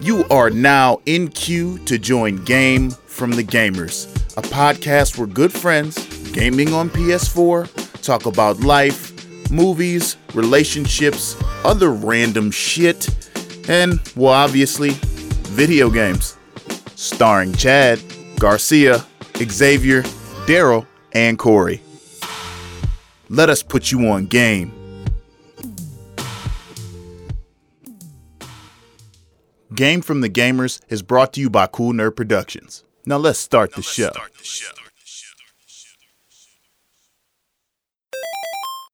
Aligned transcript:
You 0.00 0.24
are 0.30 0.50
now 0.50 1.00
in 1.06 1.28
queue 1.28 1.78
to 1.86 1.98
join 1.98 2.44
Game 2.44 2.90
from 2.90 3.30
the 3.30 3.44
Gamers, 3.44 4.14
a 4.36 4.42
podcast 4.42 5.16
where 5.16 5.26
good 5.26 5.52
friends, 5.52 5.96
gaming 6.32 6.72
on 6.72 6.90
PS4, 6.90 8.02
talk 8.02 8.26
about 8.26 8.60
life, 8.60 9.12
movies, 9.50 10.16
relationships, 10.34 11.36
other 11.64 11.90
random 11.90 12.50
shit, 12.50 13.08
and, 13.68 14.00
well, 14.16 14.32
obviously, 14.32 14.90
video 15.52 15.88
games. 15.88 16.36
Starring 16.96 17.54
Chad, 17.54 18.00
Garcia, 18.38 19.04
Xavier, 19.36 20.02
Daryl, 20.46 20.86
and 21.12 21.38
Corey. 21.38 21.80
Let 23.28 23.48
us 23.48 23.62
put 23.62 23.90
you 23.90 24.08
on 24.08 24.26
game. 24.26 24.72
Game 29.74 30.02
from 30.02 30.20
the 30.20 30.28
Gamers 30.28 30.80
is 30.88 31.02
brought 31.02 31.32
to 31.32 31.40
you 31.40 31.50
by 31.50 31.66
Cool 31.66 31.92
Nerd 31.92 32.16
Productions. 32.16 32.84
Now 33.06 33.16
let's 33.16 33.38
start 33.38 33.74
the 33.74 33.82
show. 33.82 34.10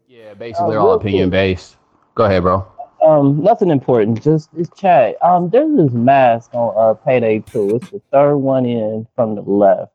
Yeah, 0.07 0.35
basically 0.35 0.71
they're 0.71 0.81
all 0.81 0.95
opinion 0.95 1.31
based. 1.31 1.77
Go 2.15 2.25
ahead, 2.25 2.43
bro. 2.43 2.67
Um, 3.03 3.43
nothing 3.43 3.71
important. 3.71 4.23
Just 4.23 4.51
it's 4.57 4.71
chat. 4.79 5.17
Um, 5.23 5.49
there's 5.51 5.75
this 5.77 5.93
mask 5.93 6.51
on 6.55 6.75
uh 6.77 6.95
Payday 6.95 7.41
Two. 7.41 7.77
It's 7.77 7.91
the 7.91 8.01
third 8.13 8.37
one 8.37 8.67
in 8.67 9.07
from 9.17 9.35
the 9.35 9.43
left, 9.43 9.93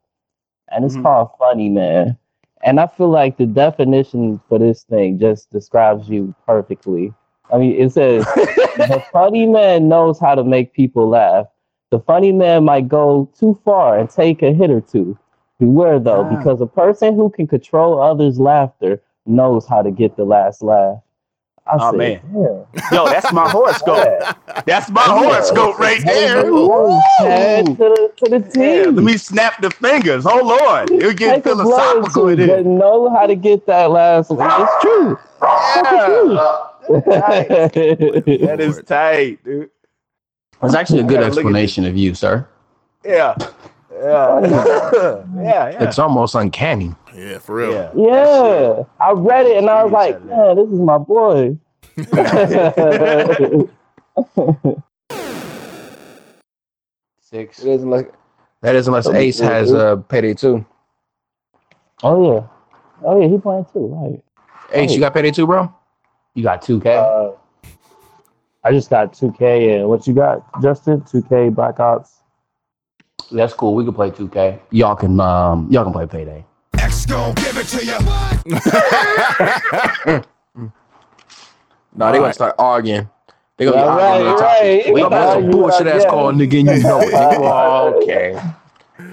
and 0.72 0.84
it's 0.86 0.96
Mhm. 0.96 1.04
called 1.04 1.30
Funny 1.40 1.70
Man. 1.70 2.18
And 2.64 2.80
I 2.80 2.88
feel 2.88 3.10
like 3.10 3.38
the 3.38 3.46
definition 3.46 4.42
for 4.50 4.58
this 4.58 4.84
thing 4.84 5.20
just 5.20 5.52
describes 5.52 6.10
you 6.10 6.34
perfectly. 6.48 7.14
I 7.54 7.58
mean, 7.58 7.80
it 7.82 7.92
says 7.92 8.26
the 8.36 9.04
funny 9.12 9.46
man 9.46 9.88
knows 9.88 10.20
how 10.20 10.36
to 10.36 10.44
make 10.44 10.74
people 10.74 11.08
laugh. 11.10 11.48
The 11.92 12.00
funny 12.00 12.32
man 12.32 12.66
might 12.66 12.88
go 12.88 13.30
too 13.40 13.60
far 13.64 13.98
and 13.98 14.10
take 14.10 14.42
a 14.42 14.52
hit 14.54 14.70
or 14.72 14.82
two. 14.82 15.18
Beware 15.60 16.00
though, 16.00 16.26
Ah. 16.30 16.36
because 16.38 16.60
a 16.62 16.66
person 16.66 17.16
who 17.16 17.30
can 17.30 17.48
control 17.48 18.02
others' 18.02 18.40
laughter 18.40 19.02
knows 19.26 19.66
how 19.68 19.82
to 19.82 19.92
get 19.92 20.18
the 20.18 20.26
last 20.26 20.62
laugh. 20.62 20.98
I 21.68 21.78
Oh, 21.80 21.92
said, 21.92 21.98
man. 21.98 22.20
"Damn." 22.32 22.98
Yo, 22.98 23.06
that's 23.06 23.32
my 23.32 23.50
horoscope. 23.50 24.24
That's 24.66 24.90
my 24.92 25.02
horoscope 25.02 25.80
right 25.80 26.00
there. 26.06 26.46
Ooh, 26.46 26.68
to 26.68 27.76
the, 27.78 28.12
to 28.18 28.30
the 28.30 28.40
Yeah, 28.56 28.84
team. 28.86 28.96
let 28.96 29.04
me 29.06 29.18
snap 29.18 29.62
the 29.62 29.72
fingers. 29.72 30.26
Hold 30.26 30.52
on. 30.62 30.92
It'll 30.94 31.14
get 31.14 31.44
Take 31.44 31.46
a 31.48 31.56
blow 31.56 31.64
philosophical 31.66 32.28
in 32.30 32.48
but 32.48 32.60
it. 32.60 32.66
know 32.68 33.10
how 33.16 33.26
to 33.26 33.36
get 33.36 33.66
that 33.68 33.90
last 33.92 34.30
laugh. 34.30 34.60
It's 34.62 34.82
true. 34.84 35.18
That 36.88 38.58
is 38.60 38.82
tight, 38.86 39.44
dude. 39.44 39.70
That's 40.62 40.74
actually 40.76 41.00
a 41.00 41.04
good 41.04 41.14
Yeah, 41.14 41.20
look 41.20 41.28
at 41.28 41.38
explanation 41.38 41.86
of 41.86 41.98
you, 41.98 42.14
sir. 42.16 42.48
Yeah. 43.04 43.36
Yeah. 43.92 44.40
yeah. 44.42 45.24
Yeah. 45.44 45.84
It's 45.84 46.00
almost 46.00 46.36
uncanny. 46.36 46.96
Yeah, 47.16 47.38
for 47.40 47.56
real. 47.56 47.72
yeah. 47.72 47.92
yeah, 47.96 48.84
I 49.00 49.12
read 49.12 49.46
it 49.46 49.58
and 49.58 49.70
I 49.70 49.84
was 49.84 49.94
like, 49.94 50.22
man, 50.26 50.56
this 50.58 50.68
is 50.68 50.80
my 50.80 50.98
boy. 50.98 51.58
Six. 57.22 57.60
It 57.64 57.68
isn't 57.70 57.90
like 57.90 58.14
That 58.62 58.76
is 58.76 58.88
unless 58.88 59.08
Ace 59.08 59.40
has 59.40 59.74
uh, 59.74 59.96
payday 59.98 60.34
two. 60.34 60.66
oh 62.04 62.34
yeah, 62.34 62.48
oh 63.04 63.22
yeah, 63.22 63.28
he 63.30 63.38
playing 63.38 63.66
too, 63.72 63.88
right? 63.88 64.22
Ace, 64.74 64.94
you 64.94 65.00
got 65.00 65.14
payday 65.14 65.32
two, 65.32 65.48
bro? 65.48 65.74
You 66.36 66.44
got 66.44 66.62
two 66.62 66.80
K. 66.80 66.96
Uh, 66.96 67.32
I 68.64 68.72
just 68.72 68.90
got 68.90 69.14
2K 69.14 69.76
and 69.80 69.88
what 69.90 70.08
you 70.08 70.14
got, 70.14 70.44
Justin? 70.62 71.02
2K 71.02 71.54
Black 71.54 71.80
Ops. 71.80 72.22
That's 73.32 73.54
cool. 73.54 73.76
We 73.76 73.84
can 73.86 73.94
play 73.94 74.10
two 74.12 74.28
K. 74.28 74.60
Y'all 74.72 74.96
can 74.96 75.20
um 75.20 75.68
y'all 75.72 75.84
can 75.84 75.94
play 75.94 76.06
payday. 76.08 76.44
X 76.78 77.08
no, 77.08 77.34
they 82.12 82.18
gonna 82.20 82.34
start 82.34 82.56
arguing. 82.60 83.10
They 83.58 83.66
gonna 83.66 83.78
Yeah, 83.78 83.86
be 83.86 83.90
arguing. 83.90 84.26
right, 84.26 84.36
on 84.36 84.42
right. 84.42 84.94
We 84.94 85.02
gonna 85.02 85.16
have 85.16 85.34
some 85.34 85.50
bullshit 85.52 85.88
ass 85.88 86.06
call, 86.06 86.32
nigga. 86.34 86.60
And 86.60 86.70
you 86.70 86.84
know 86.84 87.00
it. 87.02 87.14
Oh, 87.14 87.94
okay. 88.02 88.34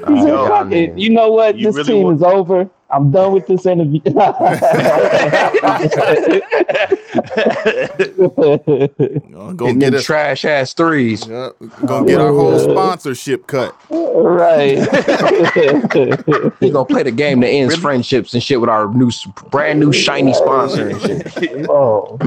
He 0.08 0.22
said, 0.22 0.48
"Fuck. 0.48 0.70
You 0.98 1.10
know 1.10 1.30
what? 1.30 1.56
You 1.58 1.66
this 1.66 1.76
really 1.76 1.92
team 1.92 2.02
want- 2.04 2.16
is 2.16 2.22
over. 2.22 2.68
I'm 2.90 3.10
done 3.10 3.32
with 3.32 3.46
this 3.46 3.64
interview. 3.66 4.00
Gonna 7.12 7.28
go 9.54 9.66
Getting 9.66 9.78
get 9.78 9.90
them 9.92 10.02
trash 10.02 10.44
ass 10.44 10.72
threes. 10.72 11.26
Yeah, 11.26 11.50
gonna 11.84 12.06
get 12.06 12.20
our 12.20 12.32
whole 12.32 12.58
sponsorship 12.58 13.46
cut. 13.46 13.76
right. 13.90 14.78
He 16.60 16.70
gonna 16.70 16.84
play 16.84 17.02
the 17.02 17.10
game 17.10 17.40
that 17.40 17.48
ends 17.48 17.76
friendships 17.76 18.34
and 18.34 18.42
shit 18.42 18.60
with 18.60 18.70
our 18.70 18.92
new, 18.94 19.10
brand 19.50 19.80
new 19.80 19.92
shiny 19.92 20.32
sponsor 20.34 20.90
and 20.90 21.00
shit. 21.02 21.68
oh, 21.68 22.18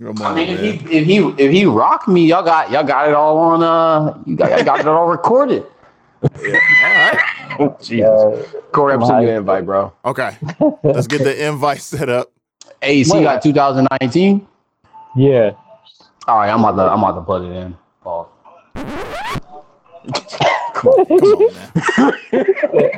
Come 0.00 0.22
I 0.22 0.30
on, 0.30 0.34
mean, 0.34 0.48
if 0.48 0.80
he 0.80 0.98
if 0.98 1.06
he 1.06 1.44
if 1.44 1.52
he 1.52 1.66
rocked 1.66 2.08
me, 2.08 2.26
y'all 2.26 2.42
got 2.42 2.70
y'all 2.70 2.84
got 2.84 3.08
it 3.08 3.14
all 3.14 3.38
on 3.38 3.62
uh 3.62 4.18
you 4.26 4.36
got 4.36 4.50
y'all 4.50 4.64
got 4.64 4.80
it 4.80 4.86
all 4.86 5.06
recorded. 5.06 5.64
Jesus. 7.82 8.04
uh, 8.04 8.44
Corey, 8.72 8.94
I'm 8.94 9.04
sending 9.04 9.24
you 9.24 9.30
an 9.30 9.36
invite, 9.38 9.66
bro. 9.66 9.92
Okay, 10.04 10.36
let's 10.82 11.06
get 11.06 11.22
the 11.22 11.46
invite 11.46 11.80
set 11.80 12.08
up. 12.08 12.30
Ace, 12.82 13.12
you 13.14 13.22
got 13.22 13.42
2019. 13.42 14.46
yeah. 15.16 15.52
All 16.28 16.38
right, 16.38 16.50
I'm 16.50 16.60
about 16.64 16.76
to 16.76 16.82
I'm 16.92 17.02
about 17.02 17.14
to 17.16 17.22
put 17.22 17.42
it 17.42 17.50
in. 17.52 17.76
Pause. 18.00 18.28
Come 20.74 20.90
on, 20.90 21.08
man. 22.30 22.46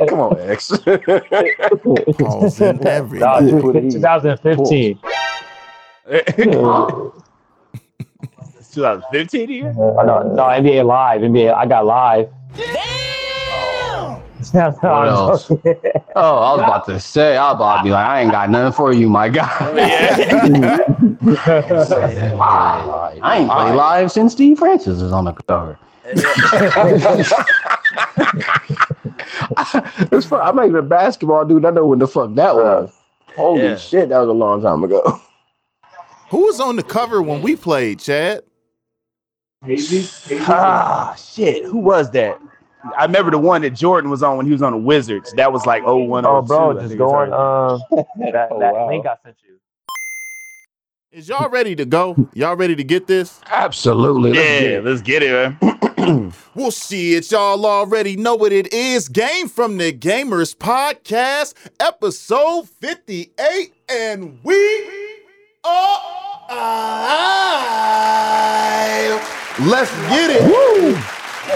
Come 0.08 0.20
on, 0.20 0.38
X. 0.40 0.68
Pause 2.18 2.60
in 2.60 2.86
every. 2.86 3.18
2015. 3.18 4.98
It's 6.06 6.36
2015 8.74 9.48
here? 9.48 9.74
Oh, 9.78 10.02
no, 10.02 10.22
no, 10.34 10.42
NBA 10.44 10.84
Live. 10.84 11.22
NBA, 11.22 11.54
I 11.54 11.64
got 11.66 11.86
live. 11.86 12.28
Damn! 14.52 14.72
What 14.74 15.08
else? 15.08 15.50
Oh, 16.16 16.38
I 16.38 16.52
was 16.52 16.60
about 16.60 16.86
to 16.86 17.00
say, 17.00 17.36
I 17.36 17.52
was 17.52 17.56
about 17.56 17.78
to 17.78 17.84
be 17.84 17.90
like, 17.90 18.06
I 18.06 18.20
ain't 18.22 18.30
got 18.32 18.50
nothing 18.50 18.72
for 18.72 18.92
you, 18.92 19.08
my 19.08 19.28
guy. 19.28 19.48
I 23.22 23.38
ain't 23.38 23.50
played 23.50 23.74
live 23.74 24.12
since 24.12 24.32
Steve 24.32 24.58
Francis 24.58 25.00
is 25.00 25.12
on 25.12 25.24
the 25.24 25.32
cover. 25.32 25.78
It's 30.12 30.26
fun. 30.26 30.40
I'm 30.42 30.56
not 30.56 30.64
even 30.66 30.76
a 30.76 30.82
basketball 30.82 31.44
dude. 31.44 31.64
I 31.64 31.70
know 31.70 31.86
when 31.86 31.98
the 31.98 32.06
fuck 32.06 32.34
that 32.34 32.54
was. 32.54 32.92
Holy 33.36 33.62
Yeah. 33.62 33.76
shit, 33.76 34.08
that 34.10 34.18
was 34.18 34.28
a 34.28 34.32
long 34.32 34.62
time 34.62 34.84
ago. 34.84 35.20
Who 36.30 36.46
was 36.46 36.60
on 36.60 36.76
the 36.76 36.82
cover 36.82 37.22
when 37.22 37.42
we 37.42 37.56
played, 37.56 38.00
Chad? 38.00 38.42
Ah, 40.42 41.14
shit. 41.14 41.64
Who 41.64 41.78
was 41.78 42.10
that? 42.12 42.40
I 42.98 43.04
remember 43.04 43.30
the 43.30 43.38
one 43.38 43.62
that 43.62 43.70
Jordan 43.70 44.10
was 44.10 44.22
on 44.22 44.36
when 44.36 44.46
he 44.46 44.52
was 44.52 44.62
on 44.62 44.72
the 44.72 44.78
Wizards. 44.78 45.32
That 45.36 45.52
was 45.52 45.64
like 45.66 45.84
01, 45.84 46.26
Oh, 46.26 46.42
bro, 46.42 46.74
just 46.74 46.88
think 46.88 46.98
go 46.98 47.04
it's 47.06 47.12
on 47.14 47.30
right. 47.30 47.36
uh, 47.36 47.78
that, 48.32 48.48
Oh, 48.50 48.58
that 48.60 48.74
wow. 48.74 48.88
link 48.88 49.06
I 49.06 49.16
sent 49.24 49.36
you. 49.46 49.58
Is 51.12 51.28
y'all 51.28 51.48
ready 51.48 51.76
to 51.76 51.84
go? 51.84 52.28
Y'all 52.34 52.56
ready 52.56 52.74
to 52.74 52.82
get 52.84 53.06
this? 53.06 53.40
Absolutely. 53.46 54.32
Let's 54.32 54.42
get 54.42 54.62
Yeah, 54.62 54.68
it. 54.78 54.84
let's 54.84 55.00
get 55.02 55.22
it, 55.22 55.32
man. 55.60 56.32
Well, 56.54 56.70
shit, 56.70 57.30
y'all 57.30 57.64
already 57.64 58.14
know 58.16 58.34
what 58.34 58.52
it 58.52 58.74
is. 58.74 59.08
Game 59.08 59.48
from 59.48 59.78
the 59.78 59.90
Gamers 59.90 60.54
Podcast, 60.54 61.54
episode 61.80 62.68
58, 62.68 63.72
and 63.88 64.38
we 64.44 64.84
are 65.64 66.00
alive. 69.14 69.20
Let's 69.66 69.90
get 70.10 70.30
it. 70.30 70.42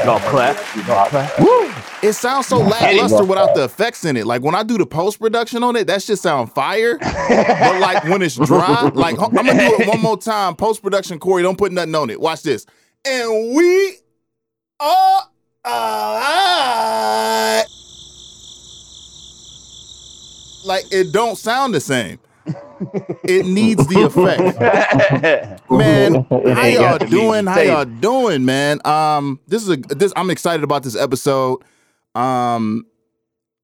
Go 0.04 0.18
clap. 0.20 1.38
Woo! 1.38 1.72
It 2.02 2.12
sounds 2.12 2.46
so 2.46 2.58
lackluster 2.58 3.24
without 3.24 3.54
the 3.54 3.64
effects 3.64 4.04
in 4.04 4.16
it. 4.16 4.26
Like 4.26 4.42
when 4.42 4.54
I 4.54 4.62
do 4.62 4.78
the 4.78 4.86
post 4.86 5.18
production 5.18 5.62
on 5.62 5.74
it, 5.76 5.86
that 5.88 6.02
shit 6.02 6.18
sound 6.18 6.52
fire. 6.52 6.98
but 6.98 7.80
like 7.80 8.04
when 8.04 8.22
it's 8.22 8.36
dry, 8.36 8.90
like 8.94 9.18
I'm 9.20 9.32
gonna 9.32 9.52
do 9.54 9.76
it 9.78 9.88
one 9.88 10.00
more 10.00 10.16
time. 10.16 10.54
Post 10.54 10.82
production, 10.82 11.18
Corey, 11.18 11.42
don't 11.42 11.58
put 11.58 11.72
nothing 11.72 11.94
on 11.94 12.10
it. 12.10 12.20
Watch 12.20 12.42
this. 12.42 12.66
And 13.04 13.54
we 13.56 13.96
are 14.78 15.22
alive. 15.64 17.66
Like 20.64 20.84
it 20.92 21.12
don't 21.12 21.36
sound 21.36 21.74
the 21.74 21.80
same. 21.80 22.18
It 23.24 23.46
needs 23.46 23.86
the 23.86 24.02
effect. 24.02 25.60
Man, 25.70 26.24
how 26.30 26.66
y'all 26.66 26.80
got 26.82 27.00
to 27.00 27.06
be 27.06 27.10
doing? 27.10 27.46
How 27.46 27.60
y'all 27.60 27.84
doing, 27.84 28.44
man? 28.44 28.80
Um, 28.86 29.40
this 29.46 29.62
is 29.62 29.68
a 29.70 29.76
this. 29.76 30.12
I'm 30.16 30.30
excited 30.30 30.64
about 30.64 30.82
this 30.82 30.96
episode. 30.96 31.62
Um, 32.14 32.86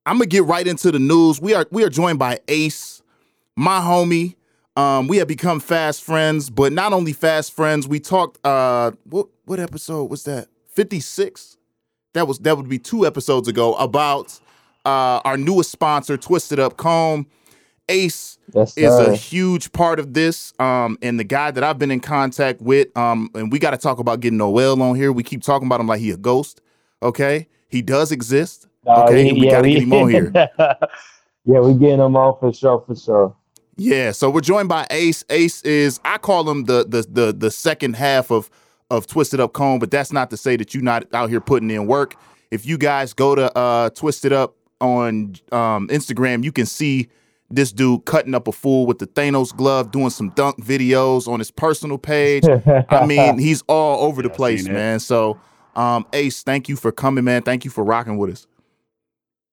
I'm 0.06 0.16
gonna 0.16 0.26
get 0.26 0.44
right 0.44 0.66
into 0.66 0.90
the 0.90 0.98
news. 0.98 1.40
We 1.40 1.54
are 1.54 1.66
we 1.70 1.84
are 1.84 1.88
joined 1.88 2.18
by 2.18 2.40
Ace, 2.48 3.02
my 3.56 3.80
homie. 3.80 4.36
Um, 4.76 5.06
we 5.06 5.18
have 5.18 5.28
become 5.28 5.60
fast 5.60 6.02
friends, 6.02 6.50
but 6.50 6.72
not 6.72 6.92
only 6.92 7.12
fast 7.12 7.52
friends. 7.54 7.86
We 7.88 8.00
talked. 8.00 8.44
Uh, 8.44 8.92
what 9.04 9.28
what 9.44 9.60
episode 9.60 10.10
was 10.10 10.24
that? 10.24 10.48
56. 10.74 11.56
That 12.12 12.28
was 12.28 12.38
that 12.40 12.56
would 12.56 12.68
be 12.68 12.78
two 12.78 13.06
episodes 13.06 13.48
ago 13.48 13.74
about 13.74 14.38
uh, 14.84 15.20
our 15.24 15.36
newest 15.36 15.70
sponsor, 15.70 16.16
Twisted 16.16 16.58
Up 16.58 16.76
Comb. 16.76 17.26
Ace 17.88 18.38
Yes, 18.52 18.76
is 18.76 18.98
a 18.98 19.14
huge 19.14 19.72
part 19.72 19.98
of 19.98 20.14
this. 20.14 20.52
Um, 20.58 20.96
and 21.02 21.18
the 21.18 21.24
guy 21.24 21.50
that 21.50 21.62
I've 21.64 21.78
been 21.78 21.90
in 21.90 22.00
contact 22.00 22.60
with, 22.60 22.96
um, 22.96 23.30
and 23.34 23.50
we 23.50 23.58
got 23.58 23.72
to 23.72 23.76
talk 23.76 23.98
about 23.98 24.20
getting 24.20 24.38
Noel 24.38 24.80
on 24.80 24.96
here. 24.96 25.12
We 25.12 25.22
keep 25.22 25.42
talking 25.42 25.66
about 25.66 25.80
him 25.80 25.86
like 25.88 26.00
he 26.00 26.10
a 26.10 26.16
ghost. 26.16 26.60
Okay, 27.02 27.48
he 27.68 27.82
does 27.82 28.12
exist. 28.12 28.66
Nah, 28.84 29.04
okay, 29.04 29.32
we- 29.32 29.40
we 29.40 29.50
gotta 29.50 29.68
get 29.68 29.82
him 29.82 29.92
on 29.92 30.08
here. 30.10 30.32
yeah, 31.44 31.60
we 31.60 31.74
getting 31.74 32.00
him 32.00 32.16
on 32.16 32.38
for 32.38 32.52
sure, 32.52 32.82
for 32.86 32.94
sure. 32.94 33.36
Yeah, 33.76 34.12
so 34.12 34.30
we're 34.30 34.40
joined 34.40 34.68
by 34.68 34.86
Ace. 34.90 35.24
Ace 35.30 35.60
is 35.62 35.98
I 36.04 36.18
call 36.18 36.48
him 36.48 36.64
the 36.64 36.84
the 36.88 37.02
the 37.10 37.32
the 37.32 37.50
second 37.50 37.96
half 37.96 38.30
of 38.30 38.48
of 38.90 39.06
Twisted 39.06 39.40
Up 39.40 39.52
Cone, 39.52 39.78
but 39.80 39.90
that's 39.90 40.12
not 40.12 40.30
to 40.30 40.36
say 40.36 40.56
that 40.56 40.74
you're 40.74 40.82
not 40.82 41.12
out 41.12 41.28
here 41.28 41.40
putting 41.40 41.70
in 41.70 41.86
work. 41.86 42.14
If 42.50 42.66
you 42.66 42.78
guys 42.78 43.12
go 43.12 43.34
to 43.34 43.54
uh 43.58 43.90
Twisted 43.90 44.32
Up 44.32 44.54
on 44.80 45.34
um 45.50 45.88
Instagram, 45.88 46.44
you 46.44 46.52
can 46.52 46.66
see 46.66 47.08
this 47.54 47.72
dude 47.72 48.04
cutting 48.04 48.34
up 48.34 48.48
a 48.48 48.52
fool 48.52 48.86
with 48.86 48.98
the 48.98 49.06
Thanos 49.06 49.54
glove, 49.54 49.90
doing 49.90 50.10
some 50.10 50.30
dunk 50.30 50.56
videos 50.64 51.28
on 51.28 51.38
his 51.38 51.50
personal 51.50 51.98
page. 51.98 52.44
I 52.90 53.06
mean, 53.06 53.38
he's 53.38 53.62
all 53.68 54.04
over 54.06 54.22
the 54.22 54.28
Yeah, 54.28 54.34
place, 54.36 54.68
man. 54.68 55.00
So 55.00 55.38
um 55.76 56.06
Ace, 56.12 56.42
thank 56.42 56.68
you 56.68 56.76
for 56.76 56.92
coming, 56.92 57.24
man. 57.24 57.42
Thank 57.42 57.64
you 57.64 57.70
for 57.70 57.84
rocking 57.84 58.16
with 58.18 58.30
us. 58.30 58.46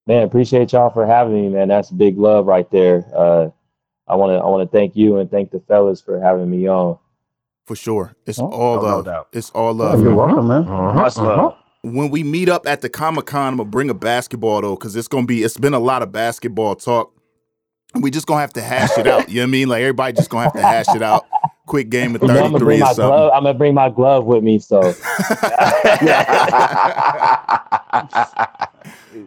man, 0.07 0.23
appreciate 0.23 0.73
y'all 0.73 0.89
for 0.89 1.05
having 1.05 1.33
me, 1.33 1.49
man. 1.49 1.67
That's 1.69 1.89
big 1.91 2.17
love 2.17 2.45
right 2.47 2.69
there. 2.71 3.05
Uh, 3.15 3.49
I 4.07 4.15
want 4.15 4.31
to, 4.31 4.43
I 4.43 4.47
want 4.49 4.69
to 4.69 4.77
thank 4.77 4.95
you 4.95 5.17
and 5.17 5.31
thank 5.31 5.51
the 5.51 5.59
fellas 5.61 6.01
for 6.01 6.19
having 6.19 6.49
me 6.49 6.67
on. 6.67 6.97
For 7.65 7.75
sure. 7.75 8.15
It's 8.25 8.39
Oh, 8.39 8.49
all 8.49 8.75
no 8.77 8.81
love. 8.81 9.05
doubt. 9.05 9.27
It's 9.31 9.49
all 9.51 9.73
love. 9.73 10.01
You're 10.01 10.15
welcome, 10.15 10.47
man. 10.47 10.63
Uh-huh, 10.67 10.93
Much 10.93 11.17
love. 11.17 11.55
when 11.83 12.09
we 12.09 12.23
meet 12.23 12.49
up 12.49 12.67
at 12.67 12.81
the 12.81 12.89
Comic 12.89 13.27
Con, 13.27 13.53
I'm 13.53 13.57
gonna 13.57 13.69
bring 13.69 13.89
a 13.89 13.93
basketball 13.93 14.61
though, 14.61 14.75
because 14.75 14.95
it's 14.95 15.07
gonna 15.07 15.27
be 15.27 15.43
it's 15.43 15.57
been 15.57 15.73
a 15.73 15.79
lot 15.79 16.01
of 16.01 16.11
basketball 16.11 16.75
talk. 16.75 17.13
We 17.93 18.09
just 18.11 18.27
gonna 18.27 18.41
have 18.41 18.53
to 18.53 18.61
hash 18.61 18.97
it 18.97 19.07
out. 19.07 19.27
You 19.29 19.35
know 19.35 19.41
what 19.41 19.47
I 19.47 19.51
mean? 19.51 19.67
Like 19.69 19.81
everybody 19.81 20.13
just 20.13 20.29
gonna 20.29 20.43
have 20.43 20.53
to 20.53 20.61
hash 20.61 20.93
it 20.95 21.01
out. 21.01 21.25
Quick 21.65 21.89
game 21.89 22.15
of 22.15 22.21
You 22.21 22.27
know, 22.29 22.33
I'm 22.35 22.51
gonna 22.53 22.59
33 22.59 22.65
bring 22.65 22.77
or 22.77 22.85
my 22.85 22.93
something. 22.93 23.05
glove. 23.07 23.31
I'm 23.33 23.43
gonna 23.43 23.57
bring 23.57 23.73
my 23.73 23.89
glove 23.89 24.25
with 24.25 24.43
me. 24.43 24.59
So 24.59 24.81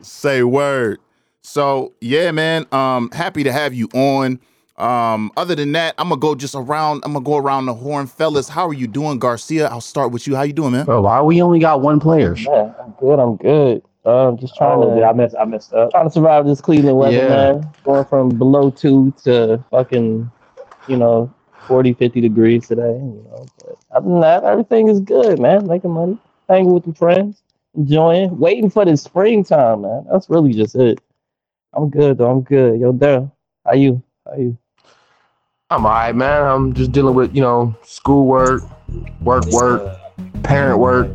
Say 0.02 0.42
word. 0.42 1.00
So 1.42 1.92
yeah, 2.00 2.30
man. 2.30 2.66
Um, 2.72 3.10
happy 3.12 3.42
to 3.44 3.52
have 3.52 3.74
you 3.74 3.88
on. 3.94 4.40
Um, 4.76 5.30
other 5.36 5.54
than 5.54 5.72
that, 5.72 5.94
I'm 5.98 6.08
gonna 6.08 6.20
go 6.20 6.34
just 6.34 6.54
around. 6.54 7.02
I'm 7.04 7.12
gonna 7.12 7.24
go 7.24 7.36
around 7.36 7.66
the 7.66 7.74
horn, 7.74 8.06
fellas. 8.06 8.48
How 8.48 8.66
are 8.66 8.72
you 8.74 8.86
doing, 8.88 9.18
Garcia? 9.18 9.68
I'll 9.68 9.80
start 9.80 10.10
with 10.10 10.26
you. 10.26 10.34
How 10.34 10.42
you 10.42 10.52
doing, 10.52 10.72
man? 10.72 10.86
Bro, 10.86 11.02
why 11.02 11.20
we 11.22 11.40
only 11.42 11.60
got 11.60 11.80
one 11.80 12.00
player? 12.00 12.34
yeah, 12.36 12.72
I'm 12.82 12.92
good. 12.98 13.18
I'm 13.20 13.36
good. 13.36 13.82
Uh, 14.04 14.32
just 14.32 14.54
trying 14.56 14.78
Oh, 14.82 14.94
to. 14.98 15.04
I 15.04 15.12
messed. 15.12 15.34
I 15.38 15.44
messed 15.44 15.72
up. 15.72 15.90
trying 15.90 16.06
to 16.06 16.10
survive 16.10 16.46
this 16.46 16.60
Cleveland 16.60 16.98
weather, 16.98 17.16
Yeah. 17.16 17.28
man. 17.28 17.70
Going 17.84 18.04
from 18.04 18.28
below 18.30 18.70
two 18.70 19.12
to 19.24 19.62
fucking, 19.70 20.30
you 20.86 20.96
know, 20.96 21.30
40, 21.66 21.94
50 21.94 22.20
degrees 22.20 22.68
today. 22.68 22.92
You 22.92 23.24
know, 23.30 23.46
but 23.58 23.76
other 23.92 24.08
than 24.08 24.20
that, 24.20 24.44
everything 24.44 24.88
is 24.88 25.00
good, 25.00 25.40
man. 25.40 25.66
Making 25.66 25.92
money, 25.92 26.18
hanging 26.48 26.72
with 26.74 26.84
the 26.84 26.92
friends, 26.92 27.42
enjoying, 27.74 28.38
waiting 28.38 28.68
for 28.68 28.84
the 28.84 28.96
springtime, 28.96 29.82
man. 29.82 30.04
That's 30.12 30.28
really 30.28 30.52
just 30.52 30.74
it. 30.76 31.00
I'm 31.72 31.88
good 31.88 32.18
though. 32.18 32.30
I'm 32.30 32.42
good. 32.42 32.80
Yo, 32.80 32.92
Daryl, 32.92 33.32
how 33.64 33.72
you? 33.72 34.02
How 34.26 34.36
you? 34.36 34.58
I'm 35.70 35.86
all 35.86 35.92
right, 35.92 36.14
man. 36.14 36.42
I'm 36.46 36.74
just 36.74 36.92
dealing 36.92 37.14
with, 37.14 37.34
you 37.34 37.40
know, 37.40 37.74
schoolwork, 37.82 38.62
work, 39.22 39.46
work, 39.46 39.98
parent 40.42 40.78
work, 40.78 41.08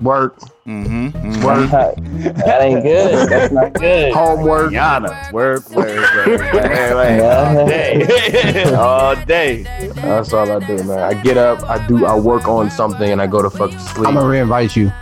work, 0.00 0.36
Mm-hmm. 0.66 1.42
work, 1.42 1.70
that 1.70 2.60
ain't 2.60 2.82
good. 2.82 3.30
That's 3.30 3.50
not 3.52 3.72
good. 3.72 4.12
homework. 4.12 4.70
Yana, 4.72 5.32
work, 5.32 5.68
work, 5.70 6.14
work. 6.14 6.40
Hey, 6.50 6.94
wait, 6.94 7.16
Yeah. 7.18 7.38
all 7.46 7.66
day, 7.66 8.74
all 8.74 9.16
day. 9.24 9.62
That's 9.94 10.32
all 10.34 10.50
I 10.50 10.58
do, 10.66 10.82
man. 10.84 10.98
I 10.98 11.14
get 11.22 11.38
up, 11.38 11.62
I 11.64 11.86
do, 11.86 12.04
I 12.04 12.14
work 12.18 12.46
on 12.48 12.70
something, 12.70 13.10
and 13.10 13.20
I 13.22 13.26
go 13.26 13.40
to 13.40 13.48
fucking 13.48 13.78
sleep. 13.78 14.06
I'm 14.08 14.14
gonna 14.14 14.26
reinvite 14.28 14.76
you. 14.76 14.92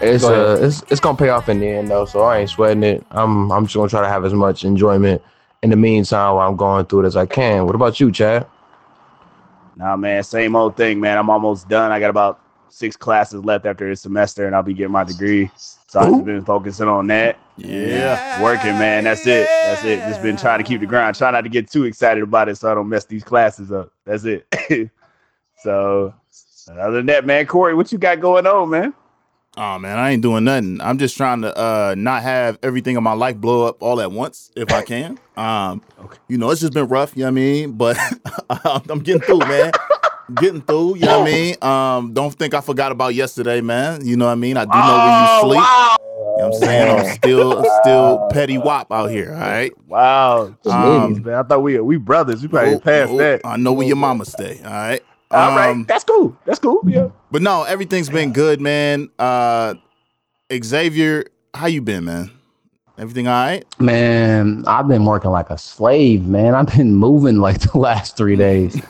It's 0.00 0.24
Go 0.24 0.54
uh, 0.54 0.56
it's 0.66 0.82
it's 0.90 1.00
gonna 1.00 1.16
pay 1.16 1.28
off 1.30 1.48
in 1.48 1.60
the 1.60 1.68
end 1.68 1.88
though, 1.88 2.04
so 2.04 2.22
I 2.22 2.38
ain't 2.38 2.50
sweating 2.50 2.82
it. 2.82 3.06
I'm 3.10 3.50
I'm 3.50 3.64
just 3.64 3.76
gonna 3.76 3.88
try 3.88 4.02
to 4.02 4.08
have 4.08 4.24
as 4.26 4.34
much 4.34 4.64
enjoyment 4.64 5.22
in 5.62 5.70
the 5.70 5.76
meantime 5.76 6.34
while 6.34 6.48
I'm 6.48 6.56
going 6.56 6.84
through 6.86 7.04
it 7.04 7.06
as 7.06 7.16
I 7.16 7.24
can. 7.26 7.64
What 7.64 7.74
about 7.74 7.98
you, 8.00 8.10
Chad? 8.12 8.46
Nah, 9.76 9.96
man, 9.96 10.22
same 10.22 10.54
old 10.56 10.76
thing, 10.76 11.00
man. 11.00 11.16
I'm 11.18 11.30
almost 11.30 11.68
done. 11.68 11.90
I 11.92 11.98
got 12.00 12.10
about 12.10 12.38
six 12.68 12.96
classes 12.96 13.44
left 13.44 13.66
after 13.66 13.88
this 13.88 14.00
semester, 14.02 14.46
and 14.46 14.54
I'll 14.54 14.62
be 14.62 14.74
getting 14.74 14.92
my 14.92 15.04
degree. 15.04 15.50
So 15.56 16.00
I've 16.00 16.10
just 16.12 16.24
been 16.24 16.44
focusing 16.44 16.88
on 16.88 17.06
that. 17.08 17.38
Yeah. 17.56 18.42
working, 18.42 18.76
man. 18.78 19.04
That's 19.04 19.26
it. 19.26 19.46
That's 19.46 19.84
it. 19.84 19.98
Just 20.00 20.22
been 20.22 20.36
trying 20.36 20.58
to 20.58 20.64
keep 20.64 20.80
the 20.80 20.86
grind. 20.86 21.16
Try 21.16 21.30
not 21.30 21.42
to 21.42 21.48
get 21.48 21.70
too 21.70 21.84
excited 21.84 22.22
about 22.22 22.48
it, 22.48 22.56
so 22.56 22.70
I 22.70 22.74
don't 22.74 22.88
mess 22.88 23.04
these 23.04 23.22
classes 23.22 23.70
up. 23.70 23.92
That's 24.04 24.24
it. 24.24 24.46
so, 25.62 26.12
other 26.68 26.96
than 26.96 27.06
that, 27.06 27.26
man, 27.26 27.46
Corey, 27.46 27.74
what 27.74 27.92
you 27.92 27.98
got 27.98 28.20
going 28.20 28.46
on, 28.46 28.70
man? 28.70 28.94
Oh 29.56 29.78
man, 29.78 29.98
I 29.98 30.10
ain't 30.10 30.22
doing 30.22 30.44
nothing. 30.44 30.80
I'm 30.80 30.98
just 30.98 31.16
trying 31.16 31.42
to 31.42 31.56
uh 31.56 31.94
not 31.96 32.22
have 32.22 32.58
everything 32.62 32.96
in 32.96 33.02
my 33.04 33.12
life 33.12 33.36
blow 33.36 33.68
up 33.68 33.82
all 33.82 34.00
at 34.00 34.10
once 34.10 34.50
if 34.56 34.72
I 34.72 34.82
can. 34.82 35.18
Um 35.36 35.80
Okay. 36.00 36.18
you 36.28 36.38
know, 36.38 36.50
it's 36.50 36.60
just 36.60 36.72
been 36.72 36.88
rough, 36.88 37.16
you 37.16 37.20
know 37.20 37.26
what 37.26 37.30
I 37.30 37.34
mean? 37.34 37.72
But 37.72 37.96
I'm 38.50 38.98
getting 38.98 39.22
through, 39.22 39.38
man. 39.38 39.70
Getting 40.34 40.62
through, 40.62 40.96
you 40.96 41.06
know 41.06 41.20
what 41.20 41.28
I 41.28 41.32
mean? 41.32 41.56
Um 41.62 42.12
don't 42.14 42.32
think 42.34 42.54
I 42.54 42.60
forgot 42.60 42.92
about 42.92 43.14
yesterday, 43.14 43.60
man. 43.60 44.04
You 44.06 44.16
know 44.16 44.26
what 44.26 44.32
I 44.32 44.36
mean? 44.36 44.56
I 44.56 44.64
do 44.64 44.70
know 44.70 44.98
where 44.98 45.20
you 45.22 45.40
sleep. 45.40 45.60
wow, 45.60 45.96
You 46.00 46.06
know 46.16 46.48
what 46.48 46.54
I'm 46.54 46.60
saying? 46.60 46.98
I'm 46.98 47.14
still 47.16 47.64
still 47.82 48.28
petty 48.30 48.58
wop 48.58 48.90
out 48.92 49.10
here, 49.10 49.32
all 49.34 49.40
right? 49.40 49.72
wow, 49.88 50.42
Um, 50.42 50.54
Jeez, 50.64 51.24
man. 51.24 51.34
I 51.34 51.42
thought 51.42 51.62
we 51.62 51.78
we 51.80 51.96
brothers. 51.96 52.42
We 52.42 52.48
probably 52.48 52.74
Oh, 52.74 52.80
passed 52.80 53.12
oh, 53.12 53.18
that. 53.18 53.40
I 53.44 53.56
know 53.56 53.72
where 53.72 53.86
your 53.86 53.96
mama 53.96 54.24
stay, 54.24 54.60
all 54.64 54.70
right? 54.70 55.02
All 55.30 55.56
right, 55.56 55.70
Um, 55.70 55.84
that's 55.88 56.04
cool. 56.04 56.36
That's 56.44 56.58
cool. 56.60 56.80
Yeah. 56.86 57.08
But 57.30 57.42
no, 57.42 57.64
everything's 57.64 58.08
been 58.08 58.32
good, 58.32 58.60
man. 58.60 59.08
Uh 59.18 59.74
Xavier, 60.52 61.24
how 61.54 61.66
you 61.66 61.82
been, 61.82 62.04
man? 62.04 62.30
Everything 62.96 63.26
all 63.26 63.32
right? 63.34 63.64
Man, 63.80 64.62
I've 64.68 64.86
been 64.86 65.04
working 65.04 65.32
like 65.32 65.50
a 65.50 65.58
slave, 65.58 66.24
man. 66.26 66.54
I've 66.54 66.68
been 66.68 66.94
moving 66.94 67.38
like 67.38 67.60
the 67.72 67.78
last 67.78 68.16
three 68.16 68.36
days. 68.36 68.80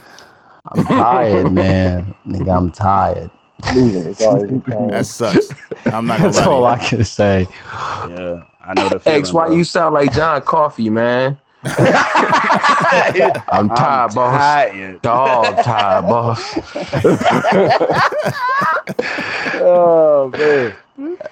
I'm 0.73 0.85
tired, 0.85 1.53
man. 1.53 2.15
Nigga, 2.27 2.57
I'm 2.57 2.71
tired. 2.71 3.31
Losing 3.75 4.03
is 4.07 4.21
always 4.23 4.51
a 4.51 4.59
pain. 4.61 4.89
That 4.89 5.07
sucks. 5.07 5.49
I'm 5.87 6.07
not 6.07 6.21
That's 6.21 6.39
all 6.39 6.63
lie. 6.63 6.75
I 6.75 6.85
can 6.85 7.05
say. 7.05 7.47
Yeah, 7.73 8.45
I 8.65 8.75
know 8.75 8.89
the 8.89 8.99
feeling. 8.99 9.21
X, 9.21 9.33
why 9.33 9.47
bro. 9.47 9.57
you 9.57 9.65
sound 9.65 9.95
like 9.95 10.13
John 10.13 10.41
Coffey, 10.43 10.91
man? 10.91 11.39
I'm 11.65 11.75
tired, 13.15 13.43
I'm 13.51 14.15
boss. 14.15 14.39
tired. 14.39 15.03
Dog 15.03 15.65
tired, 15.65 16.03
boss. 16.03 16.59
Oh 19.67 20.31
man. 20.31 20.75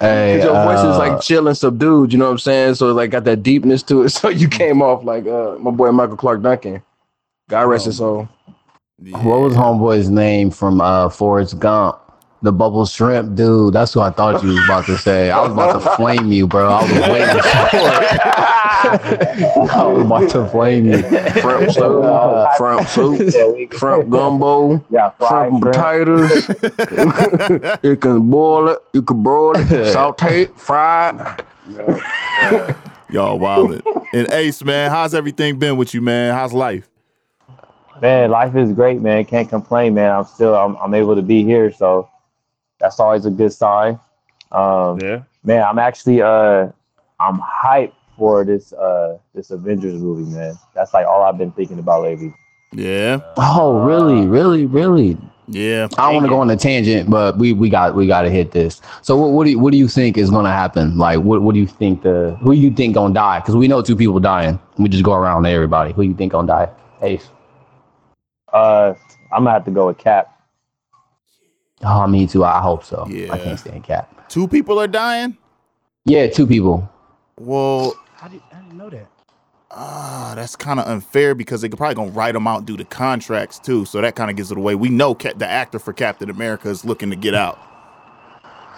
Hey, 0.01 0.43
your 0.43 0.55
voice 0.65 0.79
is 0.79 0.85
uh, 0.85 0.99
like 0.99 1.21
chill 1.21 1.49
and 1.49 1.57
subdued, 1.57 2.13
you 2.13 2.19
know 2.19 2.27
what 2.27 2.33
I'm 2.33 2.39
saying? 2.39 2.75
So 2.77 2.91
it 2.91 2.95
like 2.95 3.11
got 3.11 3.25
that 3.25 3.43
deepness 3.43 3.83
to 3.85 4.03
it. 4.03 4.11
So 4.13 4.29
you 4.29 4.49
came 4.49 4.81
off 4.83 5.05
like 5.05 5.27
uh 5.27 5.57
my 5.59 5.71
boy 5.71 5.91
Michael 5.93 6.17
Clarke 6.17 6.43
Duncan. 6.43 6.83
God 7.49 7.63
rest 7.63 7.85
his 7.87 7.99
soul. 7.99 8.29
What 9.11 9.41
was 9.41 9.55
homeboy's 9.55 10.11
name 10.11 10.51
from 10.51 10.81
uh 10.81 11.09
Forrest 11.09 11.59
Gump? 11.59 11.99
The 12.43 12.53
Bubba 12.53 12.93
shrimp 12.93 13.37
dude. 13.37 13.73
That's 13.75 13.93
who 13.95 14.01
I 14.01 14.11
thought 14.11 14.43
you 14.43 14.49
was 14.51 14.65
about 14.65 14.85
to 14.87 14.99
say. 14.99 15.31
I 15.31 15.41
was 15.43 15.53
about 15.53 15.81
to 15.81 15.91
flame 15.97 16.33
you, 16.33 16.49
bro. 16.49 16.69
I 16.69 16.83
was 16.83 16.91
waiting 16.93 17.43
for 17.43 17.69
it. 17.77 18.21
I 19.71 19.87
was 19.87 20.05
about 20.05 20.29
to 20.31 20.49
flame 20.49 20.87
you. 20.87 20.99
Shrimp 21.41 21.71
soup, 21.71 22.05
shrimp 22.57 22.89
soup, 22.89 23.21
Yeah, 23.73 23.79
shrimp 23.79 24.11
gumbo, 24.11 24.85
Yeah, 24.91 25.13
shrimp 25.27 25.63
shrimp. 25.63 25.63
potatoes. 25.63 26.49
you 27.85 27.97
can 27.97 28.29
boil 28.29 28.69
it, 28.71 28.79
you 28.93 29.03
can 29.03 29.23
broil 29.23 29.53
it, 29.57 29.93
saute 29.93 30.43
it, 30.43 30.59
fry 30.59 31.11
it. 31.69 32.77
Y'all 33.11 33.39
wildin'. 33.39 33.83
And 34.13 34.29
Ace, 34.33 34.65
man, 34.65 34.91
how's 34.91 35.15
everything 35.15 35.59
been 35.61 35.77
with 35.77 35.95
you, 35.95 36.01
man? 36.01 36.35
How's 36.35 36.53
life? 36.53 36.89
Man, 38.01 38.31
life 38.31 38.57
is 38.57 38.73
great, 38.73 39.01
man. 39.01 39.25
Can't 39.25 39.49
complain, 39.49 39.95
man. 39.95 40.11
I'm 40.11 40.25
still 40.25 40.55
I'm, 40.57 40.77
I'm 40.77 40.95
able 40.95 41.15
to 41.15 41.23
be 41.23 41.45
here, 41.45 41.71
so 41.73 42.09
that's 42.81 42.99
always 42.99 43.27
a 43.27 43.31
good 43.31 43.53
sign. 43.53 43.99
Um, 44.51 44.99
Yeah. 45.01 45.23
man, 45.45 45.63
I'm 45.63 45.79
actually 45.79 46.23
uh 46.23 46.69
I'm 47.21 47.39
hyped 47.41 47.93
for 48.17 48.45
this 48.45 48.73
uh 48.73 49.19
this 49.35 49.51
Avengers 49.51 50.01
movie, 50.03 50.31
man. 50.35 50.59
That's 50.75 50.93
like 50.95 51.07
all 51.07 51.23
I've 51.23 51.39
been 51.39 51.53
thinking 51.53 51.79
about 51.79 52.03
lately. 52.03 52.33
Yeah, 52.75 53.21
Oh, 53.37 53.85
really, 53.85 54.27
really, 54.27 54.65
really? 54.65 55.19
yeah. 55.47 55.89
I 55.99 56.07
don't 56.07 56.15
want 56.15 56.25
to 56.25 56.31
go 56.31 56.41
on 56.41 56.49
a 56.51 56.57
tangent, 56.57 57.11
but 57.11 57.37
we, 57.37 57.53
we 57.53 57.69
got 57.69 57.95
we 57.95 58.07
got 58.07 58.23
to 58.23 58.31
hit 58.31 58.51
this. 58.53 58.81
So 59.03 59.15
what 59.17 59.33
what 59.33 59.45
do 59.45 59.51
you, 59.51 59.59
what 59.59 59.73
do 59.73 59.77
you 59.79 59.89
think 59.89 60.17
is 60.17 60.31
going 60.31 60.47
to 60.47 60.51
happen? 60.51 60.97
Like 60.97 61.21
what 61.21 61.43
what 61.43 61.53
do 61.55 61.61
you 61.61 61.67
think 61.67 62.03
the 62.03 62.37
who 62.41 62.53
you 62.53 62.71
think 62.71 62.95
gonna 62.95 63.13
die? 63.15 63.41
Because 63.41 63.55
we 63.57 63.69
know 63.69 63.83
two 63.83 63.95
people 63.97 64.19
dying. 64.21 64.59
We 64.79 64.89
just 64.89 65.05
go 65.05 65.13
around 65.13 65.43
to 65.45 65.51
everybody. 65.51 65.93
Who 65.93 66.03
you 66.03 66.15
think 66.15 66.33
gonna 66.33 66.49
die? 66.49 66.69
Ace. 67.03 67.29
Uh 68.53 68.95
I'm 69.33 69.45
gonna 69.45 69.53
have 69.53 69.65
to 69.65 69.71
go 69.71 69.87
with 69.87 69.99
Cap. 69.99 70.29
Oh, 71.85 72.07
me 72.07 72.27
too. 72.27 72.45
I 72.45 72.61
hope 72.61 72.85
so. 72.85 73.07
Yeah. 73.09 73.33
I 73.33 73.39
can't 73.39 73.59
stand 73.59 73.83
Cap. 73.85 74.29
Two 74.29 74.47
people 74.47 74.79
are 74.81 74.87
dying. 74.87 75.37
Yeah, 76.05 76.29
two 76.29 76.47
people. 76.47 76.89
Well, 77.39 77.95
I 78.21 78.29
didn't, 78.29 78.43
I 78.53 78.61
didn't 78.61 78.77
know 78.79 78.91
that. 78.91 79.07
ah, 79.71 80.33
that's 80.37 80.55
kind 80.55 80.79
of 80.79 80.87
unfair 80.87 81.35
because 81.35 81.61
they 81.63 81.69
could 81.69 81.79
probably 81.79 81.95
gonna 81.95 82.11
write 82.11 82.35
them 82.35 82.47
out 82.47 82.67
due 82.67 82.77
to 82.77 82.85
contracts 82.85 83.59
too. 83.59 83.85
So 83.85 84.01
that 84.01 84.15
kind 84.15 84.31
of 84.31 84.37
gives 84.37 84.53
it 84.53 84.59
away. 84.59 84.75
We 84.75 84.91
know 84.91 85.15
Cap- 85.15 85.39
the 85.39 85.49
actor 85.49 85.79
for 85.79 85.93
Captain 85.93 86.29
America 86.31 86.69
is 86.69 86.85
looking 86.85 87.11
to 87.11 87.17
get 87.17 87.35
out. 87.35 87.59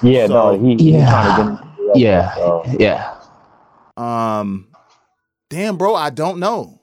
Yeah, 0.02 0.26
So- 0.28 0.56
no, 0.56 0.64
he, 0.64 0.72
he's 0.76 0.94
Yeah. 0.94 1.10
trying 1.10 1.36
to 1.36 1.42
get 1.42 1.50
into 1.50 1.98
Yeah, 1.98 2.34
so- 2.36 2.62
yeah. 2.78 3.14
Um, 3.96 4.68
damn, 5.50 5.76
bro, 5.76 5.94
I 5.94 6.10
don't 6.10 6.38
know. 6.38 6.73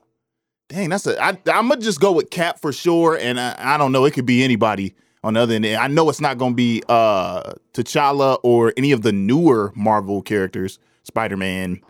Dang, 0.71 0.89
that's 0.89 1.05
a. 1.05 1.21
I, 1.21 1.29
I'm 1.53 1.67
gonna 1.67 1.81
just 1.81 1.99
go 1.99 2.13
with 2.13 2.29
Cap 2.29 2.59
for 2.59 2.71
sure, 2.71 3.17
and 3.17 3.39
I, 3.39 3.55
I 3.57 3.77
don't 3.77 3.91
know. 3.91 4.05
It 4.05 4.13
could 4.13 4.25
be 4.25 4.41
anybody 4.41 4.95
on 5.21 5.33
the 5.33 5.41
other 5.41 5.53
end. 5.55 5.65
I 5.65 5.87
know 5.87 6.09
it's 6.09 6.21
not 6.21 6.37
gonna 6.37 6.55
be 6.55 6.81
uh 6.87 7.53
T'Challa 7.73 8.37
or 8.41 8.73
any 8.77 8.93
of 8.93 9.01
the 9.01 9.11
newer 9.11 9.73
Marvel 9.75 10.21
characters, 10.21 10.79
Spider 11.03 11.35
Man. 11.35 11.81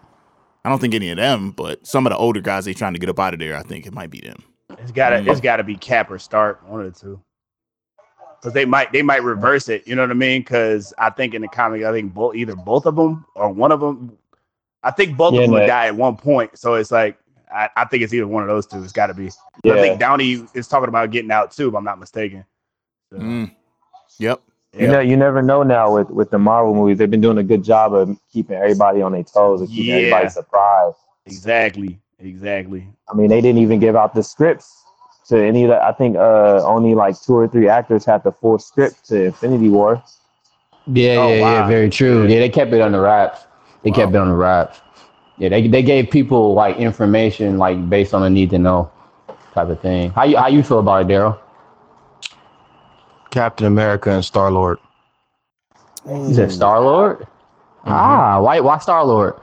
I 0.65 0.69
don't 0.69 0.79
think 0.79 0.95
any 0.95 1.11
of 1.11 1.17
them, 1.17 1.51
but 1.51 1.85
some 1.85 2.07
of 2.07 2.11
the 2.11 2.17
older 2.17 2.41
guys 2.41 2.65
they 2.65 2.73
trying 2.73 2.93
to 2.93 2.99
get 2.99 3.09
up 3.09 3.19
out 3.19 3.33
of 3.33 3.39
there. 3.39 3.55
I 3.55 3.61
think 3.61 3.85
it 3.85 3.93
might 3.93 4.09
be 4.09 4.19
them. 4.21 4.43
It's 4.79 4.91
gotta 4.91 5.17
Mm. 5.17 5.27
it's 5.27 5.41
gotta 5.41 5.63
be 5.63 5.75
Cap 5.75 6.09
or 6.09 6.17
Stark, 6.17 6.67
one 6.67 6.81
of 6.83 6.91
the 6.91 6.99
two. 6.99 7.21
Because 8.39 8.53
they 8.53 8.65
might 8.65 8.91
they 8.91 9.03
might 9.03 9.23
reverse 9.23 9.69
it. 9.69 9.87
You 9.87 9.95
know 9.95 10.01
what 10.01 10.09
I 10.09 10.15
mean? 10.15 10.41
Because 10.41 10.91
I 10.97 11.11
think 11.11 11.35
in 11.35 11.43
the 11.43 11.47
comic, 11.47 11.83
I 11.83 11.91
think 11.91 12.15
both 12.15 12.33
either 12.35 12.55
both 12.55 12.87
of 12.87 12.95
them 12.95 13.25
or 13.35 13.49
one 13.51 13.71
of 13.71 13.79
them. 13.79 14.17
I 14.81 14.89
think 14.89 15.15
both 15.15 15.33
Yeah, 15.35 15.41
of 15.41 15.45
them 15.45 15.51
would 15.53 15.67
die 15.67 15.85
at 15.87 15.95
one 15.95 16.17
point. 16.17 16.57
So 16.57 16.73
it's 16.73 16.89
like 16.89 17.19
I, 17.53 17.69
I 17.75 17.85
think 17.85 18.03
it's 18.03 18.13
either 18.13 18.27
one 18.27 18.43
of 18.43 18.49
those 18.49 18.65
two. 18.65 18.81
It's 18.83 18.91
got 18.93 19.07
to 19.07 19.13
be. 19.13 19.27
I 19.65 19.73
think 19.81 19.99
Downey 19.99 20.45
is 20.53 20.67
talking 20.67 20.89
about 20.89 21.11
getting 21.11 21.31
out 21.31 21.51
too, 21.51 21.69
if 21.69 21.75
I'm 21.75 21.83
not 21.83 21.99
mistaken. 21.99 22.45
So, 23.11 23.17
Mm. 23.19 23.51
Yep. 24.19 24.41
You 24.77 24.87
know, 24.87 24.99
you 25.01 25.17
never 25.17 25.41
know 25.41 25.63
now 25.63 25.93
with 25.93 26.09
with 26.09 26.31
the 26.31 26.39
Marvel 26.39 26.73
movies. 26.73 26.97
They've 26.97 27.09
been 27.11 27.19
doing 27.21 27.37
a 27.37 27.43
good 27.43 27.61
job 27.63 27.93
of 27.93 28.17
keeping 28.31 28.55
everybody 28.55 29.01
on 29.01 29.11
their 29.11 29.23
toes 29.23 29.59
and 29.59 29.69
keeping 29.69 29.85
Yeah. 29.87 29.95
everybody 29.95 30.29
surprised. 30.29 30.95
Exactly. 31.25 31.99
Exactly. 32.19 32.87
I 33.11 33.15
mean, 33.15 33.27
they 33.29 33.41
didn't 33.41 33.61
even 33.61 33.79
give 33.79 33.95
out 33.97 34.13
the 34.13 34.23
scripts 34.23 34.83
to 35.27 35.43
any 35.43 35.63
of 35.63 35.69
the. 35.71 35.83
I 35.83 35.91
think 35.91 36.15
uh, 36.15 36.63
only 36.65 36.95
like 36.95 37.19
two 37.21 37.33
or 37.35 37.47
three 37.49 37.67
actors 37.67 38.05
had 38.05 38.23
the 38.23 38.31
full 38.31 38.59
script 38.59 39.05
to 39.09 39.25
Infinity 39.25 39.67
War. 39.69 40.01
Yeah, 40.87 41.15
Oh, 41.17 41.27
yeah, 41.29 41.35
yeah. 41.35 41.67
Very 41.67 41.89
true. 41.89 42.25
Yeah, 42.27 42.39
they 42.39 42.49
kept 42.49 42.71
it 42.73 42.79
on 42.81 42.91
the 42.93 42.99
wraps. 43.01 43.45
They 43.83 43.91
kept 43.91 44.13
it 44.13 44.17
on 44.17 44.29
the 44.29 44.35
wraps. 44.35 44.79
Yeah, 45.41 45.49
they 45.49 45.67
they 45.67 45.81
gave 45.81 46.11
people 46.11 46.53
like 46.53 46.77
information 46.77 47.57
like 47.57 47.89
based 47.89 48.13
on 48.13 48.21
a 48.21 48.29
need 48.29 48.51
to 48.51 48.59
know 48.59 48.91
type 49.55 49.69
of 49.69 49.81
thing. 49.81 50.11
How 50.11 50.23
you 50.25 50.37
how 50.37 50.49
you 50.49 50.61
feel 50.61 50.79
about 50.79 51.01
it, 51.01 51.07
Daryl? 51.07 51.39
Captain 53.31 53.65
America 53.65 54.11
and 54.11 54.23
Star 54.23 54.51
Lord. 54.51 54.77
Is 56.29 56.35
said 56.35 56.51
Star 56.51 56.79
Lord. 56.79 57.27
Ah, 57.85 58.39
why 58.39 58.59
why 58.59 58.77
Star 58.77 59.03
Lord? 59.03 59.33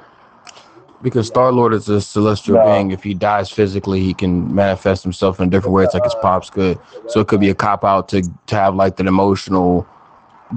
Because 1.03 1.27
Star 1.27 1.51
Lord 1.51 1.75
is 1.75 1.89
a 1.89 2.01
celestial 2.01 2.59
No. 2.59 2.65
being. 2.65 2.93
If 2.93 3.03
he 3.03 3.15
dies 3.15 3.51
physically, 3.51 4.01
he 4.01 4.15
can 4.15 4.55
manifest 4.55 5.03
himself 5.03 5.41
in 5.41 5.49
a 5.49 5.51
different 5.51 5.75
ways, 5.75 5.95
like 5.95 6.05
his 6.05 6.15
pops 6.15 6.49
could. 6.49 6.79
So 7.09 7.21
it 7.21 7.27
could 7.27 7.41
be 7.41 7.51
a 7.51 7.57
cop 7.57 7.85
out 7.85 8.09
to 8.11 8.23
to 8.23 8.55
have 8.55 8.77
like 8.77 8.97
that 8.99 9.09
emotional 9.09 9.85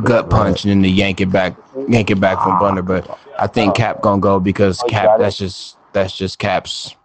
gut 0.04 0.30
punch 0.30 0.64
and 0.66 0.72
then 0.72 0.84
to 0.84 0.90
yank 0.90 1.22
it 1.22 1.32
back, 1.32 1.56
yank 1.88 2.10
it 2.12 2.20
back 2.20 2.42
from 2.42 2.60
Thunder. 2.60 2.82
But 2.82 3.18
I 3.40 3.48
think 3.48 3.76
Cap 3.76 4.02
gonna 4.02 4.22
go 4.22 4.40
because 4.40 4.82
Oh, 4.84 4.88
Cap. 4.88 5.20
That's 5.20 5.38
just 5.38 5.78
that's 5.94 6.16
just 6.16 6.40
Cap's 6.40 6.96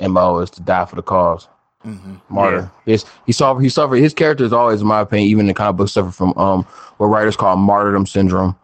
mo 0.00 0.38
is 0.38 0.50
to 0.50 0.60
die 0.62 0.84
for 0.84 0.96
the 0.96 1.02
cause. 1.02 1.48
hmm 1.82 2.14
Martyr. 2.28 2.70
Yes, 2.86 3.04
he 3.26 3.32
suffered. 3.32 3.60
He 3.62 3.68
suffered. 3.68 3.96
His 3.96 4.14
character 4.14 4.44
is 4.44 4.52
always, 4.52 4.80
in 4.80 4.86
my 4.86 5.00
opinion, 5.00 5.28
even 5.28 5.40
in 5.40 5.46
the 5.48 5.54
comic 5.54 5.76
book, 5.76 5.88
suffer 5.88 6.10
from 6.10 6.32
um 6.36 6.64
what 6.98 7.06
writers 7.08 7.36
call 7.36 7.56
martyrdom 7.56 8.06
syndrome, 8.06 8.56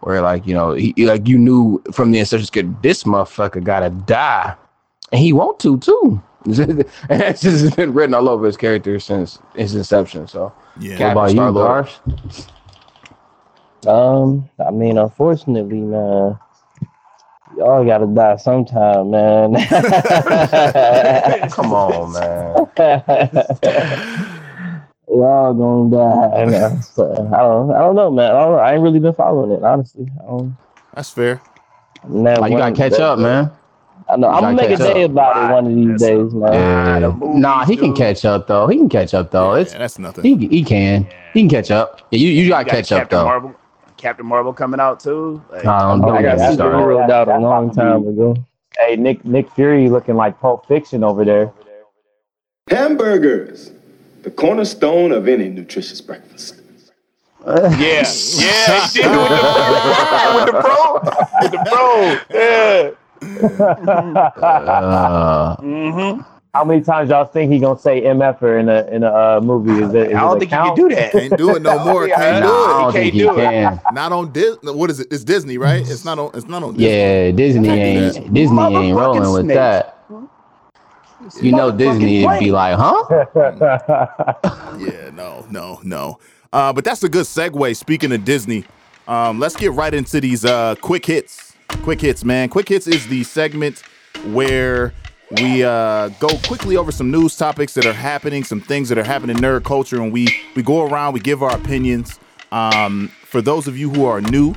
where 0.00 0.20
like 0.22 0.46
you 0.46 0.54
know 0.54 0.72
he 0.72 0.92
he- 0.96 1.06
like 1.06 1.28
you 1.28 1.38
knew 1.38 1.82
from 1.92 2.10
the 2.12 2.18
inception, 2.18 2.46
skit, 2.46 2.82
this 2.82 3.04
motherfucker 3.04 3.62
gotta 3.62 3.90
die, 3.90 4.54
and 5.12 5.20
he 5.20 5.32
want 5.32 5.58
to 5.60 5.78
too. 5.78 6.22
and 6.46 6.84
that's 7.08 7.42
just 7.42 7.76
been 7.76 7.92
written 7.94 8.14
all 8.14 8.28
over 8.28 8.46
his 8.46 8.56
character 8.56 8.98
since 8.98 9.38
his 9.54 9.76
inception. 9.76 10.26
So 10.26 10.52
Yeah. 10.80 10.90
What 10.90 10.98
Cap 10.98 11.12
about 11.12 11.24
you, 11.26 11.36
Star-Lord. 11.36 11.88
Garsh? 13.82 13.88
Um, 13.88 14.48
I 14.64 14.70
mean, 14.70 14.98
unfortunately, 14.98 15.80
man, 15.80 16.38
y'all 17.56 17.84
gotta 17.84 18.06
die 18.06 18.36
sometime, 18.36 19.10
man. 19.10 19.54
come 21.50 21.72
on, 21.72 22.12
man. 22.12 22.54
y'all 25.08 25.54
gonna 25.54 25.90
die. 25.90 26.44
man. 26.46 26.82
So, 26.92 27.10
I 27.32 27.38
don't, 27.38 27.70
I 27.72 27.78
don't 27.78 27.94
know, 27.96 28.10
man. 28.10 28.30
I, 28.32 28.44
don't, 28.44 28.58
I 28.58 28.72
ain't 28.74 28.82
really 28.82 28.98
been 29.00 29.14
following 29.14 29.52
it, 29.52 29.62
honestly. 29.62 30.06
I 30.22 30.26
don't. 30.26 30.56
That's 30.94 31.10
fair. 31.10 31.40
That 32.04 32.40
Like, 32.40 32.52
you 32.52 32.58
gotta 32.58 32.74
catch 32.74 32.92
that- 32.92 33.00
up, 33.00 33.18
man. 33.18 33.50
I 34.08 34.16
know. 34.16 34.28
You 34.28 34.34
I'm 34.34 34.42
gonna 34.42 34.56
make 34.56 34.70
a 34.70 34.76
day 34.76 35.04
up. 35.04 35.10
about 35.12 35.36
it 35.36 35.52
one 35.54 35.66
of 35.68 35.74
these 35.74 35.88
That's 35.88 36.02
days, 36.02 36.34
man. 36.34 36.52
Yeah. 36.52 37.16
Nah, 37.22 37.64
he 37.64 37.76
can 37.76 37.94
catch 37.94 38.24
up 38.26 38.46
though. 38.46 38.66
He 38.66 38.76
can 38.76 38.88
catch 38.88 39.14
up 39.14 39.30
though. 39.30 39.54
It's 39.54 39.72
yeah, 39.72 39.78
that's 39.78 39.98
nothing. 39.98 40.24
he 40.24 40.48
he 40.48 40.62
can 40.64 41.06
he 41.32 41.40
can 41.42 41.48
catch 41.48 41.70
up. 41.70 42.02
Yeah, 42.10 42.18
you 42.18 42.28
you 42.28 42.48
gotta 42.50 42.64
You 42.64 42.70
got 42.70 42.76
catch 42.76 42.92
up 42.92 42.98
Captain 43.02 43.18
though. 43.20 43.24
Marvel, 43.24 43.54
Captain 44.02 44.26
Marvel 44.26 44.52
coming 44.52 44.80
out 44.80 44.98
too. 44.98 45.40
Like, 45.50 45.64
Nah, 45.64 45.78
don't, 45.92 46.00
don't 46.00 46.16
I 46.16 46.22
get 46.22 46.36
got 46.36 46.38
me 46.38 46.44
super 46.46 46.54
started. 46.54 46.78
zeroed 46.78 47.10
out 47.10 47.28
a 47.28 47.38
long 47.38 47.70
time 47.72 48.04
ago. 48.06 48.34
Hey, 48.76 48.96
Nick 48.96 49.24
Nick 49.24 49.48
Fury 49.52 49.88
looking 49.88 50.16
like 50.16 50.40
Pulp 50.40 50.66
Fiction 50.66 51.04
over 51.04 51.24
there. 51.24 51.52
Hamburgers, 52.68 53.70
the 54.22 54.30
cornerstone 54.30 55.12
of 55.12 55.28
any 55.28 55.48
nutritious 55.48 56.00
breakfast. 56.00 56.56
yeah, 57.46 57.70
yeah, 57.78 58.86
he 58.88 59.00
did 59.00 59.10
with 59.10 59.28
the, 59.28 60.32
with 60.34 60.46
the 60.46 60.56
pro, 60.60 60.78
with 61.42 61.52
the 61.52 61.58
pro. 61.70 62.18
Yeah. 62.36 62.90
Uh, 64.42 65.56
Mm-hmm. 65.60 66.31
How 66.54 66.64
many 66.64 66.82
times 66.82 67.08
y'all 67.08 67.24
think 67.24 67.50
he 67.50 67.58
gonna 67.58 67.78
say 67.78 68.02
MFer 68.02 68.60
in 68.60 68.68
a 68.68 68.84
in 68.94 69.04
a 69.04 69.06
uh, 69.06 69.40
movie? 69.42 69.82
Is 69.82 69.94
it? 69.94 70.10
Is 70.10 70.14
I 70.14 70.20
don't 70.20 70.36
it 70.36 70.40
think 70.40 70.50
you 70.50 70.56
count? 70.58 70.76
can 70.76 70.88
do 70.88 70.94
that. 70.94 71.12
Can't 71.12 71.36
do 71.38 71.56
it 71.56 71.62
no 71.62 71.82
more. 71.86 72.06
Can't 72.08 72.44
nah, 72.44 72.46
do 72.46 72.52
I 72.52 72.76
it. 72.76 72.82
don't 72.82 72.92
think 72.92 73.04
can't 73.04 73.14
he 73.14 73.20
do 73.20 73.38
it. 73.38 73.94
Not 73.94 74.12
on 74.12 74.32
Disney. 74.32 74.72
What 74.74 74.90
is 74.90 75.00
it? 75.00 75.08
It's 75.10 75.24
Disney, 75.24 75.56
right? 75.56 75.80
It's 75.80 76.04
not 76.04 76.18
on. 76.18 76.30
It's 76.34 76.46
not 76.46 76.62
on. 76.62 76.74
Disney. 76.74 76.90
Yeah, 76.90 77.30
Disney 77.30 77.68
ain't. 77.70 78.34
Disney 78.34 78.62
ain't 78.76 78.94
rolling 78.94 79.32
with 79.32 79.44
snakes. 79.46 79.56
that. 79.56 79.98
You 81.40 81.52
know 81.52 81.72
Disney 81.72 82.26
would 82.26 82.38
be 82.38 82.50
like, 82.52 82.76
huh? 82.78 83.24
Yeah, 84.78 85.08
no, 85.14 85.46
no, 85.48 85.80
no. 85.82 86.18
Uh, 86.52 86.70
but 86.74 86.84
that's 86.84 87.02
a 87.02 87.08
good 87.08 87.24
segue. 87.24 87.74
Speaking 87.76 88.12
of 88.12 88.26
Disney, 88.26 88.66
um, 89.08 89.38
let's 89.38 89.56
get 89.56 89.72
right 89.72 89.94
into 89.94 90.20
these 90.20 90.44
uh, 90.44 90.74
quick 90.82 91.06
hits. 91.06 91.54
Quick 91.82 92.02
hits, 92.02 92.24
man. 92.26 92.50
Quick 92.50 92.68
hits 92.68 92.86
is 92.86 93.06
the 93.06 93.24
segment 93.24 93.82
where 94.26 94.92
we 95.40 95.64
uh, 95.64 96.08
go 96.20 96.28
quickly 96.46 96.76
over 96.76 96.92
some 96.92 97.10
news 97.10 97.36
topics 97.36 97.74
that 97.74 97.86
are 97.86 97.92
happening, 97.92 98.44
some 98.44 98.60
things 98.60 98.88
that 98.90 98.98
are 98.98 99.04
happening 99.04 99.36
in 99.36 99.42
nerd 99.42 99.64
culture, 99.64 100.02
and 100.02 100.12
we 100.12 100.28
we 100.54 100.62
go 100.62 100.82
around, 100.82 101.14
we 101.14 101.20
give 101.20 101.42
our 101.42 101.54
opinions. 101.54 102.18
Um, 102.50 103.08
for 103.24 103.40
those 103.40 103.66
of 103.66 103.78
you 103.78 103.88
who 103.88 104.04
are 104.04 104.20
new, 104.20 104.54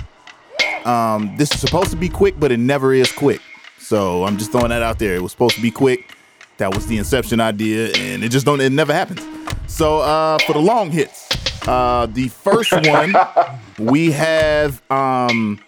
um, 0.83 1.33
this 1.37 1.53
is 1.53 1.61
supposed 1.61 1.91
to 1.91 1.95
be 1.95 2.09
quick, 2.09 2.39
but 2.39 2.51
it 2.51 2.57
never 2.57 2.93
is 2.93 3.11
quick. 3.11 3.41
So 3.79 4.25
I'm 4.25 4.37
just 4.37 4.51
throwing 4.51 4.69
that 4.69 4.81
out 4.81 4.99
there. 4.99 5.15
It 5.15 5.21
was 5.21 5.31
supposed 5.31 5.55
to 5.55 5.61
be 5.61 5.71
quick. 5.71 6.13
That 6.57 6.73
was 6.73 6.87
the 6.87 6.97
inception 6.97 7.39
idea, 7.39 7.91
and 7.95 8.23
it 8.23 8.29
just 8.29 8.45
don't. 8.45 8.59
It 8.59 8.71
never 8.71 8.93
happens. 8.93 9.21
So 9.67 9.99
uh, 9.99 10.39
for 10.39 10.53
the 10.53 10.59
long 10.59 10.91
hits, 10.91 11.27
uh, 11.67 12.07
the 12.07 12.27
first 12.29 12.71
one 12.87 13.15
we 13.79 14.11
have 14.11 14.81
um, 14.91 15.59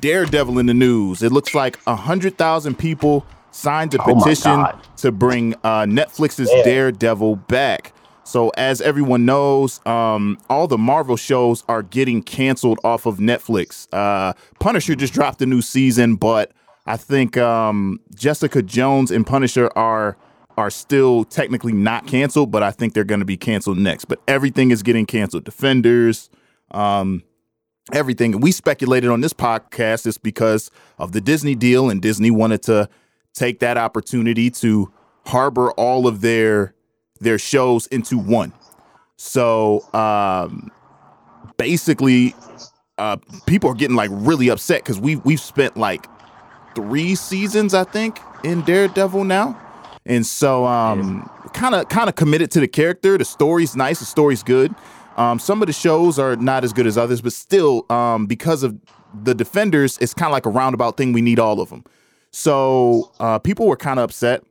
Daredevil 0.00 0.58
in 0.58 0.66
the 0.66 0.74
news. 0.74 1.22
It 1.22 1.32
looks 1.32 1.54
like 1.54 1.78
a 1.86 1.96
hundred 1.96 2.38
thousand 2.38 2.78
people 2.78 3.26
signed 3.58 3.94
a 3.94 4.02
Oh 4.02 4.14
petition 4.14 4.52
God. 4.56 4.86
to 4.98 5.12
bring 5.12 5.54
uh, 5.64 5.82
Netflix's 5.84 6.50
Yeah. 6.52 6.62
Daredevil 6.64 7.36
back. 7.48 7.92
So 8.24 8.50
as 8.58 8.80
everyone 8.82 9.24
knows, 9.24 9.80
um, 9.86 10.38
all 10.50 10.66
the 10.68 10.76
Marvel 10.78 11.16
shows 11.16 11.64
are 11.68 11.82
getting 11.82 12.22
canceled 12.22 12.78
off 12.84 13.06
of 13.06 13.16
Netflix. 13.18 13.88
Uh, 13.92 14.34
Punisher 14.60 14.94
just 14.94 15.14
dropped 15.14 15.40
a 15.40 15.46
new 15.46 15.62
season, 15.62 16.16
but 16.16 16.52
I 16.86 16.96
think 16.98 17.36
um, 17.38 18.00
Jessica 18.14 18.62
Jones 18.62 19.10
and 19.10 19.26
Punisher 19.26 19.70
are 19.76 20.16
are 20.58 20.70
still 20.70 21.24
technically 21.24 21.72
not 21.72 22.06
canceled, 22.08 22.50
but 22.50 22.62
I 22.64 22.72
think 22.72 22.92
they're 22.92 23.04
going 23.04 23.20
to 23.20 23.24
be 23.24 23.36
canceled 23.36 23.78
next. 23.78 24.06
But 24.06 24.20
everything 24.26 24.72
is 24.72 24.82
getting 24.82 25.06
canceled. 25.06 25.44
Defenders, 25.44 26.28
um, 26.72 27.22
everything. 27.92 28.34
And 28.34 28.42
we 28.42 28.50
speculated 28.52 29.08
on 29.08 29.20
this 29.20 29.32
podcast 29.32 30.04
is 30.06 30.18
because 30.18 30.70
of 30.98 31.12
the 31.12 31.20
Disney 31.20 31.54
deal, 31.54 31.88
and 31.88 32.02
Disney 32.02 32.30
wanted 32.32 32.62
to 32.64 32.88
take 33.34 33.60
that 33.60 33.76
opportunity 33.76 34.50
to 34.50 34.92
harbor 35.26 35.70
all 35.72 36.06
of 36.06 36.20
their 36.20 36.74
their 37.20 37.38
shows 37.38 37.86
into 37.88 38.18
one. 38.18 38.52
So 39.16 39.82
um, 39.92 40.70
basically, 41.56 42.34
uh, 42.96 43.16
people 43.46 43.70
are 43.70 43.74
getting 43.74 43.96
like 43.96 44.10
really 44.12 44.48
upset 44.48 44.82
because 44.82 45.00
we 45.00 45.16
we've 45.16 45.40
spent 45.40 45.76
like 45.76 46.06
three 46.74 47.14
seasons, 47.14 47.74
I 47.74 47.84
think, 47.84 48.20
in 48.44 48.62
Daredevil 48.62 49.24
now, 49.24 49.60
and 50.06 50.24
so 50.24 50.66
um, 50.66 51.28
kind 51.52 51.74
of 51.74 51.88
kind 51.88 52.08
of 52.08 52.14
committed 52.14 52.50
to 52.52 52.60
the 52.60 52.68
character. 52.68 53.18
The 53.18 53.24
story's 53.24 53.76
nice, 53.76 53.98
the 53.98 54.04
story's 54.04 54.42
good. 54.42 54.74
Um, 55.16 55.40
some 55.40 55.60
of 55.62 55.66
the 55.66 55.72
shows 55.72 56.18
are 56.20 56.36
not 56.36 56.62
as 56.62 56.72
good 56.72 56.86
as 56.86 56.96
others, 56.96 57.20
but 57.20 57.32
still, 57.32 57.84
um, 57.90 58.26
because 58.26 58.62
of 58.62 58.78
the 59.24 59.34
defenders, 59.34 59.98
it's 60.00 60.14
kind 60.14 60.28
of 60.28 60.32
like 60.32 60.46
a 60.46 60.50
roundabout 60.50 60.96
thing. 60.96 61.12
We 61.12 61.22
need 61.22 61.40
all 61.40 61.60
of 61.60 61.70
them. 61.70 61.82
So 62.30 63.12
uh, 63.20 63.38
people 63.38 63.66
were 63.66 63.76
kind 63.76 63.98
of 63.98 64.04
upset, 64.04 64.44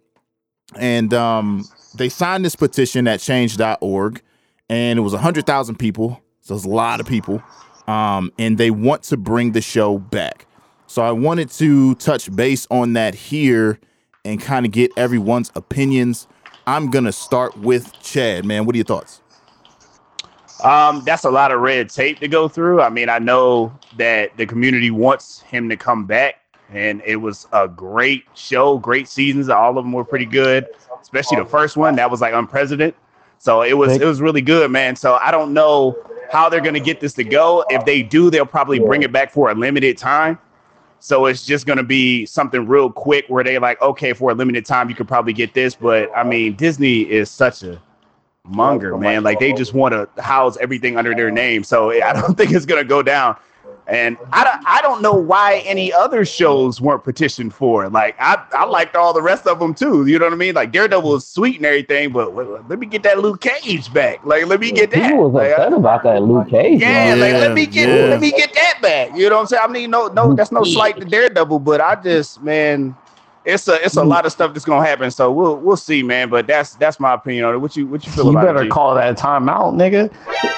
and 0.75 1.13
um, 1.13 1.65
they 1.95 2.09
signed 2.09 2.43
this 2.43 2.55
petition 2.55 3.07
at 3.07 3.19
Change.org, 3.19 4.21
and 4.69 4.99
it 4.99 5.01
was 5.01 5.13
hundred 5.13 5.45
thousand 5.45 5.75
people. 5.77 6.21
So 6.41 6.55
it's 6.55 6.65
a 6.65 6.69
lot 6.69 6.99
of 6.99 7.05
people, 7.05 7.41
um, 7.87 8.31
and 8.39 8.57
they 8.57 8.71
want 8.71 9.03
to 9.03 9.17
bring 9.17 9.51
the 9.51 9.61
show 9.61 9.97
back. 9.97 10.45
So 10.87 11.01
I 11.01 11.11
wanted 11.11 11.49
to 11.51 11.95
touch 11.95 12.33
base 12.33 12.65
on 12.71 12.93
that 12.93 13.13
here 13.13 13.79
and 14.23 14.41
kind 14.41 14.65
of 14.65 14.71
get 14.71 14.91
everyone's 14.97 15.51
opinions. 15.55 16.27
I'm 16.65 16.89
gonna 16.89 17.11
start 17.11 17.57
with 17.57 17.93
Chad. 18.01 18.45
Man, 18.45 18.65
what 18.65 18.75
are 18.75 18.77
your 18.77 18.85
thoughts? 18.85 19.21
Um, 20.63 21.03
that's 21.05 21.23
a 21.23 21.29
lot 21.29 21.51
of 21.51 21.59
red 21.61 21.89
tape 21.89 22.19
to 22.19 22.27
go 22.27 22.47
through. 22.47 22.81
I 22.81 22.89
mean, 22.89 23.09
I 23.09 23.19
know 23.19 23.77
that 23.97 24.35
the 24.37 24.45
community 24.45 24.89
wants 24.89 25.41
him 25.41 25.69
to 25.69 25.77
come 25.77 26.05
back, 26.05 26.41
and 26.71 27.01
it 27.05 27.17
was 27.17 27.47
a 27.53 27.67
great 27.67 28.25
show, 28.33 28.77
great 28.77 29.07
seasons. 29.07 29.49
All 29.49 29.77
of 29.77 29.83
them 29.83 29.91
were 29.91 30.05
pretty 30.05 30.25
good, 30.25 30.67
especially 31.01 31.37
the 31.37 31.45
first 31.45 31.77
one. 31.77 31.95
That 31.95 32.11
was 32.11 32.21
like 32.21 32.33
unprecedented. 32.33 32.95
So 33.39 33.61
it 33.61 33.73
was 33.73 33.93
it 33.93 34.05
was 34.05 34.21
really 34.21 34.41
good, 34.41 34.71
man. 34.71 34.95
So 34.95 35.15
I 35.15 35.31
don't 35.31 35.53
know 35.53 35.97
how 36.31 36.49
they're 36.49 36.61
gonna 36.61 36.79
get 36.79 36.99
this 36.99 37.13
to 37.13 37.23
go. 37.23 37.63
If 37.69 37.85
they 37.85 38.03
do, 38.03 38.29
they'll 38.29 38.45
probably 38.45 38.79
bring 38.79 39.03
it 39.03 39.11
back 39.11 39.31
for 39.31 39.49
a 39.49 39.55
limited 39.55 39.97
time. 39.97 40.39
So 40.99 41.27
it's 41.27 41.45
just 41.45 41.65
going 41.65 41.77
to 41.77 41.83
be 41.83 42.25
something 42.25 42.67
real 42.67 42.91
quick 42.91 43.25
where 43.27 43.43
they 43.43 43.59
like, 43.59 43.81
okay, 43.81 44.13
for 44.13 44.31
a 44.31 44.33
limited 44.33 44.65
time, 44.65 44.89
you 44.89 44.95
could 44.95 45.07
probably 45.07 45.33
get 45.33 45.53
this. 45.53 45.75
But 45.75 46.09
I 46.15 46.23
mean, 46.23 46.55
Disney 46.55 47.01
is 47.01 47.29
such 47.29 47.63
a 47.63 47.79
monger, 48.43 48.97
man. 48.97 49.23
Like 49.23 49.39
they 49.39 49.53
just 49.53 49.73
want 49.73 49.93
to 49.93 50.21
house 50.21 50.57
everything 50.57 50.97
under 50.97 51.13
their 51.13 51.29
name. 51.29 51.63
So 51.63 51.91
I 51.91 52.13
don't 52.13 52.35
think 52.37 52.51
it's 52.51 52.65
going 52.65 52.81
to 52.81 52.87
go 52.87 53.03
down. 53.03 53.37
And 53.89 54.17
I 54.33 54.43
don't, 54.43 54.63
I 54.67 54.81
don't 54.81 55.01
know 55.01 55.13
why 55.13 55.59
any 55.65 55.93
other 55.93 56.25
shows 56.25 56.81
weren't 56.81 57.05
petitioned 57.05 57.53
for. 57.53 57.87
Like 57.89 58.17
I, 58.19 58.43
I 58.51 58.65
liked 58.65 58.97
all 58.97 59.13
the 59.13 59.21
rest 59.21 59.47
of 59.47 59.59
them 59.59 59.73
too. 59.73 60.05
You 60.07 60.19
know 60.19 60.25
what 60.25 60.33
I 60.33 60.37
mean? 60.37 60.55
Like 60.55 60.73
Daredevil 60.73 61.09
was 61.09 61.25
sweet 61.25 61.55
and 61.55 61.65
everything, 61.65 62.11
but 62.11 62.33
wait, 62.33 62.47
wait, 62.49 62.67
let 62.67 62.79
me 62.79 62.85
get 62.85 63.03
that 63.03 63.19
Luke 63.19 63.39
Cage 63.39 63.93
back. 63.93 64.25
Like 64.25 64.45
let 64.47 64.59
me 64.59 64.71
get 64.71 64.91
that. 64.91 65.09
People 65.09 65.29
was 65.29 65.33
Like, 65.33 65.51
upset 65.51 65.71
about 65.71 66.03
that 66.03 66.21
Luke 66.21 66.49
Cage. 66.49 66.81
yeah, 66.81 67.15
man. 67.15 67.19
like 67.21 67.33
let 67.33 67.53
me 67.53 67.65
get 67.65 67.87
Yeah. 67.87 68.09
let 68.09 68.19
me 68.19 68.31
get 68.31 68.53
that 68.53 68.79
back. 68.81 69.15
You 69.15 69.29
know 69.29 69.35
what 69.35 69.41
I'm 69.43 69.47
saying? 69.47 69.63
I 69.63 69.71
mean, 69.71 69.89
no, 69.89 70.07
no, 70.07 70.33
that's 70.33 70.51
no 70.51 70.63
slight 70.65 70.99
to 70.99 71.05
Daredevil, 71.05 71.59
but 71.59 71.79
I 71.79 71.95
just 71.95 72.43
man, 72.43 72.93
it's 73.47 73.67
a 73.67 73.83
it's 73.83 73.95
a 73.95 74.03
lot 74.03 74.25
of 74.25 74.31
stuff 74.31 74.53
that's 74.53 74.65
gonna 74.65 74.85
happen. 74.85 75.09
So 75.09 75.31
we'll 75.31 75.55
we'll 75.57 75.77
see, 75.77 76.03
man. 76.03 76.29
But 76.29 76.47
that's 76.47 76.75
that's 76.75 76.99
my 76.99 77.13
opinion 77.13 77.45
on 77.45 77.53
it. 77.55 77.57
What 77.57 77.75
you 77.77 77.87
what 77.87 78.05
you 78.05 78.11
feel 78.11 78.25
You 78.25 78.31
about 78.31 78.45
better 78.45 78.61
it? 78.61 78.65
G? 78.65 78.69
call 78.69 78.93
that 78.95 79.17
timeout, 79.17 79.73
nigga. 79.75 80.11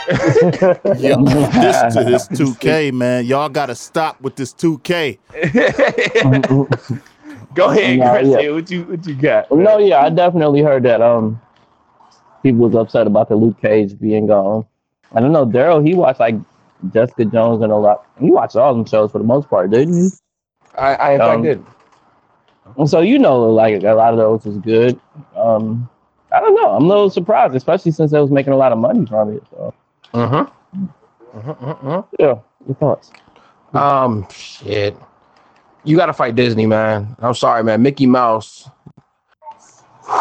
Yeah, 1.00 1.16
this 1.22 1.94
to 1.96 2.04
this 2.04 2.28
2K, 2.30 2.92
man. 2.94 3.26
Y'all 3.26 3.50
gotta 3.50 3.76
stop 3.76 4.20
with 4.22 4.36
this 4.36 4.54
2K. 4.54 5.18
Go 7.56 7.70
ahead, 7.70 7.98
Yeah, 7.98 8.12
Chris. 8.12 8.28
yeah. 8.30 8.40
Yeah, 8.40 8.52
What 8.52 8.72
you 8.72 8.84
what 8.84 9.06
you 9.08 9.16
got? 9.16 9.52
no, 9.52 9.78
yeah, 9.80 10.02
I 10.02 10.10
definitely 10.10 10.62
heard 10.62 10.84
that. 10.84 11.02
Um, 11.02 11.40
people 12.44 12.60
was 12.68 12.76
upset 12.76 13.08
about 13.08 13.30
the 13.30 13.36
Luke 13.36 13.60
Cage 13.62 13.98
being 14.00 14.28
gone. 14.28 14.66
I 15.14 15.20
don't 15.20 15.32
know, 15.32 15.46
Daryl. 15.46 15.86
He 15.86 15.94
watched 15.96 16.20
like 16.20 16.36
Jessica 16.94 17.26
Jones 17.26 17.62
and 17.64 17.72
a 17.72 17.76
lot. 17.76 18.06
He 18.20 18.30
watched 18.32 18.56
all 18.56 18.74
them 18.74 18.86
shows 18.86 19.12
for 19.12 19.18
the 19.18 19.24
most 19.24 19.50
part, 19.50 19.72
didn't 19.72 19.94
he? 19.94 20.10
I, 20.78 20.96
I, 20.96 21.12
in 21.14 21.20
fact 21.20 21.36
Um, 21.36 21.44
did. 21.44 21.66
And 22.78 22.90
so 22.90 23.02
you 23.02 23.20
know, 23.20 23.50
like 23.50 23.84
a 23.84 23.94
lot 23.94 24.14
of 24.14 24.18
those 24.18 24.46
was 24.46 24.58
good. 24.58 25.00
Um, 25.36 25.90
I 26.32 26.40
don't 26.40 26.56
know. 26.56 26.72
I'm 26.76 26.86
a 26.86 26.88
little 26.88 27.10
surprised, 27.10 27.56
especially 27.56 27.92
since 27.92 28.12
they 28.12 28.20
was 28.20 28.32
making 28.32 28.54
a 28.54 28.58
lot 28.58 28.72
of 28.72 28.78
money 28.78 29.06
from 29.06 29.34
it. 29.34 29.44
So 29.52 29.74
Mm-hmm. 30.14 31.40
Mm-hmm. 31.40 32.16
yeah, 32.20 32.36
your 32.66 32.76
thoughts? 32.76 33.12
Um, 33.74 34.28
shit. 34.32 34.96
You 35.84 35.96
got 35.96 36.08
to 36.08 36.14
fight 36.14 36.36
Disney, 36.36 36.66
man. 36.66 37.16
I'm 37.20 37.34
sorry, 37.36 37.64
man. 37.64 37.82
Mickey 37.82 38.06
Mouse. 38.06 38.70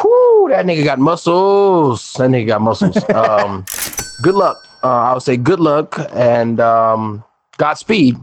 Whoo, 0.05 0.49
that 0.51 0.67
nigga 0.67 0.85
got 0.85 0.99
muscles. 0.99 2.13
That 2.15 2.31
nigga 2.31 2.47
got 2.49 2.61
muscles. 2.61 2.97
um, 3.15 3.65
good 4.23 4.35
luck. 4.35 4.59
Uh, 4.85 4.89
I 4.89 5.13
would 5.15 5.23
say 5.23 5.37
good 5.37 5.61
luck 5.61 5.99
and 6.13 6.61
um, 6.61 7.25
Godspeed. 7.57 8.17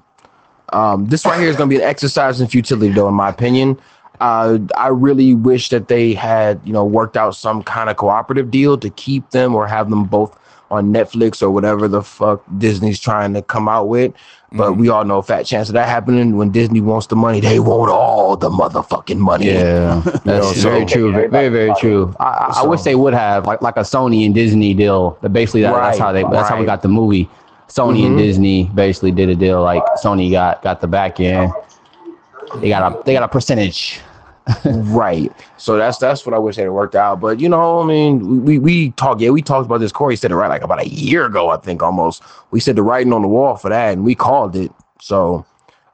Um, 0.74 1.06
this 1.08 1.26
right 1.26 1.40
here 1.40 1.50
is 1.50 1.56
going 1.56 1.70
to 1.70 1.76
be 1.76 1.82
an 1.82 1.88
exercise 1.88 2.40
in 2.40 2.48
futility, 2.48 2.90
though, 2.94 3.08
in 3.08 3.14
my 3.14 3.30
opinion. 3.30 3.80
Uh, 4.19 4.60
I 4.78 4.88
really 4.88 5.34
wish 5.34 5.69
that 5.69 5.88
they 5.88 6.13
had, 6.13 6.60
you 6.63 6.73
know, 6.73 6.86
worked 6.86 7.17
out 7.17 7.36
some 7.36 7.63
kind 7.63 7.89
of 7.89 7.97
cooperative 7.97 8.49
deal 8.51 8.78
to 8.78 8.89
keep 8.91 9.30
them 9.32 9.56
or 9.56 9.67
have 9.67 9.89
them 9.89 10.06
both 10.06 10.38
on 10.71 10.91
Netflix 10.91 11.41
or 11.43 11.51
whatever 11.51 11.88
the 11.88 12.01
fuck 12.01 12.43
Disney's 12.58 12.99
trying 12.99 13.34
to 13.36 13.41
come 13.41 13.67
out 13.69 13.88
with. 13.88 14.13
But 14.51 14.78
we 14.78 14.88
all 14.88 15.04
know 15.04 15.17
a 15.17 15.23
fat 15.23 15.43
chance 15.45 15.67
of 15.67 15.73
that 15.73 15.89
happening 15.89 16.38
when 16.38 16.49
Disney 16.49 16.80
wants 16.80 17.08
the 17.08 17.15
money. 17.17 17.41
They 17.41 17.60
want 17.60 17.91
all 17.91 18.38
the 18.38 18.49
motherfucking 18.49 19.17
money. 19.17 19.47
Yeah, 19.47 19.99
that's 20.23 20.62
so- 20.62 20.69
very 20.69 20.86
true. 20.86 21.12
Very, 21.12 21.28
very, 21.28 21.49
very 21.49 21.73
true. 21.78 22.15
I, 22.21 22.23
I, 22.23 22.62
I 22.62 22.65
wish 22.65 22.82
they 22.84 22.95
would 22.95 23.13
have 23.13 23.45
like 23.45 23.62
like 23.62 23.75
a 23.75 23.82
Sony 23.82 24.25
and 24.25 24.34
Disney 24.34 24.73
deal. 24.73 25.17
But 25.21 25.34
basically, 25.34 25.62
that, 25.63 25.73
that's 25.73 25.97
how 25.97 26.13
they. 26.13 26.23
That's 26.23 26.47
how 26.47 26.58
we 26.60 26.65
got 26.65 26.82
the 26.82 26.88
movie. 26.88 27.30
Sony 27.67 28.06
and 28.06 28.15
Mhm. 28.15 28.19
Disney 28.19 28.63
basically 28.75 29.12
did 29.12 29.28
a 29.28 29.36
deal. 29.36 29.62
Like 29.62 29.84
Sony 30.01 30.32
got 30.32 30.62
got 30.63 30.80
the 30.80 30.88
back 30.88 31.19
end. 31.19 31.51
They 32.62 32.70
got 32.70 32.91
a 32.91 33.04
they 33.04 33.13
got 33.13 33.24
a 33.24 33.28
percentage. 33.28 34.02
right. 34.65 35.32
So 35.58 35.78
that's 35.78 35.98
that's 35.98 36.26
what 36.26 36.36
I 36.36 36.38
wish 36.38 36.56
had 36.56 36.70
worked 36.70 36.96
out. 36.96 37.20
But 37.20 37.39
you 37.39 37.50
know, 37.50 37.82
I 37.82 37.86
mean, 37.86 38.46
we 38.46 38.60
we 38.60 38.91
talked. 38.91 39.22
Yeah, 39.22 39.32
we 39.32 39.41
talked 39.41 39.65
about 39.65 39.80
this. 39.80 39.91
Corey 39.91 40.15
said 40.15 40.32
it 40.32 40.36
right, 40.36 40.48
like 40.48 40.62
about 40.62 40.82
a 40.82 40.88
year 40.88 41.26
ago, 41.26 41.50
I 41.50 41.58
think 41.58 41.82
almost. 41.82 42.22
We 42.52 42.60
said 42.60 42.76
the 42.76 42.84
writing 42.84 43.13
on 43.13 43.24
the 43.24 43.28
wall 43.28 43.56
for 43.56 43.70
that, 43.70 43.94
and 43.94 44.04
we 44.06 44.13
called 44.15 44.56
it. 44.56 44.72
So 45.02 45.46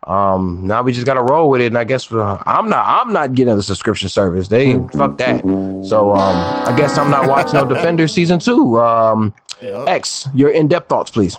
um 0.07 0.65
now 0.65 0.81
we 0.81 0.91
just 0.91 1.05
gotta 1.05 1.21
roll 1.21 1.49
with 1.49 1.61
it. 1.61 1.67
And 1.67 1.77
I 1.77 1.83
guess 1.83 2.11
uh, 2.11 2.41
I'm 2.45 2.69
not 2.69 2.85
I'm 2.85 3.13
not 3.13 3.33
getting 3.35 3.55
the 3.55 3.63
subscription 3.63 4.09
service. 4.09 4.47
They 4.47 4.73
fuck 4.93 5.17
that. 5.19 5.41
So 5.85 6.15
um 6.15 6.53
I 6.65 6.73
guess 6.75 6.97
I'm 6.97 7.09
not 7.09 7.27
watching 7.27 7.59
no 7.59 7.65
Defender 7.73 8.07
season 8.07 8.39
two. 8.39 8.79
Um 8.79 9.33
X, 9.87 10.27
your 10.33 10.49
in 10.49 10.67
depth 10.67 10.89
thoughts, 10.89 11.11
please. 11.11 11.37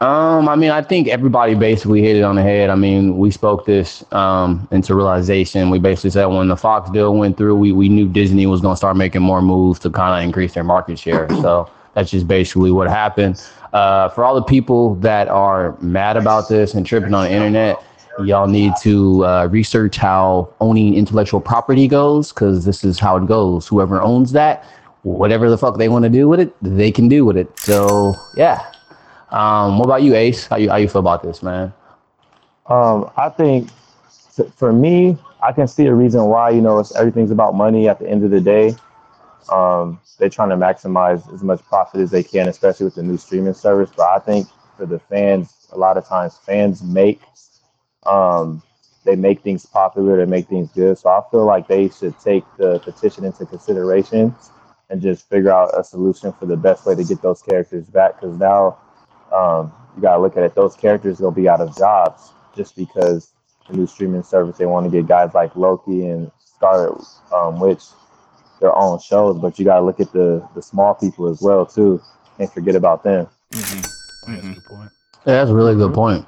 Um, 0.00 0.48
I 0.48 0.56
mean, 0.56 0.70
I 0.70 0.80
think 0.80 1.08
everybody 1.08 1.54
basically 1.54 2.00
hit 2.00 2.16
it 2.16 2.22
on 2.22 2.36
the 2.36 2.42
head. 2.42 2.70
I 2.70 2.74
mean, 2.74 3.18
we 3.18 3.30
spoke 3.30 3.66
this 3.66 4.02
um, 4.12 4.66
into 4.70 4.94
realization. 4.94 5.68
We 5.68 5.78
basically 5.78 6.10
said 6.10 6.24
when 6.24 6.48
the 6.48 6.56
Fox 6.56 6.90
deal 6.90 7.14
went 7.14 7.36
through, 7.36 7.56
we, 7.56 7.72
we 7.72 7.90
knew 7.90 8.08
Disney 8.08 8.46
was 8.46 8.62
going 8.62 8.72
to 8.72 8.78
start 8.78 8.96
making 8.96 9.20
more 9.20 9.42
moves 9.42 9.78
to 9.80 9.90
kind 9.90 10.18
of 10.18 10.26
increase 10.26 10.54
their 10.54 10.64
market 10.64 10.98
share. 10.98 11.28
So 11.40 11.70
that's 11.94 12.10
just 12.10 12.28
basically 12.28 12.70
what 12.70 12.88
happened. 12.88 13.42
Uh, 13.72 14.08
for 14.10 14.24
all 14.24 14.34
the 14.34 14.42
people 14.42 14.94
that 14.96 15.28
are 15.28 15.76
mad 15.80 16.16
about 16.16 16.48
this 16.48 16.74
and 16.74 16.84
tripping 16.86 17.14
on 17.14 17.24
the 17.24 17.32
internet, 17.32 17.82
y'all 18.22 18.46
need 18.46 18.74
to 18.82 19.24
uh, 19.24 19.48
research 19.50 19.96
how 19.96 20.52
owning 20.60 20.94
intellectual 20.94 21.40
property 21.40 21.88
goes 21.88 22.30
because 22.30 22.64
this 22.64 22.84
is 22.84 22.98
how 22.98 23.16
it 23.16 23.26
goes. 23.26 23.66
Whoever 23.66 24.00
owns 24.02 24.32
that, 24.32 24.64
whatever 25.02 25.48
the 25.48 25.58
fuck 25.58 25.78
they 25.78 25.88
want 25.88 26.04
to 26.04 26.10
do 26.10 26.28
with 26.28 26.40
it, 26.40 26.54
they 26.62 26.92
can 26.92 27.08
do 27.08 27.24
with 27.24 27.36
it. 27.36 27.58
So 27.58 28.14
yeah. 28.36 28.70
Um, 29.30 29.78
what 29.78 29.86
about 29.86 30.02
you, 30.02 30.14
Ace? 30.14 30.46
How 30.46 30.56
you 30.56 30.70
how 30.70 30.76
you 30.76 30.88
feel 30.88 31.00
about 31.00 31.22
this, 31.22 31.42
man? 31.42 31.72
Um, 32.66 33.10
I 33.16 33.28
think 33.28 33.70
for 34.54 34.72
me, 34.72 35.18
I 35.42 35.52
can 35.52 35.68
see 35.68 35.86
a 35.86 35.94
reason 35.94 36.24
why. 36.26 36.50
You 36.50 36.60
know, 36.60 36.78
it's 36.78 36.94
everything's 36.96 37.30
about 37.30 37.54
money. 37.54 37.88
At 37.88 37.98
the 37.98 38.08
end 38.08 38.24
of 38.24 38.30
the 38.30 38.40
day, 38.40 38.74
um, 39.50 40.00
they're 40.18 40.28
trying 40.28 40.50
to 40.50 40.56
maximize 40.56 41.32
as 41.32 41.42
much 41.42 41.62
profit 41.64 42.00
as 42.00 42.10
they 42.10 42.22
can, 42.22 42.48
especially 42.48 42.84
with 42.84 42.94
the 42.96 43.02
new 43.02 43.16
streaming 43.16 43.54
service. 43.54 43.90
But 43.96 44.08
I 44.08 44.18
think 44.18 44.48
for 44.76 44.86
the 44.86 44.98
fans, 44.98 45.68
a 45.72 45.78
lot 45.78 45.96
of 45.96 46.06
times 46.06 46.36
fans 46.38 46.82
make 46.82 47.20
um, 48.06 48.62
they 49.04 49.16
make 49.16 49.42
things 49.42 49.66
popular, 49.66 50.16
they 50.18 50.26
make 50.30 50.48
things 50.48 50.70
good. 50.72 50.98
So 50.98 51.08
I 51.08 51.22
feel 51.30 51.44
like 51.44 51.68
they 51.68 51.88
should 51.88 52.18
take 52.20 52.44
the 52.58 52.78
petition 52.80 53.24
into 53.24 53.46
consideration 53.46 54.34
and 54.90 55.00
just 55.00 55.28
figure 55.28 55.52
out 55.52 55.70
a 55.78 55.84
solution 55.84 56.32
for 56.32 56.46
the 56.46 56.56
best 56.56 56.84
way 56.84 56.94
to 56.94 57.04
get 57.04 57.22
those 57.22 57.42
characters 57.42 57.86
back. 57.86 58.20
Because 58.20 58.36
now 58.36 58.78
um, 59.32 59.72
you 59.96 60.02
gotta 60.02 60.20
look 60.20 60.36
at 60.36 60.42
it; 60.42 60.54
those 60.54 60.76
characters 60.76 61.20
will 61.20 61.30
be 61.30 61.48
out 61.48 61.60
of 61.60 61.76
jobs 61.76 62.32
just 62.56 62.76
because 62.76 63.32
the 63.68 63.76
new 63.76 63.86
streaming 63.86 64.22
service 64.22 64.58
they 64.58 64.66
want 64.66 64.84
to 64.84 64.90
get 64.90 65.06
guys 65.06 65.34
like 65.34 65.54
Loki 65.56 66.06
and 66.06 66.30
Scarlet 66.38 67.02
um, 67.32 67.60
Witch 67.60 67.84
their 68.60 68.76
own 68.76 68.98
shows. 69.00 69.38
But 69.38 69.58
you 69.58 69.64
gotta 69.64 69.84
look 69.84 70.00
at 70.00 70.12
the 70.12 70.46
the 70.54 70.62
small 70.62 70.94
people 70.94 71.28
as 71.28 71.40
well 71.40 71.66
too, 71.66 72.00
and 72.38 72.50
forget 72.50 72.76
about 72.76 73.02
them. 73.02 73.26
Mm-hmm. 73.52 74.32
That's 74.32 74.44
a 74.44 74.48
good 74.48 74.64
point. 74.64 74.90
Yeah, 75.26 75.32
that's 75.34 75.50
a 75.50 75.54
really 75.54 75.74
good 75.74 75.94
point. 75.94 76.26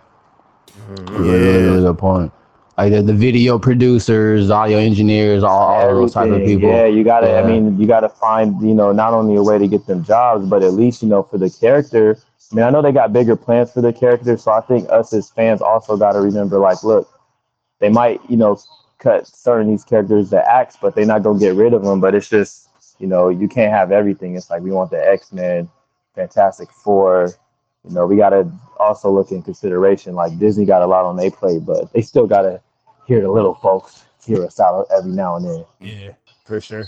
Really, 0.89 1.29
really, 1.29 1.63
really 1.63 1.81
good 1.81 1.99
point. 1.99 2.33
Like 2.79 2.93
the, 2.93 3.03
the 3.03 3.13
video 3.13 3.59
producers, 3.59 4.51
audio 4.51 4.79
engineers, 4.79 5.43
all, 5.43 5.59
all 5.61 5.95
those 5.95 6.15
type 6.15 6.31
of 6.31 6.41
people. 6.41 6.71
Yeah, 6.71 6.87
you 6.87 7.05
gotta. 7.05 7.29
Yeah. 7.29 7.41
I 7.41 7.47
mean, 7.47 7.79
you 7.79 7.87
gotta 7.87 8.09
find 8.09 8.61
you 8.67 8.75
know 8.75 8.93
not 8.93 9.13
only 9.13 9.37
a 9.37 9.43
way 9.43 9.59
to 9.59 9.69
get 9.69 9.87
them 9.87 10.03
jobs, 10.03 10.47
but 10.49 10.63
at 10.63 10.73
least 10.73 11.03
you 11.03 11.09
know 11.09 11.23
for 11.23 11.39
the 11.39 11.51
character. 11.51 12.19
I 12.53 12.55
mean, 12.55 12.65
I 12.65 12.71
know 12.71 12.83
they 12.83 12.93
got 12.93 13.13
bigger 13.13 13.35
plans 13.35 13.73
for 13.73 13.81
the 13.81 13.93
character, 13.93 14.37
so 14.37 14.53
I 14.53 14.61
think 14.61 14.91
us 14.91 15.13
as 15.15 15.31
fans 15.31 15.63
also 15.63 15.97
got 15.97 16.13
to 16.13 16.21
remember, 16.21 16.59
like, 16.59 16.83
look, 16.85 17.09
they 17.81 17.89
might 17.89 18.21
you 18.29 18.37
know 18.37 18.59
cut 18.99 19.27
certain 19.27 19.69
these 19.69 19.85
characters 19.85 20.31
the 20.31 20.49
acts, 20.49 20.77
but 20.81 20.95
they're 20.95 21.07
not 21.07 21.23
gonna 21.23 21.39
get 21.39 21.55
rid 21.55 21.73
of 21.75 21.83
them. 21.83 22.01
But 22.01 22.15
it's 22.15 22.29
just 22.29 22.69
you 22.99 23.07
know 23.07 23.29
you 23.29 23.49
can't 23.49 23.73
have 23.73 23.91
everything. 23.91 24.37
It's 24.37 24.51
like 24.51 24.63
we 24.63 24.71
want 24.71 24.91
the 24.91 25.05
X 25.05 25.33
Men 25.33 25.69
Fantastic 26.15 26.71
Four. 26.71 27.31
You 27.89 27.95
know, 27.95 28.07
we 28.07 28.17
got 28.17 28.31
to 28.31 28.49
also 28.79 29.11
look 29.11 29.33
in 29.33 29.43
consideration. 29.43 30.15
Like 30.15 30.39
Disney 30.39 30.65
got 30.65 30.83
a 30.83 30.87
lot 30.87 31.05
on 31.05 31.17
their 31.17 31.33
plate, 31.33 31.67
but 31.67 31.93
they 31.93 32.03
still 32.03 32.29
got 32.29 32.43
to 32.43 32.61
hear 33.07 33.21
the 33.21 33.31
little 33.31 33.55
folks 33.55 34.05
hear 34.25 34.45
us 34.45 34.61
out 34.61 34.87
every 34.97 35.11
now 35.11 35.37
and 35.37 35.45
then. 35.45 35.65
Yeah, 35.81 36.13
for 36.45 36.61
sure. 36.61 36.85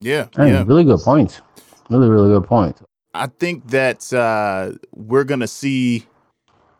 Yeah, 0.00 0.26
Hey, 0.34 0.50
yeah. 0.50 0.64
really 0.66 0.82
good 0.82 0.98
point. 0.98 1.40
Really, 1.88 2.08
really 2.08 2.28
good 2.28 2.48
point. 2.48 2.76
I 3.14 3.26
think 3.26 3.68
that 3.68 4.12
uh, 4.12 4.72
we're 4.92 5.24
gonna 5.24 5.46
see 5.46 6.06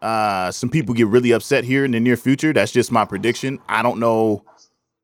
uh, 0.01 0.51
some 0.51 0.71
people 0.71 0.95
get 0.95 1.07
really 1.07 1.33
upset 1.33 1.65
here 1.65 1.85
in 1.85 1.91
the 1.91 2.01
near 2.01 2.17
future. 2.17 2.53
That's 2.53 2.73
just 2.73 2.91
my 2.91 3.05
prediction. 3.05 3.59
I 3.69 3.83
don't 3.83 4.01
know 4.01 4.45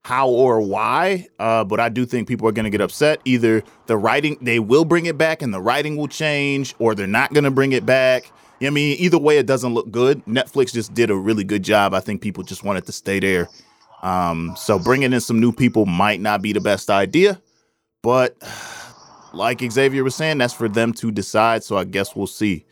how 0.04 0.28
or 0.28 0.60
why, 0.60 1.28
uh, 1.38 1.64
but 1.64 1.80
I 1.80 1.90
do 1.90 2.06
think 2.06 2.28
people 2.28 2.48
are 2.48 2.52
gonna 2.52 2.70
get 2.70 2.80
upset. 2.80 3.20
Either 3.24 3.62
the 3.86 3.96
writing 3.96 4.38
they 4.40 4.58
will 4.58 4.84
bring 4.84 5.06
it 5.06 5.18
back 5.18 5.42
and 5.42 5.52
the 5.52 5.60
writing 5.60 5.96
will 5.96 6.08
change, 6.08 6.74
or 6.78 6.94
they're 6.94 7.06
not 7.06 7.34
gonna 7.34 7.50
bring 7.50 7.72
it 7.72 7.84
back. 7.84 8.32
I 8.60 8.70
mean, 8.70 8.96
either 8.98 9.18
way, 9.18 9.38
it 9.38 9.46
doesn't 9.46 9.72
look 9.72 9.90
good. 9.90 10.24
Netflix 10.24 10.72
just 10.72 10.92
did 10.94 11.10
a 11.10 11.14
really 11.14 11.44
good 11.44 11.62
job. 11.62 11.94
I 11.94 12.00
think 12.00 12.22
people 12.22 12.42
just 12.42 12.64
wanted 12.64 12.86
to 12.86 12.92
stay 12.92 13.20
there. 13.20 13.48
Um, 14.02 14.54
so 14.56 14.78
bringing 14.78 15.12
in 15.12 15.20
some 15.20 15.40
new 15.40 15.52
people 15.52 15.86
might 15.86 16.20
not 16.20 16.42
be 16.42 16.52
the 16.52 16.60
best 16.60 16.90
idea, 16.90 17.40
but 18.02 18.36
like 19.32 19.60
Xavier 19.60 20.04
was 20.04 20.14
saying, 20.14 20.38
that's 20.38 20.54
for 20.54 20.68
them 20.68 20.92
to 20.94 21.10
decide. 21.10 21.64
So 21.64 21.76
I 21.76 21.84
guess 21.84 22.14
we'll 22.16 22.26
see. 22.26 22.64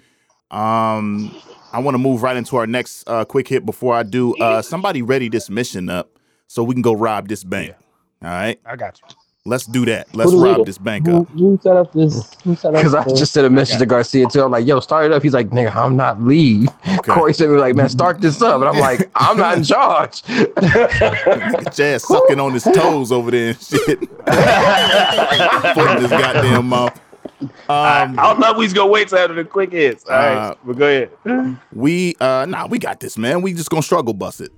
Um, 0.51 1.35
I 1.73 1.81
want 1.81 1.95
to 1.95 1.99
move 1.99 2.23
right 2.23 2.37
into 2.37 2.57
our 2.57 2.67
next 2.67 3.09
uh, 3.09 3.25
quick 3.25 3.49
hit 3.49 3.67
before 3.67 3.95
I 3.95 4.03
do. 4.03 4.35
Uh, 4.37 4.63
somebody 4.63 5.03
ready 5.03 5.29
this 5.29 5.51
mission 5.51 5.89
up 5.89 6.19
so 6.47 6.63
we 6.63 6.75
can 6.75 6.83
go 6.83 6.93
rob 6.95 7.29
this 7.29 7.45
bank. 7.45 7.75
All 8.23 8.31
right, 8.31 8.59
I 8.65 8.77
got 8.77 9.01
you. 9.01 9.17
Let's 9.47 9.65
do 9.67 9.85
that. 9.87 10.15
Let's 10.15 10.33
rob 10.33 10.43
leader? 10.43 10.65
this 10.65 10.79
bank 10.79 11.07
Who, 11.07 11.23
up. 11.23 11.29
who 11.31 11.59
set 11.63 11.77
up 11.77 11.93
this? 11.93 12.35
Who 12.45 12.55
set 12.57 12.75
up? 12.75 12.81
Because 12.81 12.95
I 12.95 13.05
just 13.15 13.33
sent 13.33 13.47
a 13.47 13.51
message 13.51 13.79
to 13.79 13.87
Garcia 13.87 14.27
too. 14.27 14.43
I'm 14.43 14.51
like, 14.51 14.67
yo, 14.67 14.81
start 14.81 15.07
it 15.07 15.13
up. 15.13 15.23
He's 15.23 15.33
like, 15.35 15.51
nigga, 15.51 15.75
I'm 15.75 15.97
not 15.97 16.21
lead. 16.23 16.69
Corey 17.05 17.33
said, 17.33 17.49
we're 17.49 17.59
like, 17.59 17.75
man, 17.77 17.89
start 17.89 18.21
this 18.21 18.43
up. 18.43 18.61
And 18.61 18.69
I'm 18.69 18.79
like, 18.79 19.09
I'm 19.15 19.37
not 19.37 19.59
in 19.59 19.65
charge. 19.65 20.23
Get 20.25 21.79
your 21.79 21.87
ass 21.89 22.05
sucking 22.07 22.41
on 22.41 22.53
his 22.53 22.65
toes 22.65 23.13
over 23.13 23.31
there 23.31 23.49
and 23.51 23.61
shit. 23.63 24.01
Putting 24.27 26.03
his 26.03 26.11
goddamn 26.11 26.67
mouth. 26.69 27.01
Um, 27.41 27.49
I 27.69 28.23
don't 28.23 28.41
know 28.41 28.53
if 28.53 28.57
we's 28.57 28.73
gonna 28.73 28.91
wait 28.91 29.09
till 29.09 29.19
after 29.19 29.35
the 29.35 29.45
quick 29.45 29.73
hits. 29.73 30.05
All 30.07 30.13
right, 30.17 30.37
Uh, 30.37 30.55
but 30.65 30.77
go 30.79 30.87
ahead. 30.87 31.59
We 31.73 32.15
uh 32.21 32.47
nah, 32.49 32.67
we 32.67 32.79
got 32.79 33.01
this, 33.01 33.19
man. 33.19 33.43
We 33.43 33.53
just 33.53 33.69
gonna 33.69 33.83
struggle 33.83 34.15
bust 34.15 34.41
it. 34.41 34.53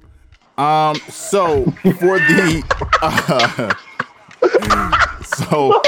Um, 0.56 0.94
so 1.08 1.64
for 1.64 2.18
the 2.18 2.62
uh, 3.02 3.74
so 5.24 5.80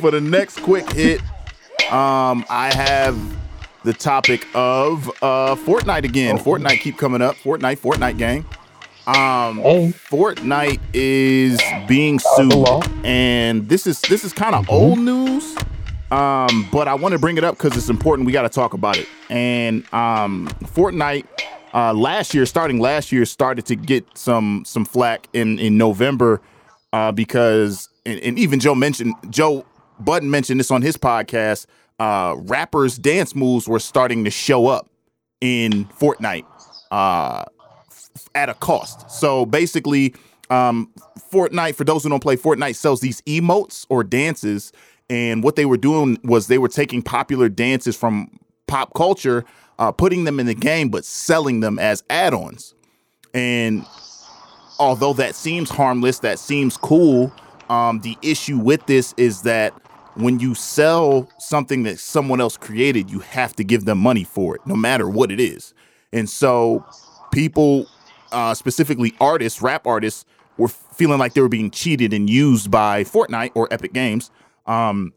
for 0.00 0.10
the 0.10 0.20
next 0.20 0.60
quick 0.62 0.90
hit, 0.92 1.20
um, 1.90 2.44
I 2.50 2.72
have 2.74 3.16
the 3.84 3.92
topic 3.92 4.46
of 4.54 5.08
uh 5.22 5.54
Fortnite 5.56 6.04
again. 6.04 6.38
Fortnite 6.38 6.80
keep 6.80 6.98
coming 6.98 7.22
up. 7.22 7.36
Fortnite, 7.36 7.78
Fortnite 7.78 8.18
gang. 8.18 8.44
Um, 9.06 9.60
Hey. 9.62 9.92
Fortnite 10.10 10.80
is 10.92 11.58
being 11.86 12.18
sued, 12.18 12.84
and 13.04 13.66
this 13.68 13.86
is 13.86 14.00
this 14.02 14.22
is 14.24 14.32
kind 14.34 14.54
of 14.54 14.68
old 14.68 14.98
news. 14.98 15.56
Um, 16.10 16.66
but 16.72 16.88
I 16.88 16.94
want 16.94 17.12
to 17.12 17.18
bring 17.18 17.36
it 17.38 17.44
up 17.44 17.56
because 17.56 17.76
it's 17.76 17.88
important. 17.88 18.26
We 18.26 18.32
got 18.32 18.42
to 18.42 18.48
talk 18.48 18.72
about 18.74 18.96
it. 18.98 19.06
And 19.28 19.82
um, 19.92 20.48
Fortnite 20.64 21.26
uh, 21.74 21.92
last 21.92 22.34
year, 22.34 22.46
starting 22.46 22.80
last 22.80 23.12
year, 23.12 23.24
started 23.24 23.64
to 23.66 23.76
get 23.76 24.06
some 24.16 24.62
some 24.66 24.84
flack 24.84 25.28
in 25.32 25.58
in 25.58 25.78
November 25.78 26.40
uh, 26.92 27.12
because 27.12 27.88
and, 28.06 28.20
and 28.20 28.38
even 28.38 28.60
Joe 28.60 28.74
mentioned 28.74 29.14
Joe 29.30 29.64
Budden 30.00 30.30
mentioned 30.30 30.60
this 30.60 30.70
on 30.70 30.82
his 30.82 30.96
podcast. 30.96 31.66
Uh, 31.98 32.36
rappers' 32.38 32.96
dance 32.96 33.34
moves 33.34 33.66
were 33.68 33.80
starting 33.80 34.24
to 34.24 34.30
show 34.30 34.68
up 34.68 34.88
in 35.40 35.84
Fortnite 35.86 36.46
uh, 36.90 37.44
f- 37.90 38.28
at 38.34 38.48
a 38.48 38.54
cost. 38.54 39.10
So 39.10 39.44
basically, 39.44 40.14
um, 40.50 40.92
Fortnite, 41.32 41.74
for 41.74 41.84
those 41.84 42.02
who 42.04 42.08
don't 42.08 42.22
play 42.22 42.36
Fortnite, 42.36 42.76
sells 42.76 43.00
these 43.00 43.20
emotes 43.22 43.84
or 43.88 44.04
dances. 44.04 44.72
And 45.10 45.42
what 45.42 45.56
they 45.56 45.64
were 45.64 45.76
doing 45.76 46.18
was 46.22 46.46
they 46.46 46.58
were 46.58 46.68
taking 46.68 47.02
popular 47.02 47.48
dances 47.48 47.96
from 47.96 48.38
pop 48.66 48.94
culture, 48.94 49.44
uh, 49.78 49.90
putting 49.90 50.24
them 50.24 50.38
in 50.38 50.46
the 50.46 50.54
game, 50.54 50.90
but 50.90 51.04
selling 51.04 51.60
them 51.60 51.78
as 51.78 52.04
add 52.10 52.34
ons. 52.34 52.74
And 53.34 53.84
although 54.78 55.12
that 55.14 55.34
seems 55.34 55.70
harmless, 55.70 56.20
that 56.20 56.38
seems 56.38 56.76
cool, 56.76 57.32
um, 57.68 58.00
the 58.00 58.16
issue 58.22 58.58
with 58.58 58.84
this 58.86 59.14
is 59.16 59.42
that 59.42 59.74
when 60.14 60.40
you 60.40 60.54
sell 60.54 61.28
something 61.38 61.84
that 61.84 61.98
someone 61.98 62.40
else 62.40 62.56
created, 62.56 63.10
you 63.10 63.20
have 63.20 63.54
to 63.56 63.64
give 63.64 63.84
them 63.84 63.98
money 63.98 64.24
for 64.24 64.56
it, 64.56 64.62
no 64.66 64.74
matter 64.74 65.08
what 65.08 65.30
it 65.30 65.38
is. 65.38 65.74
And 66.12 66.28
so 66.28 66.84
people, 67.32 67.86
uh, 68.32 68.54
specifically 68.54 69.14
artists, 69.20 69.62
rap 69.62 69.86
artists, 69.86 70.24
were 70.56 70.68
feeling 70.68 71.18
like 71.18 71.34
they 71.34 71.40
were 71.40 71.48
being 71.48 71.70
cheated 71.70 72.12
and 72.12 72.28
used 72.28 72.70
by 72.70 73.04
Fortnite 73.04 73.52
or 73.54 73.72
Epic 73.72 73.92
Games 73.92 74.30
um, 74.66 75.12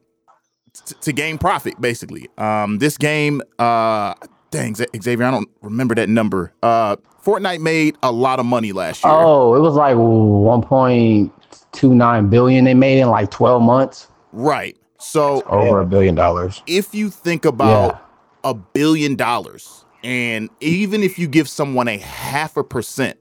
t- 0.85 0.95
to 1.01 1.11
gain 1.11 1.39
profit, 1.39 1.81
basically. 1.81 2.29
Um, 2.37 2.77
this 2.77 2.95
game, 2.97 3.41
uh, 3.57 4.13
dang, 4.51 4.75
Xavier, 4.75 5.25
I 5.25 5.31
don't 5.31 5.49
remember 5.61 5.95
that 5.95 6.09
number. 6.09 6.53
Uh, 6.61 6.97
Fortnite 7.23 7.59
made 7.59 7.97
a 8.01 8.11
lot 8.11 8.39
of 8.39 8.45
money 8.45 8.71
last 8.71 9.03
year. 9.03 9.13
Oh, 9.13 9.55
it 9.55 9.59
was 9.59 9.75
like 9.75 9.95
1.29 9.95 12.29
billion 12.29 12.65
they 12.65 12.73
made 12.73 12.99
in 12.99 13.09
like 13.09 13.31
12 13.31 13.61
months. 13.61 14.07
Right. 14.31 14.77
So 14.97 15.41
Over 15.43 15.81
a 15.81 15.85
billion 15.85 16.15
dollars. 16.15 16.61
if 16.67 16.93
you 16.93 17.09
think 17.09 17.45
about 17.45 18.01
a 18.43 18.53
billion 18.53 19.15
dollars, 19.15 19.85
and 20.03 20.49
even 20.59 21.03
if 21.03 21.17
you 21.19 21.27
give 21.27 21.49
someone 21.49 21.87
a 21.87 21.97
half 21.97 22.57
a 22.57 22.63
percent 22.63 23.17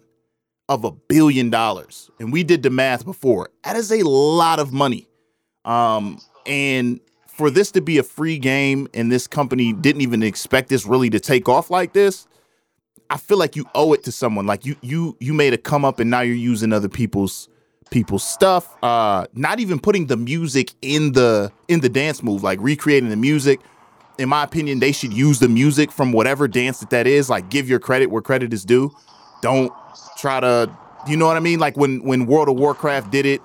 of 0.68 0.84
a 0.84 0.90
billion 0.90 1.50
dollars, 1.50 2.10
and 2.20 2.32
we 2.32 2.44
did 2.44 2.62
the 2.62 2.70
math 2.70 3.04
before, 3.04 3.50
that 3.64 3.76
is 3.76 3.90
a 3.90 4.06
lot 4.06 4.58
of 4.58 4.72
money. 4.72 5.08
Um, 5.64 6.18
and 6.46 7.00
for 7.26 7.50
this 7.50 7.70
to 7.72 7.80
be 7.80 7.98
a 7.98 8.02
free 8.02 8.38
game, 8.38 8.86
and 8.94 9.10
this 9.10 9.26
company 9.26 9.72
didn't 9.72 10.02
even 10.02 10.22
expect 10.22 10.68
this 10.68 10.86
really 10.86 11.10
to 11.10 11.20
take 11.20 11.48
off 11.48 11.70
like 11.70 11.92
this, 11.94 12.26
I 13.10 13.16
feel 13.16 13.38
like 13.38 13.56
you 13.56 13.66
owe 13.74 13.92
it 13.92 14.04
to 14.04 14.12
someone. 14.12 14.46
Like 14.46 14.64
you, 14.64 14.76
you, 14.80 15.16
you 15.18 15.34
made 15.34 15.52
a 15.52 15.58
come 15.58 15.84
up, 15.84 15.98
and 15.98 16.08
now 16.08 16.20
you're 16.20 16.36
using 16.36 16.72
other 16.72 16.88
people's 16.88 17.48
people's 17.90 18.22
stuff. 18.22 18.76
Uh, 18.82 19.26
not 19.34 19.58
even 19.58 19.80
putting 19.80 20.06
the 20.06 20.16
music 20.16 20.72
in 20.80 21.12
the 21.12 21.52
in 21.68 21.80
the 21.80 21.88
dance 21.88 22.22
move, 22.22 22.42
like 22.42 22.58
recreating 22.62 23.10
the 23.10 23.16
music. 23.16 23.60
In 24.18 24.28
my 24.28 24.44
opinion, 24.44 24.78
they 24.78 24.92
should 24.92 25.12
use 25.12 25.40
the 25.40 25.48
music 25.48 25.90
from 25.90 26.12
whatever 26.12 26.46
dance 26.46 26.80
that 26.80 26.90
that 26.90 27.06
is. 27.06 27.28
Like, 27.28 27.50
give 27.50 27.68
your 27.68 27.78
credit 27.78 28.10
where 28.10 28.22
credit 28.22 28.52
is 28.52 28.64
due. 28.64 28.94
Don't 29.42 29.72
try 30.18 30.40
to, 30.40 30.70
you 31.08 31.16
know 31.16 31.26
what 31.26 31.36
I 31.36 31.40
mean? 31.40 31.58
Like 31.58 31.76
when 31.76 32.04
when 32.04 32.26
World 32.26 32.48
of 32.48 32.56
Warcraft 32.56 33.10
did 33.10 33.26
it. 33.26 33.42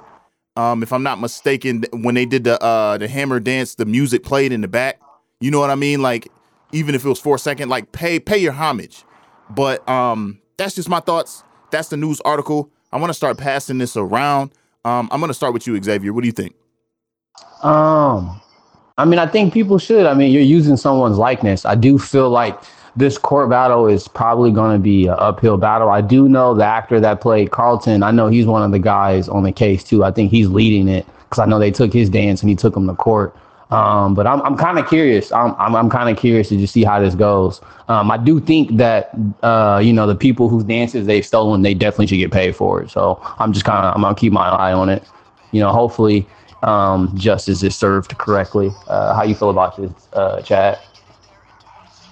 Um, 0.58 0.84
if 0.84 0.93
I'm 0.93 1.04
not 1.04 1.19
mistaken, 1.19 1.84
when 1.91 2.15
they 2.15 2.25
did 2.25 2.45
the 2.45 2.62
uh 2.63 2.97
the 2.97 3.10
hammer 3.10 3.41
dance, 3.41 3.75
the 3.75 3.86
music 3.86 4.23
played 4.23 4.51
in 4.54 4.62
the 4.62 4.69
back. 4.69 5.01
You 5.41 5.51
know 5.51 5.60
what 5.60 5.69
I 5.69 5.75
mean? 5.75 6.01
Like 6.01 6.30
even 6.71 6.95
if 6.95 7.04
it 7.04 7.10
was 7.10 7.19
for 7.19 7.36
a 7.36 7.39
second, 7.39 7.69
like 7.69 7.91
pay 7.91 8.19
pay 8.19 8.38
your 8.38 8.54
homage. 8.54 9.04
But 9.49 9.88
um, 9.88 10.39
that's 10.58 10.75
just 10.75 10.89
my 10.89 10.99
thoughts. 10.99 11.43
That's 11.71 11.89
the 11.89 11.97
news 11.97 12.21
article. 12.21 12.69
I 12.91 12.97
want 12.97 13.10
to 13.10 13.13
start 13.13 13.38
passing 13.38 13.77
this 13.77 13.97
around. 13.97 14.51
Um, 14.86 15.10
I'm 15.12 15.19
gonna 15.19 15.34
start 15.34 15.53
with 15.53 15.67
you, 15.67 15.81
Xavier. 15.81 16.13
What 16.13 16.21
do 16.21 16.27
you 16.27 16.31
think? 16.31 16.55
Um, 17.63 18.39
I 18.97 19.05
mean, 19.05 19.19
I 19.19 19.27
think 19.27 19.53
people 19.53 19.77
should. 19.77 20.05
I 20.05 20.13
mean, 20.13 20.31
you're 20.31 20.41
using 20.41 20.77
someone's 20.77 21.17
likeness. 21.17 21.65
I 21.65 21.75
do 21.75 21.97
feel 21.97 22.29
like 22.29 22.58
this 22.95 23.17
court 23.17 23.49
battle 23.49 23.88
is 23.88 24.08
probably 24.08 24.51
going 24.51 24.77
to 24.77 24.81
be 24.81 25.08
an 25.08 25.15
uphill 25.17 25.58
battle. 25.58 25.89
I 25.89 26.01
do 26.01 26.29
know 26.29 26.53
the 26.53 26.63
actor 26.63 26.99
that 27.01 27.19
played 27.19 27.51
Carlton. 27.51 28.03
I 28.03 28.12
know 28.12 28.27
he's 28.27 28.45
one 28.45 28.63
of 28.63 28.71
the 28.71 28.79
guys 28.79 29.27
on 29.27 29.43
the 29.43 29.51
case 29.51 29.84
too. 29.84 30.03
I 30.03 30.12
think 30.12 30.31
he's 30.31 30.47
leading 30.47 30.88
it 30.88 31.05
because 31.23 31.39
I 31.39 31.45
know 31.45 31.60
they 31.60 31.71
took 31.71 31.91
his 31.91 32.10
dance 32.10 32.41
and 32.41 32.49
he 32.49 32.55
took 32.55 32.75
him 32.75 32.88
to 32.88 32.93
court. 32.93 33.36
Um, 33.71 34.13
but 34.13 34.28
I'm 34.28 34.41
I'm 34.43 34.56
kind 34.56 34.78
of 34.78 34.88
curious. 34.88 35.32
I'm 35.32 35.56
I'm, 35.58 35.75
I'm 35.75 35.89
kind 35.89 36.10
of 36.10 36.17
curious 36.17 36.49
to 36.49 36.58
just 36.58 36.73
see 36.73 36.84
how 36.84 36.99
this 36.99 37.15
goes. 37.15 37.62
Um, 37.88 38.12
I 38.12 38.17
do 38.17 38.39
think 38.39 38.78
that 38.78 39.12
uh, 39.41 39.82
you 39.84 39.91
know 39.91 40.06
the 40.06 40.15
people 40.15 40.49
whose 40.49 40.63
dances 40.63 41.08
they've 41.08 41.25
stolen, 41.25 41.63
they 41.63 41.73
definitely 41.73 42.08
should 42.08 42.17
get 42.17 42.32
paid 42.32 42.56
for 42.56 42.84
it. 42.84 42.91
So 42.91 43.19
I'm 43.39 43.54
just 43.54 43.65
kind 43.65 43.86
of 43.86 43.95
I'm 43.95 44.01
gonna 44.01 44.15
keep 44.15 44.34
my 44.34 44.47
eye 44.47 44.73
on 44.73 44.89
it. 44.89 45.04
You 45.51 45.62
know, 45.62 45.71
hopefully 45.71 46.28
um, 46.63 47.12
justice 47.15 47.63
is 47.63 47.75
served 47.75 48.17
correctly. 48.17 48.71
Uh, 48.88 49.15
how 49.15 49.23
you 49.23 49.36
feel 49.36 49.49
about 49.49 49.78
this, 49.78 49.91
uh, 50.13 50.41
Chad? 50.41 50.80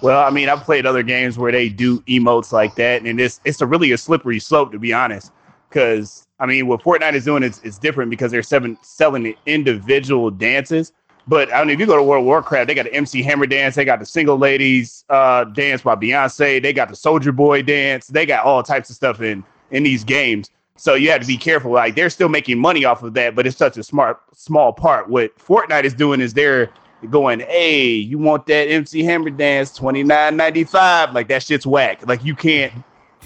Well, 0.02 0.22
I 0.26 0.32
mean, 0.32 0.50
I've 0.50 0.64
played 0.64 0.86
other 0.86 1.02
games 1.02 1.38
where 1.38 1.52
they 1.52 1.70
do 1.70 2.02
emotes 2.02 2.52
like 2.52 2.76
that, 2.76 3.04
and 3.04 3.20
it's 3.20 3.40
it's 3.46 3.62
a 3.62 3.66
really 3.66 3.92
a 3.92 3.98
slippery 3.98 4.40
slope 4.40 4.72
to 4.72 4.80
be 4.80 4.92
honest. 4.92 5.32
Because 5.70 6.28
I 6.40 6.46
mean, 6.46 6.68
what 6.68 6.82
Fortnite 6.82 7.14
is 7.14 7.26
doing 7.26 7.42
is 7.42 7.62
it's 7.64 7.78
different 7.78 8.10
because 8.10 8.32
they're 8.32 8.44
seven, 8.44 8.78
selling 8.82 9.34
individual 9.46 10.30
dances. 10.30 10.92
But 11.28 11.54
I 11.54 11.62
mean, 11.62 11.72
if 11.72 11.80
you 11.80 11.86
go 11.86 11.96
to 11.96 12.04
World 12.04 12.24
of 12.24 12.26
Warcraft, 12.26 12.68
they 12.68 12.76
got 12.76 12.84
the 12.84 12.94
MC 12.94 13.24
Hammer 13.24 13.46
dance, 13.46 13.76
they 13.76 13.86
got 13.86 14.00
the 14.00 14.06
Single 14.06 14.38
Ladies 14.38 15.06
uh, 15.10 15.46
dance 15.46 15.82
by 15.82 15.96
Beyonce, 15.96 16.62
they 16.62 16.74
got 16.74 16.90
the 16.90 16.96
Soldier 16.96 17.32
Boy 17.32 17.62
dance, 17.62 18.08
they 18.08 18.26
got 18.26 18.46
all 18.46 18.62
types 18.62 18.90
of 18.90 18.96
stuff 18.96 19.22
in 19.22 19.44
in 19.72 19.84
these 19.84 20.04
games. 20.04 20.50
So 20.76 20.96
you 20.96 21.12
have 21.12 21.22
to 21.22 21.28
be 21.28 21.38
careful. 21.38 21.72
Like 21.72 21.96
they're 21.96 22.10
still 22.10 22.30
making 22.30 22.60
money 22.60 22.84
off 22.84 23.04
of 23.04 23.14
that, 23.14 23.36
but 23.36 23.48
it's 23.48 23.58
such 23.58 23.78
a 23.78 23.84
smart 23.84 24.20
small 24.34 24.74
part. 24.74 25.10
What 25.10 25.38
Fortnite 25.38 25.86
is 25.86 25.94
doing 25.94 26.20
is 26.20 26.34
they're 26.34 26.70
going, 27.10 27.42
hey, 27.42 27.86
you 27.86 28.18
want 28.18 28.46
that 28.48 28.68
MC 28.68 29.04
Hammer 29.04 29.30
dance 29.30 29.74
twenty 29.74 30.04
nine 30.04 30.36
ninety 30.36 30.66
five? 30.66 31.14
Like 31.14 31.30
that 31.30 31.44
shit's 31.44 31.66
whack. 31.66 32.06
Like 32.06 32.26
you 32.26 32.36
can't 32.36 32.74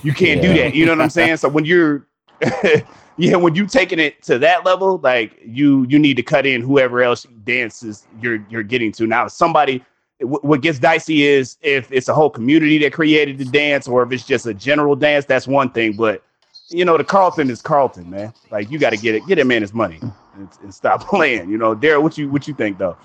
you 0.03 0.13
can't 0.13 0.41
do 0.41 0.53
that. 0.53 0.75
You 0.75 0.85
know 0.85 0.91
what 0.91 1.01
I'm 1.01 1.09
saying? 1.09 1.37
So 1.37 1.49
when 1.49 1.65
you're 1.65 2.05
yeah, 3.17 3.35
when 3.35 3.55
you 3.55 3.65
taking 3.65 3.99
it 3.99 4.21
to 4.23 4.39
that 4.39 4.65
level, 4.65 4.99
like 4.99 5.39
you 5.43 5.85
you 5.89 5.99
need 5.99 6.15
to 6.17 6.23
cut 6.23 6.45
in 6.45 6.61
whoever 6.61 7.01
else 7.01 7.25
dances 7.43 8.07
you're 8.21 8.45
you're 8.49 8.63
getting 8.63 8.91
to. 8.93 9.07
Now, 9.07 9.27
somebody 9.27 9.83
wh- 10.19 10.43
what 10.43 10.61
gets 10.61 10.79
dicey 10.79 11.23
is 11.23 11.57
if 11.61 11.91
it's 11.91 12.07
a 12.07 12.13
whole 12.13 12.29
community 12.29 12.77
that 12.79 12.93
created 12.93 13.39
the 13.39 13.45
dance, 13.45 13.87
or 13.87 14.03
if 14.03 14.11
it's 14.11 14.25
just 14.25 14.45
a 14.45 14.53
general 14.53 14.95
dance. 14.95 15.25
That's 15.25 15.47
one 15.47 15.71
thing, 15.71 15.93
but 15.93 16.23
you 16.69 16.85
know 16.85 16.97
the 16.97 17.03
Carlton 17.03 17.49
is 17.49 17.61
Carlton, 17.61 18.09
man. 18.09 18.33
Like 18.51 18.69
you 18.69 18.77
got 18.77 18.91
to 18.91 18.97
get 18.97 19.15
it, 19.15 19.25
get 19.27 19.39
him 19.39 19.47
man 19.47 19.61
his 19.61 19.73
money 19.73 19.99
and, 20.35 20.49
and 20.61 20.73
stop 20.73 21.01
playing. 21.07 21.49
You 21.49 21.57
know, 21.57 21.75
Daryl, 21.75 22.03
what 22.03 22.17
you 22.17 22.29
what 22.29 22.47
you 22.47 22.53
think 22.53 22.77
though? 22.77 22.97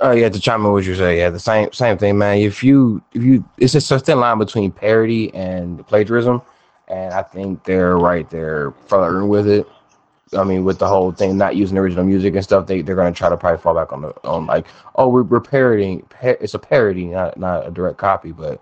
Oh 0.00 0.12
yeah, 0.12 0.28
to 0.28 0.40
chime 0.40 0.64
in 0.66 0.72
what 0.72 0.84
you 0.84 0.96
say, 0.96 1.18
yeah, 1.18 1.30
the 1.30 1.38
same 1.38 1.70
same 1.72 1.98
thing, 1.98 2.18
man. 2.18 2.38
If 2.38 2.64
you 2.64 3.02
if 3.12 3.22
you, 3.22 3.44
it's 3.58 3.72
just 3.72 3.90
a 3.90 3.98
thin 3.98 4.18
line 4.18 4.38
between 4.38 4.72
parody 4.72 5.32
and 5.34 5.86
plagiarism, 5.86 6.42
and 6.92 7.14
I 7.14 7.22
think 7.22 7.64
they're 7.64 7.96
right 7.96 8.28
there 8.28 8.72
flirting 8.86 9.28
with 9.28 9.48
it. 9.48 9.66
I 10.36 10.44
mean, 10.44 10.64
with 10.64 10.78
the 10.78 10.86
whole 10.86 11.10
thing, 11.12 11.36
not 11.38 11.56
using 11.56 11.76
original 11.78 12.04
music 12.04 12.34
and 12.34 12.44
stuff, 12.44 12.66
they 12.66 12.82
they're 12.82 12.96
gonna 12.96 13.12
try 13.12 13.28
to 13.28 13.36
probably 13.36 13.60
fall 13.60 13.74
back 13.74 13.92
on 13.92 14.02
the 14.02 14.14
on 14.24 14.46
like, 14.46 14.66
oh, 14.96 15.08
we're, 15.08 15.22
we're 15.22 15.40
parodying. 15.40 16.02
Pa- 16.02 16.36
it's 16.40 16.54
a 16.54 16.58
parody, 16.58 17.06
not 17.06 17.38
not 17.38 17.66
a 17.66 17.70
direct 17.70 17.96
copy, 17.98 18.32
but 18.32 18.60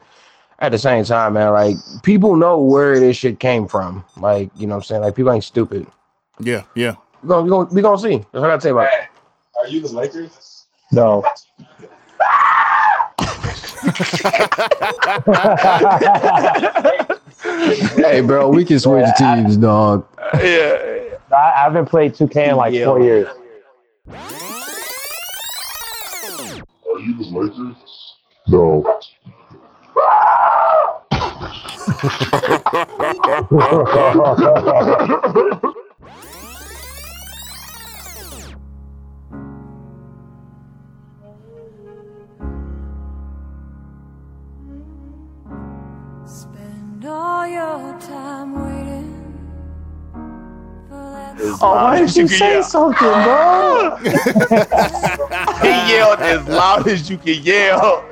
at 0.60 0.72
the 0.72 0.78
same 0.78 1.04
time, 1.04 1.34
man, 1.34 1.52
like 1.52 1.76
people 2.02 2.36
know 2.36 2.58
where 2.60 2.98
this 2.98 3.16
shit 3.16 3.40
came 3.40 3.66
from. 3.68 4.04
Like, 4.16 4.50
you 4.56 4.66
know 4.66 4.74
what 4.76 4.84
I'm 4.84 4.84
saying? 4.84 5.02
Like 5.02 5.16
people 5.16 5.32
ain't 5.32 5.44
stupid. 5.44 5.86
Yeah, 6.38 6.62
yeah. 6.74 6.94
We 7.22 7.28
gonna 7.28 7.42
we 7.42 7.50
gonna, 7.50 7.68
we 7.72 7.82
gonna 7.82 7.98
see. 7.98 8.18
That's 8.18 8.32
what 8.32 8.44
I 8.44 8.48
gotta 8.48 8.62
say 8.62 8.70
about 8.70 8.86
it. 8.86 9.08
Are 9.58 9.68
you 9.68 9.80
the 9.80 9.88
Lakers? 9.88 10.66
No. 10.92 11.24
Hey, 17.42 18.20
bro, 18.20 18.48
we 18.48 18.64
can 18.64 18.78
switch 18.78 19.06
teams, 19.16 19.56
dog. 19.56 20.06
Yeah, 20.34 21.16
I, 21.32 21.34
I 21.34 21.52
haven't 21.62 21.86
played 21.86 22.14
2K 22.14 22.50
in 22.50 22.56
like 22.56 22.72
four 22.84 23.00
years. 23.00 23.26
Are 24.08 24.16
you 26.98 27.16
the 27.16 27.24
Lakers? 27.32 27.76
No. 28.48 29.00
Spend 32.00 32.16
all 34.20 34.36
your 34.38 34.54
time 34.60 35.34
waiting 35.34 35.58
for 35.60 35.72
Oh, 51.62 51.72
why 51.72 52.00
did 52.00 52.14
you 52.14 52.28
say 52.28 52.60
something, 52.60 52.98
bro? 52.98 53.96
he 55.62 55.70
yelled 55.90 56.20
as 56.20 56.46
loud 56.46 56.86
as 56.86 57.08
you 57.08 57.16
can 57.16 57.42
yell. 57.42 58.04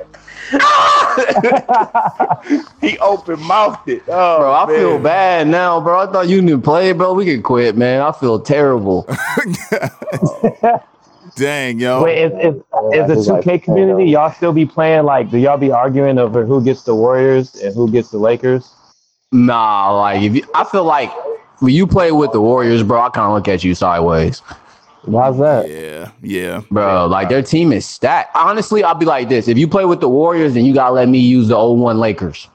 he 2.81 2.99
open 3.01 3.39
mouthed 3.41 3.87
it. 3.91 4.03
Oh, 4.09 4.39
Bro, 4.39 4.53
I 4.55 4.67
feel 4.67 4.99
bad 4.99 5.49
now, 5.49 5.79
bro. 5.83 6.01
I 6.01 6.11
thought 6.11 6.29
you 6.29 6.41
didn't 6.41 6.63
play, 6.63 6.93
bro. 6.93 7.13
We 7.13 7.27
could 7.27 7.43
quit, 7.43 7.77
man. 7.77 8.01
I 8.01 8.13
feel 8.13 8.41
terrible. 8.41 9.03
Dang, 11.37 11.79
yo. 11.79 12.03
Wait, 12.03 12.23
is, 12.23 12.33
is, 12.55 12.63
oh, 12.73 12.91
is 12.93 13.27
the 13.27 13.33
2K 13.35 13.63
community, 13.63 14.07
y'all 14.11 14.33
still 14.33 14.55
be 14.55 14.65
playing 14.65 15.05
like, 15.05 15.31
do 15.31 15.37
y'all 15.37 15.59
be 15.59 15.71
arguing 15.71 16.17
over 16.19 16.47
who 16.47 16.65
gets 16.65 16.85
the 16.85 16.95
Warriors 16.95 17.55
and 17.57 17.75
who 17.75 17.91
gets 17.91 18.09
the 18.11 18.19
Lakers? 18.19 18.73
Nah, 19.33 19.91
like 20.01 20.23
if 20.23 20.35
you, 20.37 20.43
I 20.55 20.65
feel 20.65 20.85
like 20.85 21.13
when 21.61 21.75
you 21.75 21.87
play 21.87 22.13
with 22.13 22.33
the 22.33 22.41
Warriors, 22.41 22.83
bro, 22.83 23.01
I 23.01 23.11
kind 23.11 23.27
of 23.27 23.35
look 23.35 23.49
at 23.49 23.63
you 23.63 23.75
sideways, 23.75 24.43
Why's 25.05 25.39
that? 25.39 25.71
Yeah, 25.71 26.11
yeah. 26.23 26.63
bro. 26.71 27.07
Like 27.07 27.29
their 27.29 27.43
team 27.43 27.73
is 27.73 27.87
stacked. 27.87 28.35
Honestly, 28.37 28.83
I'll 28.83 28.95
be 28.95 29.07
like 29.07 29.29
this: 29.29 29.49
if 29.49 29.57
you 29.57 29.67
play 29.69 29.85
with 29.85 30.01
the 30.01 30.09
Warriors, 30.09 30.55
then 30.55 30.65
you 30.65 30.75
gotta 30.75 30.93
let 30.93 31.09
me 31.09 31.19
use 31.19 31.49
the 31.49 31.57
old 31.57 31.79
01 31.81 31.99
Lakers. 31.99 32.49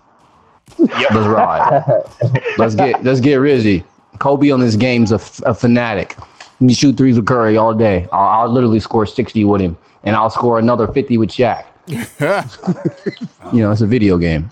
Yep. 0.78 0.90
Let's 1.12 1.28
ride. 1.28 2.04
let's 2.58 2.76
get 2.76 3.04
let's 3.04 3.20
get 3.20 3.40
Rizzy. 3.40 3.84
Kobe 4.20 4.52
on 4.52 4.60
this 4.60 4.76
game's 4.76 5.12
a, 5.12 5.16
f- 5.16 5.42
a 5.46 5.54
fanatic. 5.54 6.16
He 6.60 6.74
shoot 6.74 6.96
threes 6.96 7.16
with 7.18 7.26
Curry 7.26 7.58
all 7.58 7.74
day. 7.74 8.08
I'll, 8.12 8.42
I'll 8.44 8.50
literally 8.50 8.80
score 8.80 9.06
60 9.06 9.44
with 9.46 9.60
him, 9.60 9.76
and 10.04 10.16
I'll 10.16 10.30
score 10.30 10.60
another 10.60 10.88
50 10.88 11.18
with 11.18 11.30
Shaq. 11.30 11.66
You 13.54 13.60
know, 13.60 13.72
it's 13.72 13.82
a 13.82 13.88
video 13.88 14.18
game. 14.18 14.50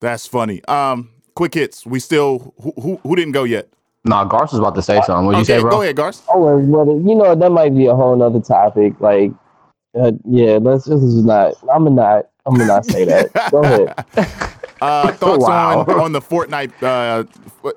That's 0.00 0.26
funny. 0.26 0.64
Um, 0.64 1.10
quick 1.34 1.54
hits. 1.54 1.84
We 1.86 1.98
still 2.00 2.54
who 2.60 2.72
who, 2.80 2.96
who 3.02 3.16
didn't 3.16 3.32
go 3.32 3.44
yet? 3.44 3.68
Nah, 4.04 4.24
Garth 4.24 4.50
was 4.50 4.58
about 4.58 4.74
to 4.74 4.82
say 4.82 5.00
something. 5.02 5.26
What'd 5.26 5.38
you 5.40 5.44
say, 5.44 5.60
bro? 5.60 5.70
go 5.70 5.82
ahead, 5.82 5.94
Garth. 5.96 6.22
Oh, 6.28 6.56
well, 6.56 6.86
you 7.06 7.14
know, 7.14 7.34
that 7.36 7.50
might 7.50 7.74
be 7.74 7.86
a 7.86 7.94
whole 7.94 8.16
nother 8.16 8.40
topic. 8.40 8.94
Like, 9.00 9.30
uh, 9.98 10.12
yeah, 10.24 10.58
let's 10.60 10.86
just 10.86 11.02
not, 11.24 11.54
I'm 11.72 11.84
gonna 11.84 11.90
not, 11.90 12.28
I'm 12.44 12.54
gonna 12.54 12.64
not 12.64 12.84
say 12.84 13.04
that. 13.04 13.30
Go 13.52 13.58
ahead. 13.62 13.94
Uh, 14.80 15.12
thoughts 15.12 15.44
Wow. 15.44 15.82
on 15.82 16.00
on 16.00 16.12
the 16.12 16.20
Fortnite 16.20 16.72
uh, 16.82 17.24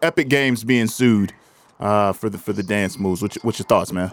Epic 0.01 0.29
Games 0.29 0.63
being 0.63 0.87
sued 0.87 1.31
uh, 1.79 2.11
for 2.13 2.29
the 2.29 2.39
for 2.39 2.53
the 2.53 2.63
dance 2.63 2.97
moves? 2.97 3.21
What's 3.21 3.35
your, 3.35 3.41
what's 3.43 3.59
your 3.59 3.67
thoughts, 3.67 3.91
man? 3.91 4.09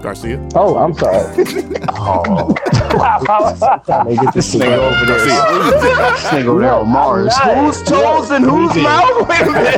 Garcia. 0.00 0.48
Oh, 0.54 0.76
I'm 0.76 0.94
sorry. 0.94 1.34
oh. 1.90 2.54
This 4.32 4.54
nigga 4.54 4.78
over 4.78 5.06
there. 5.06 5.24
this 5.24 6.24
nigga 6.24 6.46
over 6.46 6.60
there 6.60 6.72
on 6.72 6.88
Mars. 6.88 7.36
Whose 7.36 7.82
toes 7.82 8.30
and 8.30 8.44
whose 8.44 8.74
mouth? 8.76 9.28
Wait 9.28 9.42
a 9.42 9.46
minute. 9.46 9.76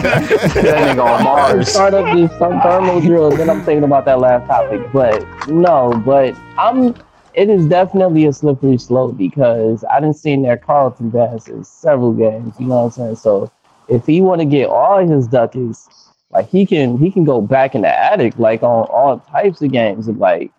that 0.55 0.97
nigga 0.97 1.05
on 1.05 1.25
Mars. 1.25 1.69
start 1.69 1.95
up 1.95 2.15
these 2.15 2.31
some 2.39 2.61
thermal 2.61 3.01
drills, 3.01 3.37
then 3.37 3.51
I'm 3.51 3.63
thinking 3.63 3.85
about 3.85 4.05
that 4.07 4.21
last 4.21 4.47
topic. 4.47 4.81
But 4.93 5.27
no, 5.49 5.93
but 6.05 6.37
I'm. 6.59 6.95
It 7.35 7.49
is 7.49 7.65
definitely 7.65 8.27
a 8.27 8.33
slippery 8.33 8.77
slope 8.77 9.17
because 9.17 9.85
I 9.91 10.01
didn't 10.01 10.17
seen 10.17 10.43
their 10.43 10.59
Carlton 10.59 11.09
dance 11.09 11.49
in 11.49 11.65
several 11.65 12.13
games. 12.13 12.55
You 12.61 12.67
know 12.67 12.77
what 12.77 12.85
I'm 12.85 12.91
saying? 12.91 13.17
So 13.17 13.51
if 13.89 14.05
he 14.05 14.21
want 14.21 14.43
to 14.43 14.45
get 14.45 14.69
all 14.69 15.07
his 15.07 15.27
duckies, 15.27 15.89
like 16.33 16.49
he 16.49 16.67
can, 16.67 16.97
he 16.99 17.11
can 17.11 17.25
go 17.25 17.41
back 17.41 17.75
in 17.75 17.83
the 17.83 17.89
attic, 17.89 18.39
like 18.39 18.63
on 18.63 18.87
all 18.87 19.19
types 19.19 19.63
of 19.63 19.71
games, 19.71 20.09
and 20.09 20.19
like, 20.19 20.51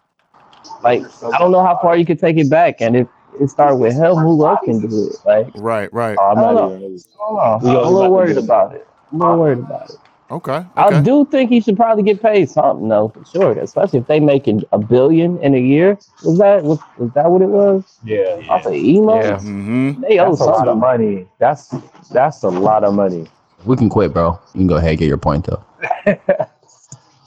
like 0.83 1.01
I 1.23 1.38
don't 1.39 1.51
know 1.51 1.63
how 1.63 1.77
far 1.81 1.97
you 1.97 2.05
could 2.05 2.19
take 2.19 2.38
it 2.38 2.49
back, 2.49 2.81
and 2.81 2.95
if 2.95 3.07
it 3.39 3.49
started 3.49 3.77
with 3.77 3.93
him, 3.93 4.15
who 4.15 4.45
else 4.45 4.59
can 4.63 4.79
do 4.79 5.09
it? 5.09 5.15
Like, 5.25 5.47
Right, 5.55 5.91
right. 5.93 6.17
I'm 6.21 6.36
not 6.36 6.71
even. 6.73 6.99
I. 7.19 7.57
I'm 7.62 7.65
a 7.65 7.89
little 7.89 8.12
worried 8.12 8.38
about 8.38 8.75
it. 8.75 8.88
I'm 9.12 9.21
a 9.21 9.25
little 9.25 9.39
worried 9.39 9.59
about 9.59 9.89
it. 9.89 9.97
Okay. 10.31 10.65
I 10.75 11.01
do 11.01 11.25
think 11.25 11.51
he 11.51 11.62
should 11.62 11.75
probably 11.75 12.03
get 12.03 12.19
paid 12.19 12.49
something 12.49 12.89
though, 12.89 13.09
for 13.09 13.23
sure. 13.25 13.51
Especially 13.59 13.99
if 13.99 14.07
they 14.07 14.19
making 14.19 14.63
a 14.71 14.79
billion 14.79 15.38
in 15.43 15.53
a 15.53 15.59
year. 15.59 15.97
Was 16.23 16.39
that 16.39 16.63
was, 16.63 16.79
was 16.97 17.12
that 17.13 17.29
what 17.29 17.43
it 17.43 17.49
was? 17.49 17.99
Yeah. 18.03 18.41
Off 18.49 18.65
of 18.65 18.73
emo? 18.73 19.15
Yeah. 19.15 19.38
Mm-hmm. 19.38 20.01
They 20.01 20.17
owe 20.17 20.29
That's 20.29 20.41
a 20.41 20.45
lot 20.45 20.67
of 20.67 20.77
money. 20.77 21.27
That's 21.38 21.75
that's 22.12 22.41
a 22.41 22.49
lot 22.49 22.83
of 22.83 22.95
money. 22.95 23.27
We 23.65 23.76
can 23.76 23.89
quit, 23.89 24.13
bro. 24.13 24.39
You 24.54 24.60
can 24.60 24.67
go 24.67 24.76
ahead 24.76 24.91
and 24.91 24.99
get 24.99 25.08
your 25.08 25.17
point 25.17 25.45
though. 25.45 25.63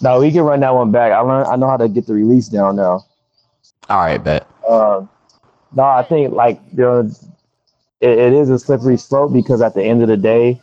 No, 0.00 0.20
we 0.20 0.30
can 0.30 0.42
run 0.42 0.60
that 0.60 0.74
one 0.74 0.90
back. 0.90 1.12
I 1.12 1.20
learned. 1.20 1.48
I 1.48 1.56
know 1.56 1.68
how 1.68 1.76
to 1.76 1.88
get 1.88 2.06
the 2.06 2.14
release 2.14 2.48
down 2.48 2.76
now. 2.76 3.04
All 3.88 3.98
right, 3.98 4.22
bet. 4.22 4.46
Um, 4.68 5.08
no, 5.72 5.84
I 5.84 6.02
think 6.02 6.34
like 6.34 6.60
there, 6.72 7.00
it, 7.00 7.10
it 8.00 8.32
is 8.32 8.50
a 8.50 8.58
slippery 8.58 8.98
slope 8.98 9.32
because 9.32 9.62
at 9.62 9.74
the 9.74 9.82
end 9.82 10.02
of 10.02 10.08
the 10.08 10.16
day, 10.16 10.60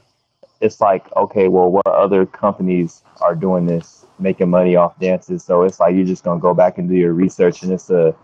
it's 0.62 0.80
like 0.80 1.14
okay, 1.16 1.48
well, 1.48 1.72
what 1.72 1.88
other 1.88 2.26
companies 2.26 3.02
are 3.22 3.36
doing 3.36 3.66
this, 3.66 4.06
making 4.20 4.50
money 4.50 4.76
off 4.76 5.00
dances? 5.00 5.44
So 5.44 5.64
it's 5.64 5.80
like 5.80 5.96
you're 5.96 6.06
just 6.06 6.24
gonna 6.24 6.40
go 6.40 6.54
back 6.54 6.78
and 6.78 6.88
do 6.88 6.96
your 6.96 7.14
research, 7.14 7.64
and 7.64 7.72
it's 7.72 7.90
a 7.90 8.16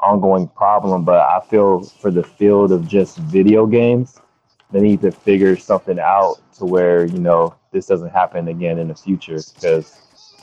ongoing 0.00 0.48
problem. 0.48 1.04
But 1.04 1.20
I 1.20 1.40
feel 1.48 1.84
for 1.84 2.10
the 2.10 2.22
field 2.22 2.70
of 2.70 2.86
just 2.86 3.16
video 3.16 3.66
games, 3.66 4.20
they 4.72 4.80
need 4.80 5.00
to 5.02 5.10
figure 5.10 5.56
something 5.56 5.98
out 5.98 6.36
to 6.58 6.64
where 6.64 7.04
you 7.04 7.18
know 7.18 7.54
this 7.72 7.86
doesn't 7.86 8.10
happen 8.10 8.48
again 8.48 8.78
in 8.78 8.88
the 8.88 8.94
future 8.94 9.38
because 9.54 10.00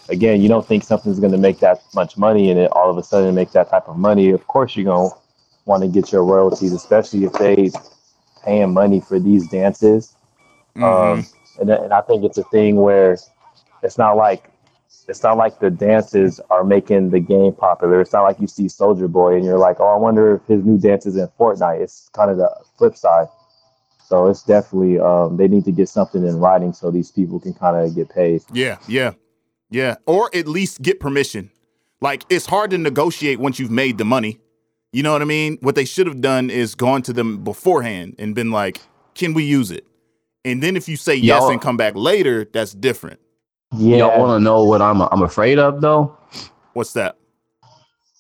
again, 0.10 0.42
you 0.42 0.48
don't 0.48 0.66
think 0.66 0.84
something's 0.84 1.20
going 1.20 1.32
to 1.32 1.38
make 1.38 1.60
that 1.60 1.82
much 1.94 2.18
money, 2.18 2.52
and 2.52 2.60
it 2.60 2.72
all 2.72 2.90
of 2.90 2.98
a 2.98 3.04
sudden 3.04 3.34
make 3.36 3.52
that 3.52 3.70
type 3.70 3.88
of 3.88 3.98
money. 3.98 4.30
Of 4.32 4.48
course, 4.48 4.76
you're 4.76 4.86
going 4.86 5.10
to 5.10 5.16
want 5.66 5.84
to 5.84 5.90
get 5.90 6.12
your 6.12 6.24
royalties, 6.24 6.74
especially 6.74 7.26
if 7.26 7.34
they 7.34 7.72
paying 8.44 8.74
money 8.74 9.00
for 9.00 9.20
these 9.20 9.48
dances. 9.50 10.16
Um, 10.78 11.26
and, 11.60 11.70
and 11.70 11.94
I 11.94 12.02
think 12.02 12.24
it's 12.24 12.38
a 12.38 12.44
thing 12.46 12.76
where 12.78 13.18
it's 13.84 13.98
not 13.98 14.16
like 14.16 14.50
it's 15.08 15.24
not 15.24 15.38
like 15.38 15.60
the 15.60 15.70
dances 15.70 16.40
are 16.50 16.64
making 16.64 17.10
the 17.10 17.20
game 17.20 17.54
popular. 17.54 18.02
It's 18.02 18.14
not 18.14 18.24
like 18.24 18.40
you 18.40 18.48
see 18.48 18.68
Soldier 18.68 19.08
Boy 19.08 19.36
and 19.36 19.46
you're 19.46 19.58
like, 19.58 19.80
oh, 19.80 19.88
I 19.88 19.96
wonder 19.96 20.36
if 20.36 20.46
his 20.48 20.64
new 20.66 20.78
dance 20.78 21.06
is 21.06 21.16
in 21.16 21.28
Fortnite. 21.40 21.82
It's 21.82 22.10
kind 22.14 22.30
of 22.30 22.38
the 22.38 22.54
flip 22.78 22.96
side. 22.96 23.28
So 24.08 24.28
it's 24.28 24.42
definitely 24.42 25.00
um, 25.00 25.36
they 25.36 25.50
need 25.50 25.66
to 25.66 25.72
get 25.74 25.90
something 25.90 26.26
in 26.26 26.38
writing 26.38 26.72
so 26.72 26.92
these 26.92 27.12
people 27.12 27.42
can 27.42 27.54
kind 27.54 27.76
of 27.76 27.94
get 27.94 28.08
paid. 28.08 28.42
Yeah, 28.54 28.78
yeah, 28.88 29.12
yeah. 29.70 29.96
Or 30.06 30.34
at 30.34 30.48
least 30.48 30.82
get 30.82 31.02
permission. 31.02 31.52
Like 32.00 32.24
it's 32.30 32.46
hard 32.46 32.72
to 32.72 32.78
negotiate 32.78 33.38
once 33.38 33.60
you've 33.60 33.70
made 33.70 33.98
the 33.98 34.06
money. 34.06 34.40
You 34.94 35.04
know 35.04 35.12
what 35.12 35.22
I 35.22 35.26
mean? 35.26 35.58
What 35.60 35.76
they 35.76 35.84
should 35.84 36.08
have 36.08 36.22
done 36.22 36.50
is 36.50 36.74
gone 36.74 37.02
to 37.02 37.12
them 37.12 37.44
beforehand 37.44 38.16
and 38.18 38.34
been 38.34 38.50
like, 38.50 38.80
"Can 39.14 39.34
we 39.34 39.44
use 39.44 39.72
it?" 39.72 39.86
And 40.46 40.64
then 40.64 40.78
if 40.78 40.88
you 40.88 40.96
say 40.96 41.16
yes 41.16 41.42
Y'all- 41.42 41.50
and 41.50 41.62
come 41.62 41.76
back 41.76 41.94
later, 41.98 42.46
that's 42.46 42.72
different. 42.72 43.20
Yeah, 43.76 43.98
Y'all 43.98 44.20
want 44.22 44.40
to 44.40 44.42
know 44.42 44.64
what 44.64 44.82
I'm 44.82 45.02
I'm 45.02 45.22
afraid 45.22 45.60
of 45.60 45.82
though? 45.82 46.16
What's 46.72 46.94
that? 46.94 47.17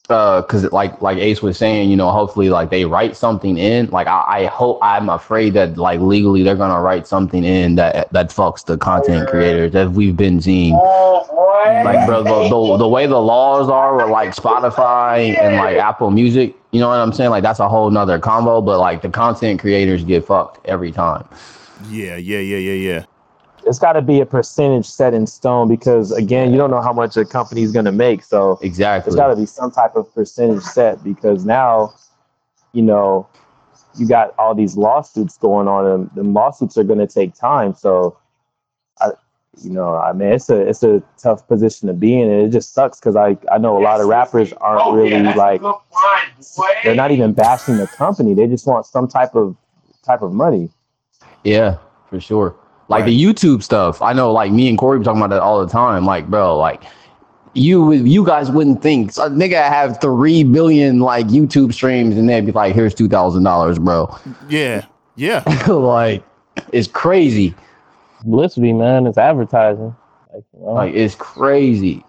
Uh 0.10 0.41
because 0.41 0.63
like 0.72 1.02
like 1.02 1.17
ace 1.17 1.41
was 1.41 1.58
saying 1.58 1.89
you 1.89 1.96
know 1.96 2.10
hopefully 2.12 2.50
like 2.50 2.70
they 2.70 2.86
write 2.86 3.15
something 3.15 3.58
in. 3.58 3.88
Like 3.88 4.08
I, 4.08 4.24
I 4.28 4.46
hope 4.46 4.80
i'm 4.82 5.10
afraid 5.10 5.54
that 5.54 5.78
like 5.78 6.00
legally 6.00 6.43
they're 6.43 6.56
gonna 6.56 6.82
write 6.82 7.08
something 7.08 7.43
in 7.43 7.76
that 7.76 8.12
that 8.13 8.30
fucks 8.30 8.65
the 8.65 8.78
content 8.78 9.30
creators 9.30 9.72
that 9.74 9.91
we've 9.91 10.15
been 10.15 10.41
seeing. 10.41 10.74
Like 10.76 12.08
bro 12.08 12.24
the, 12.24 12.50
the, 12.50 12.78
the 12.78 12.88
way 12.88 13.08
the 13.08 13.20
laws 13.20 13.70
are 13.70 13.98
with 13.98 14.10
like 14.10 14.34
spotify 14.36 15.38
and 15.38 15.58
like 15.58 15.78
apple 15.78 16.12
music 16.12 16.56
you 16.72 16.80
know 16.80 16.89
what 16.89 17.00
i'm 17.00 17.13
saying? 17.13 17.30
Like 17.30 17.43
that's 17.43 17.60
a 17.60 17.67
whole 17.67 17.89
nother 17.89 18.20
combo 18.20 18.62
but 18.62 18.80
like 18.80 19.02
the 19.02 19.10
content 19.10 19.60
creators 19.60 20.04
get 20.04 20.26
fucked 20.26 20.65
every 20.65 20.91
time. 20.91 21.28
Yeah, 21.89 22.15
yeah, 22.15 22.39
yeah, 22.39 22.58
yeah, 22.58 22.74
yeah. 22.74 23.06
It's 23.67 23.80
got 23.80 23.93
to 23.93 24.01
be 24.01 24.21
a 24.21 24.25
percentage 24.25 24.86
set 24.86 25.13
in 25.13 25.27
stone 25.27 25.67
because 25.67 26.12
again, 26.12 26.51
you 26.51 26.58
don't 26.58 26.71
know 26.71 26.82
how 26.82 26.93
much 26.93 27.17
a 27.17 27.25
company's 27.25 27.71
going 27.71 27.86
to 27.86 27.91
make. 27.91 28.23
So 28.23 28.58
exactly 28.62 29.10
it's 29.10 29.15
got 29.15 29.27
to 29.27 29.36
be 29.36 29.45
some 29.45 29.71
type 29.71 29.95
of 29.95 30.13
percentage 30.13 30.63
set 30.63 31.03
because 31.03 31.45
now, 31.45 31.93
you 32.73 32.82
know, 32.82 33.27
you 33.97 34.08
got 34.08 34.34
all 34.38 34.56
these 34.56 34.77
lawsuits 34.77 35.38
going 35.38 35.67
on, 35.67 35.86
and 35.86 36.10
the 36.15 36.23
lawsuits 36.23 36.77
are 36.77 36.84
going 36.84 36.99
to 36.99 37.08
take 37.08 37.34
time. 37.34 37.73
So, 37.73 38.17
I, 39.01 39.12
you 39.62 39.71
know, 39.71 39.95
I 39.95 40.13
mean, 40.13 40.30
it's 40.30 40.49
a 40.49 40.60
it's 40.62 40.84
a 40.84 41.01
tough 41.17 41.47
position 41.47 41.88
to 41.88 41.93
be 41.93 42.19
in, 42.19 42.30
and 42.30 42.47
it 42.47 42.51
just 42.51 42.73
sucks 42.73 42.99
because 42.99 43.15
I 43.15 43.38
I 43.51 43.58
know 43.58 43.77
a 43.77 43.82
lot 43.82 43.99
of 43.99 44.08
rappers 44.08 44.53
aren't 44.53 44.95
really 44.95 45.23
like 45.34 45.62
they're 46.84 46.95
not 46.95 47.12
even 47.12 47.34
bashing 47.34 47.77
the 47.77 47.88
company; 47.88 48.34
they 48.34 48.47
just 48.47 48.67
want 48.67 48.86
some 48.86 49.08
type 49.08 49.36
of 49.36 49.56
type 50.06 50.21
of 50.21 50.32
money. 50.32 50.69
Yeah, 51.43 51.77
for 52.10 52.19
sure. 52.19 52.56
Like 52.89 53.06
the 53.06 53.23
YouTube 53.23 53.63
stuff. 53.63 54.02
I 54.02 54.13
know 54.13 54.32
like 54.32 54.52
me 54.52 54.69
and 54.69 54.78
Corey 54.78 55.00
be 55.00 55.06
talking 55.06 55.21
about 55.21 55.36
that 55.36 55.41
all 55.41 55.65
the 55.65 55.71
time. 55.71 56.06
Like, 56.06 56.28
bro, 56.28 56.58
like 56.58 56.84
you 57.54 57.84
would- 57.86 58.08
you 58.08 58.26
guys 58.26 58.50
wouldn't 58.50 58.82
think 58.82 59.12
so, 59.12 59.30
nigga 59.30 59.67
have 59.67 60.00
three 60.00 60.43
billion 60.43 61.00
like 61.00 61.28
YouTube 61.28 61.73
streams 61.73 62.15
and 62.17 62.30
they'd 62.30 62.45
be 62.45 62.52
like, 62.52 62.73
here's 62.73 62.93
two 62.93 63.10
thousand 63.10 63.43
dollars, 63.43 63.78
bro. 63.78 64.15
Yeah, 64.47 64.86
yeah. 65.15 65.43
like 65.67 66.23
it's 66.71 66.88
crazy. 66.88 67.54
Publicity, 68.21 68.73
man, 68.73 69.06
it's 69.06 69.17
advertising. 69.17 69.95
Like, 70.34 70.43
you 70.54 70.60
know, 70.60 70.73
Like 70.73 70.93
it's 70.93 71.15
crazy. 71.15 72.04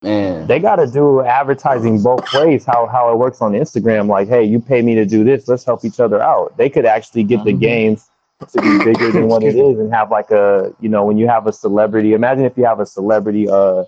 Man. 0.00 0.46
they 0.46 0.60
got 0.60 0.76
to 0.76 0.86
do 0.86 1.22
advertising 1.22 2.00
both 2.00 2.32
ways. 2.32 2.64
How 2.64 2.86
how 2.86 3.12
it 3.12 3.16
works 3.16 3.42
on 3.42 3.52
Instagram, 3.52 4.06
like, 4.08 4.28
hey, 4.28 4.44
you 4.44 4.60
pay 4.60 4.80
me 4.80 4.94
to 4.94 5.04
do 5.04 5.24
this, 5.24 5.48
let's 5.48 5.64
help 5.64 5.84
each 5.84 5.98
other 5.98 6.22
out. 6.22 6.56
They 6.56 6.70
could 6.70 6.86
actually 6.86 7.24
get 7.24 7.42
the 7.44 7.50
mm-hmm. 7.50 7.60
games 7.60 8.08
to 8.46 8.62
be 8.62 8.78
bigger 8.84 9.10
than 9.12 9.26
what 9.28 9.42
it 9.42 9.56
is, 9.56 9.78
and 9.78 9.92
have 9.92 10.10
like 10.10 10.30
a, 10.30 10.74
you 10.80 10.88
know, 10.88 11.04
when 11.04 11.18
you 11.18 11.26
have 11.28 11.46
a 11.46 11.52
celebrity. 11.52 12.12
Imagine 12.14 12.44
if 12.44 12.56
you 12.56 12.64
have 12.64 12.80
a 12.80 12.86
celebrity, 12.86 13.48
uh, 13.48 13.84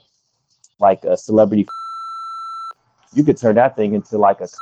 like 0.80 1.04
a 1.04 1.16
celebrity, 1.16 1.68
you 3.14 3.24
could 3.24 3.36
turn 3.36 3.56
that 3.56 3.76
thing 3.76 3.94
into 3.94 4.18
like 4.18 4.40
a. 4.40 4.48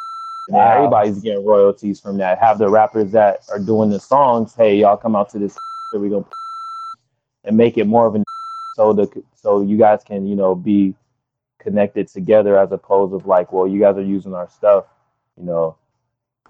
Wow. 0.50 0.76
Everybody's 0.76 1.20
getting 1.20 1.44
royalties 1.44 2.00
from 2.00 2.16
that. 2.18 2.38
Have 2.38 2.56
the 2.56 2.70
rappers 2.70 3.12
that 3.12 3.40
are 3.50 3.58
doing 3.58 3.90
the 3.90 4.00
songs, 4.00 4.54
hey, 4.54 4.78
y'all 4.78 4.96
come 4.96 5.14
out 5.14 5.28
to 5.30 5.38
this, 5.38 5.58
so 5.92 5.98
we 5.98 6.08
gonna 6.08 6.24
and 7.44 7.56
make 7.56 7.76
it 7.76 7.86
more 7.86 8.06
of 8.06 8.14
an 8.14 8.24
so 8.74 8.94
the 8.94 9.22
so 9.34 9.60
you 9.60 9.76
guys 9.76 10.02
can 10.04 10.26
you 10.26 10.36
know 10.36 10.54
be 10.54 10.94
connected 11.58 12.08
together 12.08 12.58
as 12.58 12.72
opposed 12.72 13.12
of 13.14 13.26
like, 13.26 13.52
well, 13.52 13.66
you 13.66 13.78
guys 13.80 13.96
are 13.96 14.02
using 14.02 14.32
our 14.34 14.48
stuff, 14.48 14.86
you 15.36 15.44
know, 15.44 15.76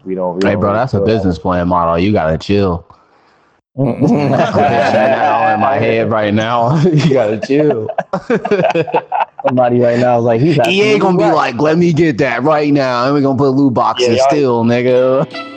we 0.05 0.15
don't. 0.15 0.37
We 0.37 0.45
Hey 0.45 0.51
don't 0.51 0.61
bro, 0.61 0.73
really 0.73 0.79
that's 0.79 0.95
a 0.95 1.01
feel 1.01 1.07
that. 1.07 1.07
business 1.07 1.39
plan 1.39 1.69
model. 1.69 1.99
You 1.99 2.13
gotta 2.13 2.39
chill. 2.39 2.87
I'm 3.79 4.01
that 4.33 5.29
all 5.29 5.55
in 5.55 5.61
my 5.61 5.77
head 5.77 6.11
right 6.11 6.35
now. 6.35 6.83
you 6.83 7.13
gotta 7.13 7.39
chill. 7.47 7.89
Somebody 9.47 9.79
right 9.81 9.99
now 10.01 10.19
is 10.19 10.25
like, 10.25 10.41
he's 10.41 10.57
He 10.67 10.83
ain't 10.83 11.01
gonna 11.01 11.17
be 11.17 11.25
like, 11.25 11.57
let 11.57 11.79
me 11.79 11.93
get 11.93 12.19
that 12.19 12.43
right 12.43 12.73
now. 12.73 13.05
And 13.05 13.15
we're 13.15 13.21
gonna 13.23 13.39
put 13.39 13.51
loot 13.51 13.75
boxes 13.75 14.09
Yeah, 14.09 14.15
y'all- 14.15 14.29
still, 14.31 14.65
nigga. 14.65 15.49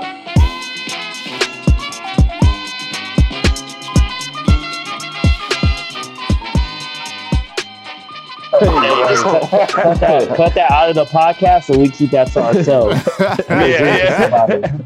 cut, 8.51 9.99
that, 9.99 10.33
cut 10.35 10.53
that 10.53 10.71
out 10.71 10.89
of 10.89 10.95
the 10.95 11.05
podcast 11.05 11.69
and 11.69 11.81
we 11.81 11.89
keep 11.89 12.11
that 12.11 12.27
to 12.33 12.41
ourselves. 12.41 13.01
yeah, 13.49 14.77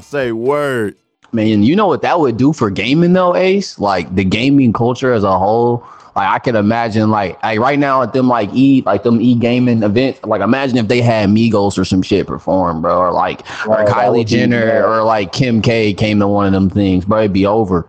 Say 0.00 0.32
word. 0.32 0.96
Man, 1.34 1.64
you 1.64 1.74
know 1.74 1.88
what 1.88 2.02
that 2.02 2.20
would 2.20 2.36
do 2.36 2.52
for 2.52 2.70
gaming 2.70 3.12
though, 3.12 3.34
Ace? 3.34 3.78
Like 3.80 4.14
the 4.14 4.22
gaming 4.22 4.72
culture 4.72 5.12
as 5.12 5.24
a 5.24 5.36
whole. 5.36 5.84
Like 6.14 6.28
I 6.28 6.38
can 6.38 6.54
imagine 6.54 7.10
like, 7.10 7.42
like 7.42 7.58
right 7.58 7.76
now 7.76 8.02
at 8.02 8.12
them 8.12 8.28
like 8.28 8.48
e 8.52 8.84
like 8.86 9.02
them 9.02 9.20
e 9.20 9.34
gaming 9.34 9.82
events. 9.82 10.22
Like 10.22 10.42
imagine 10.42 10.78
if 10.78 10.86
they 10.86 11.00
had 11.00 11.28
Migos 11.28 11.76
or 11.76 11.84
some 11.84 12.02
shit 12.02 12.28
perform, 12.28 12.82
bro, 12.82 12.96
or 12.96 13.10
like 13.10 13.40
or 13.66 13.78
Right, 13.78 13.88
Kylie 13.88 14.18
would 14.18 14.26
be 14.28 14.36
Jenner 14.36 14.86
or 14.86 15.02
like 15.02 15.32
Kim 15.32 15.60
K 15.60 15.92
came 15.92 16.20
to 16.20 16.28
one 16.28 16.46
of 16.46 16.52
them 16.52 16.70
things, 16.70 17.04
bro. 17.04 17.18
It'd 17.18 17.32
be 17.32 17.46
over. 17.46 17.84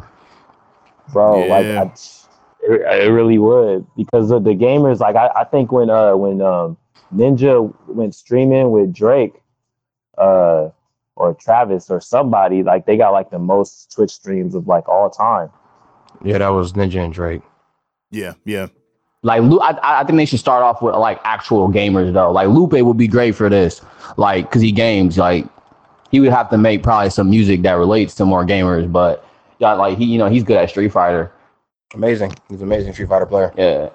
bro. 1.13 1.45
Like 1.45 1.65
Yeah. 1.67 1.83
I, 1.83 1.93
it, 2.67 3.05
it 3.05 3.11
really 3.11 3.37
would 3.37 3.85
because 3.95 4.31
of 4.31 4.43
the 4.43 4.55
gamers. 4.55 4.99
Like 4.99 5.15
I, 5.15 5.29
I 5.35 5.43
think 5.43 5.71
when 5.71 5.91
uh 5.91 6.15
when 6.15 6.41
um 6.41 6.77
Ninja 7.13 7.71
went 7.87 8.15
streaming 8.15 8.71
with 8.71 8.91
Drake, 8.91 9.39
uh 10.17 10.69
or 11.15 11.33
Travis 11.33 11.89
or 11.89 12.01
somebody, 12.01 12.63
like 12.63 12.85
they 12.85 12.97
got 12.97 13.11
like 13.11 13.29
the 13.29 13.39
most 13.39 13.91
Twitch 13.93 14.11
streams 14.11 14.55
of 14.55 14.67
like 14.67 14.87
all 14.89 15.09
time. 15.09 15.49
Yeah, 16.23 16.39
that 16.39 16.49
was 16.49 16.73
Ninja 16.73 17.03
and 17.03 17.13
Drake. 17.13 17.41
Yeah, 18.11 18.33
yeah. 18.45 18.67
Like 19.23 19.41
Lu- 19.41 19.59
I, 19.59 20.01
I 20.01 20.03
think 20.03 20.17
they 20.17 20.25
should 20.25 20.39
start 20.39 20.61
off 20.61 20.81
with 20.81 20.95
like 20.95 21.19
actual 21.23 21.67
gamers 21.69 22.13
though. 22.13 22.31
Like 22.31 22.47
Lupe 22.49 22.73
would 22.73 22.97
be 22.97 23.07
great 23.07 23.33
for 23.33 23.49
this, 23.49 23.81
like 24.17 24.45
because 24.45 24.61
he 24.61 24.71
games. 24.71 25.17
Like 25.17 25.47
he 26.11 26.19
would 26.19 26.31
have 26.31 26.49
to 26.51 26.57
make 26.57 26.83
probably 26.83 27.09
some 27.09 27.29
music 27.29 27.61
that 27.63 27.73
relates 27.73 28.13
to 28.15 28.25
more 28.25 28.45
gamers. 28.45 28.91
But 28.91 29.25
yeah, 29.59 29.73
like 29.73 29.97
he, 29.97 30.05
you 30.05 30.17
know, 30.17 30.29
he's 30.29 30.43
good 30.43 30.57
at 30.57 30.69
Street 30.69 30.91
Fighter. 30.91 31.31
Amazing. 31.93 32.33
He's 32.49 32.61
an 32.61 32.67
amazing 32.67 32.93
Street 32.93 33.09
Fighter 33.09 33.25
player. 33.25 33.53
Yeah. 33.57 33.89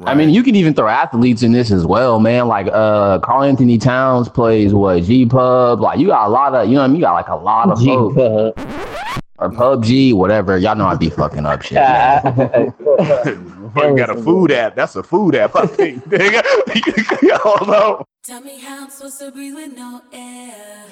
I 0.00 0.14
mean, 0.14 0.30
you 0.30 0.42
can 0.42 0.56
even 0.56 0.74
throw 0.74 0.88
athletes 0.88 1.42
in 1.42 1.52
this 1.52 1.70
as 1.70 1.86
well, 1.86 2.18
man. 2.18 2.48
Like 2.48 2.66
uh 2.72 3.20
Karl-Anthony 3.20 3.78
Towns 3.78 4.28
plays 4.28 4.74
what 4.74 5.02
G 5.04 5.24
Pub. 5.26 5.80
Like 5.80 5.98
you 6.00 6.08
got 6.08 6.26
a 6.26 6.30
lot 6.30 6.54
of, 6.54 6.68
you 6.68 6.74
know 6.74 6.80
what 6.80 6.84
I 6.84 6.88
mean? 6.88 6.96
You 6.96 7.02
got 7.02 7.12
like 7.12 7.28
a 7.28 7.36
lot 7.36 7.70
of 7.70 7.78
folks. 7.80 8.16
or 9.38 9.50
PUBG, 9.50 10.14
whatever. 10.14 10.58
Y'all 10.58 10.74
know 10.74 10.86
I'd 10.86 10.98
be 10.98 11.10
fucking 11.10 11.46
up 11.46 11.62
shit. 11.62 11.74
man. 11.74 12.74
You 13.76 13.96
got 13.96 14.10
a 14.10 14.22
food 14.22 14.52
app. 14.52 14.76
That's 14.76 14.94
a 14.94 15.02
food 15.02 15.34
app, 15.34 15.56
I 15.56 15.66
think. 15.66 16.04
nigga. 16.08 16.42
Hold 17.38 17.70
on. 17.70 18.04
Tell 18.22 18.40
me 18.40 18.60
how 18.60 18.84
I'm 18.84 18.90
supposed 18.90 19.18
to 19.18 19.32
breathe 19.32 19.54
with 19.54 19.74
no 19.76 20.00
air. 20.12 20.86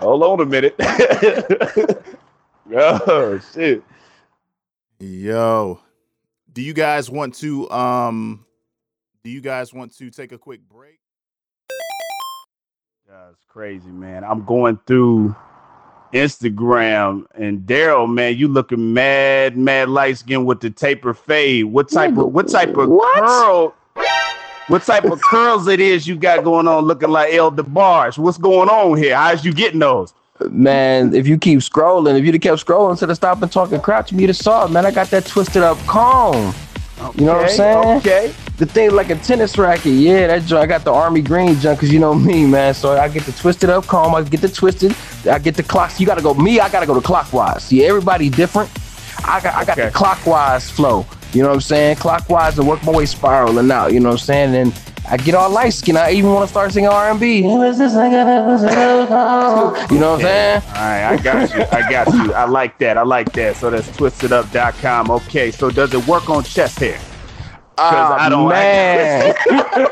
Hold 0.00 0.22
on 0.22 0.40
a 0.40 0.46
minute. 0.46 0.74
Oh 2.74 3.40
shit. 3.54 3.82
Yo, 4.98 5.80
do 6.52 6.62
you 6.62 6.72
guys 6.72 7.10
want 7.10 7.34
to 7.36 7.70
um? 7.70 8.44
Do 9.22 9.30
you 9.30 9.40
guys 9.40 9.72
want 9.74 9.96
to 9.98 10.10
take 10.10 10.32
a 10.32 10.38
quick 10.38 10.60
break? 10.68 11.00
That's 13.08 13.44
crazy, 13.48 13.90
man. 13.90 14.24
I'm 14.24 14.44
going 14.44 14.78
through 14.86 15.34
Instagram 16.12 17.24
and 17.34 17.60
Daryl, 17.60 18.12
man, 18.12 18.36
you 18.36 18.48
looking 18.48 18.94
mad, 18.94 19.56
mad 19.56 19.88
light 19.88 20.18
skin 20.18 20.44
with 20.44 20.60
the 20.60 20.70
taper 20.70 21.12
fade. 21.14 21.66
What 21.66 21.90
type 21.90 22.16
of 22.16 22.32
what 22.32 22.48
type 22.48 22.76
of 22.76 22.88
curl? 22.88 23.74
What 24.68 24.82
type 24.82 25.04
of 25.04 25.20
curls 25.22 25.68
it 25.68 25.78
is 25.78 26.08
you 26.08 26.16
got 26.16 26.42
going 26.42 26.66
on 26.66 26.84
looking 26.84 27.10
like 27.10 27.32
El 27.32 27.52
DeBarge? 27.52 28.18
What's 28.18 28.38
going 28.38 28.68
on 28.68 28.98
here? 28.98 29.14
How's 29.14 29.44
you 29.44 29.52
getting 29.52 29.78
those? 29.78 30.12
Man, 30.50 31.14
if 31.14 31.26
you 31.26 31.38
keep 31.38 31.60
scrolling, 31.60 32.18
if 32.18 32.24
you'd 32.24 32.34
have 32.34 32.42
kept 32.42 32.64
scrolling 32.64 32.90
instead 32.90 33.10
of 33.10 33.16
stopping 33.16 33.48
talking 33.48 33.80
crap, 33.80 34.10
you'd 34.12 34.28
have 34.28 34.36
saw 34.36 34.66
it, 34.66 34.70
man. 34.70 34.84
I 34.84 34.90
got 34.90 35.08
that 35.08 35.26
twisted 35.26 35.62
up 35.62 35.78
comb. 35.86 36.54
You 37.14 37.26
know 37.26 37.34
what 37.34 37.44
I'm 37.44 37.48
saying? 37.50 37.98
Okay. 37.98 38.34
The 38.56 38.66
thing 38.66 38.92
like 38.92 39.10
a 39.10 39.16
tennis 39.16 39.58
racket. 39.58 39.92
Yeah, 39.92 40.28
that 40.28 40.44
joint. 40.44 40.62
I 40.62 40.66
got 40.66 40.84
the 40.84 40.92
army 40.92 41.20
green 41.20 41.58
junk 41.60 41.78
because 41.78 41.92
you 41.92 41.98
know 41.98 42.14
me, 42.14 42.46
man. 42.46 42.72
So 42.72 42.96
I 42.96 43.08
get 43.08 43.24
the 43.24 43.32
twisted 43.32 43.68
up 43.68 43.86
comb. 43.86 44.14
I 44.14 44.22
get 44.22 44.40
the 44.40 44.48
twisted. 44.48 44.94
I 45.30 45.38
get 45.38 45.56
the 45.56 45.62
clocks. 45.62 46.00
You 46.00 46.06
gotta 46.06 46.22
go. 46.22 46.32
Me, 46.34 46.58
I 46.58 46.70
gotta 46.70 46.86
go 46.86 46.94
to 46.94 47.00
clockwise. 47.00 47.64
See, 47.64 47.84
everybody 47.84 48.30
different. 48.30 48.70
I 49.24 49.40
got 49.42 49.54
I 49.54 49.64
got 49.64 49.76
the 49.76 49.90
clockwise 49.90 50.70
flow. 50.70 51.06
You 51.34 51.42
know 51.42 51.48
what 51.48 51.56
I'm 51.56 51.60
saying? 51.60 51.96
Clockwise 51.96 52.58
and 52.58 52.66
work 52.66 52.82
my 52.82 52.92
way 52.92 53.04
spiraling 53.04 53.70
out. 53.70 53.92
You 53.92 54.00
know 54.00 54.08
what 54.08 54.20
I'm 54.20 54.26
saying? 54.26 54.54
And 54.54 54.72
I 55.08 55.16
get 55.16 55.34
all 55.34 55.48
light 55.50 55.72
skin. 55.72 55.96
I 55.96 56.10
even 56.12 56.30
want 56.32 56.44
to 56.44 56.48
start 56.50 56.72
singing 56.72 56.90
R 56.90 57.10
and 57.10 57.18
B. 57.20 57.36
You 57.36 57.42
know 57.44 57.56
what 57.58 57.80
I'm 57.80 57.88
saying? 60.20 60.62
All 60.66 60.72
right, 60.74 61.04
I 61.04 61.16
got 61.22 61.54
you. 61.54 61.62
I 61.70 61.90
got 61.90 62.12
you. 62.12 62.32
I 62.34 62.44
like 62.44 62.76
that. 62.78 62.98
I 62.98 63.02
like 63.02 63.32
that. 63.34 63.54
So 63.56 63.70
that's 63.70 63.88
twistedup.com. 63.90 65.10
Okay, 65.12 65.50
so 65.52 65.70
does 65.70 65.94
it 65.94 66.04
work 66.08 66.28
on 66.28 66.42
chest 66.44 66.80
hair? 66.80 66.98
Oh 67.78 68.16
I 68.18 68.28
don't- 68.28 68.48
man. 68.48 69.34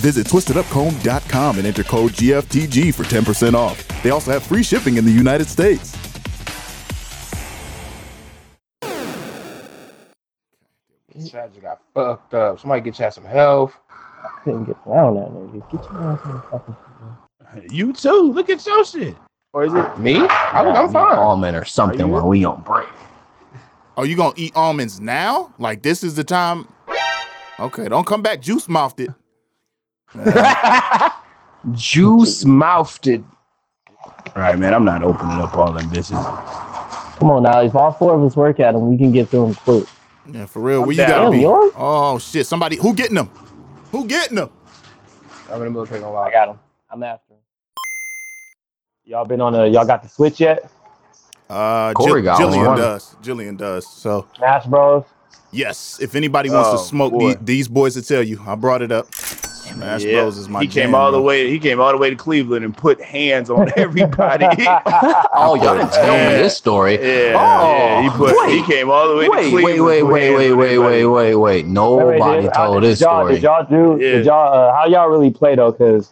Visit 0.00 0.26
twistedupcomb.com 0.28 1.58
and 1.58 1.66
enter 1.66 1.84
code 1.84 2.12
GFTG 2.12 2.94
for 2.94 3.02
10% 3.02 3.52
off. 3.54 3.86
They 4.02 4.08
also 4.10 4.30
have 4.30 4.42
free 4.42 4.62
shipping 4.62 4.96
in 4.96 5.04
the 5.04 5.12
United 5.12 5.46
States. 5.46 5.94
Chad 11.30 11.50
just 11.52 11.62
got 11.62 11.80
fucked 11.94 12.34
up. 12.34 12.58
Somebody 12.58 12.80
get 12.80 12.98
you 12.98 13.10
some 13.10 13.24
health. 13.24 13.76
I 13.90 14.28
couldn't 14.42 14.64
get 14.64 14.76
around 14.86 15.14
that 15.14 15.28
nigga. 15.28 15.70
Get 15.70 15.90
your 15.90 16.02
ass 16.02 16.20
in 16.24 16.32
the 16.32 16.42
fucking 16.50 16.76
You 17.70 17.92
too. 17.92 18.32
Look 18.32 18.50
at 18.50 18.66
your 18.66 18.84
shit. 18.84 19.16
Or 19.52 19.64
is 19.64 19.72
it 19.72 19.98
Me? 19.98 20.16
I'm, 20.16 20.68
I'm 20.68 20.92
fine. 20.92 21.16
Almond 21.16 21.56
or 21.56 21.64
something 21.64 22.08
while 22.08 22.28
we 22.28 22.44
on 22.44 22.62
break. 22.62 22.88
Oh, 23.96 24.02
you 24.02 24.16
gonna 24.16 24.34
eat 24.36 24.52
almonds 24.56 25.00
now? 25.00 25.52
Like 25.58 25.82
this 25.82 26.02
is 26.02 26.14
the 26.16 26.24
time? 26.24 26.66
Okay, 27.58 27.88
don't 27.88 28.06
come 28.06 28.22
back 28.22 28.40
juice 28.40 28.68
mouthed 28.68 29.00
it. 29.00 29.10
Juice 31.72 32.44
mouthed 32.44 33.06
it. 33.06 33.22
All 34.34 34.42
right, 34.42 34.58
man. 34.58 34.72
I'm 34.72 34.84
not 34.84 35.02
opening 35.02 35.38
up 35.38 35.54
all 35.56 35.72
them 35.72 35.88
bitches. 35.90 37.18
Come 37.18 37.30
on 37.30 37.42
now, 37.42 37.60
if 37.60 37.74
all 37.74 37.92
four 37.92 38.14
of 38.14 38.22
us 38.24 38.34
work 38.34 38.58
at 38.60 38.72
them, 38.72 38.88
we 38.88 38.96
can 38.96 39.12
get 39.12 39.28
through 39.28 39.46
them 39.46 39.54
quick. 39.56 39.84
Yeah, 40.26 40.46
for 40.46 40.60
real. 40.60 40.82
Where 40.82 40.90
you 40.92 40.96
down. 40.98 41.08
gotta 41.08 41.30
be? 41.30 41.40
yours? 41.40 41.72
Oh 41.76 42.18
shit! 42.18 42.46
Somebody 42.46 42.76
who 42.76 42.94
getting 42.94 43.14
them? 43.16 43.30
Who 43.90 44.06
getting 44.06 44.36
them? 44.36 44.50
I'm 45.50 45.58
in 45.58 45.64
the 45.64 45.70
military. 45.70 46.00
Gonna 46.00 46.16
I 46.16 46.30
got 46.30 46.46
them. 46.46 46.58
I'm 46.90 47.02
after 47.02 47.34
him. 47.34 47.40
Y'all 49.04 49.24
been 49.24 49.40
on 49.40 49.54
a 49.54 49.66
y'all 49.66 49.84
got 49.86 50.02
the 50.02 50.08
switch 50.08 50.40
yet? 50.40 50.70
Uh, 51.48 51.92
Corey 51.94 52.22
Jill- 52.22 52.24
got 52.36 52.40
Jillian 52.40 52.66
one. 52.66 52.78
does. 52.78 53.16
Jillian 53.22 53.56
does. 53.56 53.86
So 53.88 54.28
Smash 54.36 54.66
Bros. 54.66 55.04
yes, 55.50 55.98
if 56.00 56.14
anybody 56.14 56.48
wants 56.50 56.68
Oh, 56.68 56.72
to 56.76 56.78
smoke, 56.84 57.12
boy. 57.12 57.34
the- 57.34 57.44
these 57.44 57.66
boys 57.66 57.96
will 57.96 58.02
tell 58.04 58.22
you. 58.22 58.40
I 58.46 58.54
brought 58.54 58.82
it 58.82 58.92
up. 58.92 59.06
Smash 59.74 60.02
Yeah. 60.04 60.20
Bros 60.22 60.36
is 60.38 60.48
my. 60.48 60.60
he 60.60 60.66
came 60.66 60.86
jam, 60.90 60.94
all 60.94 61.12
the 61.12 61.20
way. 61.20 61.50
He 61.50 61.58
came 61.58 61.80
all 61.80 61.90
the 61.92 61.96
way 61.98 62.10
to 62.10 62.16
Cleveland 62.16 62.64
and 62.64 62.76
put 62.76 63.00
hands 63.00 63.50
on 63.50 63.70
everybody. 63.76 64.46
Oh, 65.32 65.54
y'all 65.54 65.76
didn't 65.76 65.92
tell 65.92 66.12
me 66.30 66.36
this 66.42 66.56
story. 66.56 66.94
Yeah, 66.94 67.34
Oh, 67.36 67.72
yeah, 67.72 68.02
he 68.02 68.10
put. 68.10 68.36
wait. 68.36 68.50
he 68.52 68.62
came 68.64 68.90
all 68.90 69.08
the 69.08 69.16
way 69.16 69.24
to 69.24 69.30
Wait, 69.30 69.50
Cleveland. 69.50 69.64
wait, 69.64 70.02
wait, 70.02 70.02
wait, 70.02 70.52
wait, 70.52 70.52
wait, 70.54 70.78
wait, 70.78 71.04
wait, 71.06 71.34
wait. 71.34 71.66
Nobody 71.66 72.42
Did- 72.42 72.52
told 72.54 72.82
did 72.82 72.90
this 72.90 73.00
y'all, 73.00 73.20
story. 73.22 73.34
Did 73.34 73.42
y'all 73.42 73.64
do? 73.64 74.02
Yeah. 74.02 74.12
Did 74.12 74.26
y'all? 74.26 74.52
Uh, 74.52 74.74
how 74.74 74.86
y'all 74.86 75.08
really 75.08 75.30
play 75.30 75.54
though? 75.54 75.72
Because 75.72 76.10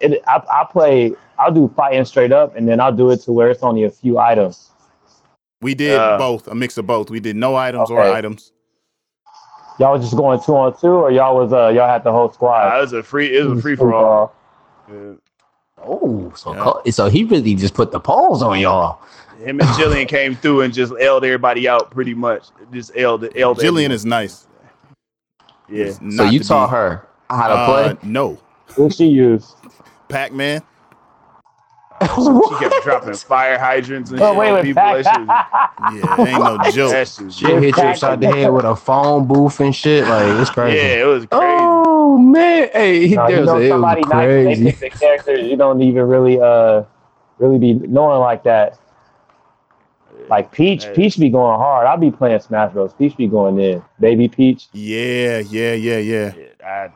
it, 0.00 0.22
I, 0.26 0.42
I 0.50 0.64
play. 0.70 1.12
I'll 1.38 1.52
do 1.52 1.68
fighting 1.76 2.04
straight 2.04 2.32
up, 2.32 2.54
and 2.56 2.68
then 2.68 2.80
I'll 2.80 2.92
do 2.94 3.10
it 3.10 3.20
to 3.22 3.32
where 3.32 3.50
it's 3.50 3.62
only 3.62 3.84
a 3.84 3.90
few 3.90 4.18
items. 4.18 4.70
We 5.60 5.74
did 5.74 5.98
Uh, 5.98 6.16
both, 6.18 6.46
a 6.46 6.54
mix 6.54 6.76
of 6.78 6.86
both. 6.86 7.10
We 7.10 7.20
did 7.20 7.36
no 7.36 7.56
items 7.56 7.90
or 7.90 8.00
items. 8.00 8.52
Y'all 9.78 9.92
was 9.92 10.02
just 10.02 10.16
going 10.16 10.40
two 10.44 10.54
on 10.56 10.78
two, 10.78 10.86
or 10.88 11.10
y'all 11.10 11.34
was 11.36 11.52
uh 11.52 11.68
y'all 11.68 11.88
had 11.88 12.04
the 12.04 12.12
whole 12.12 12.30
squad. 12.32 12.76
it 12.76 12.80
was 12.80 12.92
a 12.92 13.02
free. 13.02 13.36
It 13.36 13.44
was 13.44 13.58
a 13.58 13.62
free 13.62 13.74
for 13.76 13.92
all. 13.92 14.34
Oh, 15.86 16.32
so 16.36 16.54
Yeah. 16.54 16.60
co- 16.62 16.82
so 16.90 17.08
he 17.08 17.24
really 17.24 17.54
just 17.54 17.74
put 17.74 17.90
the 17.92 18.00
polls 18.00 18.42
on 18.42 18.58
y'all. 18.60 19.00
Him 19.38 19.60
and 19.60 19.68
Jillian 19.70 20.08
came 20.16 20.34
through 20.36 20.62
and 20.62 20.72
just 20.72 20.92
L'd 20.92 21.24
everybody 21.24 21.68
out 21.68 21.90
pretty 21.90 22.14
much. 22.14 22.44
Just 22.72 22.94
L'd. 22.96 23.22
L'd 23.22 23.58
Jillian 23.58 23.90
is 23.90 24.06
nice. 24.06 24.46
yeah. 25.68 25.90
So 26.10 26.24
you 26.24 26.40
taught 26.40 26.68
be- 26.68 26.76
her 26.76 27.06
how 27.28 27.48
to 27.48 27.54
Uh, 27.54 27.66
play. 27.94 27.98
no, 28.08 28.38
What 28.76 28.94
she 28.94 29.06
use? 29.06 29.54
Pac 30.08 30.32
Man. 30.32 30.62
She 32.48 32.56
kept 32.56 32.80
dropping 32.82 33.16
fire 33.18 33.58
hydrants 33.58 34.10
and 34.10 34.20
Oh 34.20 34.30
shit 34.30 34.38
wait, 34.38 34.52
on 34.52 34.54
wait, 34.54 34.62
people. 34.62 34.74
back. 34.74 35.04
That 35.04 35.24
Yeah, 35.78 36.26
ain't 36.26 36.44
no 36.44 36.58
joke. 36.58 36.92
that 36.92 37.08
shit 37.08 37.24
was 37.26 37.34
Shit 37.36 37.62
hit 37.62 37.76
you 37.76 37.82
upside 37.90 38.20
the 38.20 38.28
head 38.28 38.50
with 38.50 38.64
a 38.64 38.76
phone 38.76 39.26
booth 39.26 39.60
and 39.60 39.74
shit. 39.74 40.06
Like 40.06 40.26
it's 40.40 40.50
crazy. 40.50 40.76
Yeah, 40.78 41.02
it 41.02 41.06
was 41.06 41.26
crazy. 41.26 41.32
Oh 41.62 42.18
man, 42.18 42.68
hey, 42.72 43.06
No, 43.16 43.28
you 43.28 43.36
there's 43.36 43.46
know 43.46 43.58
a, 43.58 43.62
it 43.62 43.68
somebody 43.68 44.00
was 44.02 44.08
nice. 44.08 44.26
Crazy. 44.26 44.64
pick 44.72 44.80
the 44.80 44.90
characters 44.90 45.42
you 45.50 45.56
don't 45.56 45.82
even 45.82 46.04
really 46.08 46.40
uh 46.40 46.84
really 47.38 47.58
be 47.58 47.74
knowing 47.74 48.20
like 48.20 48.44
that. 48.44 48.78
Like 50.28 50.52
Peach, 50.52 50.84
Hey. 50.84 50.94
Peach 50.94 51.18
be 51.18 51.28
going 51.30 51.58
hard. 51.58 51.86
I'll 51.86 51.98
be 51.98 52.10
playing 52.10 52.40
Smash 52.40 52.72
Bros. 52.72 52.94
Peach 52.94 53.16
be 53.16 53.26
going 53.28 53.58
in. 53.60 53.82
Baby 54.00 54.28
Peach. 54.28 54.68
Yeah, 54.72 55.38
yeah, 55.40 55.74
yeah, 55.74 55.98
yeah. 55.98 56.32
Yeah, 56.34 56.66
I, 56.66 56.90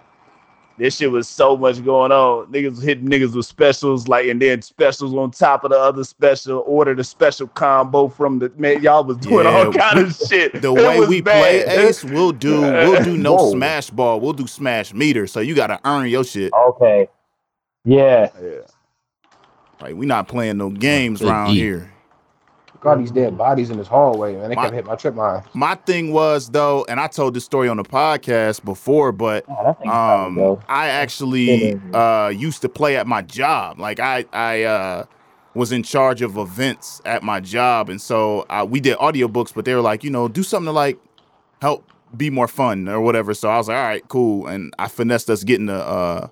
this 0.79 0.97
shit 0.97 1.11
was 1.11 1.29
so 1.29 1.57
much 1.57 1.85
going 1.85 2.12
on. 2.12 2.47
Niggas 2.53 2.83
hitting 2.83 3.07
niggas 3.09 3.35
with 3.35 3.47
specials, 3.47 4.09
like, 4.09 4.26
and 4.29 4.41
then 4.41 4.62
specials 4.62 5.12
on 5.14 5.31
top 5.33 5.64
of 5.64 5.70
the 5.70 5.79
other 5.79 6.05
special. 6.05 6.62
Order 6.66 6.95
the 6.95 7.05
special 7.05 7.49
combo 7.49 8.09
from 8.09 8.39
the 8.39 8.51
man. 8.57 8.83
Y'all 8.83 9.05
was 9.05 9.16
doing 9.18 9.47
all 9.47 9.66
Yeah, 9.74 9.81
kind 9.81 9.99
of 9.99 10.14
shit. 10.16 10.61
The 10.62 10.72
It 10.74 10.87
way 10.87 11.07
we 11.07 11.20
bad. 11.20 11.66
play 11.66 11.87
Ace, 11.87 12.05
we'll 12.05 12.33
do 12.33 12.61
we'll 12.61 13.03
do 13.03 13.16
no 13.16 13.35
Whoa. 13.35 13.51
smash 13.53 13.91
ball. 13.91 14.20
We'll 14.20 14.33
do 14.33 14.47
smash 14.47 14.95
meter. 14.95 15.26
So 15.26 15.41
you 15.41 15.55
gotta 15.55 15.81
earn 15.85 16.09
your 16.09 16.24
shit. 16.24 16.53
Okay. 16.53 17.09
Yeah. 17.85 18.31
Yeah. 18.41 18.59
Like 19.81 19.95
we 19.97 20.07
not 20.07 20.29
playing 20.29 20.59
no 20.59 20.70
games 20.70 21.20
Good 21.20 21.29
around 21.29 21.51
here. 21.51 21.93
Got 22.81 22.99
these 22.99 23.11
dead 23.11 23.37
bodies 23.37 23.70
in 23.70 23.76
this 23.76 23.89
hallway, 23.89 24.37
man. 24.37 24.49
They 24.51 24.55
My- 24.55 24.62
kept 24.62 24.74
hitting 24.74 24.89
my 24.89 24.95
trip 24.97 25.14
mine. 25.14 25.43
My 25.53 25.74
thing 25.74 26.12
was 26.12 26.49
though, 26.49 26.85
and 26.89 27.01
I 27.01 27.09
told 27.09 27.35
this 27.35 27.45
story 27.45 27.68
on 27.68 27.76
the 27.76 27.83
podcast 27.83 28.64
before, 28.64 29.11
but 29.12 29.45
Oh, 29.49 29.64
that 29.64 29.79
thing's 29.81 29.91
time 29.91 30.39
um. 30.39 30.59
I 30.68 30.87
actually 30.89 31.81
uh 31.93 32.29
used 32.29 32.62
to 32.62 32.68
play 32.68 32.97
at 32.97 33.07
my 33.07 33.22
job. 33.22 33.81
Like 33.81 33.99
I 33.99 34.24
I 34.33 34.62
uh 34.62 35.05
was 35.55 35.72
in 35.72 35.83
charge 35.83 36.22
of 36.22 36.37
events 36.37 37.01
at 37.05 37.24
my 37.24 37.41
job 37.41 37.89
and 37.91 38.01
so 38.01 38.47
uh, 38.49 38.64
we 38.68 38.79
did 38.79 38.97
audiobooks 38.99 39.53
but 39.53 39.64
they 39.64 39.74
were 39.74 39.81
like, 39.81 40.05
you 40.05 40.11
know, 40.11 40.29
do 40.29 40.45
something 40.45 40.66
to 40.66 40.72
like 40.72 40.99
help 41.61 41.85
be 42.16 42.31
more 42.31 42.47
fun 42.47 42.89
or 42.89 43.01
whatever. 43.01 43.35
So 43.35 43.49
I 43.51 43.57
was 43.59 43.66
like, 43.66 43.76
all 43.76 43.83
right, 43.83 44.09
cool. 44.09 44.47
And 44.47 44.72
I 44.79 44.87
finessed 44.87 45.29
us 45.31 45.43
getting 45.43 45.68
a 45.68 45.79
uh 45.79 46.29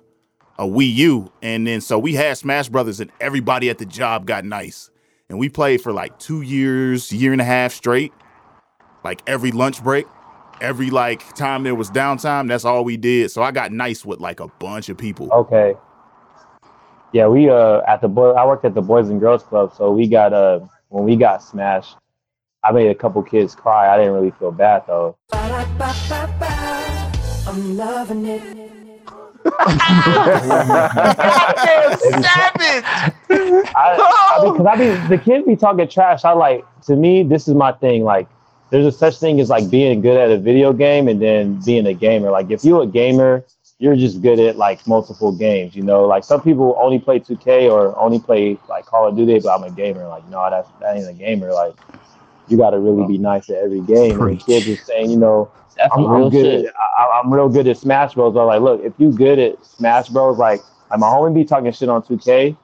a 0.59 0.63
Wii 0.63 0.93
U. 0.95 1.31
And 1.41 1.67
then 1.67 1.81
so 1.81 1.99
we 1.99 2.13
had 2.13 2.37
Smash 2.37 2.69
Brothers 2.69 3.01
and 3.01 3.11
everybody 3.19 3.69
at 3.69 3.79
the 3.79 3.85
job 3.85 4.25
got 4.25 4.45
nice. 4.45 4.89
And 5.29 5.37
we 5.37 5.49
played 5.49 5.81
for 5.81 5.91
like 5.91 6.17
two 6.19 6.41
years, 6.41 7.11
year 7.11 7.33
and 7.33 7.41
a 7.41 7.45
half 7.45 7.73
straight. 7.73 8.13
Like 9.03 9.21
every 9.27 9.51
lunch 9.51 9.83
break, 9.83 10.05
every 10.61 10.89
like 10.89 11.33
time 11.35 11.63
there 11.63 11.75
was 11.75 11.91
downtime, 11.91 12.47
that's 12.47 12.65
all 12.65 12.83
we 12.83 12.97
did. 12.97 13.31
So 13.31 13.41
I 13.41 13.51
got 13.51 13.71
nice 13.71 14.05
with 14.05 14.19
like 14.19 14.39
a 14.39 14.47
bunch 14.47 14.89
of 14.89 14.97
people. 14.97 15.29
Okay. 15.31 15.75
Yeah, 17.13 17.27
we 17.27 17.49
uh 17.49 17.81
at 17.87 18.01
the 18.01 18.07
boy 18.07 18.31
I 18.31 18.45
worked 18.45 18.65
at 18.65 18.73
the 18.73 18.81
Boys 18.81 19.09
and 19.09 19.19
Girls 19.19 19.43
Club, 19.43 19.73
so 19.75 19.91
we 19.91 20.07
got 20.07 20.33
uh 20.33 20.59
when 20.89 21.03
we 21.03 21.15
got 21.15 21.43
smashed, 21.43 21.95
I 22.63 22.71
made 22.71 22.89
a 22.89 22.95
couple 22.95 23.21
kids 23.23 23.55
cry. 23.55 23.93
I 23.93 23.97
didn't 23.97 24.13
really 24.13 24.31
feel 24.31 24.51
bad 24.51 24.83
though. 24.87 25.17
I'm 27.47 27.77
loving 27.77 28.25
it. 28.25 28.86
I, 33.29 34.37
I 34.39 34.43
mean, 34.43 34.57
cause 34.57 34.65
I 34.65 34.75
mean, 34.75 35.09
the 35.09 35.17
kids 35.17 35.45
be 35.45 35.55
talking 35.55 35.87
trash. 35.87 36.25
I 36.25 36.31
like, 36.33 36.65
to 36.83 36.95
me, 36.95 37.23
this 37.23 37.47
is 37.47 37.55
my 37.55 37.71
thing. 37.71 38.03
Like, 38.03 38.27
there's 38.69 38.85
a 38.85 38.91
such 38.91 39.17
thing 39.17 39.39
as 39.39 39.49
like 39.49 39.69
being 39.69 40.01
good 40.01 40.17
at 40.17 40.29
a 40.31 40.37
video 40.37 40.73
game 40.73 41.07
and 41.07 41.21
then 41.21 41.61
being 41.65 41.85
a 41.87 41.93
gamer. 41.93 42.31
Like, 42.31 42.51
if 42.51 42.65
you're 42.65 42.83
a 42.83 42.87
gamer, 42.87 43.45
you're 43.79 43.95
just 43.95 44.21
good 44.21 44.39
at 44.39 44.57
like 44.57 44.85
multiple 44.87 45.31
games. 45.31 45.75
You 45.75 45.83
know, 45.83 46.05
like 46.05 46.23
some 46.23 46.41
people 46.41 46.75
only 46.79 46.99
play 46.99 47.19
2K 47.19 47.71
or 47.71 47.97
only 47.97 48.19
play 48.19 48.57
like 48.67 48.85
Call 48.85 49.07
of 49.07 49.15
Duty, 49.15 49.39
but 49.39 49.49
I'm 49.49 49.63
a 49.63 49.71
gamer. 49.71 50.07
Like, 50.07 50.27
no, 50.29 50.49
that's 50.49 50.69
that 50.81 50.97
ain't 50.97 51.07
a 51.07 51.13
gamer. 51.13 51.53
Like, 51.53 51.75
you 52.47 52.57
got 52.57 52.71
to 52.71 52.79
really 52.79 53.05
be 53.07 53.17
nice 53.17 53.49
at 53.49 53.57
every 53.57 53.81
game. 53.81 54.19
And 54.19 54.39
the 54.39 54.43
kids 54.43 54.67
are 54.67 54.83
saying, 54.83 55.11
you 55.11 55.17
know, 55.17 55.51
I'm, 55.79 56.05
I'm, 56.05 56.05
I'm 56.05 56.23
I'm 56.23 56.29
good. 56.29 56.43
good. 56.43 56.65
At, 56.67 56.73
I, 56.77 57.21
I'm 57.23 57.33
real 57.33 57.49
good 57.49 57.67
at 57.67 57.77
Smash 57.77 58.13
Bros. 58.15 58.35
I'm 58.35 58.45
like, 58.47 58.61
look, 58.61 58.81
if 58.83 58.93
you 58.97 59.11
good 59.11 59.39
at 59.39 59.65
Smash 59.65 60.09
Bros, 60.09 60.37
like, 60.37 60.61
like 60.89 60.99
my 60.99 61.07
homie 61.07 61.33
be 61.35 61.45
talking 61.45 61.71
shit 61.71 61.89
on 61.89 62.01
2K, 62.03 62.55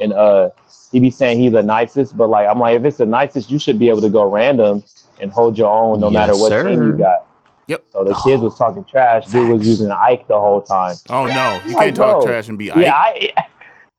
and 0.00 0.12
uh, 0.12 0.50
he 0.92 1.00
be 1.00 1.10
saying 1.10 1.40
he's 1.40 1.52
the 1.52 1.62
nicest, 1.62 2.16
but 2.16 2.28
like, 2.28 2.48
I'm 2.48 2.58
like, 2.58 2.76
if 2.78 2.84
it's 2.84 2.98
the 2.98 3.06
nicest, 3.06 3.50
you 3.50 3.58
should 3.58 3.78
be 3.78 3.88
able 3.88 4.00
to 4.02 4.08
go 4.10 4.30
random 4.30 4.82
and 5.20 5.30
hold 5.30 5.58
your 5.58 5.70
own 5.70 6.00
no 6.00 6.10
Yes, 6.10 6.20
matter 6.20 6.36
what 6.36 6.50
sir. 6.50 6.68
team 6.68 6.86
you 6.86 6.92
got. 6.98 7.26
Yep. 7.66 7.84
So 7.92 8.04
the 8.04 8.14
kids 8.24 8.42
was 8.42 8.56
talking 8.56 8.84
trash. 8.84 9.26
Dude 9.26 9.48
was 9.48 9.66
using 9.66 9.90
Ike 9.90 10.26
the 10.28 10.38
whole 10.38 10.60
time. 10.62 10.96
Oh 11.08 11.26
no, 11.26 11.60
you 11.68 11.76
can't 11.76 11.94
talk 11.94 12.16
bro. 12.16 12.24
trash 12.24 12.48
and 12.48 12.58
be 12.58 12.70
Yeah, 12.70 12.94
Ike. 12.96 13.34
I. 13.36 13.44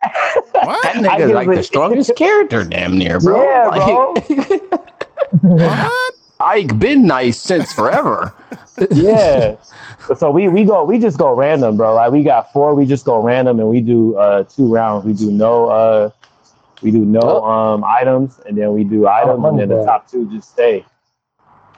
What? 0.64 0.82
That 0.84 0.96
I 0.96 0.98
nigga 1.00 1.18
give 1.18 1.30
like 1.32 1.48
the 1.48 1.64
strongest 1.64 2.16
character, 2.16 2.64
damn 2.64 2.98
near, 2.98 3.20
bro. 3.20 3.38
Yeah, 3.40 3.70
bro. 3.70 4.16
What? 5.42 6.16
Ike 6.42 6.78
been 6.80 7.06
nice 7.06 7.40
since 7.40 7.72
forever. 7.74 8.34
yeah. 8.92 9.56
So 10.18 10.32
we 10.32 10.48
we 10.48 10.66
go 10.66 10.84
we 10.84 10.98
just 11.00 11.18
go 11.18 11.34
random, 11.34 11.78
bro. 11.78 11.94
Like 11.96 12.12
we 12.12 12.24
got 12.24 12.52
four, 12.52 12.74
we 12.76 12.86
just 12.86 13.06
go 13.06 13.22
random 13.22 13.60
and 13.60 13.70
we 13.70 13.82
do 13.82 14.16
uh 14.18 14.44
two 14.44 14.68
rounds. 14.74 15.06
We 15.06 15.14
do 15.14 15.32
no 15.32 15.70
uh 15.70 16.10
we 16.82 16.92
do 16.92 17.00
no 17.06 17.20
Oh. 17.22 17.44
um 17.44 17.84
items 17.84 18.40
and 18.46 18.58
then 18.58 18.74
we 18.74 18.84
do 18.84 19.08
items 19.08 19.44
and 19.46 19.60
then 19.60 19.70
the 19.70 19.86
top 19.86 20.10
two 20.10 20.30
just 20.32 20.52
stay. 20.52 20.86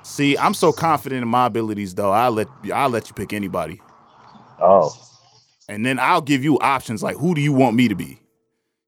See, 0.04 0.38
I'm 0.38 0.54
so 0.54 0.72
confident 0.74 1.22
in 1.24 1.28
my 1.30 1.46
abilities, 1.46 1.96
though. 1.96 2.12
I'll 2.12 2.32
let 2.32 2.48
I'll 2.74 2.90
let 2.90 3.08
you 3.08 3.14
pick 3.14 3.32
anybody, 3.32 3.82
Oh, 4.60 4.94
and 5.70 5.86
then 5.86 5.98
I'll 5.98 6.22
give 6.22 6.44
you 6.44 6.60
options 6.60 7.02
like, 7.02 7.16
who 7.18 7.34
do 7.34 7.40
you 7.42 7.54
want 7.54 7.76
me 7.78 7.88
to 7.88 7.96
be? 7.96 8.20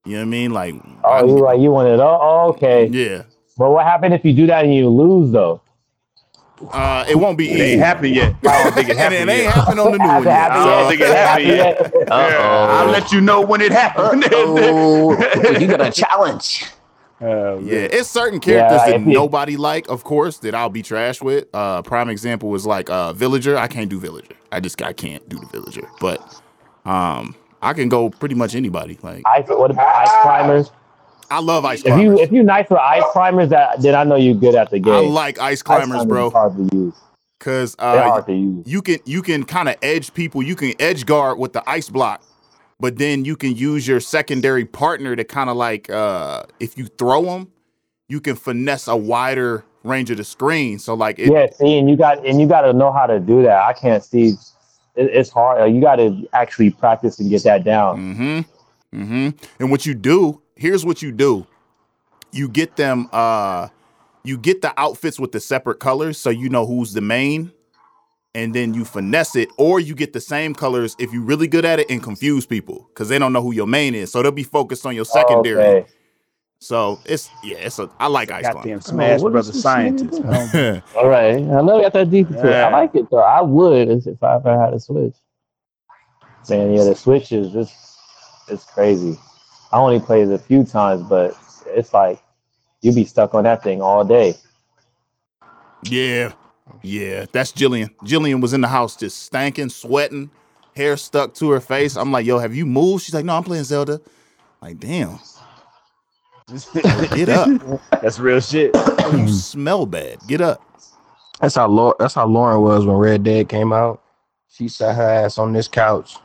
You 0.05 0.13
know 0.13 0.17
what 0.19 0.21
I 0.21 0.25
mean? 0.25 0.51
Like, 0.51 0.75
oh, 1.05 1.09
I- 1.09 1.23
you 1.23 1.37
like 1.39 1.59
you 1.61 1.71
want 1.71 1.87
it? 1.87 1.99
Oh, 2.01 2.19
oh, 2.21 2.49
okay. 2.49 2.87
yeah. 2.87 3.23
But 3.57 3.71
what 3.71 3.85
happened 3.85 4.13
if 4.13 4.25
you 4.25 4.33
do 4.33 4.45
that 4.47 4.65
and 4.65 4.73
you 4.73 4.89
lose 4.89 5.31
though? 5.31 5.61
Uh, 6.71 7.05
it 7.09 7.15
won't 7.15 7.37
be 7.37 7.51
It 7.51 7.59
ain't 7.59 7.81
happened 7.81 8.15
yet. 8.15 8.33
I 8.47 8.63
don't 8.63 8.73
think 8.73 8.89
it 8.89 8.97
And 8.97 9.13
it 9.13 9.27
ain't 9.29 9.51
happened 9.53 9.79
on 9.79 9.91
the 9.91 9.97
new 9.97 10.07
one 10.07 10.23
yet. 10.23 10.31
Happy 10.33 10.59
I 10.59 10.65
don't 10.65 10.89
think 10.89 11.01
it 11.01 11.07
happened 11.15 11.47
yet. 11.47 12.09
Uh-oh. 12.11 12.67
I'll 12.71 12.89
let 12.91 13.11
you 13.11 13.19
know 13.21 13.41
when 13.41 13.61
it 13.61 13.71
happened. 13.71 14.23
You 15.61 15.67
got 15.67 15.81
a 15.81 15.91
challenge. 15.91 16.65
Uh, 17.21 17.57
Yeah, 17.59 17.79
it's 17.91 18.09
certain 18.09 18.39
characters 18.39 18.79
Yeah, 18.85 18.91
that 18.91 19.01
if 19.01 19.07
you- 19.07 19.13
nobody 19.13 19.57
like, 19.57 19.87
of 19.89 20.03
course, 20.03 20.37
that 20.39 20.53
I'll 20.55 20.69
be 20.69 20.81
trash 20.81 21.21
with. 21.21 21.47
Uh, 21.53 21.81
prime 21.81 22.09
example 22.09 22.49
was 22.49 22.65
like 22.65 22.89
uh, 22.89 23.13
Villager. 23.13 23.57
I 23.57 23.67
can't 23.67 23.89
do 23.89 23.99
Villager. 23.99 24.35
I 24.51 24.59
just 24.59 24.81
I 24.81 24.93
can't 24.93 25.27
do 25.29 25.37
the 25.37 25.45
Villager. 25.47 25.87
But 25.99 26.19
um, 26.85 27.35
I 27.61 27.73
can 27.73 27.89
go 27.89 28.09
pretty 28.09 28.35
much 28.35 28.53
anybody. 28.55 28.97
Like 29.01 29.23
Ice, 29.27 29.45
what 29.47 29.71
about 29.71 29.93
ice 29.95 30.11
climbers? 30.23 30.71
I 31.31 31.39
love 31.39 31.65
ice 31.65 31.79
If 31.79 31.85
you 31.87 31.91
climbers. 31.91 32.19
if 32.19 32.31
you 32.31 32.43
nice 32.43 32.69
with 32.69 32.79
ice 32.79 33.03
climbers, 33.11 33.49
that 33.49 33.81
then 33.81 33.95
I 33.95 34.03
know 34.03 34.15
you're 34.15 34.35
good 34.35 34.55
at 34.55 34.69
the 34.69 34.79
game. 34.79 34.93
I 34.93 34.99
like 34.99 35.39
ice 35.39 35.53
Ice 35.53 35.61
climbers, 35.63 36.05
bro, 36.05 36.29
hard 36.29 36.55
to 36.57 36.75
use. 36.75 36.93
because 37.39 37.75
They're 37.75 37.87
uh, 37.87 38.03
hard 38.09 38.25
to 38.27 38.33
use. 38.33 38.67
you 38.67 38.81
can 38.81 38.99
you 39.05 39.21
can 39.21 39.43
kind 39.43 39.69
of 39.69 39.75
edge 39.81 40.13
people. 40.13 40.41
You 40.43 40.55
can 40.55 40.73
edge 40.79 41.05
guard 41.05 41.39
with 41.39 41.53
the 41.53 41.67
ice 41.69 41.89
block, 41.89 42.21
but 42.79 42.97
then 42.97 43.25
you 43.25 43.35
can 43.35 43.55
use 43.55 43.87
your 43.87 43.99
secondary 43.99 44.65
partner 44.65 45.15
to 45.15 45.23
kind 45.23 45.49
of 45.49 45.57
like 45.57 45.89
uh, 45.89 46.43
if 46.59 46.77
you 46.77 46.85
throw 46.87 47.23
them, 47.23 47.51
you 48.07 48.21
can 48.21 48.35
finesse 48.35 48.87
a 48.87 48.95
wider 48.95 49.65
range 49.83 50.09
of 50.11 50.17
the 50.17 50.23
screen. 50.23 50.79
So 50.79 50.93
like 50.93 51.19
it, 51.19 51.31
yeah, 51.31 51.47
see, 51.51 51.77
and 51.77 51.89
you 51.89 51.95
got 51.95 52.25
and 52.25 52.39
you 52.39 52.47
got 52.47 52.61
to 52.61 52.73
know 52.73 52.91
how 52.91 53.05
to 53.07 53.19
do 53.19 53.41
that. 53.43 53.63
I 53.63 53.73
can't 53.73 54.03
see. 54.03 54.35
It, 54.95 55.09
it's 55.11 55.29
hard. 55.29 55.73
You 55.73 55.81
got 55.81 55.97
to 55.97 56.27
actually 56.33 56.69
practice 56.71 57.19
and 57.19 57.29
get 57.29 57.43
that 57.43 57.63
down. 57.63 57.97
Mm-hmm. 57.97 59.01
Mm-hmm. 59.01 59.29
And 59.59 59.71
what 59.71 59.85
you 59.85 59.93
do, 59.93 60.41
here's 60.55 60.85
what 60.85 61.01
you 61.01 61.11
do. 61.11 61.45
You 62.31 62.49
get 62.49 62.75
them 62.75 63.09
uh 63.13 63.69
you 64.23 64.37
get 64.37 64.61
the 64.61 64.73
outfits 64.79 65.19
with 65.19 65.31
the 65.31 65.39
separate 65.39 65.79
colors 65.79 66.17
so 66.17 66.29
you 66.29 66.49
know 66.49 66.65
who's 66.65 66.93
the 66.93 67.01
main. 67.01 67.51
And 68.33 68.53
then 68.53 68.73
you 68.73 68.83
finesse 68.83 69.37
it, 69.37 69.47
or 69.57 69.79
you 69.79 69.95
get 69.95 70.11
the 70.11 70.19
same 70.19 70.53
colors 70.53 70.93
if 70.99 71.13
you're 71.13 71.21
really 71.21 71.47
good 71.47 71.63
at 71.63 71.79
it 71.79 71.89
and 71.89 72.03
confuse 72.03 72.45
people 72.45 72.85
because 72.89 73.07
they 73.07 73.17
don't 73.17 73.31
know 73.31 73.41
who 73.41 73.53
your 73.53 73.65
main 73.67 73.95
is. 73.95 74.11
So 74.11 74.21
they'll 74.21 74.31
be 74.31 74.43
focused 74.43 74.85
on 74.85 74.93
your 74.93 75.05
secondary. 75.05 75.63
Okay. 75.63 75.89
So 76.59 76.99
it's 77.05 77.29
yeah, 77.43 77.57
it's 77.57 77.79
a 77.79 77.89
I 77.99 78.07
like 78.07 78.31
ice 78.31 78.43
goddamn. 78.43 78.81
Smash 78.81 79.21
what 79.21 79.31
Brother 79.31 79.53
scientist. 79.53 80.21
nigga. 80.21 80.83
All 80.95 81.07
right. 81.07 81.35
I 81.35 81.61
know 81.61 81.77
you 81.77 81.83
got 81.83 81.93
that 81.93 82.09
deep 82.09 82.29
into. 82.29 82.47
Yeah. 82.47 82.67
I 82.67 82.71
like 82.71 82.95
it 82.95 83.09
though. 83.09 83.19
I 83.19 83.41
would 83.41 83.89
if 83.89 84.07
if 84.07 84.23
I 84.23 84.35
ever 84.35 84.59
had 84.59 84.73
a 84.73 84.79
switch. 84.79 85.15
Man, 86.49 86.73
yeah, 86.73 86.83
the 86.83 86.95
switch 86.95 87.31
is 87.31 87.51
just 87.51 87.73
it's 88.49 88.65
crazy. 88.65 89.17
I 89.75 89.79
only 89.79 89.99
played 89.99 90.29
it 90.29 90.33
a 90.33 90.37
few 90.37 90.63
times, 90.63 91.03
but 91.03 91.37
it's 91.65 91.93
like 91.93 92.23
you'd 92.79 92.95
be 92.95 93.03
stuck 93.03 93.35
on 93.35 93.43
that 93.43 93.61
thing 93.61 93.81
all 93.81 94.05
day. 94.05 94.35
Yeah. 95.83 96.31
Yeah. 96.81 97.25
That's 97.33 97.51
Jillian. 97.51 97.93
Jillian 97.97 98.41
was 98.41 98.53
in 98.53 98.61
the 98.61 98.69
house 98.69 98.95
just 98.95 99.29
stanking, 99.29 99.69
sweating, 99.69 100.31
hair 100.77 100.95
stuck 100.95 101.33
to 101.33 101.49
her 101.49 101.59
face. 101.59 101.97
I'm 101.97 102.09
like, 102.09 102.25
yo, 102.25 102.39
have 102.39 102.55
you 102.55 102.65
moved? 102.65 103.03
She's 103.03 103.13
like, 103.13 103.25
no, 103.25 103.35
I'm 103.35 103.43
playing 103.43 103.65
Zelda. 103.65 103.99
Like, 104.61 104.79
damn. 104.79 105.19
Get 107.13 107.27
up. 107.27 107.81
That's 108.01 108.17
real 108.17 108.39
shit. 108.39 108.73
You 109.11 109.27
smell 109.27 109.85
bad. 109.85 110.19
Get 110.25 110.39
up. 110.39 110.63
That's 111.41 111.55
how 111.55 111.67
Lauren, 111.67 111.95
that's 111.99 112.13
how 112.13 112.27
Lauren 112.27 112.61
was 112.61 112.85
when 112.85 112.95
Red 112.95 113.23
Dead 113.23 113.49
came 113.49 113.73
out. 113.73 114.01
She 114.47 114.69
sat 114.69 114.95
her 114.95 115.03
ass 115.03 115.37
on 115.37 115.51
this 115.51 115.67
couch. 115.67 116.15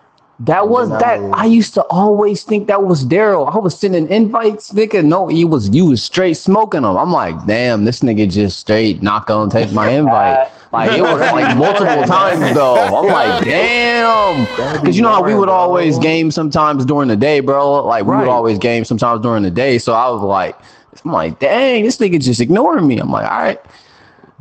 That 0.41 0.69
was 0.69 0.89
that. 0.89 1.21
I 1.35 1.45
used 1.45 1.75
to 1.75 1.83
always 1.85 2.43
think 2.45 2.67
that 2.69 2.83
was 2.83 3.05
Daryl. 3.05 3.55
I 3.55 3.59
was 3.59 3.79
sending 3.79 4.09
invites, 4.09 4.73
nigga. 4.73 5.05
No, 5.05 5.29
he 5.29 5.45
was 5.45 5.69
you 5.69 5.85
was 5.87 6.03
straight 6.03 6.35
smoking 6.35 6.81
them. 6.83 6.97
I'm 6.97 7.13
like, 7.13 7.47
damn, 7.47 7.85
this 7.85 8.01
nigga 8.01 8.31
just 8.31 8.59
straight 8.59 9.03
not 9.03 9.27
gonna 9.27 9.51
take 9.51 9.73
my 9.73 9.91
invite. 9.91 10.51
Like 10.73 10.93
it 10.93 11.03
was 11.03 11.21
like 11.33 11.57
multiple 11.57 12.05
times 12.05 12.55
though. 12.55 12.77
I'm 12.77 13.07
like, 13.09 13.45
damn, 13.45 14.45
because 14.47 14.97
you 14.97 15.03
know 15.03 15.11
how 15.11 15.21
we 15.25 15.35
would 15.35 15.49
always 15.49 15.99
game 15.99 16.31
sometimes 16.31 16.85
during 16.85 17.09
the 17.09 17.17
day, 17.17 17.41
bro. 17.41 17.85
Like 17.85 18.05
we 18.05 18.13
Right. 18.13 18.21
would 18.21 18.29
always 18.29 18.57
game 18.57 18.85
sometimes 18.85 19.21
during 19.21 19.43
the 19.43 19.51
day. 19.51 19.79
So 19.79 19.95
I 19.95 20.09
was 20.11 20.23
like, 20.23 20.57
I'm 21.05 21.11
like, 21.11 21.41
dang, 21.41 21.83
this 21.83 21.99
nigga 21.99 22.23
just 22.23 22.41
ignoring 22.41 22.87
me. 22.87 22.99
I'm 23.01 23.11
like, 23.11 23.29
all 23.29 23.39
right. 23.41 23.61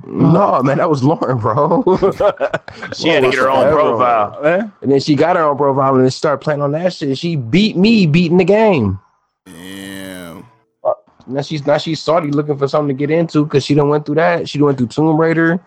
No, 0.06 0.62
man, 0.64 0.78
that 0.78 0.90
was 0.90 1.04
Lauren, 1.04 1.38
bro. 1.38 1.84
She 2.94 3.10
had 3.10 3.24
to 3.24 3.30
get 3.30 3.40
her 3.40 3.50
own 3.50 3.72
profile. 3.72 4.46
Eh? 4.46 4.68
and 4.82 4.92
then 4.92 5.00
she 5.00 5.16
got 5.16 5.36
her 5.36 5.44
own 5.44 5.58
profile 5.58 5.96
and 5.96 6.04
then 6.04 6.12
started 6.12 6.40
playing 6.40 6.62
on 6.62 6.72
that 6.72 6.94
shit. 6.94 7.18
She 7.18 7.36
beat 7.36 7.76
me 7.76 8.08
beating 8.08 8.38
the 8.38 8.46
game. 8.46 9.00
Damn. 9.46 10.46
Now 11.28 11.42
she's 11.42 11.66
now 11.66 11.78
she's 11.78 12.00
salty 12.00 12.32
looking 12.32 12.58
for 12.58 12.68
something 12.68 12.96
to 12.96 13.00
get 13.00 13.12
into 13.12 13.44
because 13.44 13.64
she 13.64 13.76
done 13.76 13.90
went 13.90 14.06
through 14.06 14.16
that. 14.16 14.50
She 14.50 14.58
done 14.58 14.66
went 14.66 14.78
through 14.78 14.88
Tomb 14.88 15.20
Raider, 15.20 15.60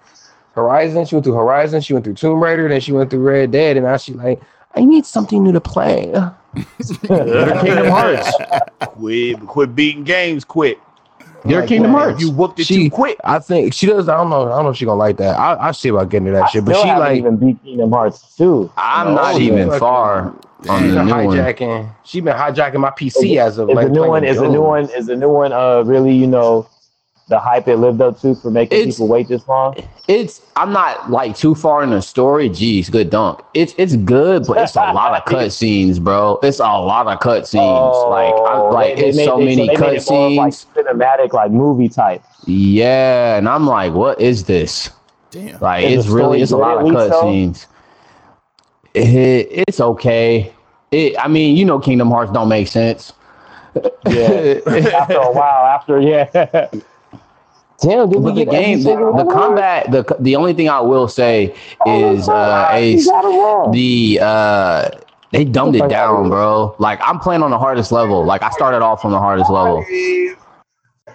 Horizon. 0.55 1.05
She 1.05 1.15
went 1.15 1.25
through 1.25 1.35
Horizon. 1.35 1.81
She 1.81 1.93
went 1.93 2.05
through 2.05 2.15
Tomb 2.15 2.43
Raider. 2.43 2.69
Then 2.69 2.81
she 2.81 2.93
went 2.93 3.11
through 3.11 3.23
Red 3.23 3.53
Dead. 3.53 3.77
And 3.77 3.87
now 3.87 3.97
she 3.97 4.13
like, 4.13 4.41
I 4.75 4.85
need 4.85 5.07
something 5.07 5.43
new 5.43 5.53
to 5.53 5.61
play. 5.61 6.13
Kingdom 7.07 7.89
Hearts. 7.89 8.31
Quit, 8.81 9.41
quit 9.47 9.75
beating 9.75 10.05
games 10.05 10.45
quick. 10.45 10.79
Get 11.45 11.53
her 11.55 11.61
Like, 11.61 11.69
Kingdom 11.69 11.91
Hearts. 11.93 12.21
You 12.21 12.31
whooped 12.31 12.61
it 12.61 12.67
She 12.67 12.85
too 12.85 12.91
quick. 12.91 13.19
I 13.25 13.39
think 13.39 13.75
she 13.75 13.87
does. 13.87 14.09
I 14.09 14.17
don't 14.17 14.31
know. 14.31 14.43
I 14.47 14.57
don't 14.57 14.65
know 14.65 14.71
if 14.71 14.77
she 14.77 14.85
gonna 14.85 14.99
like 14.99 15.17
that. 15.17 15.39
I 15.39 15.69
I 15.69 15.73
see 15.73 15.89
about 15.89 16.09
getting 16.09 16.27
to 16.27 16.33
that 16.33 16.45
I 16.45 16.47
shit. 16.49 16.65
But 16.65 16.77
she 16.81 16.87
haven't 16.89 17.03
like 17.05 17.19
even 17.19 17.37
beat 17.37 17.63
Kingdom 17.65 17.91
Hearts 17.91 18.37
too. 18.37 18.71
I'm 18.77 19.09
No, 19.09 19.15
not 19.17 19.41
even 19.41 19.67
Fucking- 19.67 19.81
far 19.81 20.35
on 20.69 20.81
she's 20.83 20.93
the 20.93 20.99
been 20.99 21.07
new 21.07 21.13
one. 21.27 21.37
hijacking. 21.39 21.89
She's 22.05 22.23
been 22.23 22.37
hijacking 22.37 22.79
my 22.79 22.91
PC 22.91 23.39
as 23.39 23.59
of 23.59 23.69
Is 23.71 23.75
like 23.75 23.89
the 23.89 23.93
new 23.93 24.07
one 24.07 24.23
is 24.25 24.39
the 24.39 24.49
new 24.49 24.63
one 24.63 24.89
is 24.91 25.07
the 25.07 25.17
new 25.17 25.29
one 25.31 25.53
uh 25.53 25.83
really, 25.85 26.15
you 26.15 26.27
know, 26.29 26.67
the 27.33 27.39
hype 27.41 27.67
it 27.67 27.77
lived 27.79 28.01
up 28.01 28.21
to 28.21 28.35
for 28.37 28.51
making 28.51 28.79
It's- 28.79 28.95
people 28.97 29.09
wait 29.09 29.27
this 29.29 29.47
long? 29.49 29.75
It's 30.09 30.41
I'm 30.57 30.73
not 30.73 31.11
like 31.11 31.37
too 31.37 31.55
far 31.55 31.83
in 31.83 31.91
the 31.91 32.01
story. 32.03 32.49
Jeez, 32.51 32.91
good 32.91 33.09
dunk. 33.11 33.41
It's 33.55 33.75
it's 33.79 33.97
good, 33.97 34.47
but 34.47 34.59
it's 34.59 34.77
a 34.77 34.93
lot 34.93 35.15
of 35.17 35.25
cutscenes, 35.33 36.01
bro. 36.01 36.39
It's 36.43 36.59
a 36.61 36.65
lot 36.65 37.07
of 37.09 37.19
cutscenes. 37.21 38.11
like 38.11 38.35
I, 38.35 38.55
Oh, 38.59 38.69
like 38.73 38.97
they- 38.97 39.03
they 39.03 39.09
it's 39.09 39.17
made- 39.17 39.25
so 39.27 39.39
they- 39.39 39.45
many 39.45 39.57
they 39.69 39.77
made 39.77 39.97
it 39.97 40.11
more 40.11 40.27
of, 40.27 40.33
like 40.35 40.53
cutscenes. 40.53 40.67
cinematic, 40.75 41.33
like 41.33 41.51
movie 41.51 41.89
type. 41.89 42.23
Yeah, 42.47 43.37
and 43.39 43.49
I'm 43.49 43.67
like, 43.67 43.93
what 43.95 44.21
is 44.21 44.45
this? 44.45 44.91
Damn. 45.31 45.59
Like 45.61 45.85
Is 45.85 46.05
it's 46.05 46.09
really 46.15 46.43
it's 46.43 46.53
a 46.53 46.57
lot 46.59 46.77
of 46.79 46.85
least, 46.85 46.95
though? 46.97 47.23
cutscenes. 47.23 47.67
It, 48.95 49.49
it's 49.69 49.81
okay. 49.81 50.53
It, 50.91 51.15
I 51.19 51.29
mean, 51.29 51.57
you 51.57 51.65
know, 51.65 51.79
Kingdom 51.79 52.11
Hearts 52.11 52.31
don't 52.33 52.49
make 52.51 52.69
sense. 52.69 53.13
Yeah. 54.07 54.59
after 54.67 55.15
a 55.17 55.33
while, 55.33 55.65
after 55.67 55.99
yeah. 56.01 56.69
Damn, 57.81 58.11
did 58.11 58.23
But 58.23 58.35
the 58.35 58.45
game, 58.45 58.83
the, 58.83 58.91
the 59.17 59.29
combat, 59.33 59.91
the 59.91 60.17
the 60.21 60.37
only 60.37 60.53
thing 60.55 60.69
I 60.69 60.81
will 60.81 61.09
say 61.09 61.55
Oh, 61.81 62.15
is 62.15 62.29
uh, 62.29 62.69
Ace. 62.73 63.07
got 63.07 63.25
it 63.25 63.29
wrong. 63.29 63.73
the 63.73 64.19
uh 64.23 64.89
they 65.33 65.45
dumbed 65.45 65.77
it 65.77 65.89
down, 65.89 66.29
bro. 66.29 66.77
Like 66.79 67.01
I'm 67.03 67.19
playing 67.19 67.43
on 67.43 67.51
the 67.51 67.59
hardest 67.59 67.91
level. 67.91 68.25
Like 68.25 68.43
I 68.43 68.51
started 68.51 68.83
off 68.83 69.05
on 69.05 69.11
the 69.11 69.19
hardest 69.19 69.51
level. 69.51 69.85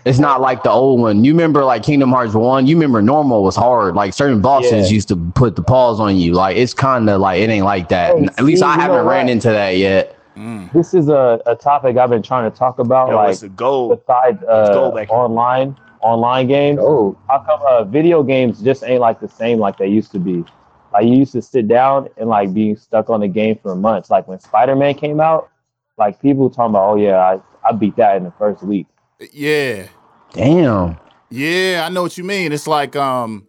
It's 0.05 0.19
not 0.19 0.39
like 0.41 0.63
the 0.63 0.69
old 0.71 1.01
one. 1.01 1.25
You 1.25 1.33
remember 1.33 1.65
like 1.65 1.83
Kingdom 1.83 2.11
Hearts 2.11 2.33
1, 2.33 2.65
you 2.65 2.75
remember 2.77 3.01
normal 3.01 3.43
was 3.43 3.55
hard. 3.57 3.93
Like 3.95 4.13
certain 4.13 4.41
bosses 4.41 4.89
Yeah. 4.89 4.95
used 4.95 5.07
to 5.09 5.15
put 5.35 5.55
the 5.57 5.61
pause 5.61 5.99
on 5.99 6.15
you. 6.15 6.33
Like 6.33 6.55
it's 6.57 6.73
kind 6.73 7.09
of 7.09 7.19
like 7.19 7.41
it 7.41 7.49
ain't 7.49 7.65
like 7.65 7.89
that. 7.89 8.17
Hey, 8.17 8.25
At 8.37 8.43
least 8.45 8.63
I 8.63 8.75
haven't 8.75 9.05
ran 9.05 9.25
what? 9.25 9.31
into 9.31 9.49
that 9.49 9.71
yet. 9.77 10.17
Mm. 10.37 10.71
This 10.71 10.93
is 10.93 11.09
a, 11.09 11.41
a 11.45 11.55
topic 11.55 11.97
I've 11.97 12.09
been 12.09 12.21
trying 12.23 12.49
to 12.49 12.55
talk 12.57 12.79
about, 12.79 13.09
Yo, 13.09 13.15
like 13.17 13.31
it's 13.33 13.43
a 13.43 13.49
goal. 13.49 13.95
besides 13.95 14.41
uh, 14.43 14.91
back. 14.91 15.09
online 15.11 15.75
online 16.07 16.47
games. 16.47 16.79
Oh, 16.81 17.17
How 17.27 17.39
come 17.39 17.59
uh, 17.67 17.83
video 17.83 18.23
games 18.23 18.61
just 18.61 18.83
ain't 18.83 19.01
like 19.01 19.19
the 19.19 19.27
same 19.27 19.59
like 19.59 19.77
they 19.77 19.87
used 19.87 20.11
to 20.13 20.19
be? 20.19 20.45
Like 20.93 21.05
you 21.05 21.17
used 21.17 21.33
to 21.33 21.41
sit 21.41 21.67
down 21.67 22.07
and 22.17 22.29
like 22.29 22.53
be 22.53 22.75
stuck 22.75 23.09
on 23.09 23.19
the 23.19 23.27
game 23.27 23.59
for 23.61 23.75
months. 23.75 24.09
Like 24.09 24.27
when 24.27 24.39
Spider 24.39 24.75
Man 24.75 24.95
came 24.95 25.19
out, 25.19 25.49
like 25.97 26.21
people 26.21 26.49
talking 26.49 26.71
about, 26.71 26.89
oh 26.89 26.95
yeah, 26.95 27.17
I, 27.17 27.41
I 27.67 27.73
beat 27.73 27.95
that 27.97 28.15
in 28.15 28.23
the 28.23 28.31
first 28.31 28.63
week. 28.63 28.87
Yeah. 29.31 29.87
damn. 30.31 30.97
Yeah, 31.29 31.83
I 31.85 31.89
know 31.89 32.03
what 32.03 32.17
you 32.17 32.23
mean. 32.23 32.53
It's 32.53 32.67
like 32.67 32.95
um 32.95 33.47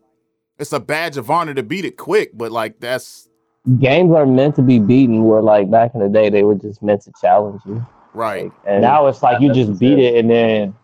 it's 0.58 0.72
a 0.72 0.80
badge 0.80 1.16
of 1.16 1.30
honor 1.30 1.54
to 1.54 1.62
beat 1.62 1.84
it 1.84 1.96
quick, 1.96 2.36
but 2.36 2.50
like 2.50 2.80
that's 2.80 3.28
Games 3.78 4.12
are 4.14 4.26
meant 4.26 4.56
to 4.56 4.62
be 4.62 4.78
beaten. 4.80 5.24
Where 5.24 5.42
like 5.42 5.70
back 5.70 5.94
in 5.94 6.00
the 6.00 6.08
day, 6.08 6.30
they 6.30 6.42
were 6.42 6.56
just 6.56 6.82
meant 6.82 7.02
to 7.02 7.12
challenge 7.20 7.60
you. 7.66 7.86
right. 8.14 8.50
And 8.66 8.82
now 8.82 9.06
it's 9.06 9.22
like 9.22 9.40
you 9.40 9.52
just 9.52 9.78
beat 9.78 9.98
it 9.98 10.16
and 10.16 10.30
then 10.30 10.74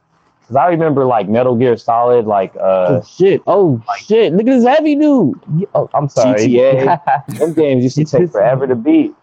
because 0.44 0.56
I 0.56 0.66
remember 0.68 1.06
like 1.06 1.26
Metal 1.28 1.56
Gear 1.56 1.76
Solid, 1.78 2.26
like 2.26 2.54
uh 2.56 3.00
Oh 3.00 3.02
shit! 3.02 3.42
Oh 3.46 3.82
shit! 3.98 4.34
Look 4.34 4.46
at 4.46 4.50
this 4.60 4.64
heavy 4.66 4.94
dude. 4.94 5.40
oh, 5.74 5.88
I'm 5.94 6.08
sorry, 6.08 6.48
GTA. 6.48 7.00
them 7.38 7.54
games 7.54 7.82
used 7.82 7.96
to 7.96 8.04
take 8.04 8.30
forever 8.30 8.66
to 8.66 8.74
beat. 8.74 9.14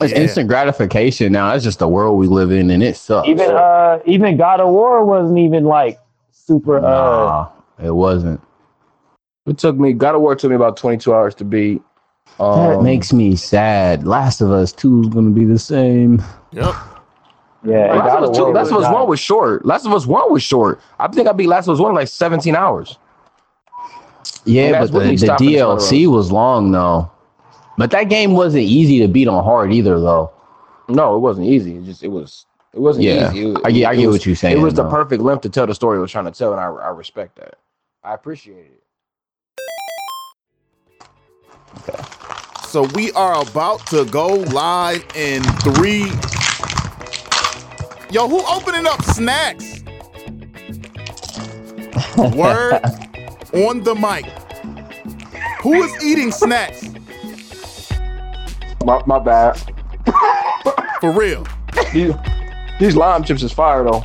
It's 0.00 0.12
Yeah. 0.12 0.20
instant 0.20 0.48
gratification 0.48 1.32
now. 1.32 1.50
That's 1.52 1.62
just 1.62 1.78
the 1.78 1.88
world 1.88 2.18
we 2.18 2.26
live 2.26 2.50
in 2.50 2.70
and 2.70 2.82
it 2.82 2.96
sucks. 2.96 3.28
Even 3.28 3.50
uh 3.50 3.98
even 4.06 4.38
God 4.38 4.60
of 4.60 4.70
War 4.70 5.04
wasn't 5.04 5.38
even 5.38 5.64
like 5.64 5.98
super 6.32 6.78
uh 6.78 6.80
nah, 6.80 7.48
it 7.82 7.90
wasn't. 7.90 8.40
It 9.46 9.58
took 9.58 9.76
me. 9.76 9.92
God 9.92 10.14
of 10.14 10.22
War 10.22 10.34
took 10.34 10.48
me 10.50 10.56
about 10.56 10.78
22 10.78 11.12
hours 11.12 11.34
to 11.36 11.44
beat. 11.44 11.82
Um, 12.38 12.60
That 12.60 12.80
makes 12.82 13.12
me 13.12 13.36
sad. 13.36 14.06
Last 14.06 14.40
of 14.40 14.50
Us 14.50 14.72
Two 14.72 15.02
is 15.02 15.08
gonna 15.08 15.30
be 15.30 15.44
the 15.44 15.58
same. 15.58 16.22
Yep. 16.52 16.74
Yeah, 17.62 17.94
Last 17.94 18.06
God 18.06 18.16
of 18.18 18.24
of 18.24 18.30
Us, 18.30 18.36
two, 18.36 18.44
Last 18.52 18.70
of 18.72 18.76
Us 18.78 18.92
One 18.92 19.08
was 19.08 19.20
short. 19.20 19.66
Last 19.66 19.84
of 19.86 19.92
Us 19.92 20.06
One 20.06 20.32
was 20.32 20.42
short. 20.42 20.80
I 20.98 21.08
think 21.08 21.28
I 21.28 21.32
beat 21.32 21.46
Last 21.48 21.68
of 21.68 21.74
Us 21.74 21.80
One 21.80 21.90
in 21.90 21.94
like 21.96 22.08
17 22.08 22.56
hours. 22.56 22.98
Yeah, 24.44 24.72
That's 24.72 24.90
but 24.90 24.98
what 24.98 25.04
the, 25.04 25.10
the 25.10 25.18
stopped 25.18 25.42
DLC 25.42 26.06
was 26.10 26.32
long 26.32 26.70
though. 26.72 27.10
But 27.76 27.90
that 27.92 28.04
game 28.04 28.32
wasn't 28.32 28.64
easy 28.64 28.98
to 29.00 29.08
beat 29.08 29.28
on 29.28 29.44
hard 29.44 29.72
either 29.72 29.98
though. 30.00 30.32
No, 30.88 31.16
it 31.16 31.20
wasn't 31.20 31.46
easy. 31.48 31.76
It 31.76 31.84
just 31.84 32.02
it 32.02 32.08
was 32.08 32.46
it 32.72 32.80
wasn't 32.80 33.04
Yeah, 33.04 33.30
easy. 33.30 33.50
It- 33.50 33.58
I 33.64 33.70
get- 33.70 33.86
I 33.88 33.94
get 33.96 34.06
was- 34.06 34.16
what 34.18 34.26
you're 34.26 34.36
saying, 34.36 34.56
It 34.56 34.60
was 34.60 34.74
the 34.74 34.88
perfect 34.88 35.22
length 35.22 35.42
to 35.42 35.48
tell 35.50 35.66
the 35.66 35.74
story 35.74 35.98
it 35.98 36.00
was 36.00 36.10
trying 36.10 36.24
to 36.26 36.30
tell, 36.30 36.52
and 36.52 36.60
I, 36.60 36.66
I 36.66 36.88
respect 36.88 37.36
that. 37.36 37.56
I 38.02 38.14
appreciate 38.14 38.56
it. 38.66 38.82
So 42.66 42.84
we 42.94 43.10
are 43.12 43.42
about 43.42 43.84
to 43.88 44.04
go 44.06 44.28
live 44.28 45.04
in 45.16 45.42
three. 45.42 46.10
Yo, 48.10 48.28
who 48.28 48.42
opening 48.44 48.88
up 48.88 49.00
snacks? 49.04 49.84
Word 52.16 52.72
on 53.54 53.84
the 53.84 53.94
mic. 53.94 54.24
Who 55.62 55.74
is 55.74 56.04
eating 56.04 56.32
snacks? 56.32 56.88
My, 58.84 59.00
my 59.06 59.20
bad. 59.20 59.62
For 61.00 61.12
real. 61.12 61.46
These, 61.92 62.12
these 62.80 62.96
lime 62.96 63.22
chips 63.22 63.44
is 63.44 63.52
fire 63.52 63.84
though. 63.84 64.02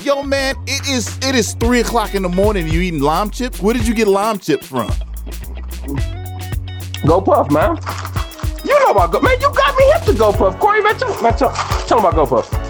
Yo, 0.00 0.22
man, 0.22 0.54
it 0.66 0.86
is 0.86 1.16
it 1.22 1.34
is 1.34 1.54
three 1.54 1.80
o'clock 1.80 2.14
in 2.14 2.22
the 2.22 2.28
morning. 2.28 2.68
You 2.68 2.82
eating 2.82 3.00
lime 3.00 3.30
chips? 3.30 3.58
Where 3.62 3.72
did 3.72 3.86
you 3.86 3.94
get 3.94 4.06
lime 4.06 4.38
chips 4.38 4.66
from? 4.66 4.90
Go 7.06 7.22
Puff, 7.22 7.50
man. 7.50 7.78
You 8.64 8.78
know 8.80 8.90
about 8.90 9.12
Go 9.12 9.20
man. 9.20 9.40
You 9.40 9.50
got 9.54 9.76
me 9.78 9.84
hip 9.92 10.02
to 10.02 10.12
Go 10.12 10.30
Puff. 10.30 10.58
Corey, 10.58 10.82
man, 10.82 10.98
tell, 10.98 11.22
man, 11.22 11.34
tell, 11.38 11.54
tell 11.86 11.98
him 12.00 12.04
about 12.04 12.14
Go 12.14 12.26
Puff. 12.26 12.67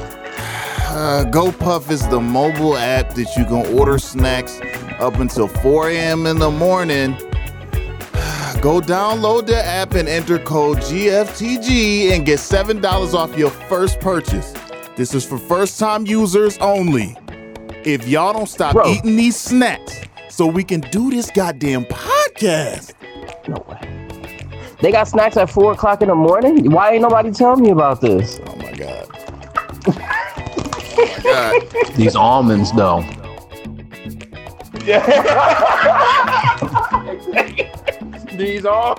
Uh, 0.98 1.24
GoPuff 1.24 1.92
is 1.92 2.08
the 2.08 2.18
mobile 2.18 2.76
app 2.76 3.14
that 3.14 3.36
you 3.36 3.44
can 3.44 3.64
order 3.78 4.00
snacks 4.00 4.60
up 4.98 5.20
until 5.20 5.46
4 5.46 5.90
a.m. 5.90 6.26
in 6.26 6.40
the 6.40 6.50
morning. 6.50 7.12
Go 8.60 8.80
download 8.80 9.46
the 9.46 9.62
app 9.64 9.94
and 9.94 10.08
enter 10.08 10.40
code 10.40 10.78
GFTG 10.78 12.10
and 12.10 12.26
get 12.26 12.40
$7 12.40 13.14
off 13.14 13.38
your 13.38 13.50
first 13.50 14.00
purchase. 14.00 14.52
This 14.96 15.14
is 15.14 15.24
for 15.24 15.38
first 15.38 15.78
time 15.78 16.04
users 16.04 16.58
only. 16.58 17.16
If 17.84 18.08
y'all 18.08 18.32
don't 18.32 18.48
stop 18.48 18.72
Bro. 18.72 18.90
eating 18.90 19.14
these 19.14 19.36
snacks 19.36 20.00
so 20.28 20.48
we 20.48 20.64
can 20.64 20.80
do 20.80 21.12
this 21.12 21.30
goddamn 21.30 21.84
podcast. 21.84 22.94
No 23.46 23.64
way. 23.68 23.78
They 24.82 24.90
got 24.90 25.06
snacks 25.06 25.36
at 25.36 25.48
four 25.48 25.70
o'clock 25.70 26.02
in 26.02 26.08
the 26.08 26.16
morning. 26.16 26.72
Why 26.72 26.94
ain't 26.94 27.02
nobody 27.02 27.30
telling 27.30 27.62
me 27.62 27.70
about 27.70 28.00
this? 28.00 28.40
Oh 28.48 28.56
my 28.56 28.72
God. 28.72 30.24
oh 30.98 31.20
God. 31.22 31.94
These 31.96 32.16
almonds 32.16 32.72
though. 32.72 33.00
Yeah. 34.84 35.04
These 38.36 38.64
are. 38.66 38.96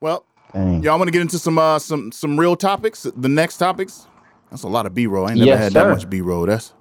Well, 0.00 0.24
Dang. 0.52 0.82
Y'all 0.82 0.98
want 0.98 1.08
to 1.08 1.12
get 1.12 1.22
into 1.22 1.38
some 1.38 1.58
uh 1.58 1.78
some 1.78 2.12
some 2.12 2.38
real 2.38 2.56
topics? 2.56 3.04
The 3.16 3.28
next 3.28 3.56
topics? 3.56 4.06
That's 4.50 4.64
a 4.64 4.68
lot 4.68 4.84
of 4.84 4.92
B 4.94 5.06
roll. 5.06 5.26
I 5.26 5.30
ain't 5.30 5.38
never 5.38 5.50
Yes, 5.52 5.60
had 5.62 5.72
sir. 5.72 5.84
that 5.84 5.90
much 5.90 6.10
B 6.10 6.20
roll. 6.20 6.44
That's 6.44 6.74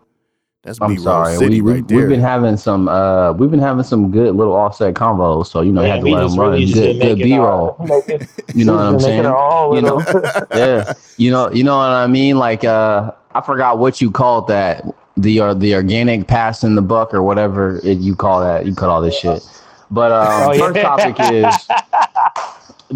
that's 0.63 0.77
B 0.79 0.85
I'm 0.85 0.97
sorry. 0.99 1.35
city 1.37 1.61
We, 1.61 1.61
we, 1.61 1.73
right 1.73 1.87
there. 1.87 1.97
We've 1.97 2.07
been 2.09 2.19
having 2.19 2.55
some 2.57 2.87
uh 2.87 3.33
we've 3.33 3.49
been 3.49 3.59
having 3.59 3.83
some 3.83 4.11
good 4.11 4.35
little 4.35 4.53
offset 4.53 4.93
combos, 4.93 5.47
so 5.47 5.61
you 5.61 5.71
know, 5.71 5.81
you 5.81 5.89
have 5.89 5.99
to 6.01 6.05
we 6.05 6.13
let 6.13 6.21
just 6.23 6.35
them 6.35 6.41
run. 6.41 6.51
really 6.51 6.65
just 6.65 6.81
Good, 6.81 6.99
good 7.01 7.17
B 7.17 7.37
roll. 7.37 7.75
You 8.53 8.65
know 8.65 8.75
what 8.75 8.81
I'm 8.83 8.99
saying? 8.99 9.23
You 9.23 9.81
know, 9.81 10.03
yeah. 10.55 10.93
You 11.17 11.31
know, 11.31 11.51
you 11.51 11.63
know 11.63 11.77
what 11.77 11.89
I 11.91 12.07
mean? 12.07 12.37
Like 12.37 12.63
uh 12.63 13.11
I 13.33 13.41
forgot 13.41 13.79
what 13.79 14.01
you 14.01 14.11
called 14.11 14.47
that. 14.49 14.85
The 15.17 15.39
uh, 15.39 15.53
the 15.53 15.75
organic 15.75 16.27
pass 16.27 16.63
in 16.63 16.75
the 16.75 16.81
buck 16.81 17.13
or 17.13 17.21
whatever 17.23 17.79
it, 17.83 17.97
you 17.99 18.15
call 18.15 18.41
that. 18.41 18.65
You 18.65 18.73
call 18.75 18.89
all 18.89 19.01
this 19.01 19.17
shit. 19.17 19.43
But 19.89 20.11
um, 20.11 20.27
Oh, 20.29 20.51
yeah. 20.53 20.59
first 20.59 20.79
topic 20.81 21.15
is 21.19 21.67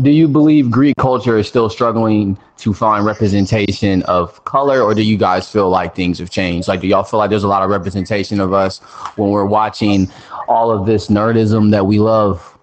do 0.02 0.12
you 0.12 0.28
believe 0.28 0.72
geek 0.72 0.96
culture 0.98 1.38
is 1.38 1.48
still 1.48 1.70
struggling 1.70 2.38
to 2.58 2.74
find 2.74 3.06
representation 3.06 4.04
of 4.04 4.44
color, 4.46 4.82
or 4.82 4.94
do 4.94 5.04
you 5.04 5.18
guys 5.18 5.50
feel 5.50 5.70
like 5.70 5.96
things 5.96 6.20
have 6.20 6.30
changed? 6.30 6.68
Like, 6.68 6.82
do 6.82 6.88
y'all 6.88 7.04
feel 7.04 7.20
like 7.20 7.30
there's 7.30 7.44
a 7.44 7.48
lot 7.48 7.64
of 7.64 7.70
representation 7.70 8.40
of 8.40 8.54
us 8.54 8.80
when 9.16 9.30
we're 9.30 9.46
watching 9.46 10.10
all 10.48 10.72
of 10.72 10.86
this 10.86 11.08
nerdism 11.08 11.72
that 11.72 11.86
we 11.86 12.00
love, 12.00 12.58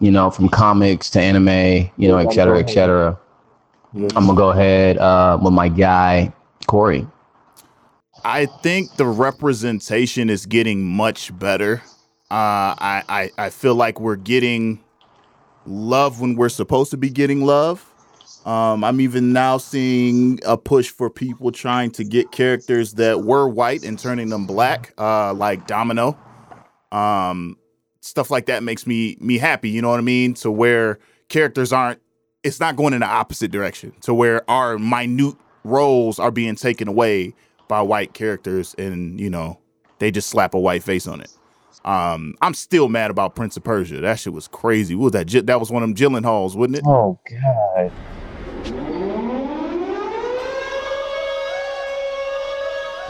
you 0.00 0.10
know, 0.10 0.30
from 0.30 0.48
comics 0.48 1.10
to 1.10 1.20
anime, 1.20 1.90
you 1.96 2.08
know, 2.08 2.18
et 2.18 2.32
cetera, 2.32 2.58
et 2.58 2.68
cetera? 2.68 3.18
I'm 3.94 4.26
gonna 4.26 4.34
go 4.34 4.50
ahead 4.50 4.98
uh, 4.98 5.38
with 5.40 5.52
my 5.52 5.68
guy 5.68 6.32
Corey. 6.66 7.06
I 8.24 8.46
think 8.46 8.96
the 8.96 9.06
representation 9.06 10.30
is 10.30 10.46
getting 10.46 10.84
much 10.84 11.36
better. 11.38 11.82
Uh, 12.30 12.74
I, 12.78 13.02
I 13.08 13.30
I 13.38 13.50
feel 13.50 13.74
like 13.74 14.00
we're 14.00 14.16
getting 14.16 14.83
love 15.66 16.20
when 16.20 16.36
we're 16.36 16.48
supposed 16.48 16.90
to 16.92 16.96
be 16.96 17.10
getting 17.10 17.44
love. 17.44 17.84
Um, 18.44 18.84
I'm 18.84 19.00
even 19.00 19.32
now 19.32 19.56
seeing 19.56 20.38
a 20.44 20.58
push 20.58 20.90
for 20.90 21.08
people 21.08 21.50
trying 21.50 21.90
to 21.92 22.04
get 22.04 22.30
characters 22.30 22.94
that 22.94 23.22
were 23.22 23.48
white 23.48 23.84
and 23.84 23.98
turning 23.98 24.28
them 24.28 24.46
black, 24.46 24.92
uh, 24.98 25.32
like 25.32 25.66
Domino. 25.66 26.18
Um, 26.92 27.56
stuff 28.00 28.30
like 28.30 28.46
that 28.46 28.62
makes 28.62 28.86
me 28.86 29.16
me 29.18 29.38
happy. 29.38 29.70
You 29.70 29.80
know 29.80 29.88
what 29.88 29.98
I 29.98 30.02
mean? 30.02 30.34
To 30.34 30.50
where 30.50 30.98
characters 31.28 31.72
aren't. 31.72 32.00
It's 32.42 32.60
not 32.60 32.76
going 32.76 32.92
in 32.92 33.00
the 33.00 33.06
opposite 33.06 33.50
direction. 33.50 33.92
To 34.02 34.12
where 34.12 34.48
our 34.50 34.78
minute 34.78 35.36
roles 35.64 36.18
are 36.18 36.30
being 36.30 36.56
taken 36.56 36.86
away 36.86 37.34
by 37.66 37.80
white 37.80 38.12
characters, 38.12 38.74
and 38.76 39.18
you 39.18 39.30
know 39.30 39.58
they 39.98 40.10
just 40.10 40.28
slap 40.28 40.52
a 40.52 40.60
white 40.60 40.82
face 40.82 41.06
on 41.06 41.22
it. 41.22 41.30
Um, 41.84 42.34
I'm 42.40 42.54
still 42.54 42.88
mad 42.88 43.10
about 43.10 43.34
Prince 43.34 43.56
of 43.56 43.64
Persia. 43.64 44.00
That 44.00 44.18
shit 44.18 44.32
was 44.32 44.48
crazy. 44.48 44.94
What 44.94 45.12
was 45.14 45.24
that? 45.24 45.46
That 45.46 45.60
was 45.60 45.70
one 45.70 45.82
of 45.82 45.88
them 45.88 45.96
Gyllenhaals, 45.96 46.54
wasn't 46.56 46.76
it? 46.76 46.82
Oh 46.86 47.18
God. 47.28 47.92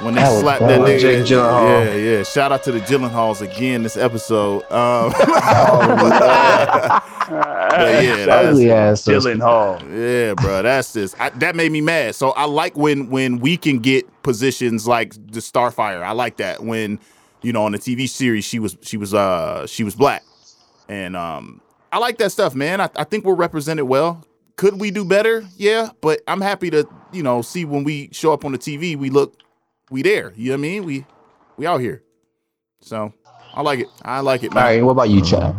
when 0.02 0.14
they 0.14 0.20
That 0.20 0.40
slapped 0.40 0.60
that 0.60 0.80
bad. 0.80 0.88
nigga. 0.88 1.00
Jake 1.00 1.24
Gyllenhaal. 1.24 1.86
Yeah, 1.86 1.94
yeah. 1.94 2.22
Shout 2.24 2.52
out 2.52 2.62
to 2.64 2.72
the 2.72 2.80
Gyllenhaals 2.80 3.40
again 3.40 3.82
this 3.84 3.96
episode. 3.96 4.62
Um, 4.70 5.12
but 5.18 5.24
yeah, 8.04 8.26
that's, 8.26 8.48
Ugly 8.48 8.70
ass. 8.70 9.02
Dylan 9.04 9.40
Hall. 9.40 9.78
yeah, 9.90 10.34
bro. 10.34 10.62
That's 10.62 10.92
just 10.92 11.18
I, 11.20 11.30
that 11.30 11.56
made 11.56 11.72
me 11.72 11.80
mad. 11.80 12.14
So 12.16 12.30
I 12.32 12.44
like 12.44 12.76
when 12.76 13.08
when 13.08 13.38
we 13.38 13.56
can 13.56 13.78
get 13.78 14.04
positions 14.22 14.86
like 14.86 15.14
the 15.14 15.40
Starfire. 15.40 16.02
I 16.02 16.12
like 16.12 16.36
that 16.38 16.62
when 16.62 16.98
you 17.44 17.52
know 17.52 17.64
on 17.64 17.72
the 17.72 17.78
TV 17.78 18.08
series 18.08 18.44
she 18.44 18.58
was 18.58 18.76
she 18.82 18.96
was 18.96 19.14
uh 19.14 19.66
she 19.66 19.84
was 19.84 19.94
black, 19.94 20.24
and 20.88 21.16
um 21.16 21.60
I 21.92 21.98
like 21.98 22.18
that 22.18 22.32
stuff, 22.32 22.54
man. 22.56 22.80
I, 22.80 22.90
I 22.96 23.04
think 23.04 23.24
we're 23.24 23.34
represented 23.34 23.84
well. 23.86 24.24
Could 24.56 24.80
we 24.80 24.90
do 24.90 25.04
better? 25.04 25.44
Yeah, 25.56 25.90
but 26.00 26.22
I'm 26.26 26.40
happy 26.40 26.70
to 26.70 26.88
you 27.12 27.22
know 27.22 27.42
see 27.42 27.64
when 27.64 27.84
we 27.84 28.08
show 28.12 28.32
up 28.32 28.44
on 28.44 28.52
the 28.52 28.58
TV, 28.58 28.96
we 28.96 29.10
look 29.10 29.36
we 29.90 30.02
there. 30.02 30.32
You 30.36 30.50
know 30.50 30.54
what 30.54 30.58
I 30.58 30.62
mean? 30.62 30.84
We 30.84 31.06
we 31.56 31.66
out 31.66 31.80
here. 31.80 32.02
So 32.80 33.12
I 33.54 33.62
like 33.62 33.80
it. 33.80 33.88
I 34.04 34.20
like 34.20 34.42
it, 34.42 34.52
All 34.56 34.62
man. 34.62 34.64
right, 34.64 34.82
what 34.84 34.92
about 34.92 35.10
you, 35.10 35.22
Chad? 35.22 35.54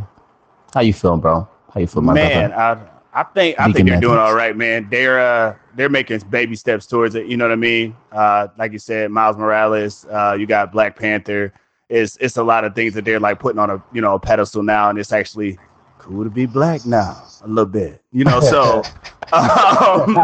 How 0.74 0.82
you 0.82 0.94
feeling, 0.94 1.22
bro? 1.22 1.48
How 1.74 1.80
you 1.82 1.88
feel, 1.88 2.02
my 2.02 2.14
man, 2.14 2.32
brother? 2.32 2.52
I 2.52 3.22
I 3.22 3.24
think 3.24 3.60
I 3.60 3.68
Deacon 3.68 3.74
think 3.74 3.88
they're 3.88 3.98
doing 3.98 4.20
all 4.20 4.36
right, 4.36 4.56
man. 4.58 4.90
They're 4.90 5.20
uh 5.20 5.56
they're 5.76 5.90
making 5.90 6.20
baby 6.30 6.56
steps 6.56 6.86
towards 6.86 7.16
it. 7.16 7.28
You 7.28 7.38
know 7.38 7.46
what 7.46 7.54
I 7.54 7.58
mean? 7.58 7.96
Uh, 8.12 8.48
like 8.58 8.74
you 8.74 8.80
said, 8.80 9.12
Miles 9.12 9.38
Morales. 9.38 10.06
Uh, 10.06 10.36
you 10.40 10.46
got 10.46 10.72
Black 10.72 10.98
Panther. 10.98 11.54
It's 11.90 12.18
it's 12.18 12.38
a 12.38 12.44
lot 12.44 12.64
of 12.66 12.74
things 12.76 12.94
that 12.96 13.06
they're 13.06 13.20
like 13.20 13.40
putting 13.40 13.60
on 13.60 13.70
a 13.70 13.84
you 13.94 14.02
know 14.02 14.16
a 14.16 14.20
pedestal 14.20 14.64
now, 14.64 14.90
and 14.90 14.98
it's 14.98 15.12
actually 15.12 15.58
cool 16.00 16.24
to 16.24 16.30
be 16.30 16.46
black 16.46 16.86
now 16.86 17.22
a 17.44 17.48
little 17.48 17.66
bit. 17.66 18.02
You 18.12 18.24
know, 18.24 18.40
so 18.40 18.80
um, 19.34 20.16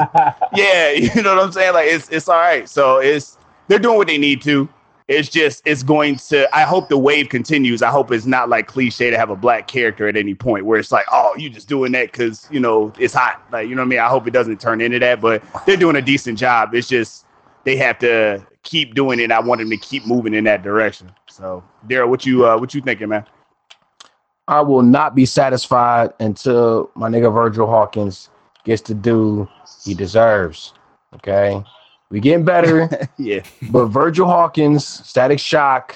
yeah, 0.55 0.91
you 0.91 1.21
know 1.21 1.35
what 1.35 1.45
I'm 1.45 1.51
saying? 1.51 1.73
Like 1.73 1.87
it's 1.87 2.09
it's 2.09 2.27
all 2.27 2.39
right. 2.39 2.67
So 2.67 2.97
it's 2.97 3.37
they're 3.67 3.79
doing 3.79 3.97
what 3.97 4.07
they 4.07 4.17
need 4.17 4.41
to. 4.43 4.67
It's 5.07 5.27
just 5.27 5.61
it's 5.65 5.83
going 5.83 6.15
to. 6.17 6.47
I 6.55 6.61
hope 6.61 6.89
the 6.89 6.97
wave 6.97 7.29
continues. 7.29 7.81
I 7.81 7.89
hope 7.89 8.11
it's 8.11 8.25
not 8.25 8.47
like 8.47 8.67
cliche 8.67 9.09
to 9.09 9.17
have 9.17 9.29
a 9.29 9.35
black 9.35 9.67
character 9.67 10.07
at 10.07 10.15
any 10.15 10.33
point 10.33 10.65
where 10.65 10.79
it's 10.79 10.91
like, 10.91 11.05
oh, 11.11 11.35
you 11.37 11.49
just 11.49 11.67
doing 11.67 11.91
that 11.91 12.11
because 12.11 12.47
you 12.49 12.59
know 12.59 12.93
it's 12.97 13.13
hot. 13.13 13.43
Like 13.51 13.67
you 13.67 13.75
know 13.75 13.81
what 13.81 13.87
I 13.87 13.89
mean. 13.89 13.99
I 13.99 14.07
hope 14.07 14.25
it 14.27 14.31
doesn't 14.31 14.61
turn 14.61 14.79
into 14.79 14.99
that. 14.99 15.19
But 15.19 15.43
they're 15.65 15.77
doing 15.77 15.95
a 15.97 16.01
decent 16.01 16.39
job. 16.39 16.73
It's 16.73 16.87
just 16.87 17.25
they 17.65 17.75
have 17.75 17.99
to 17.99 18.45
keep 18.63 18.95
doing 18.95 19.19
it. 19.19 19.31
I 19.31 19.39
want 19.39 19.59
them 19.59 19.69
to 19.69 19.77
keep 19.77 20.05
moving 20.05 20.33
in 20.33 20.45
that 20.45 20.63
direction. 20.63 21.11
So 21.31 21.63
Daryl, 21.87 22.09
what 22.09 22.25
you 22.25 22.45
uh, 22.47 22.57
what 22.57 22.73
you 22.73 22.81
thinking, 22.81 23.09
man? 23.09 23.25
I 24.47 24.61
will 24.61 24.81
not 24.81 25.15
be 25.15 25.25
satisfied 25.25 26.11
until 26.19 26.91
my 26.95 27.09
nigga 27.09 27.33
Virgil 27.33 27.67
Hawkins 27.67 28.29
gets 28.65 28.81
to 28.83 28.93
do 28.93 29.47
he 29.85 29.93
deserves. 29.93 30.73
Okay. 31.15 31.63
We 32.09 32.19
getting 32.19 32.43
better, 32.45 32.89
Yeah. 33.17 33.41
but 33.69 33.85
Virgil 33.85 34.27
Hawkins, 34.27 34.85
Static 34.85 35.39
Shock, 35.39 35.95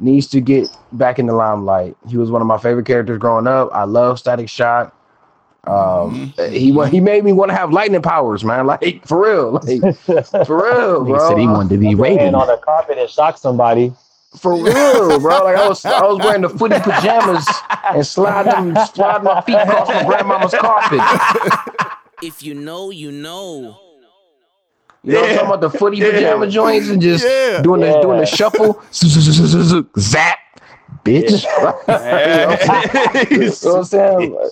needs 0.00 0.26
to 0.28 0.40
get 0.40 0.68
back 0.92 1.18
in 1.18 1.26
the 1.26 1.34
limelight. 1.34 1.96
He 2.08 2.16
was 2.16 2.30
one 2.30 2.40
of 2.40 2.46
my 2.48 2.56
favorite 2.58 2.86
characters 2.86 3.18
growing 3.18 3.46
up. 3.46 3.68
I 3.72 3.84
love 3.84 4.18
Static 4.18 4.48
Shock. 4.48 4.96
Um, 5.66 6.32
he 6.50 6.72
wa- 6.72 6.86
he 6.86 7.00
made 7.00 7.24
me 7.24 7.32
want 7.32 7.50
to 7.50 7.54
have 7.56 7.72
lightning 7.72 8.02
powers, 8.02 8.42
man. 8.44 8.66
Like 8.82 9.06
for 9.06 9.22
real, 9.22 9.52
like 9.62 9.80
for 10.46 10.62
real, 10.62 11.04
Nigga 11.04 11.28
said 11.28 11.38
he 11.38 11.46
wanted 11.46 11.70
to 11.70 11.78
be 11.78 11.94
Land 11.94 11.98
rated. 12.18 12.34
on 12.34 12.46
the 12.46 12.56
carpet 12.64 12.98
and 12.98 13.08
shock 13.08 13.36
somebody. 13.38 13.92
For 14.38 14.54
real, 14.54 15.20
bro. 15.20 15.44
Like 15.44 15.56
I 15.56 15.68
was, 15.68 15.84
I 15.84 16.02
was 16.02 16.18
wearing 16.18 16.42
the 16.42 16.48
footy 16.48 16.78
pajamas 16.80 17.46
and 17.92 18.06
sliding, 18.06 18.74
sliding 18.86 19.24
my 19.24 19.40
feet 19.42 19.54
across 19.56 19.88
my 19.88 20.04
grandmama's 20.04 20.54
carpet. 20.54 21.00
If 22.22 22.42
you 22.42 22.54
know, 22.54 22.90
you 22.90 23.12
know. 23.12 23.78
You 25.02 25.12
know 25.12 25.20
what 25.20 25.28
I'm 25.30 25.34
talking 25.36 25.48
about? 25.48 25.60
The 25.60 25.70
footy 25.78 26.00
pajama 26.00 26.46
joints 26.48 26.88
and 26.88 27.00
just 27.00 27.24
Yeah. 27.24 27.60
doing 27.62 27.82
the 27.82 28.00
doing 28.00 28.18
the 28.20 28.26
shuffle. 28.26 28.82
Zap, 30.00 30.38
bitch. 31.04 31.44
you 33.30 33.38
know 33.38 33.46
what 33.48 33.78
I'm 33.78 33.84
saying? 33.84 34.38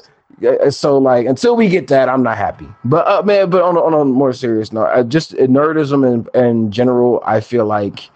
So 0.70 0.98
like 0.98 1.26
until 1.26 1.54
we 1.54 1.68
get 1.68 1.86
that, 1.88 2.08
I'm 2.08 2.24
not 2.24 2.36
happy. 2.36 2.66
But 2.84 3.06
uh, 3.06 3.22
man, 3.22 3.48
but 3.48 3.62
on 3.62 3.76
a, 3.76 3.80
on 3.80 3.94
a 3.94 4.04
more 4.04 4.32
serious 4.32 4.72
note, 4.72 4.86
I 4.86 5.04
just 5.04 5.34
nerdism 5.34 6.04
and 6.04 6.28
in 6.34 6.72
general, 6.72 7.22
I 7.24 7.38
feel 7.40 7.64
like 7.64 8.10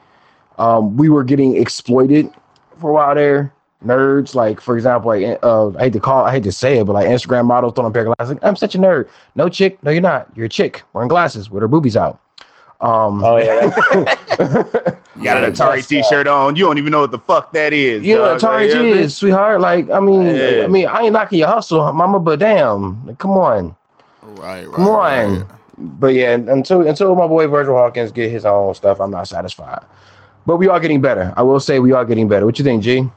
um, 0.59 0.97
we 0.97 1.09
were 1.09 1.25
getting 1.25 1.57
exploited 1.57 2.31
for 2.79 2.91
a 2.91 2.93
while 2.95 3.15
there. 3.15 3.53
Nerds, 3.85 4.35
like 4.35 4.61
for 4.61 4.75
example, 4.75 5.09
like 5.11 5.39
uh, 5.43 5.69
I 5.77 5.85
hate 5.85 5.93
to 5.93 6.01
call, 6.01 6.25
I 6.25 6.33
hate 6.33 6.43
to 6.45 6.53
say 6.53 6.79
it, 6.79 6.87
but 6.87 6.95
like 6.95 7.07
Instagram 7.09 7.45
models 7.45 7.75
throwing 7.75 7.91
a 7.91 7.93
pair 7.93 8.07
of 8.07 8.17
glasses. 8.17 8.35
Like, 8.35 8.45
I'm 8.45 8.57
such 8.57 8.75
a 8.75 8.79
nerd. 8.79 9.07
No 9.35 9.49
chick, 9.49 9.81
no, 9.83 9.91
you're 9.91 10.01
not. 10.01 10.29
You're 10.35 10.47
a 10.47 10.49
chick 10.49 10.83
wearing 10.93 11.09
glasses 11.09 11.51
with 11.51 11.61
her 11.61 11.69
boobies 11.69 11.97
out. 11.97 12.19
Um, 12.81 13.23
Oh 13.25 13.37
yeah, 13.37 13.65
You 15.17 15.25
got 15.25 15.43
an 15.43 15.53
Atari 15.53 15.87
T-shirt 15.87 16.27
on. 16.27 16.57
You 16.57 16.65
don't 16.65 16.79
even 16.79 16.91
know 16.91 17.01
what 17.03 17.11
the 17.11 17.19
fuck 17.19 17.53
that 17.53 17.73
is. 17.73 18.03
Yeah, 18.05 18.17
dog. 18.17 18.41
Atari 18.41 18.71
Like, 18.71 18.71
G 18.73 18.89
is, 19.01 19.17
sweetheart. 19.17 19.61
Like, 19.61 19.89
I 19.91 20.01
mean, 20.01 20.25
Yeah. 20.37 20.63
I 20.65 20.67
mean, 20.67 20.87
I 20.87 21.03
ain't 21.03 21.13
knocking 21.13 21.39
your 21.39 21.49
hustle, 21.49 21.93
mama, 21.93 22.19
but 22.19 22.39
damn, 22.39 23.07
like, 23.07 23.19
come 23.19 23.33
on, 23.33 23.77
Right, 24.23 24.67
right. 24.67 24.75
come 24.75 24.89
right. 24.89 25.25
on. 25.25 25.47
But 25.79 26.15
yeah, 26.15 26.33
until 26.33 26.87
until 26.87 27.15
my 27.15 27.27
boy 27.27 27.47
Virgil 27.47 27.77
Hawkins 27.77 28.11
get 28.11 28.31
his 28.31 28.45
own 28.47 28.75
stuff, 28.75 29.01
I'm 29.01 29.11
not 29.11 29.29
satisfied. 29.29 29.85
But 30.47 30.59
we 30.59 30.69
are 30.69 30.79
getting 30.79 31.01
better. 31.01 31.35
I 31.37 31.43
will 31.43 31.59
say 31.61 31.81
we 31.81 31.93
are 31.93 32.05
getting 32.05 32.29
better. 32.29 32.47
What 32.47 32.59
you 32.59 32.65
think, 32.65 32.83
G? 32.83 33.11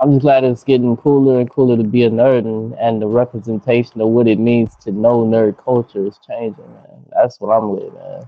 I'm 0.00 0.12
just 0.12 0.22
glad 0.22 0.44
it's 0.44 0.64
getting 0.64 0.96
cooler 0.96 1.40
and 1.40 1.50
cooler 1.50 1.76
to 1.76 1.82
be 1.84 2.04
a 2.04 2.10
nerd, 2.10 2.46
and, 2.46 2.72
and 2.74 3.02
the 3.02 3.06
representation 3.06 4.00
of 4.00 4.08
what 4.08 4.28
it 4.28 4.38
means 4.38 4.74
to 4.76 4.92
know 4.92 5.24
nerd 5.24 5.62
culture 5.62 6.06
is 6.06 6.18
changing, 6.26 6.72
man. 6.72 7.04
That's 7.12 7.40
what 7.40 7.52
I'm 7.52 7.70
with, 7.70 7.92
man. 7.92 8.26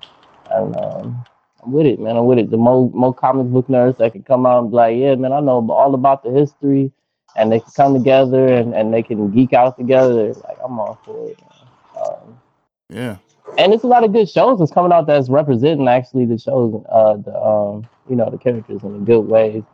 And 0.51 0.77
um, 0.77 1.25
I'm 1.63 1.73
with 1.73 1.87
it, 1.87 2.01
man. 2.01 2.17
I'm 2.17 2.27
with 2.27 2.39
it. 2.39 2.51
The 2.51 2.57
more 2.57 2.91
more 2.91 3.15
comic 3.15 3.47
book 3.47 3.69
nerds 3.69 3.99
that 3.99 4.13
can 4.13 4.23
come 4.25 4.47
out 4.47 4.63
and 4.63 4.71
be 4.71 4.77
like, 4.77 4.97
yeah, 4.99 5.15
man, 5.15 5.33
I 5.33 5.41
know 5.41 5.67
all 5.71 5.95
about 5.95 6.25
the 6.25 6.31
history, 6.31 6.93
and 7.37 7.53
they 7.53 7.61
can 7.61 7.71
come 7.77 7.95
together 7.95 8.49
and, 8.49 8.75
and 8.75 8.93
they 8.93 9.03
can 9.03 9.31
geek 9.31 9.53
out 9.53 9.79
together. 9.79 10.35
Like 10.35 10.59
I'm 10.65 10.79
all 10.79 10.99
for 11.05 11.31
it, 11.31 11.39
man. 11.41 12.05
Um, 12.05 12.41
Yeah. 12.89 13.17
and 13.59 13.73
it's 13.73 13.85
a 13.85 13.87
lot 13.87 14.03
of 14.03 14.13
good 14.13 14.29
shows 14.29 14.59
that's 14.59 14.73
coming 14.73 14.93
out 14.93 15.07
that's 15.07 15.29
representing 15.29 15.87
actually 15.87 16.27
the 16.27 16.39
shows, 16.39 16.85
uh, 16.91 17.17
the 17.17 17.35
um, 17.41 17.89
you 18.11 18.17
know, 18.17 18.29
the 18.29 18.39
characters 18.39 18.83
in 18.83 18.95
a 18.97 18.99
good 18.99 19.21
way, 19.23 19.65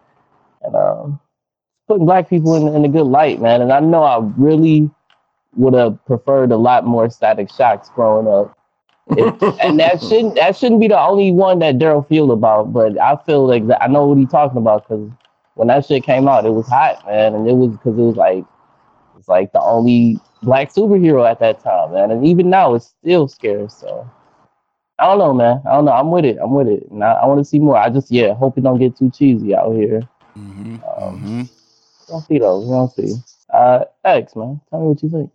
and 0.63 0.77
um, 0.77 1.21
putting 1.89 2.07
black 2.07 2.29
people 2.29 2.55
in, 2.57 2.75
in 2.75 2.85
a 2.85 2.89
good 2.89 3.07
light, 3.07 3.41
man. 3.41 3.63
And 3.63 3.73
I 3.73 3.81
know 3.81 4.03
I 4.05 4.19
really 4.37 4.91
would 5.57 5.75
have 5.75 6.05
preferred 6.07 6.53
a 6.53 6.57
lot 6.57 6.85
more 6.87 7.09
Static 7.11 7.51
Shocks 7.51 7.89
growing 7.95 8.29
up. 8.29 8.57
It- 9.11 9.43
and 9.63 9.81
that 9.81 10.03
shouldn't 10.03 10.35
that 10.37 10.57
shouldn't 10.57 10.81
be 10.81 10.89
the 10.89 11.01
only 11.01 11.31
one 11.33 11.61
that 11.61 11.79
Daryl 11.79 12.07
feel 12.09 12.33
about, 12.33 12.73
but 12.73 13.01
I 13.01 13.17
feel 13.25 13.47
like 13.47 13.67
that, 13.69 13.83
I 13.83 13.87
know 13.87 14.07
what 14.07 14.19
he's 14.19 14.31
talking 14.31 14.59
about 14.59 14.89
because 14.89 15.11
when 15.55 15.69
that 15.69 15.87
shit 15.87 16.05
came 16.05 16.29
out, 16.29 16.45
it 16.45 16.51
was 16.53 16.69
hot, 16.69 17.05
man, 17.07 17.35
and 17.35 17.49
it 17.49 17.55
was 17.55 17.71
because 17.71 17.99
it 17.99 18.03
was 18.03 18.17
like 18.17 18.45
it's 19.19 19.29
like 19.29 19.53
the 19.53 19.61
only 19.61 20.19
black 20.43 20.73
superhero 20.73 21.29
at 21.29 21.39
that 21.41 21.61
time, 21.61 21.93
man, 21.93 22.11
and 22.11 22.27
even 22.27 22.51
now 22.51 22.75
it's 22.75 22.95
still 23.01 23.29
scarce. 23.29 23.75
So 23.75 24.11
I 24.99 25.07
don't 25.07 25.19
know, 25.19 25.35
man. 25.35 25.61
I 25.69 25.73
don't 25.73 25.85
know. 25.85 25.93
I'm 25.93 26.11
with 26.11 26.25
it. 26.25 26.39
I'm 26.43 26.55
with 26.55 26.69
it, 26.69 26.89
and 26.91 27.05
I, 27.05 27.13
I 27.13 27.27
want 27.27 27.39
to 27.39 27.45
see 27.45 27.59
more. 27.59 27.77
I 27.77 27.91
just 27.91 28.11
yeah, 28.11 28.35
hope 28.35 28.57
it 28.57 28.63
don't 28.63 28.79
get 28.79 28.97
too 28.97 29.11
cheesy 29.11 29.55
out 29.55 29.73
here. 29.73 30.03
Mm-hmm. 30.37 30.77
Um, 31.03 31.19
hmm 31.19 31.43
We'll 32.09 32.21
see 32.21 32.39
though. 32.39 32.61
We'll 32.61 32.89
see. 32.89 33.15
Uh, 33.53 33.85
X 34.05 34.37
man, 34.37 34.61
tell 34.71 34.81
me 34.81 34.87
what 34.89 35.03
you 35.03 35.09
think. 35.09 35.31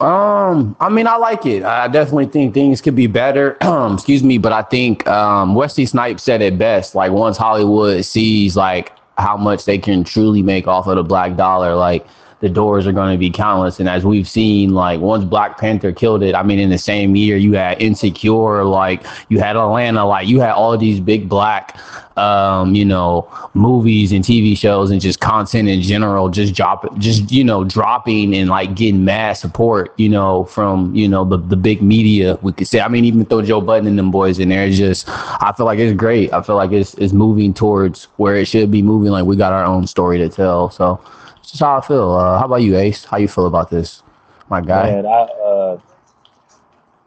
Um, 0.00 0.76
I 0.80 0.88
mean, 0.88 1.06
I 1.06 1.16
like 1.16 1.46
it. 1.46 1.62
I 1.62 1.88
definitely 1.88 2.26
think 2.26 2.52
things 2.52 2.80
could 2.80 2.96
be 2.96 3.06
better. 3.06 3.56
Excuse 3.92 4.22
me, 4.22 4.38
but 4.38 4.52
I 4.52 4.62
think 4.62 5.06
um, 5.06 5.54
Wesley 5.54 5.86
Snipes 5.86 6.22
said 6.22 6.42
it 6.42 6.58
best. 6.58 6.94
Like 6.94 7.12
once 7.12 7.36
Hollywood 7.36 8.04
sees 8.04 8.56
like 8.56 8.92
how 9.16 9.36
much 9.36 9.64
they 9.64 9.78
can 9.78 10.04
truly 10.04 10.42
make 10.42 10.66
off 10.66 10.88
of 10.88 10.96
the 10.96 11.04
black 11.04 11.36
dollar, 11.36 11.74
like 11.74 12.06
the 12.40 12.48
doors 12.48 12.86
are 12.86 12.92
going 12.92 13.12
to 13.12 13.18
be 13.18 13.30
countless. 13.30 13.80
And 13.80 13.88
as 13.88 14.04
we've 14.04 14.28
seen, 14.28 14.74
like 14.74 15.00
once 15.00 15.24
Black 15.24 15.58
Panther 15.58 15.92
killed 15.92 16.22
it, 16.22 16.34
I 16.34 16.42
mean, 16.42 16.58
in 16.58 16.70
the 16.70 16.78
same 16.78 17.16
year 17.16 17.36
you 17.36 17.54
had 17.54 17.80
Insecure, 17.80 18.64
like 18.64 19.04
you 19.28 19.40
had 19.40 19.56
Atlanta, 19.56 20.04
like 20.04 20.28
you 20.28 20.40
had 20.40 20.52
all 20.52 20.76
these 20.76 21.00
big 21.00 21.28
black, 21.28 21.78
um, 22.16 22.74
you 22.74 22.84
know, 22.84 23.28
movies 23.54 24.12
and 24.12 24.24
TV 24.24 24.56
shows 24.56 24.90
and 24.90 25.00
just 25.00 25.20
content 25.20 25.68
in 25.68 25.80
general, 25.80 26.28
just 26.28 26.54
drop, 26.54 26.96
just 26.98 27.30
you 27.32 27.42
know, 27.42 27.64
dropping 27.64 28.34
and 28.34 28.50
like 28.50 28.74
getting 28.74 29.04
mass 29.04 29.40
support, 29.40 29.92
you 29.96 30.08
know, 30.08 30.44
from 30.44 30.94
you 30.94 31.08
know 31.08 31.24
the 31.24 31.38
the 31.38 31.56
big 31.56 31.82
media. 31.82 32.38
We 32.42 32.52
could 32.52 32.68
say, 32.68 32.80
I 32.80 32.88
mean, 32.88 33.04
even 33.04 33.24
throw 33.24 33.42
Joe 33.42 33.60
Budden 33.60 33.88
and 33.88 33.98
them 33.98 34.10
boys 34.10 34.38
in 34.38 34.48
there. 34.48 34.66
It's 34.66 34.76
just, 34.76 35.08
I 35.08 35.52
feel 35.56 35.66
like 35.66 35.78
it's 35.78 35.96
great. 35.96 36.32
I 36.32 36.42
feel 36.42 36.56
like 36.56 36.72
it's 36.72 36.94
it's 36.94 37.12
moving 37.12 37.54
towards 37.54 38.04
where 38.16 38.36
it 38.36 38.46
should 38.46 38.70
be 38.70 38.82
moving. 38.82 39.10
Like 39.10 39.24
we 39.24 39.36
got 39.36 39.52
our 39.52 39.64
own 39.64 39.86
story 39.86 40.18
to 40.18 40.28
tell. 40.28 40.70
So. 40.70 41.00
It's 41.44 41.50
just 41.50 41.62
how 41.62 41.76
I 41.76 41.82
feel. 41.82 42.12
Uh, 42.12 42.38
how 42.38 42.46
about 42.46 42.62
you, 42.62 42.74
Ace? 42.78 43.04
How 43.04 43.18
you 43.18 43.28
feel 43.28 43.44
about 43.44 43.68
this, 43.68 44.02
my 44.48 44.62
guy? 44.62 44.92
Man, 44.92 45.04
I, 45.04 45.10
uh, 45.10 45.78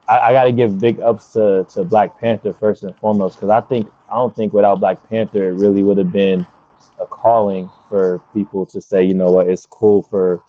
I 0.07 0.19
I 0.19 0.31
gotta 0.31 0.51
give 0.51 0.79
big 0.79 0.99
ups 0.99 1.33
to, 1.33 1.65
to 1.71 1.83
Black 1.83 2.19
Panther 2.19 2.53
first 2.53 2.83
and 2.83 2.95
foremost 2.97 3.37
because 3.37 3.49
I 3.49 3.61
think 3.61 3.89
I 4.11 4.13
don't 4.13 4.35
think 4.35 4.53
without 4.53 4.79
Black 4.79 4.99
Panther 5.09 5.49
it 5.49 5.53
really 5.53 5.81
would 5.81 5.97
have 5.97 6.11
been 6.11 6.45
a 6.99 7.07
calling 7.07 7.67
for 7.89 8.21
people 8.31 8.63
to 8.67 8.79
say, 8.79 9.03
you 9.03 9.15
know 9.15 9.31
what, 9.31 9.49
it's 9.49 9.65
cool 9.65 10.03
for 10.03 10.43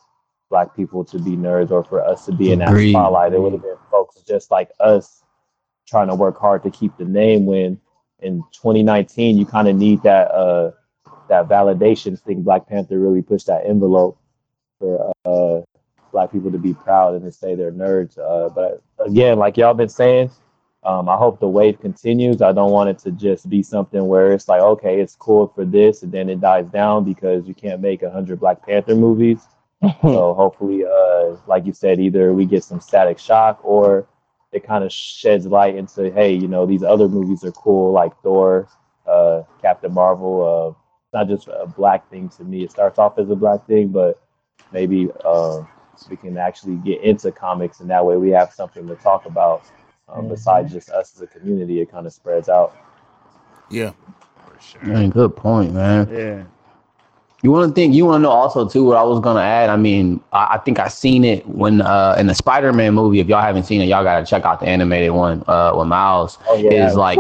black 0.50 0.76
people 0.76 1.02
to 1.06 1.18
be 1.18 1.30
nerds 1.30 1.70
or 1.70 1.82
for 1.82 2.04
us 2.04 2.26
to 2.26 2.32
be 2.32 2.52
in 2.52 2.58
that 2.58 2.68
Agreed. 2.68 2.92
spotlight. 2.92 3.32
It 3.32 3.40
would 3.40 3.54
have 3.54 3.62
been 3.62 3.76
folks 3.90 4.20
just 4.20 4.50
like 4.50 4.68
us 4.80 5.24
trying 5.86 6.08
to 6.08 6.14
work 6.14 6.38
hard 6.38 6.62
to 6.64 6.70
keep 6.70 6.94
the 6.98 7.06
name 7.06 7.46
when 7.46 7.80
in 8.20 8.42
2019 8.52 9.38
you 9.38 9.46
kind 9.46 9.66
of 9.66 9.76
need 9.76 10.02
that 10.02 10.30
uh 10.30 10.72
that 11.28 11.48
validation. 11.48 12.20
thing, 12.20 12.42
Black 12.42 12.68
Panther 12.68 12.98
really 12.98 13.22
pushed 13.22 13.46
that 13.46 13.66
envelope 13.66 14.18
for 14.78 15.12
uh 15.24 15.62
black 16.12 16.32
people 16.32 16.50
to 16.50 16.58
be 16.58 16.74
proud 16.74 17.14
and 17.14 17.24
to 17.24 17.32
say 17.32 17.54
they're 17.54 17.72
nerds. 17.72 18.18
Uh, 18.18 18.48
but 18.48 18.82
again, 18.98 19.38
like 19.38 19.56
y'all 19.56 19.74
been 19.74 19.88
saying, 19.88 20.30
um, 20.84 21.08
I 21.08 21.16
hope 21.16 21.40
the 21.40 21.48
wave 21.48 21.80
continues. 21.80 22.40
I 22.40 22.52
don't 22.52 22.70
want 22.70 22.90
it 22.90 22.98
to 23.00 23.10
just 23.10 23.48
be 23.48 23.62
something 23.62 24.06
where 24.06 24.32
it's 24.32 24.48
like, 24.48 24.60
okay, 24.60 25.00
it's 25.00 25.16
cool 25.16 25.48
for 25.54 25.64
this, 25.64 26.02
and 26.02 26.12
then 26.12 26.30
it 26.30 26.40
dies 26.40 26.66
down 26.66 27.04
because 27.04 27.46
you 27.46 27.54
can't 27.54 27.80
make 27.80 28.02
a 28.02 28.10
hundred 28.10 28.40
Black 28.40 28.64
Panther 28.64 28.94
movies. 28.94 29.40
so 30.02 30.34
hopefully, 30.34 30.84
uh, 30.84 31.36
like 31.46 31.66
you 31.66 31.72
said, 31.72 32.00
either 32.00 32.32
we 32.32 32.46
get 32.46 32.64
some 32.64 32.80
Static 32.80 33.18
Shock 33.18 33.60
or 33.64 34.08
it 34.52 34.64
kind 34.64 34.82
of 34.82 34.92
sheds 34.92 35.46
light 35.46 35.76
into, 35.76 36.10
hey, 36.10 36.32
you 36.32 36.48
know, 36.48 36.64
these 36.64 36.82
other 36.82 37.08
movies 37.08 37.44
are 37.44 37.52
cool, 37.52 37.92
like 37.92 38.12
Thor, 38.22 38.68
uh, 39.06 39.42
Captain 39.60 39.92
Marvel. 39.92 40.74
It's 41.08 41.14
not 41.14 41.26
just 41.26 41.48
a 41.48 41.66
black 41.66 42.10
thing 42.10 42.28
to 42.36 42.44
me. 42.44 42.64
It 42.64 42.70
starts 42.70 42.98
off 42.98 43.18
as 43.18 43.30
a 43.30 43.34
black 43.34 43.66
thing, 43.66 43.88
but 43.88 44.20
maybe 44.72 45.08
uh, 45.24 45.62
we 46.10 46.16
can 46.16 46.36
actually 46.36 46.76
get 46.76 47.00
into 47.00 47.32
comics, 47.32 47.80
and 47.80 47.88
that 47.88 48.04
way 48.04 48.18
we 48.18 48.28
have 48.28 48.52
something 48.52 48.86
to 48.86 48.94
talk 48.96 49.24
about. 49.24 49.64
Um, 50.10 50.28
Besides 50.28 50.70
just 50.70 50.90
us 50.90 51.14
as 51.16 51.22
a 51.22 51.26
community, 51.26 51.80
it 51.80 51.90
kind 51.90 52.06
of 52.06 52.12
spreads 52.12 52.50
out. 52.50 52.76
Yeah. 53.70 53.92
Man, 54.82 55.08
good 55.08 55.34
point, 55.34 55.72
man. 55.72 56.08
Yeah. 56.12 56.44
You 57.42 57.52
want 57.52 57.70
to 57.70 57.74
think? 57.74 57.94
You 57.94 58.04
want 58.04 58.16
to 58.16 58.22
know 58.24 58.30
also 58.30 58.68
too? 58.68 58.84
What 58.84 58.98
I 58.98 59.02
was 59.02 59.20
gonna 59.20 59.40
add? 59.40 59.70
I 59.70 59.76
mean, 59.76 60.20
I, 60.32 60.56
I 60.56 60.58
think 60.58 60.78
I 60.78 60.88
seen 60.88 61.24
it 61.24 61.46
when 61.46 61.80
uh 61.80 62.16
in 62.18 62.26
the 62.26 62.34
Spider-Man 62.34 62.92
movie. 62.92 63.20
If 63.20 63.28
y'all 63.28 63.40
haven't 63.40 63.62
seen 63.62 63.80
it, 63.80 63.86
y'all 63.86 64.04
gotta 64.04 64.26
check 64.26 64.44
out 64.44 64.60
the 64.60 64.66
animated 64.66 65.12
one 65.12 65.42
uh 65.46 65.72
with 65.74 65.86
Miles. 65.86 66.36
Oh 66.48 66.56
yeah, 66.56 66.88
Is 66.88 66.96
like 66.96 67.18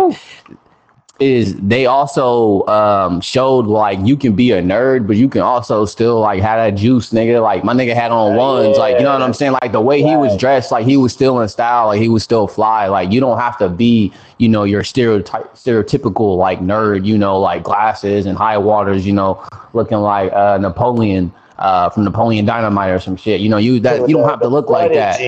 is 1.20 1.56
they 1.56 1.86
also 1.86 2.64
um 2.68 3.20
showed 3.20 3.66
like 3.66 3.98
you 4.04 4.16
can 4.16 4.34
be 4.34 4.52
a 4.52 4.62
nerd, 4.62 5.06
but 5.06 5.16
you 5.16 5.28
can 5.28 5.42
also 5.42 5.84
still 5.84 6.20
like 6.20 6.40
have 6.42 6.58
that 6.58 6.78
juice, 6.78 7.10
nigga. 7.10 7.42
Like 7.42 7.64
my 7.64 7.74
nigga 7.74 7.94
had 7.94 8.12
on 8.12 8.32
Yeah, 8.32 8.38
ones, 8.38 8.78
like 8.78 8.98
you 8.98 9.02
know 9.02 9.12
what 9.12 9.22
I'm 9.22 9.34
saying? 9.34 9.52
Like 9.52 9.72
the 9.72 9.80
way 9.80 10.02
he 10.02 10.16
was 10.16 10.36
dressed, 10.36 10.70
like 10.70 10.86
he 10.86 10.96
was 10.96 11.12
still 11.12 11.40
in 11.40 11.48
style, 11.48 11.86
like 11.86 12.00
he 12.00 12.08
was 12.08 12.22
still 12.22 12.46
fly. 12.46 12.86
Like 12.86 13.10
you 13.10 13.20
don't 13.20 13.38
have 13.38 13.58
to 13.58 13.68
be, 13.68 14.12
you 14.38 14.48
know, 14.48 14.62
your 14.64 14.84
stereotype 14.84 15.54
stereotypical 15.54 16.36
like 16.36 16.60
nerd, 16.60 17.04
you 17.04 17.18
know, 17.18 17.38
like 17.38 17.64
glasses 17.64 18.26
and 18.26 18.38
high 18.38 18.58
waters, 18.58 19.06
you 19.06 19.12
know, 19.12 19.44
looking 19.72 19.98
like 19.98 20.32
uh 20.32 20.58
Napoleon. 20.58 21.32
Uh, 21.58 21.90
from 21.90 22.04
Napoleon 22.04 22.44
Dynamite 22.44 22.90
or 22.90 23.00
some 23.00 23.16
shit. 23.16 23.40
You 23.40 23.48
know, 23.48 23.56
you 23.58 23.80
that 23.80 24.08
you 24.08 24.16
don't 24.16 24.28
have 24.28 24.40
to 24.40 24.48
look 24.48 24.68
like 24.70 24.92
that. 24.92 25.20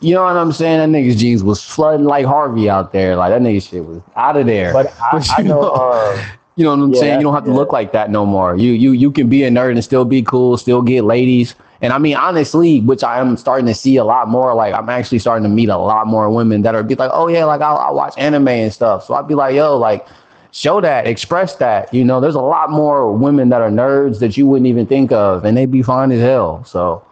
You 0.00 0.14
know 0.14 0.22
what 0.22 0.36
I'm 0.36 0.52
saying? 0.52 0.78
That 0.92 0.96
nigga's 0.96 1.16
jeans 1.16 1.42
was 1.42 1.62
flooding 1.62 2.06
like 2.06 2.24
Harvey 2.26 2.70
out 2.70 2.92
there. 2.92 3.16
Like 3.16 3.30
that 3.30 3.42
nigga 3.42 3.66
shit 3.68 3.84
was 3.84 4.00
out 4.16 4.36
of 4.36 4.46
there. 4.46 4.72
But 4.72 4.94
I, 5.00 5.08
But 5.12 5.30
I 5.38 5.42
you 5.42 5.48
know. 5.48 5.60
know- 5.62 5.70
Uh, 5.72 6.24
You 6.58 6.64
know 6.64 6.70
what 6.70 6.80
I'm 6.82 6.92
Yeah, 6.92 6.98
saying? 7.00 7.20
You 7.20 7.22
don't 7.22 7.34
have 7.34 7.44
to 7.44 7.50
yeah. 7.50 7.56
look 7.56 7.72
like 7.72 7.92
that 7.92 8.10
no 8.10 8.26
more. 8.26 8.56
You 8.56 8.72
you 8.72 8.90
you 8.90 9.12
can 9.12 9.28
be 9.28 9.44
a 9.44 9.48
nerd 9.48 9.70
and 9.70 9.84
still 9.84 10.04
be 10.04 10.22
cool, 10.22 10.56
still 10.56 10.82
get 10.82 11.04
ladies. 11.04 11.54
And 11.82 11.92
I 11.92 11.98
mean, 11.98 12.16
honestly, 12.16 12.80
which 12.80 13.04
I 13.04 13.20
am 13.20 13.36
starting 13.36 13.66
to 13.66 13.74
see 13.74 13.94
a 13.94 14.02
lot 14.02 14.26
more. 14.26 14.52
Like 14.56 14.74
I'm 14.74 14.88
actually 14.88 15.20
starting 15.20 15.44
to 15.44 15.48
meet 15.48 15.68
a 15.68 15.78
lot 15.78 16.08
more 16.08 16.28
women 16.28 16.62
that 16.62 16.74
are 16.74 16.82
be 16.82 16.96
like, 16.96 17.12
oh 17.14 17.28
yeah, 17.28 17.44
like 17.44 17.60
I 17.60 17.72
I 17.72 17.92
watch 17.92 18.14
anime 18.18 18.48
and 18.48 18.72
stuff. 18.72 19.04
So 19.04 19.14
I'd 19.14 19.28
be 19.28 19.36
like, 19.36 19.54
yo, 19.54 19.76
like 19.78 20.04
show 20.52 20.80
that, 20.80 21.06
express 21.06 21.56
that. 21.56 21.92
You 21.92 22.04
know, 22.04 22.20
there's 22.20 22.34
a 22.34 22.40
lot 22.40 22.70
more 22.70 23.12
women 23.12 23.48
that 23.50 23.60
are 23.60 23.70
nerds 23.70 24.20
that 24.20 24.36
you 24.36 24.46
wouldn't 24.46 24.66
even 24.66 24.86
think 24.86 25.12
of, 25.12 25.44
and 25.44 25.56
they'd 25.56 25.70
be 25.70 25.82
fine 25.82 26.12
as 26.12 26.20
hell. 26.20 26.64
So 26.64 27.04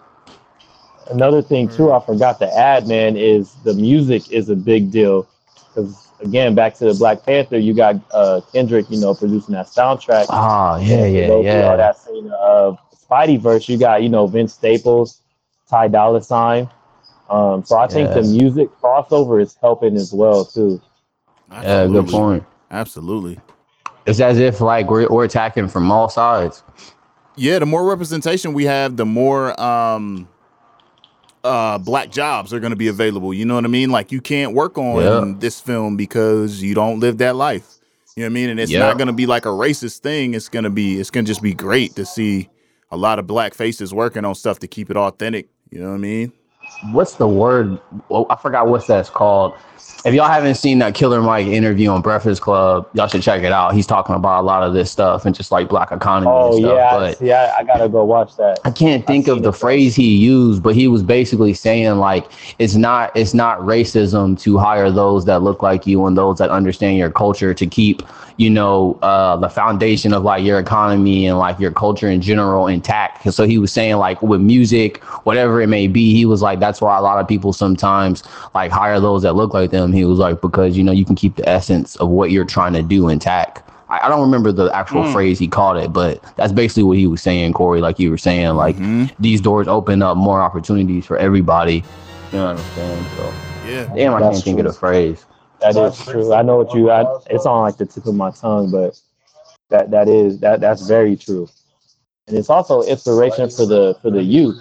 Another 1.10 1.40
thing 1.40 1.68
too, 1.68 1.92
I 1.92 2.00
forgot 2.04 2.38
to 2.40 2.52
add, 2.58 2.88
man, 2.88 3.16
is 3.16 3.54
the 3.64 3.74
music 3.74 4.30
is 4.30 4.48
a 4.48 4.56
big 4.56 4.90
deal. 4.90 5.28
Because 5.68 6.08
again, 6.20 6.54
back 6.54 6.74
to 6.76 6.86
the 6.86 6.94
Black 6.94 7.24
Panther, 7.24 7.58
you 7.58 7.74
got 7.74 7.96
uh, 8.12 8.40
Kendrick, 8.52 8.90
you 8.90 9.00
know, 9.00 9.14
producing 9.14 9.54
that 9.54 9.66
soundtrack. 9.66 10.26
ah, 10.30 10.78
yeah, 10.78 11.04
And 11.04 11.14
yeah, 11.14 11.26
go 11.28 11.36
All 11.36 11.44
yeah. 11.44 11.76
that 11.76 11.98
scene 11.98 12.30
of 12.40 12.78
Spideyverse, 13.08 13.68
you 13.68 13.78
got 13.78 14.02
you 14.02 14.08
know 14.08 14.26
Vince 14.26 14.54
Staples, 14.54 15.20
Ty 15.68 15.88
Dolla 15.88 16.22
Sign. 16.22 16.68
Um, 17.30 17.64
so 17.64 17.76
I 17.76 17.86
think 17.86 18.12
the 18.12 18.22
music 18.22 18.68
crossover 18.80 19.40
is 19.40 19.56
helping 19.60 19.96
as 19.96 20.12
well 20.12 20.44
too. 20.44 20.80
Yeah, 21.50 21.86
good 21.86 22.08
point. 22.08 22.44
Absolutely. 22.70 23.38
It's 24.06 24.20
as 24.20 24.38
if 24.38 24.60
like 24.60 24.88
we're 24.90 25.08
we're 25.08 25.24
attacking 25.24 25.68
from 25.68 25.90
all 25.90 26.08
sides. 26.08 26.62
Yeah, 27.36 27.58
the 27.58 27.66
more 27.66 27.84
representation 27.86 28.52
we 28.52 28.64
have, 28.64 28.96
the 28.96 29.06
more 29.06 29.58
um 29.60 30.28
uh 31.44 31.78
black 31.78 32.10
jobs 32.10 32.52
are 32.52 32.60
going 32.60 32.70
to 32.70 32.76
be 32.76 32.88
available. 32.88 33.32
You 33.34 33.44
know 33.44 33.54
what 33.54 33.64
I 33.64 33.68
mean? 33.68 33.90
Like 33.90 34.12
you 34.12 34.20
can't 34.20 34.52
work 34.54 34.78
on 34.78 35.32
Yeah. 35.32 35.38
this 35.38 35.60
film 35.60 35.96
because 35.96 36.62
you 36.62 36.74
don't 36.74 37.00
live 37.00 37.18
that 37.18 37.36
life. 37.36 37.68
You 38.16 38.22
know 38.22 38.28
what 38.28 38.30
I 38.30 38.34
mean? 38.34 38.50
And 38.50 38.60
it's 38.60 38.72
Yeah. 38.72 38.80
not 38.80 38.96
going 38.96 39.08
to 39.08 39.12
be 39.12 39.26
like 39.26 39.44
a 39.44 39.50
racist 39.50 39.98
thing. 39.98 40.34
It's 40.34 40.48
going 40.48 40.64
to 40.64 40.70
be 40.70 40.98
it's 41.00 41.10
going 41.10 41.24
to 41.24 41.30
just 41.30 41.42
be 41.42 41.54
great 41.54 41.94
to 41.96 42.06
see 42.06 42.48
a 42.90 42.96
lot 42.96 43.18
of 43.18 43.26
black 43.26 43.54
faces 43.54 43.92
working 43.92 44.24
on 44.24 44.34
stuff 44.34 44.60
to 44.60 44.68
keep 44.68 44.90
it 44.90 44.96
authentic. 44.96 45.48
You 45.70 45.80
know 45.80 45.88
what 45.88 45.94
I 45.96 45.98
mean? 45.98 46.32
what's 46.92 47.14
the 47.14 47.28
word? 47.28 47.78
Well, 48.08 48.26
I 48.30 48.36
forgot 48.36 48.66
what 48.68 48.86
that's 48.86 49.10
called. 49.10 49.54
If 50.04 50.14
y'all 50.14 50.28
haven't 50.28 50.54
seen 50.54 50.78
that 50.78 50.94
Killer 50.94 51.20
Mike 51.20 51.46
interview 51.46 51.90
on 51.90 52.00
Breakfast 52.00 52.40
Club, 52.40 52.88
y'all 52.94 53.08
should 53.08 53.22
check 53.22 53.42
it 53.42 53.52
out. 53.52 53.74
He's 53.74 53.86
talking 53.86 54.14
about 54.14 54.40
a 54.40 54.46
lot 54.46 54.62
of 54.62 54.72
this 54.72 54.90
stuff 54.90 55.24
and 55.26 55.34
just 55.34 55.50
like 55.50 55.68
black 55.68 55.90
economy 55.90 56.30
Oh 56.32 56.52
and 56.52 56.64
stuff. 56.64 56.76
yeah, 56.76 56.90
but 56.98 57.18
see, 57.18 57.32
I, 57.32 57.62
gotta 57.64 57.88
go 57.88 58.04
watch 58.04 58.36
that. 58.36 58.60
I 58.64 58.70
can't 58.70 59.06
think 59.06 59.28
of 59.28 59.42
the 59.42 59.52
phrase 59.52 59.94
he 59.96 60.16
used, 60.16 60.62
but 60.62 60.74
he 60.74 60.88
was 60.88 61.02
basically 61.02 61.54
saying 61.54 61.96
like 61.96 62.26
it's 62.58 62.74
not 62.76 63.16
it's 63.16 63.34
not 63.34 63.58
racism 63.60 64.38
to 64.42 64.58
hire 64.58 64.90
those 64.90 65.24
that 65.26 65.42
look 65.42 65.62
like 65.62 65.86
you 65.86 66.04
and 66.06 66.16
those 66.16 66.38
that 66.38 66.50
understand 66.50 66.98
your 66.98 67.10
culture 67.10 67.54
to 67.54 67.66
keep 67.66 68.02
you 68.38 68.50
know 68.50 68.98
uh, 69.02 69.36
the 69.36 69.48
foundation 69.48 70.12
of 70.12 70.22
like 70.22 70.44
your 70.44 70.58
economy 70.58 71.26
and 71.26 71.38
like 71.38 71.58
your 71.58 71.70
culture 71.72 72.08
in 72.08 72.20
general 72.20 72.66
intact. 72.66 73.32
So 73.32 73.44
he 73.44 73.58
was 73.58 73.72
saying 73.72 73.96
like 73.96 74.20
with 74.22 74.40
music, 74.40 75.02
whatever 75.24 75.60
it 75.60 75.68
may 75.68 75.86
be, 75.88 76.12
he 76.12 76.26
was 76.26 76.42
like 76.42 76.60
that's 76.60 76.80
why 76.80 76.96
a 76.98 77.02
lot 77.02 77.18
of 77.18 77.26
people 77.26 77.52
sometimes 77.52 78.22
like 78.54 78.70
hire 78.70 79.00
those 79.00 79.22
that 79.22 79.34
look 79.34 79.54
like 79.54 79.70
them. 79.70 79.75
He 79.84 80.04
was 80.04 80.18
like 80.18 80.40
because 80.40 80.76
you 80.76 80.84
know 80.84 80.92
you 80.92 81.04
can 81.04 81.14
keep 81.16 81.36
the 81.36 81.48
essence 81.48 81.96
of 81.96 82.08
what 82.08 82.30
you're 82.30 82.44
trying 82.44 82.72
to 82.74 82.82
do 82.82 83.08
intact. 83.08 83.62
I, 83.88 84.00
I 84.04 84.08
don't 84.08 84.20
remember 84.20 84.52
the 84.52 84.70
actual 84.74 85.02
Mm. 85.02 85.12
phrase 85.12 85.38
he 85.38 85.48
called 85.48 85.76
it, 85.78 85.92
but 85.92 86.22
that's 86.36 86.52
basically 86.52 86.82
what 86.84 86.96
he 86.96 87.06
was 87.06 87.22
saying, 87.22 87.52
Corey. 87.52 87.80
Like 87.80 87.98
you 87.98 88.10
were 88.10 88.18
saying, 88.18 88.54
like 88.56 88.76
Mhm. 88.76 89.10
these 89.18 89.40
doors 89.40 89.68
open 89.68 90.02
up 90.02 90.16
more 90.16 90.40
opportunities 90.40 91.06
for 91.06 91.16
everybody. 91.16 91.84
You 92.32 92.38
know 92.38 92.46
what 92.46 92.56
I'm 92.56 92.62
saying? 92.64 93.08
So 93.14 93.34
Yeah. 93.62 93.86
damn, 93.94 94.14
I 94.14 94.20
That's 94.20 94.32
can't 94.34 94.44
think 94.44 94.58
of 94.60 94.64
the 94.66 94.72
phrase. 94.72 95.24
That 95.60 95.76
is 95.76 96.04
true. 96.06 96.32
I 96.32 96.42
know 96.42 96.56
what 96.58 96.74
you. 96.74 96.90
I, 96.90 97.04
it's 97.30 97.46
on 97.46 97.62
like 97.62 97.76
the 97.76 97.86
tip 97.86 98.06
of 98.06 98.14
my 98.14 98.30
tongue, 98.30 98.70
but 98.70 98.98
that 99.70 99.90
that 99.90 100.08
is 100.08 100.38
that 100.40 100.60
that's 100.60 100.82
very 100.86 101.16
true, 101.16 101.48
and 102.28 102.36
it's 102.36 102.50
also 102.50 102.82
inspiration 102.82 103.48
for 103.50 103.66
the 103.66 103.96
for 104.02 104.10
the 104.10 104.22
youth. 104.22 104.58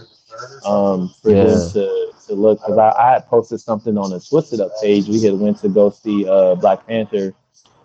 Um, 0.66 1.10
for 1.22 1.32
Yeah. 1.32 1.44
them 1.44 1.72
to 1.74 2.12
to 2.28 2.34
look 2.34 2.60
because 2.60 2.78
I, 2.78 2.90
I 2.92 3.14
had 3.14 3.28
posted 3.28 3.60
something 3.60 3.98
on 3.98 4.12
the 4.12 4.20
Twisted 4.20 4.60
Up 4.60 4.72
page. 4.82 5.08
We 5.08 5.22
had 5.24 5.34
went 5.34 5.60
to 5.60 5.70
go 5.70 5.90
see 5.90 6.28
uh 6.28 6.56
Black 6.56 6.86
Panther, 6.88 7.34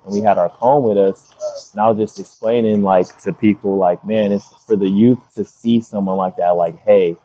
and 0.05 0.15
we 0.15 0.21
had 0.21 0.39
our 0.39 0.51
cone 0.51 0.83
with 0.83 0.99
us, 0.99 1.33
and 1.73 1.81
I 1.81 1.89
was 1.91 1.99
just 1.99 2.19
explaining 2.19 2.83
like 2.83 3.21
to 3.23 3.33
people 3.33 3.77
like, 3.77 4.05
man, 4.05 4.33
it's 4.33 4.49
for 4.67 4.77
the 4.77 4.89
youth 4.89 5.19
to 5.37 5.45
see 5.45 5.81
someone 5.81 6.17
like 6.17 6.37
that. 6.37 6.51
Like, 6.51 6.79
hey, 6.81 7.17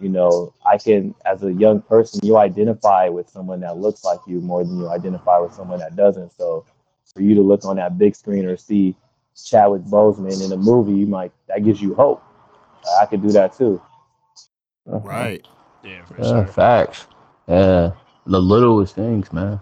you 0.00 0.08
know, 0.08 0.54
I 0.64 0.78
can, 0.78 1.14
as 1.26 1.42
a 1.42 1.52
young 1.52 1.82
person, 1.82 2.20
you 2.22 2.38
identify 2.38 3.08
with 3.08 3.28
someone 3.28 3.60
that 3.60 3.76
looks 3.76 4.02
like 4.02 4.20
you 4.26 4.40
more 4.40 4.64
than 4.64 4.78
you 4.78 4.88
identify 4.88 5.38
with 5.38 5.52
someone 5.52 5.78
that 5.80 5.94
doesn't. 5.94 6.32
So 6.32 6.64
for 7.12 7.20
you 7.20 7.34
to 7.34 7.42
look 7.42 7.64
on 7.66 7.76
that 7.76 7.98
big 7.98 8.16
screen 8.16 8.46
or 8.46 8.56
see 8.56 8.96
Chadwick 9.44 9.82
Boseman 9.82 10.44
in 10.44 10.52
a 10.52 10.56
movie, 10.56 10.94
you 10.94 11.06
might, 11.06 11.32
that 11.48 11.64
gives 11.64 11.82
you 11.82 11.94
hope. 11.94 12.22
I 13.00 13.06
could 13.06 13.20
do 13.22 13.30
that 13.32 13.56
too. 13.56 13.80
Right. 14.86 15.46
Yeah, 15.82 16.04
for 16.04 16.14
Yeah, 16.18 16.28
sure. 16.28 16.46
facts. 16.46 17.06
Yeah, 17.48 17.92
the 18.26 18.40
littlest 18.40 18.94
things, 18.94 19.32
man. 19.32 19.60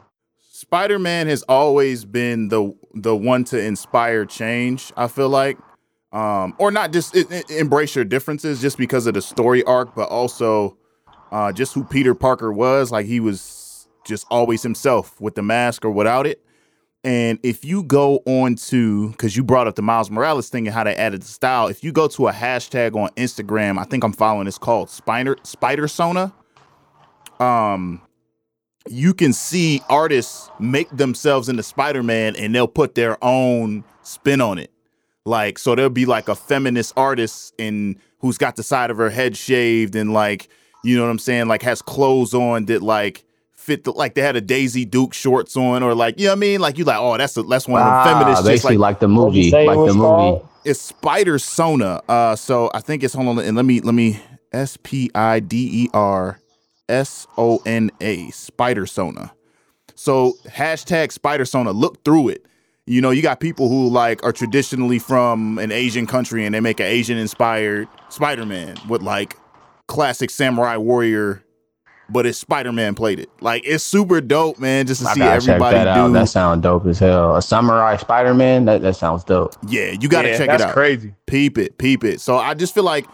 Spider-Man 0.50 1.28
has 1.28 1.42
always 1.42 2.04
been 2.04 2.48
the 2.48 2.74
the 2.94 3.14
one 3.16 3.44
to 3.44 3.60
inspire 3.62 4.24
change, 4.24 4.92
I 4.96 5.06
feel 5.08 5.28
like. 5.28 5.56
Um 6.12 6.54
or 6.58 6.70
not 6.70 6.92
just 6.92 7.16
i- 7.16 7.24
i- 7.30 7.44
embrace 7.52 7.94
your 7.94 8.04
differences 8.04 8.60
just 8.60 8.76
because 8.78 9.06
of 9.06 9.14
the 9.14 9.22
story 9.22 9.62
arc, 9.64 9.94
but 9.94 10.08
also 10.08 10.76
uh 11.30 11.52
just 11.52 11.74
who 11.74 11.84
Peter 11.84 12.14
Parker 12.14 12.52
was, 12.52 12.90
like 12.90 13.06
he 13.06 13.20
was 13.20 13.88
just 14.04 14.26
always 14.30 14.62
himself 14.62 15.20
with 15.20 15.34
the 15.36 15.42
mask 15.42 15.84
or 15.84 15.90
without 15.90 16.26
it. 16.26 16.42
And 17.04 17.38
if 17.42 17.64
you 17.64 17.84
go 17.84 18.22
on 18.26 18.56
to, 18.56 19.10
because 19.10 19.36
you 19.36 19.44
brought 19.44 19.66
up 19.66 19.76
the 19.76 19.82
Miles 19.82 20.10
Morales 20.10 20.48
thing 20.48 20.66
and 20.66 20.74
how 20.74 20.84
they 20.84 20.96
added 20.96 21.22
the 21.22 21.28
style, 21.28 21.68
if 21.68 21.84
you 21.84 21.92
go 21.92 22.08
to 22.08 22.28
a 22.28 22.32
hashtag 22.32 22.96
on 22.96 23.10
Instagram, 23.10 23.78
I 23.78 23.84
think 23.84 24.02
I'm 24.02 24.12
following, 24.12 24.46
it's 24.46 24.58
called 24.58 24.90
Spider 24.90 25.36
Spider 25.44 25.86
Sona. 25.86 26.32
Um, 27.38 28.02
you 28.88 29.14
can 29.14 29.32
see 29.32 29.80
artists 29.88 30.50
make 30.58 30.88
themselves 30.90 31.48
into 31.48 31.62
Spider-Man 31.62 32.34
and 32.36 32.54
they'll 32.54 32.66
put 32.66 32.94
their 32.94 33.22
own 33.22 33.84
spin 34.02 34.40
on 34.40 34.58
it. 34.58 34.72
Like, 35.24 35.58
so 35.58 35.74
there'll 35.74 35.90
be 35.90 36.06
like 36.06 36.28
a 36.28 36.34
feminist 36.34 36.94
artist 36.96 37.54
and 37.58 37.96
who's 38.20 38.38
got 38.38 38.56
the 38.56 38.62
side 38.62 38.90
of 38.90 38.96
her 38.96 39.10
head 39.10 39.36
shaved 39.36 39.94
and 39.94 40.12
like, 40.12 40.48
you 40.84 40.96
know 40.96 41.04
what 41.04 41.10
I'm 41.10 41.18
saying, 41.18 41.48
like 41.48 41.62
has 41.62 41.82
clothes 41.82 42.34
on 42.34 42.64
that 42.66 42.82
like 42.82 43.24
fit 43.68 43.84
the 43.84 43.92
like 43.92 44.14
they 44.14 44.22
had 44.22 44.34
a 44.34 44.40
Daisy 44.40 44.86
Duke 44.86 45.12
shorts 45.12 45.56
on 45.56 45.82
or 45.82 45.94
like, 45.94 46.18
you 46.18 46.24
know 46.26 46.32
what 46.32 46.38
I 46.38 46.40
mean? 46.40 46.60
Like 46.60 46.78
you 46.78 46.84
like, 46.84 46.98
oh, 46.98 47.16
that's 47.18 47.36
a, 47.36 47.42
that's 47.42 47.68
one 47.68 47.82
of 47.82 47.86
the 47.86 48.10
feminists 48.10 48.40
just 48.40 48.46
basically 48.46 48.76
like 48.78 48.94
like, 48.94 49.00
the 49.00 49.08
movie, 49.08 49.50
like 49.50 49.66
the 49.66 49.94
movie. 49.94 49.98
called? 49.98 50.48
it's 50.64 50.80
Spider 50.80 51.38
Sona. 51.38 52.00
Uh, 52.08 52.34
so 52.34 52.70
I 52.72 52.80
think 52.80 53.04
it's 53.04 53.14
hold 53.14 53.28
on 53.28 53.38
and 53.38 53.56
let 53.56 53.66
me 53.66 53.80
let 53.80 53.94
me 53.94 54.20
S 54.52 54.78
P 54.82 55.10
I 55.14 55.40
D 55.40 55.84
E 55.84 55.90
R 55.92 56.40
S 56.88 57.26
O 57.36 57.60
N 57.66 57.90
A 58.00 58.30
Spider 58.30 58.86
Sona. 58.86 59.32
So 59.94 60.34
hashtag 60.46 61.12
Spider 61.12 61.44
Sona. 61.44 61.72
Look 61.72 62.02
through 62.04 62.30
it. 62.30 62.46
You 62.86 63.02
know, 63.02 63.10
you 63.10 63.20
got 63.20 63.38
people 63.38 63.68
who 63.68 63.90
like 63.90 64.24
are 64.24 64.32
traditionally 64.32 64.98
from 64.98 65.58
an 65.58 65.70
Asian 65.70 66.06
country 66.06 66.46
and 66.46 66.54
they 66.54 66.60
make 66.60 66.80
an 66.80 66.86
Asian 66.86 67.18
inspired 67.18 67.86
Spider 68.08 68.46
Man 68.46 68.76
with 68.88 69.02
like 69.02 69.36
classic 69.88 70.30
samurai 70.30 70.76
warrior, 70.76 71.44
but 72.10 72.24
it's 72.26 72.38
Spider 72.38 72.72
Man 72.72 72.94
played 72.94 73.20
it. 73.20 73.28
Like 73.40 73.62
it's 73.66 73.84
super 73.84 74.20
dope, 74.20 74.58
man. 74.58 74.86
Just 74.86 75.02
to 75.02 75.08
I 75.08 75.14
see 75.14 75.20
gotta 75.20 75.40
check 75.40 75.48
everybody 75.50 75.76
that 75.76 75.88
out. 75.88 76.06
do. 76.08 76.12
That 76.14 76.28
sounds 76.28 76.62
dope 76.62 76.86
as 76.86 76.98
hell. 76.98 77.36
A 77.36 77.42
samurai 77.42 77.96
Spider-Man. 77.96 78.64
That 78.64 78.82
that 78.82 78.96
sounds 78.96 79.24
dope. 79.24 79.54
yeah, 79.68 79.92
you 80.00 80.08
got 80.08 80.22
to 80.22 80.28
Yeah, 80.30 80.38
check 80.38 80.48
it 80.50 80.60
out. 80.60 80.72
crazy. 80.72 81.14
peep 81.26 81.58
it, 81.58 81.78
peep 81.78 82.04
it. 82.04 82.20
So 82.20 82.36
I 82.38 82.54
just 82.54 82.74
feel 82.74 82.84
like 82.84 83.06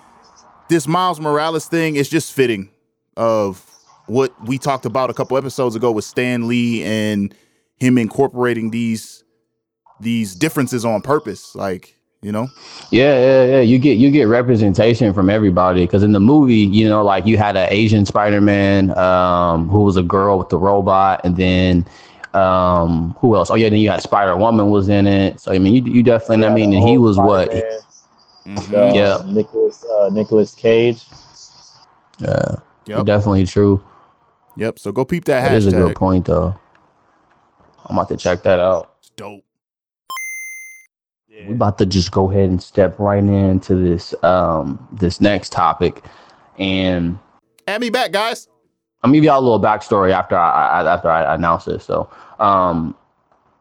this 0.68 0.86
Miles 0.86 1.20
Morales 1.20 1.66
thing 1.68 1.96
is 1.96 2.08
just 2.08 2.32
fitting 2.32 2.70
of 3.16 3.64
what 4.06 4.32
we 4.46 4.58
talked 4.58 4.86
about 4.86 5.10
a 5.10 5.14
couple 5.14 5.36
episodes 5.36 5.74
ago 5.76 5.90
with 5.92 6.04
Stan 6.04 6.46
Lee 6.48 6.82
and 6.84 7.34
him 7.78 7.98
incorporating 7.98 8.70
these 8.70 9.24
these 10.00 10.34
differences 10.34 10.84
on 10.84 11.00
purpose. 11.00 11.54
Like, 11.54 11.93
you 12.24 12.32
know, 12.32 12.48
Yeah, 12.90 13.18
yeah, 13.18 13.44
yeah. 13.44 13.60
You 13.60 13.78
get 13.78 13.98
you 13.98 14.10
get 14.10 14.24
representation 14.28 15.12
from 15.12 15.28
everybody 15.28 15.84
because 15.84 16.02
in 16.02 16.12
the 16.12 16.20
movie, 16.20 16.54
you 16.56 16.88
know, 16.88 17.04
like 17.04 17.26
you 17.26 17.36
had 17.36 17.54
an 17.54 17.68
Asian 17.70 18.06
Spider-Man 18.06 18.96
um, 18.96 19.68
who 19.68 19.82
was 19.82 19.98
a 19.98 20.02
girl 20.02 20.38
with 20.38 20.48
the 20.48 20.56
robot, 20.56 21.20
and 21.24 21.36
then 21.36 21.84
um, 22.32 23.14
who 23.18 23.36
else? 23.36 23.50
Oh 23.50 23.56
yeah, 23.56 23.68
then 23.68 23.78
you 23.78 23.90
had 23.90 24.00
Spider 24.00 24.36
Woman 24.38 24.70
was 24.70 24.88
in 24.88 25.06
it. 25.06 25.38
So 25.38 25.52
I 25.52 25.58
mean, 25.58 25.74
you 25.74 25.82
you 25.92 26.02
definitely. 26.02 26.46
I 26.46 26.54
mean, 26.54 26.72
and 26.72 26.88
he 26.88 26.96
was 26.96 27.18
what? 27.18 27.52
Mhm. 28.46 28.72
Uh, 28.72 28.94
Yeah. 28.94 29.22
Nicolas 29.26 29.84
uh, 29.84 30.08
Nicolas 30.10 30.54
Cage. 30.54 31.04
Yeah, 32.20 32.56
Yep. 32.86 33.04
definitely 33.04 33.44
true. 33.44 33.82
Yep. 34.56 34.78
So 34.78 34.92
go 34.92 35.04
peep 35.04 35.26
that 35.26 35.42
That 35.42 35.56
is 35.56 35.66
a 35.66 35.72
good 35.72 35.94
point, 35.96 36.24
though. 36.24 36.54
I'm 37.84 37.96
about 37.98 38.08
to 38.08 38.16
check 38.16 38.42
that 38.44 38.60
out. 38.60 38.94
It's 39.00 39.10
dope. 39.10 39.44
We 41.46 41.54
about 41.54 41.78
to 41.78 41.86
just 41.86 42.12
go 42.12 42.30
ahead 42.30 42.48
and 42.48 42.62
step 42.62 42.98
right 42.98 43.22
into 43.22 43.74
this 43.74 44.14
um 44.22 44.86
this 44.92 45.20
next 45.20 45.52
topic, 45.52 46.04
and 46.58 47.18
Add 47.66 47.80
me 47.80 47.90
back, 47.90 48.12
guys. 48.12 48.48
I'll 49.02 49.12
give 49.12 49.24
y'all 49.24 49.38
a 49.38 49.40
little 49.40 49.60
backstory 49.60 50.12
after 50.12 50.36
I, 50.36 50.82
I 50.82 50.92
after 50.92 51.10
I 51.10 51.34
announce 51.34 51.64
this. 51.64 51.84
So, 51.84 52.08
um, 52.38 52.94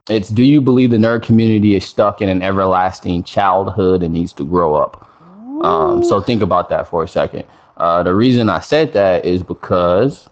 it's 0.09 0.30
do 0.30 0.43
you 0.43 0.61
believe 0.61 0.91
the 0.91 0.97
nerd 0.97 1.24
community 1.24 1.76
is 1.76 1.86
stuck 1.86 2.21
in 2.21 2.30
an 2.30 2.41
everlasting 2.41 3.24
childhood 3.24 4.03
and 4.03 4.13
needs 4.13 4.34
to 4.34 4.45
grow 4.45 4.76
up? 4.76 5.09
Um, 5.63 6.03
so 6.03 6.19
think 6.21 6.41
about 6.41 6.69
that 6.69 6.88
for 6.88 7.03
a 7.03 7.07
second. 7.07 7.45
Uh, 7.78 8.03
the 8.03 8.13
reason 8.13 8.49
I 8.49 8.59
said 8.59 8.93
that 8.93 9.26
is 9.26 9.43
because 9.43 10.30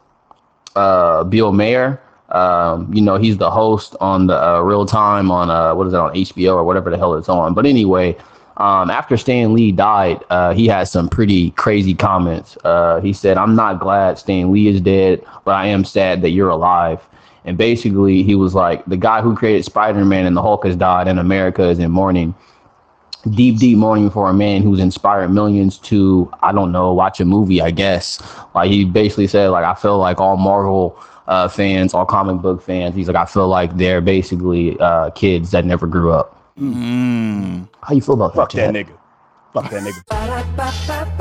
uh, 0.76 1.24
Bill 1.24 1.52
Maher, 1.52 2.02
um, 2.32 2.92
you 2.94 3.02
know, 3.02 3.18
he's 3.18 3.38
the 3.38 3.52
host 3.52 3.96
on 4.00 4.28
the 4.28 4.42
uh, 4.42 4.62
real 4.62 4.86
time 4.86 5.30
on 5.32 5.50
uh, 5.50 5.76
what 5.76 5.88
is 5.88 5.94
it 5.94 6.00
on 6.00 6.14
HBO 6.14 6.56
or 6.56 6.64
whatever 6.64 6.90
the 6.90 6.98
hell 6.98 7.14
it's 7.16 7.30
on. 7.30 7.54
But 7.54 7.66
anyway, 7.66 8.18
um, 8.58 8.90
after 8.90 9.18
Stan 9.18 9.54
Lee 9.54 9.72
died, 9.72 10.24
uh, 10.30 10.54
he 10.54 10.68
had 10.68 10.88
some 10.88 11.10
pretty 11.10 11.52
crazy 11.52 11.94
comments. 11.94 12.58
Uh, 12.64 13.02
he 13.02 13.12
said, 13.12 13.38
"I'm 13.38 13.56
not 13.56 13.80
glad 13.80 14.18
Stan 14.18 14.52
Lee 14.52 14.68
is 14.68 14.80
dead, 14.82 15.24
but 15.44 15.56
I 15.56 15.68
am 15.68 15.84
sad 15.84 16.22
that 16.22 16.30
you're 16.30 16.50
alive." 16.50 17.02
And 17.44 17.58
basically, 17.58 18.24
he 18.24 18.36
was 18.36 18.56
like, 18.56 18.86
"The 18.86 18.98
guy 18.98 19.22
who 19.22 19.36
created 19.36 19.66
Spider-Man 19.66 20.26
and 20.26 20.38
the 20.38 20.42
Hulk 20.42 20.66
has 20.66 20.76
died, 20.76 21.08
and 21.08 21.20
America 21.20 21.64
is 21.64 21.80
in 21.80 21.92
mourning." 21.92 22.34
Deep, 23.36 23.60
deep 23.60 23.78
mourning 23.78 24.10
for 24.10 24.30
a 24.30 24.34
man 24.34 24.64
who's 24.64 24.80
inspired 24.80 25.30
millions 25.30 25.78
to, 25.78 26.28
I 26.42 26.52
don't 26.52 26.72
know, 26.72 26.92
watch 26.92 27.20
a 27.20 27.26
movie. 27.26 27.62
I 27.62 27.72
guess. 27.72 28.22
Like 28.56 28.72
he 28.72 28.84
basically 28.84 29.28
said, 29.28 29.50
like 29.50 29.66
I 29.66 29.76
feel 29.76 29.98
like 30.00 30.20
all 30.20 30.38
Marvel 30.38 30.98
uh, 31.28 31.48
fans, 31.48 31.94
all 31.94 32.06
comic 32.06 32.42
book 32.42 32.62
fans. 32.62 32.96
He's 32.96 33.08
like, 33.08 33.16
I 33.18 33.26
feel 33.26 33.48
like 33.48 33.76
they're 33.78 34.02
basically 34.02 34.80
uh, 34.80 35.10
kids 35.12 35.52
that 35.52 35.66
never 35.66 35.88
grew 35.88 36.12
up. 36.12 36.38
Mm. 36.60 37.68
How 37.84 37.94
you 37.94 38.02
feel 38.02 38.16
about 38.16 38.36
Fuck 38.36 38.52
that? 38.54 38.74
that 38.74 38.86
nigga. 38.88 38.98
Fuck 39.54 39.70
that 39.72 39.84
nigga. 39.84 41.12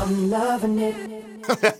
I'm 0.00 0.30
loving 0.30 0.78
it. 0.78 1.22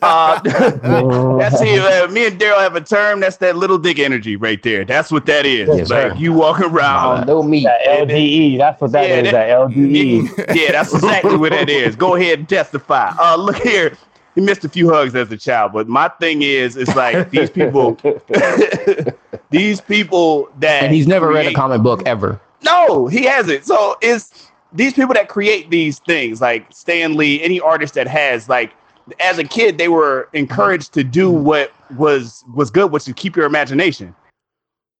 Uh, 0.00 0.40
that's 1.38 1.60
it. 1.60 1.80
uh, 1.80 2.08
me 2.12 2.26
and 2.28 2.38
Daryl 2.40 2.58
have 2.60 2.76
a 2.76 2.80
term. 2.80 3.20
That's 3.20 3.36
that 3.38 3.56
little 3.56 3.78
dick 3.78 3.98
energy 3.98 4.36
right 4.36 4.62
there. 4.62 4.84
That's 4.84 5.10
what 5.10 5.26
that 5.26 5.44
is. 5.44 5.68
Yes, 5.68 5.90
like 5.90 6.12
sir. 6.12 6.14
you 6.16 6.32
walk 6.32 6.60
around. 6.60 7.26
no 7.26 7.42
me. 7.42 7.64
That 7.64 7.80
LDE. 7.82 8.58
That's 8.58 8.80
what 8.80 8.92
that 8.92 9.08
Yeah, 9.08 9.16
is. 9.16 9.24
that- 9.24 9.32
That 9.32 9.48
LDE. 9.70 10.56
yeah, 10.56 10.72
that's 10.72 10.94
exactly 10.94 11.36
what 11.36 11.50
that 11.50 11.68
is. 11.68 11.94
Go 11.96 12.14
ahead 12.14 12.38
and 12.40 12.48
testify. 12.48 13.12
Uh, 13.18 13.36
look 13.36 13.56
here. 13.56 13.96
He 14.36 14.42
missed 14.42 14.64
a 14.64 14.68
few 14.68 14.90
hugs 14.90 15.16
as 15.16 15.32
a 15.32 15.36
child, 15.36 15.72
but 15.72 15.88
my 15.88 16.08
thing 16.20 16.42
is, 16.42 16.76
it's 16.76 16.94
like 16.94 17.30
these 17.30 17.50
people, 17.50 17.98
these 19.50 19.80
people 19.80 20.48
that 20.60 20.84
And 20.84 20.94
he's 20.94 21.08
never 21.08 21.28
read 21.28 21.46
a 21.46 21.54
comic 21.54 21.82
book 21.82 22.02
ever. 22.06 22.40
No, 22.62 23.08
he 23.08 23.24
hasn't. 23.24 23.64
So 23.64 23.96
it's 24.00 24.50
these 24.72 24.92
people 24.92 25.14
that 25.14 25.28
create 25.28 25.70
these 25.70 25.98
things, 26.00 26.40
like 26.40 26.66
Stan 26.70 27.16
Lee, 27.16 27.42
any 27.42 27.58
artist 27.58 27.94
that 27.94 28.06
has 28.06 28.48
like 28.48 28.72
as 29.20 29.38
a 29.38 29.44
kid, 29.44 29.78
they 29.78 29.88
were 29.88 30.28
encouraged 30.32 30.92
to 30.94 31.04
do 31.04 31.32
mm-hmm. 31.32 31.44
what 31.44 31.72
was 31.96 32.44
was 32.54 32.70
good, 32.70 32.92
which 32.92 33.08
is 33.08 33.14
keep 33.14 33.36
your 33.36 33.46
imagination. 33.46 34.14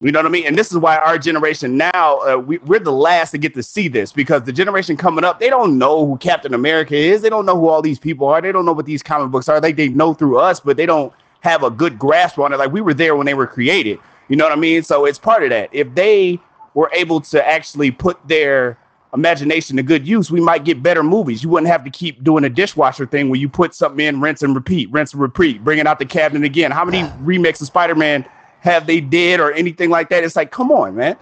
You 0.03 0.13
know 0.13 0.19
what 0.19 0.27
I 0.27 0.29
mean? 0.29 0.47
And 0.47 0.59
this 0.59 0.71
is 0.71 0.77
why 0.77 0.99
our 0.99 1.17
generation 1.17 1.79
now, 1.79 2.19
uh, 2.19 2.37
we, 2.37 2.59
we're 2.59 2.81
the 2.81 2.93
last 2.93 3.31
to 3.31 3.39
get 3.39 3.55
to 3.55 3.63
see 3.63 3.89
this 3.89 4.13
because 4.13 4.43
the 4.43 4.53
generation 4.53 4.95
coming 4.95 5.25
up, 5.25 5.41
they 5.41 5.49
don't 5.49 5.79
know 5.79 6.07
who 6.07 6.19
Captain 6.19 6.53
America 6.53 6.95
is. 6.95 7.23
They 7.23 7.31
don't 7.31 7.47
know 7.47 7.59
who 7.59 7.69
all 7.69 7.81
these 7.81 7.99
people 7.99 8.29
are. 8.29 8.43
They 8.43 8.53
don't 8.53 8.67
know 8.67 8.75
what 8.75 8.85
these 8.85 9.03
comic 9.03 9.31
books 9.31 9.49
are. 9.49 9.59
Like 9.59 9.77
they 9.77 9.89
know 9.89 10.13
through 10.13 10.39
us, 10.39 10.61
but 10.61 10.77
they 10.77 10.85
don't 10.85 11.15
have 11.41 11.63
a 11.63 11.71
good 11.71 11.99
grasp 11.99 12.39
on 12.39 12.53
it. 12.53 12.59
Like 12.59 12.73
we 12.73 12.83
were 12.83 12.93
there 12.93 13.17
when 13.17 13.25
they 13.25 13.33
were 13.33 13.47
created. 13.47 13.99
You 14.29 14.37
know 14.37 14.45
what 14.45 14.53
I 14.53 14.57
mean? 14.57 14.83
So 14.83 15.07
it's 15.07 15.19
part 15.19 15.43
of 15.43 15.49
that. 15.49 15.71
If 15.73 15.95
they 15.95 16.41
were 16.75 16.91
able 16.93 17.23
to 17.23 17.49
actually 17.49 17.91
put 17.91 18.19
their 18.29 18.77
imagination 19.15 19.79
to 19.79 19.83
good 19.83 20.07
use, 20.07 20.31
we 20.31 20.43
might 20.43 20.65
get 20.65 20.83
better 20.83 21.03
movies. 21.03 21.43
You 21.43 21.49
wouldn't 21.49 21.73
have 21.73 21.85
to 21.85 21.91
keep 21.91 22.23
doing 22.23 22.45
a 22.45 22.51
dishwasher 22.51 23.07
thing 23.07 23.31
where 23.31 23.41
you 23.41 23.49
put 23.49 23.75
something 23.75 24.05
in, 24.05 24.21
rinse 24.21 24.43
and 24.43 24.55
repeat, 24.55 24.91
rinse 24.91 25.15
and 25.15 25.23
repeat, 25.23 25.65
bring 25.65 25.79
it 25.79 25.87
out 25.87 25.99
the 25.99 26.05
cabinet 26.05 26.45
again. 26.45 26.71
How 26.71 26.85
many 26.85 27.11
remakes 27.21 27.63
of 27.63 27.69
Spider-Man 27.69 28.27
have 28.67 28.87
they 28.87 29.01
did 29.01 29.41
or 29.41 29.53
anything 29.53 29.91
like 29.91 30.11
that? 30.11 30.23
It's 30.23 30.37
like, 30.37 30.51
come 30.51 30.71
on, 30.71 30.95
man. 30.95 31.17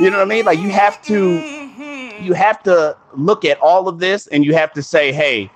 You 0.00 0.10
know 0.10 0.18
what 0.18 0.26
I 0.26 0.34
mean? 0.34 0.44
Like 0.44 0.60
you 0.60 0.70
have 0.70 1.00
to 1.02 1.42
you 2.22 2.32
have 2.34 2.62
to 2.64 2.96
look 3.14 3.44
at 3.44 3.58
all 3.60 3.88
of 3.88 3.98
this 3.98 4.26
and 4.28 4.44
you 4.44 4.54
have 4.54 4.72
to 4.74 4.82
say, 4.82 5.12
hey, 5.12 5.50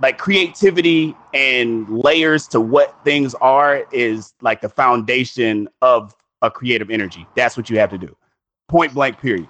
like 0.00 0.18
creativity 0.18 1.14
and 1.34 1.88
layers 1.88 2.46
to 2.48 2.60
what 2.60 2.96
things 3.04 3.34
are 3.36 3.86
is 3.92 4.34
like 4.40 4.60
the 4.60 4.68
foundation 4.68 5.68
of 5.80 6.14
a 6.42 6.50
creative 6.50 6.90
energy. 6.90 7.26
That's 7.34 7.56
what 7.56 7.70
you 7.70 7.78
have 7.78 7.90
to 7.90 7.98
do. 7.98 8.14
Point 8.68 8.94
blank, 8.94 9.20
period. 9.20 9.48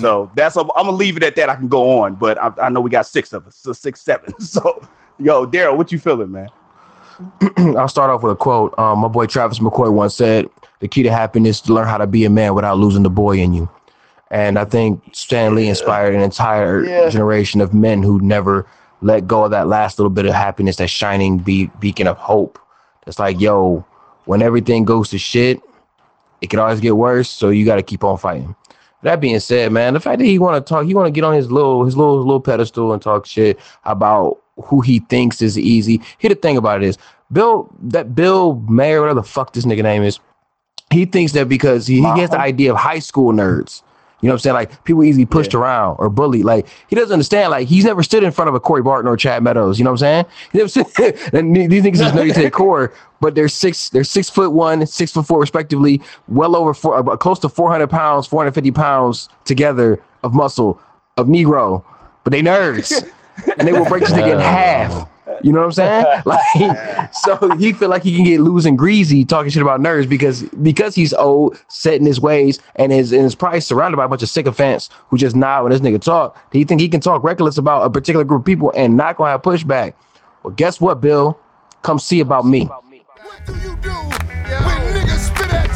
So 0.00 0.30
that's 0.34 0.56
I'm, 0.56 0.70
I'm 0.74 0.86
gonna 0.86 0.96
leave 0.96 1.16
it 1.16 1.22
at 1.22 1.36
that. 1.36 1.50
I 1.50 1.54
can 1.54 1.68
go 1.68 2.00
on, 2.00 2.14
but 2.14 2.38
I, 2.38 2.52
I 2.62 2.68
know 2.70 2.80
we 2.80 2.90
got 2.90 3.06
six 3.06 3.32
of 3.32 3.46
us, 3.46 3.56
so 3.56 3.72
six, 3.72 4.00
seven. 4.00 4.32
So, 4.40 4.82
yo, 5.18 5.46
Daryl, 5.46 5.76
what 5.76 5.92
you 5.92 5.98
feeling, 5.98 6.32
man? 6.32 6.48
I'll 7.76 7.88
start 7.88 8.10
off 8.10 8.22
with 8.22 8.32
a 8.32 8.36
quote. 8.36 8.78
Um, 8.78 9.00
my 9.00 9.08
boy 9.08 9.26
Travis 9.26 9.58
McCoy 9.58 9.92
once 9.92 10.14
said, 10.14 10.48
"The 10.80 10.88
key 10.88 11.02
to 11.02 11.10
happiness 11.10 11.60
to 11.62 11.72
learn 11.74 11.86
how 11.86 11.98
to 11.98 12.06
be 12.06 12.24
a 12.24 12.30
man 12.30 12.54
without 12.54 12.78
losing 12.78 13.02
the 13.02 13.10
boy 13.10 13.38
in 13.38 13.52
you." 13.54 13.68
And 14.30 14.58
I 14.58 14.64
think 14.64 15.02
Stan 15.12 15.54
Lee 15.54 15.68
inspired 15.68 16.14
an 16.14 16.20
entire 16.20 16.84
Yeah. 16.84 17.08
generation 17.08 17.60
of 17.60 17.72
men 17.72 18.02
who 18.02 18.20
never 18.20 18.66
let 19.02 19.26
go 19.26 19.44
of 19.44 19.50
that 19.52 19.68
last 19.68 19.98
little 19.98 20.10
bit 20.10 20.26
of 20.26 20.34
happiness, 20.34 20.76
that 20.76 20.90
shining 20.90 21.38
be- 21.38 21.70
beacon 21.78 22.06
of 22.08 22.16
hope. 22.16 22.58
It's 23.06 23.18
like, 23.18 23.40
yo, 23.40 23.84
when 24.24 24.42
everything 24.42 24.84
goes 24.84 25.10
to 25.10 25.18
shit, 25.18 25.60
it 26.40 26.50
can 26.50 26.58
always 26.58 26.80
get 26.80 26.96
worse. 26.96 27.28
So 27.28 27.50
you 27.50 27.64
got 27.64 27.76
to 27.76 27.82
keep 27.82 28.02
on 28.02 28.16
fighting. 28.18 28.54
That 29.02 29.20
being 29.20 29.38
said, 29.38 29.70
man, 29.70 29.94
the 29.94 30.00
fact 30.00 30.18
that 30.18 30.24
he 30.24 30.38
want 30.38 30.64
to 30.64 30.68
talk, 30.68 30.86
he 30.86 30.94
want 30.94 31.06
to 31.06 31.12
get 31.12 31.22
on 31.22 31.34
his 31.34 31.52
little 31.52 31.84
his 31.84 31.96
little 31.96 32.18
little 32.18 32.40
pedestal 32.40 32.92
and 32.92 33.00
talk 33.00 33.26
shit 33.26 33.60
about 33.84 34.38
who 34.64 34.80
he 34.80 34.98
thinks 35.00 35.40
is 35.40 35.56
easy. 35.58 36.00
Here 36.18 36.30
the 36.30 36.34
thing 36.34 36.56
about 36.56 36.82
it 36.82 36.86
is, 36.88 36.98
Bill 37.30 37.68
that 37.82 38.14
Bill 38.14 38.54
Maher, 38.66 39.00
whatever 39.00 39.20
the 39.20 39.26
fuck 39.26 39.52
this 39.52 39.64
nigga 39.64 39.82
name 39.82 40.02
is, 40.02 40.18
he 40.96 41.04
thinks 41.04 41.32
that 41.32 41.48
because 41.48 41.86
he, 41.86 41.96
he 41.96 42.20
has 42.20 42.30
the 42.30 42.40
idea 42.40 42.72
of 42.72 42.78
high 42.78 42.98
school 42.98 43.32
nerds. 43.32 43.82
You 44.22 44.28
know 44.28 44.32
what 44.32 44.36
I'm 44.36 44.40
saying? 44.40 44.54
Like 44.54 44.84
people 44.84 45.04
easily 45.04 45.26
pushed 45.26 45.54
around 45.54 45.96
or 45.98 46.08
bullied. 46.08 46.44
Like 46.44 46.66
he 46.88 46.96
doesn't 46.96 47.12
understand. 47.12 47.50
Like 47.50 47.68
he's 47.68 47.84
never 47.84 48.02
stood 48.02 48.24
in 48.24 48.32
front 48.32 48.48
of 48.48 48.54
a 48.54 48.60
Corey 48.60 48.82
Barton 48.82 49.08
or 49.08 49.16
Chad 49.16 49.42
Meadows. 49.42 49.78
You 49.78 49.84
know 49.84 49.90
what 49.90 50.02
I'm 50.02 50.24
saying? 50.24 50.26
He 50.52 50.58
never 50.58 50.68
stood, 50.68 51.34
and 51.34 51.54
these 51.54 51.84
niggas 51.84 51.94
is 51.94 52.12
nerdy 52.12 52.34
to 52.34 52.42
the 52.42 52.50
core, 52.50 52.94
but 53.20 53.34
they're 53.34 53.48
six, 53.48 53.90
they're 53.90 54.04
six 54.04 54.30
foot 54.30 54.52
one, 54.52 54.86
six 54.86 55.12
foot 55.12 55.26
four, 55.26 55.38
respectively, 55.38 56.00
well 56.28 56.56
over 56.56 56.72
four, 56.72 56.96
uh, 56.96 57.16
close 57.16 57.38
to 57.40 57.48
400 57.50 57.88
pounds, 57.88 58.26
450 58.26 58.70
pounds 58.70 59.28
together 59.44 60.02
of 60.22 60.34
muscle 60.34 60.80
of 61.18 61.26
Negro, 61.26 61.84
but 62.24 62.30
they 62.30 62.40
nerds, 62.40 63.06
and 63.58 63.68
they 63.68 63.72
will 63.72 63.84
break 63.84 64.02
this 64.02 64.12
nigga 64.12 64.32
in 64.32 64.40
half. 64.40 65.08
You 65.42 65.52
know 65.52 65.60
what 65.60 65.66
I'm 65.66 65.72
saying? 65.72 66.22
Like, 66.24 67.14
so 67.14 67.50
he 67.56 67.72
feel 67.72 67.88
like 67.88 68.02
he 68.02 68.14
can 68.14 68.24
get 68.24 68.40
loose 68.40 68.64
and 68.64 68.78
greasy 68.78 69.24
talking 69.24 69.50
shit 69.50 69.62
about 69.62 69.80
nerds 69.80 70.08
because 70.08 70.42
because 70.62 70.94
he's 70.94 71.12
old, 71.12 71.62
set 71.68 71.94
in 71.94 72.06
his 72.06 72.20
ways, 72.20 72.58
and 72.76 72.92
is 72.92 73.12
and 73.12 73.24
is 73.24 73.34
probably 73.34 73.60
surrounded 73.60 73.96
by 73.96 74.04
a 74.04 74.08
bunch 74.08 74.22
of 74.22 74.28
sycophants 74.28 74.88
who 75.08 75.18
just 75.18 75.36
nod 75.36 75.64
when 75.64 75.72
this 75.72 75.80
nigga 75.80 76.00
talk. 76.00 76.50
Do 76.50 76.58
you 76.58 76.64
think 76.64 76.80
he 76.80 76.88
can 76.88 77.00
talk 77.00 77.22
reckless 77.22 77.58
about 77.58 77.82
a 77.82 77.90
particular 77.90 78.24
group 78.24 78.40
of 78.42 78.46
people 78.46 78.72
and 78.76 78.96
not 78.96 79.16
gonna 79.16 79.30
have 79.30 79.42
pushback? 79.42 79.94
Well, 80.42 80.54
guess 80.54 80.80
what, 80.80 81.00
Bill? 81.00 81.38
Come 81.82 81.98
see 81.98 82.20
about 82.20 82.46
me. 82.46 82.68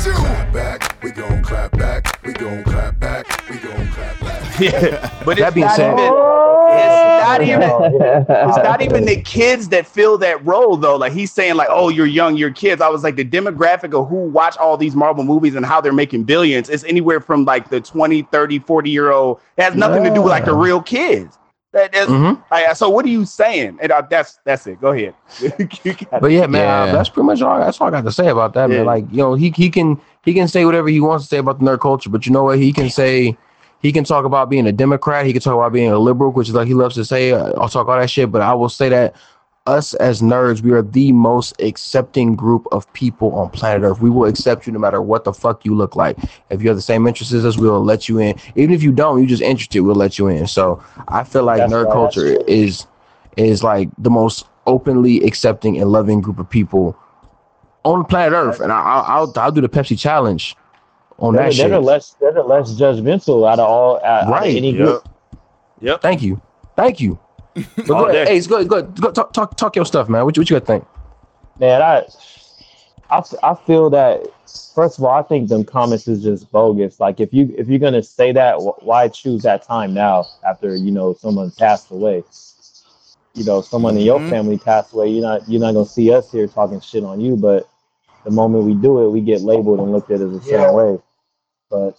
You? 0.07 0.13
Clap 0.13 0.53
back, 0.53 1.03
we 1.03 1.11
gon' 1.11 1.43
clap 1.43 1.73
back, 1.73 2.21
we 2.25 2.33
gon' 2.33 2.65
clap 2.65 2.99
back, 2.99 3.27
we 3.51 3.57
gon' 3.59 3.87
clap 3.89 4.21
back. 4.21 4.61
Yeah, 4.61 5.23
but 5.25 5.33
it's 5.33 5.41
That 5.41 5.55
being 5.55 5.67
not 5.67 5.77
said- 5.77 5.93
even, 5.95 6.05
it's 6.05 7.23
not 7.25 7.41
oh. 7.41 7.43
even 7.43 8.03
it's 8.29 8.57
not 8.59 8.83
even 8.83 9.05
the 9.07 9.21
kids 9.23 9.69
that 9.71 9.87
fill 9.87 10.19
that 10.19 10.45
role 10.45 10.77
though. 10.77 10.97
Like 10.97 11.13
he's 11.13 11.33
saying, 11.33 11.55
like, 11.57 11.69
oh, 11.71 11.89
you're 11.89 12.07
young, 12.07 12.37
you're 12.37 12.51
kids. 12.53 12.81
I 12.83 12.89
was 12.89 13.03
like, 13.03 13.17
the 13.17 13.25
demographic 13.25 13.95
of 13.95 14.09
who 14.09 14.17
watch 14.17 14.57
all 14.59 14.77
these 14.77 14.95
Marvel 14.95 15.25
movies 15.25 15.55
and 15.55 15.65
how 15.65 15.81
they're 15.81 15.93
making 15.93 16.25
billions 16.25 16.69
is 16.69 16.85
anywhere 16.85 17.21
from 17.21 17.45
like 17.45 17.71
the 17.71 17.81
20, 17.81 18.23
30, 18.23 18.59
40 18.61 18.91
year 18.91 19.11
old. 19.11 19.41
It 19.57 19.63
has 19.63 19.75
nothing 19.75 20.05
to 20.05 20.13
do 20.15 20.23
with 20.23 20.31
like 20.31 20.45
the 20.45 20.55
real 20.55 20.81
kids. 20.83 21.39
That, 21.73 21.93
that's, 21.93 22.11
Mhm. 22.11 22.43
I- 22.51 22.73
so 22.73 22.91
what 22.91 23.05
are 23.05 23.09
you 23.09 23.25
saying? 23.25 23.79
And 23.81 23.93
uh, 23.93 24.03
that's 24.11 24.41
that's 24.45 24.67
it. 24.67 24.81
Go 24.81 24.91
ahead. 24.93 25.15
But 26.21 26.33
yeah, 26.33 26.47
man, 26.47 26.67
uh, 26.69 26.93
that's 26.93 27.09
pretty 27.09 27.27
much 27.27 27.43
all. 27.43 27.59
That's 27.61 27.81
all 27.81 27.87
I 27.89 27.91
got 27.91 28.05
to 28.05 28.13
say 28.13 28.29
about 28.29 28.55
that, 28.55 28.69
Yeah. 28.71 28.79
man. 28.79 28.87
Like, 28.87 29.05
you 29.11 29.19
know, 29.19 29.35
he 29.35 29.51
he 29.51 29.71
can 29.71 30.01
he 30.25 30.35
can 30.35 30.49
say 30.49 30.65
whatever 30.65 30.89
he 30.89 31.01
wants 31.01 31.25
to 31.27 31.29
say 31.29 31.39
about 31.39 31.61
the 31.61 31.65
nerd 31.65 31.81
culture, 31.81 32.11
but 32.11 32.27
you 32.27 32.33
know 32.33 32.43
what? 32.45 32.59
He 32.59 32.73
can 32.73 32.91
say 32.91 33.37
he 33.81 33.93
can 33.93 34.03
talk 34.05 34.25
about 34.25 34.51
being 34.51 34.67
a 34.67 34.73
Democrat. 34.73 35.25
He 35.27 35.33
can 35.33 35.41
talk 35.43 35.55
about 35.55 35.73
being 35.73 35.91
a 35.93 35.99
liberal, 35.99 36.33
which 36.33 36.49
is 36.49 36.55
like 36.55 36.67
he 36.67 36.75
loves 36.75 36.97
to 36.97 37.05
say. 37.05 37.33
Uh, 37.33 37.53
I'll 37.61 37.69
talk 37.69 37.87
all 37.89 37.99
that 38.01 38.11
shit, 38.11 38.33
but 38.33 38.43
I 38.43 38.53
will 38.55 38.69
say 38.69 38.89
that 38.89 39.15
us 39.67 39.95
as 39.95 40.23
nerds, 40.23 40.63
we 40.63 40.73
are 40.73 40.83
the 40.83 41.13
most 41.13 41.61
accepting 41.61 42.35
group 42.35 42.67
of 42.73 42.91
people 42.93 43.33
on 43.35 43.51
planet 43.51 43.83
Earth. 43.89 44.01
We 44.01 44.11
will 44.11 44.27
accept 44.27 44.67
you 44.67 44.73
no 44.73 44.79
matter 44.79 45.03
what 45.03 45.25
the 45.25 45.33
fuck 45.33 45.65
you 45.65 45.75
look 45.75 45.97
like. 45.97 46.19
If 46.51 46.63
you 46.63 46.69
have 46.69 46.77
the 46.77 46.83
same 46.83 47.07
interests 47.07 47.33
as 47.35 47.45
us, 47.45 47.59
we'll 47.59 47.85
let 47.85 48.09
you 48.09 48.19
in. 48.19 48.37
Even 48.57 48.75
if 48.75 48.83
you 48.83 48.93
don't, 48.93 49.21
you 49.21 49.27
just 49.27 49.43
interested, 49.43 49.83
we'll 49.83 49.95
let 49.95 50.19
you 50.19 50.29
in. 50.29 50.47
So 50.47 50.83
I 51.09 51.25
feel 51.25 51.45
like 51.45 51.59
That's 51.59 51.73
nerd 51.73 51.85
right. 51.85 51.93
culture 51.93 52.39
is 52.47 52.87
is 53.37 53.63
like 53.63 53.89
the 53.99 54.11
most 54.11 54.47
openly 54.67 55.23
accepting 55.25 55.79
and 55.79 55.91
loving 55.91 56.21
group 56.21 56.39
of 56.39 56.49
people 56.51 56.97
on 57.85 58.05
planet 58.05 58.33
Earth. 58.33 58.61
And 58.61 58.73
I, 58.73 58.81
I'll, 58.81 59.05
I'll 59.27 59.33
I'll 59.37 59.53
do 59.53 59.61
the 59.61 59.69
Pepsi 59.69 59.99
challenge 59.99 60.57
on 61.19 61.35
They're, 61.35 61.49
that 61.49 61.57
they're 61.57 61.69
the 61.69 61.81
less 61.81 62.17
they're 62.21 62.33
the 62.33 62.43
less 62.43 62.73
judgmental 62.73 63.49
out 63.51 63.59
of 63.61 63.69
all 63.69 63.97
out, 63.99 64.05
out 64.05 64.29
of 64.29 64.33
Right, 64.33 64.57
any 64.57 64.73
Yep. 64.73 64.79
group. 64.79 65.09
Yep. 65.81 66.03
Thank 66.03 66.23
you, 66.23 66.41
thank 66.77 67.01
you. 67.01 67.19
But 67.55 67.87
go 67.87 67.95
All 67.95 68.09
ahead. 68.09 68.27
day. 68.29 68.35
Hey, 68.41 68.47
go, 68.47 68.65
go, 68.65 68.83
go 68.83 69.11
talk, 69.11 69.33
talk, 69.33 69.57
talk 69.57 69.77
your 69.77 69.85
stuff, 69.87 70.09
man. 70.09 70.25
What 70.25 70.37
you, 70.37 70.41
what 70.43 70.51
you 70.51 70.57
got 70.57 70.61
to 70.61 70.67
think? 70.67 70.85
Man, 71.59 71.83
I, 71.83 72.07
I, 73.11 73.23
I 73.43 73.55
feel 73.55 73.91
that 73.91 74.23
first 74.75 74.99
of 74.99 75.05
all, 75.05 75.11
I 75.11 75.23
think 75.23 75.49
them 75.49 75.65
comments 75.65 76.09
is 76.09 76.23
just 76.23 76.51
bogus. 76.51 77.01
Like 77.01 77.21
if 77.21 77.35
you 77.35 77.53
if 77.59 77.69
you're 77.69 77.79
gonna 77.79 78.03
say 78.03 78.33
that, 78.33 78.57
why 78.83 79.09
choose 79.09 79.43
that 79.43 79.63
time 79.63 79.93
now 79.93 80.27
after 80.47 80.75
you 80.77 80.91
know 80.91 81.15
someone 81.15 81.51
passed 81.51 81.91
away? 81.91 82.23
You 83.35 83.45
know, 83.45 83.61
someone 83.61 83.97
in 83.97 84.05
your 84.05 84.21
Mhm. 84.21 84.31
family 84.31 84.59
passed 84.59 84.93
away. 84.93 85.09
You're 85.09 85.23
not 85.23 85.49
you're 85.49 85.61
not 85.61 85.73
gonna 85.75 85.87
see 85.87 86.13
us 86.13 86.31
here 86.33 86.47
talking 86.47 86.81
shit 86.81 87.05
on 87.05 87.21
you, 87.21 87.37
but 87.37 87.69
the 88.25 88.31
moment 88.31 88.65
we 88.65 88.75
do 88.75 89.05
it, 89.05 89.11
we 89.11 89.21
get 89.21 89.41
labeled 89.43 89.81
and 89.81 89.93
looked 89.93 90.11
at 90.11 90.21
as 90.21 90.33
a 90.33 90.41
certain 90.41 90.73
way. 90.75 90.99
But 91.71 91.97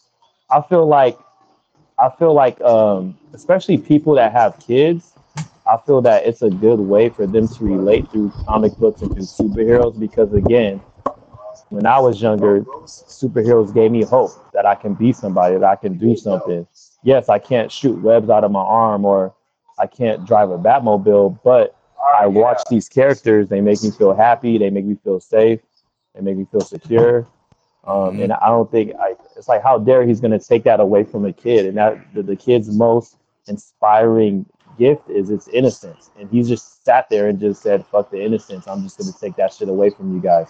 I 0.49 0.61
feel 0.61 0.87
like 0.87 1.17
I 1.99 2.09
feel 2.09 2.33
like 2.33 2.59
um, 2.61 3.17
especially 3.33 3.77
people 3.77 4.15
that 4.15 4.31
have 4.31 4.57
kids, 4.59 5.13
I 5.67 5.77
feel 5.85 6.01
that 6.01 6.25
it's 6.25 6.41
a 6.41 6.49
good 6.49 6.79
way 6.79 7.09
for 7.09 7.27
them 7.27 7.47
to 7.47 7.63
relate 7.63 8.09
through 8.11 8.31
comic 8.45 8.75
books 8.77 9.01
and 9.01 9.11
through 9.13 9.23
superheroes 9.23 9.97
because 9.99 10.33
again, 10.33 10.81
when 11.69 11.85
I 11.85 11.99
was 11.99 12.21
younger, 12.21 12.61
superheroes 12.85 13.73
gave 13.73 13.91
me 13.91 14.03
hope 14.03 14.31
that 14.53 14.65
I 14.65 14.75
can 14.75 14.93
be 14.93 15.13
somebody, 15.13 15.57
that 15.57 15.63
I 15.63 15.75
can 15.75 15.97
do 15.97 16.15
something. 16.15 16.67
Yes, 17.03 17.29
I 17.29 17.39
can't 17.39 17.71
shoot 17.71 18.01
webs 18.01 18.29
out 18.29 18.43
of 18.43 18.51
my 18.51 18.61
arm 18.61 19.05
or 19.05 19.33
I 19.79 19.87
can't 19.87 20.25
drive 20.25 20.49
a 20.49 20.57
Batmobile, 20.57 21.39
but 21.43 21.75
I 22.19 22.27
watch 22.27 22.61
these 22.69 22.89
characters, 22.89 23.47
they 23.47 23.61
make 23.61 23.81
me 23.83 23.91
feel 23.91 24.13
happy, 24.13 24.57
they 24.57 24.69
make 24.69 24.85
me 24.85 24.97
feel 25.03 25.19
safe, 25.19 25.61
they 26.13 26.21
make 26.21 26.37
me 26.37 26.45
feel 26.51 26.61
secure. 26.61 27.27
Um, 27.83 28.19
and 28.19 28.31
I 28.33 28.47
don't 28.47 28.69
think 28.69 28.93
I, 28.99 29.15
it's 29.35 29.47
like 29.47 29.63
how 29.63 29.79
dare 29.79 30.05
he's 30.05 30.19
going 30.19 30.37
to 30.37 30.45
take 30.45 30.63
that 30.65 30.79
away 30.79 31.03
from 31.03 31.25
a 31.25 31.33
kid, 31.33 31.65
and 31.65 31.77
that 31.77 32.13
the, 32.13 32.21
the 32.21 32.35
kid's 32.35 32.69
most 32.75 33.17
inspiring 33.47 34.45
gift 34.77 35.09
is 35.09 35.29
its 35.29 35.47
innocence, 35.49 36.11
and 36.19 36.29
he 36.29 36.43
just 36.43 36.83
sat 36.83 37.09
there 37.09 37.27
and 37.27 37.39
just 37.39 37.61
said, 37.61 37.85
"Fuck 37.85 38.11
the 38.11 38.23
innocence, 38.23 38.67
I'm 38.67 38.83
just 38.83 38.97
going 38.97 39.11
to 39.11 39.19
take 39.19 39.35
that 39.35 39.53
shit 39.53 39.69
away 39.69 39.89
from 39.89 40.13
you 40.13 40.21
guys, 40.21 40.47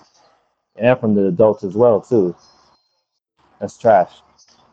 and 0.75 0.99
from 0.99 1.15
the 1.15 1.27
adults 1.27 1.63
as 1.63 1.75
well 1.75 2.01
too." 2.01 2.35
That's 3.59 3.77
trash. 3.77 4.11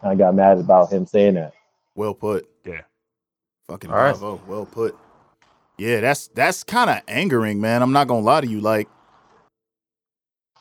I 0.03 0.15
got 0.15 0.35
mad 0.35 0.59
about 0.59 0.93
him 0.93 1.07
saying 1.07 1.35
that. 1.35 1.53
Well 1.95 2.15
put. 2.15 2.49
Yeah. 2.65 2.83
Fucking 3.69 3.91
All 3.91 3.97
right. 3.97 4.19
bravo. 4.19 4.41
Well 4.47 4.67
put. 4.67 4.97
Yeah, 5.77 6.01
that's 6.01 6.29
that's 6.29 6.65
kind 6.65 6.91
of 6.91 7.03
angering, 7.07 7.61
man. 7.61 7.83
I'm 7.83 7.93
not 7.93 8.09
gonna 8.09 8.21
lie 8.25 8.41
to 8.41 8.47
you. 8.47 8.61
Like, 8.61 8.89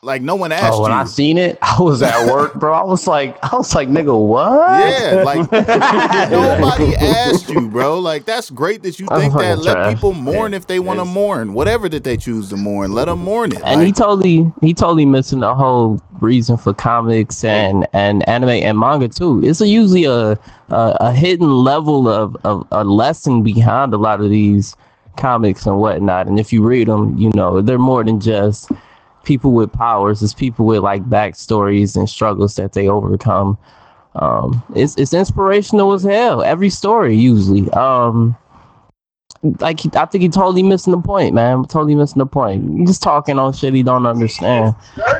like 0.02 0.22
no 0.22 0.36
one 0.36 0.52
oh, 0.52 0.54
asked 0.54 0.74
Oh, 0.78 0.82
when 0.82 0.92
you. 0.92 0.96
I 0.98 1.04
seen 1.04 1.38
it, 1.38 1.58
I 1.62 1.80
was 1.80 2.02
at 2.02 2.26
work, 2.32 2.54
bro. 2.54 2.72
I 2.72 2.84
was 2.84 3.06
like, 3.06 3.36
I 3.44 3.56
was 3.56 3.74
like, 3.74 3.88
nigga, 3.88 4.16
what? 4.28 4.78
yeah, 4.80 5.22
like 5.24 5.50
nobody 6.30 6.94
asked 6.96 7.48
you, 7.50 7.68
bro. 7.68 7.98
Like 7.98 8.24
that's 8.24 8.50
great 8.50 8.82
that 8.82 8.98
you 9.00 9.06
think 9.08 9.32
that. 9.34 9.58
Let 9.58 9.72
trash. 9.74 9.94
people 9.94 10.12
mourn 10.14 10.54
if 10.54 10.66
they 10.66 10.78
want 10.80 11.00
to 11.00 11.04
Yes. 11.04 11.14
mourn. 11.14 11.54
Whatever 11.54 11.88
that 11.88 12.04
they 12.04 12.16
choose 12.16 12.48
to 12.50 12.56
mourn, 12.56 12.92
let 12.92 13.06
them 13.06 13.20
mourn 13.20 13.52
it. 13.52 13.60
and 13.64 13.82
he 13.82 13.92
totally 13.92 14.50
he 14.60 14.72
totally 14.74 15.06
missing 15.06 15.40
the 15.40 15.54
whole 15.54 16.00
reason 16.20 16.56
for 16.56 16.72
comics 16.74 17.44
and 17.44 17.86
and 17.92 18.28
anime 18.28 18.48
and 18.50 18.78
manga 18.78 19.08
too 19.08 19.40
it's 19.44 19.60
a, 19.60 19.68
usually 19.68 20.04
a, 20.04 20.32
a 20.32 20.38
a 21.00 21.12
hidden 21.12 21.50
level 21.50 22.08
of, 22.08 22.36
of 22.44 22.66
a 22.72 22.82
lesson 22.84 23.42
behind 23.42 23.94
a 23.94 23.96
lot 23.96 24.20
of 24.20 24.28
these 24.30 24.74
comics 25.16 25.64
and 25.66 25.78
whatnot 25.78 26.26
and 26.26 26.40
if 26.40 26.52
you 26.52 26.62
read 26.62 26.88
them 26.88 27.16
you 27.16 27.30
know 27.34 27.60
they're 27.60 27.78
more 27.78 28.02
than 28.02 28.18
just 28.20 28.68
people 29.28 29.52
with 29.52 29.70
powers 29.72 30.22
it's 30.22 30.32
people 30.32 30.64
with 30.64 30.80
like 30.80 31.02
backstories 31.04 31.96
and 31.96 32.08
struggles 32.08 32.56
that 32.56 32.72
they 32.72 32.88
overcome 32.88 33.58
um 34.14 34.62
it's 34.74 34.96
it's 34.96 35.12
inspirational 35.12 35.92
as 35.92 36.02
hell 36.02 36.42
every 36.42 36.70
story 36.70 37.14
usually 37.14 37.70
um 37.72 38.34
like 39.60 39.80
I 39.94 40.04
think 40.06 40.22
he 40.22 40.28
totally 40.28 40.62
missing 40.62 40.90
the 40.90 41.00
point, 41.00 41.34
man. 41.34 41.64
Totally 41.64 41.94
missing 41.94 42.18
the 42.18 42.26
point. 42.26 42.78
He's 42.78 42.88
just 42.88 43.02
talking 43.02 43.38
on 43.38 43.52
shit 43.52 43.72
he 43.74 43.82
don't 43.82 44.06
understand, 44.06 44.74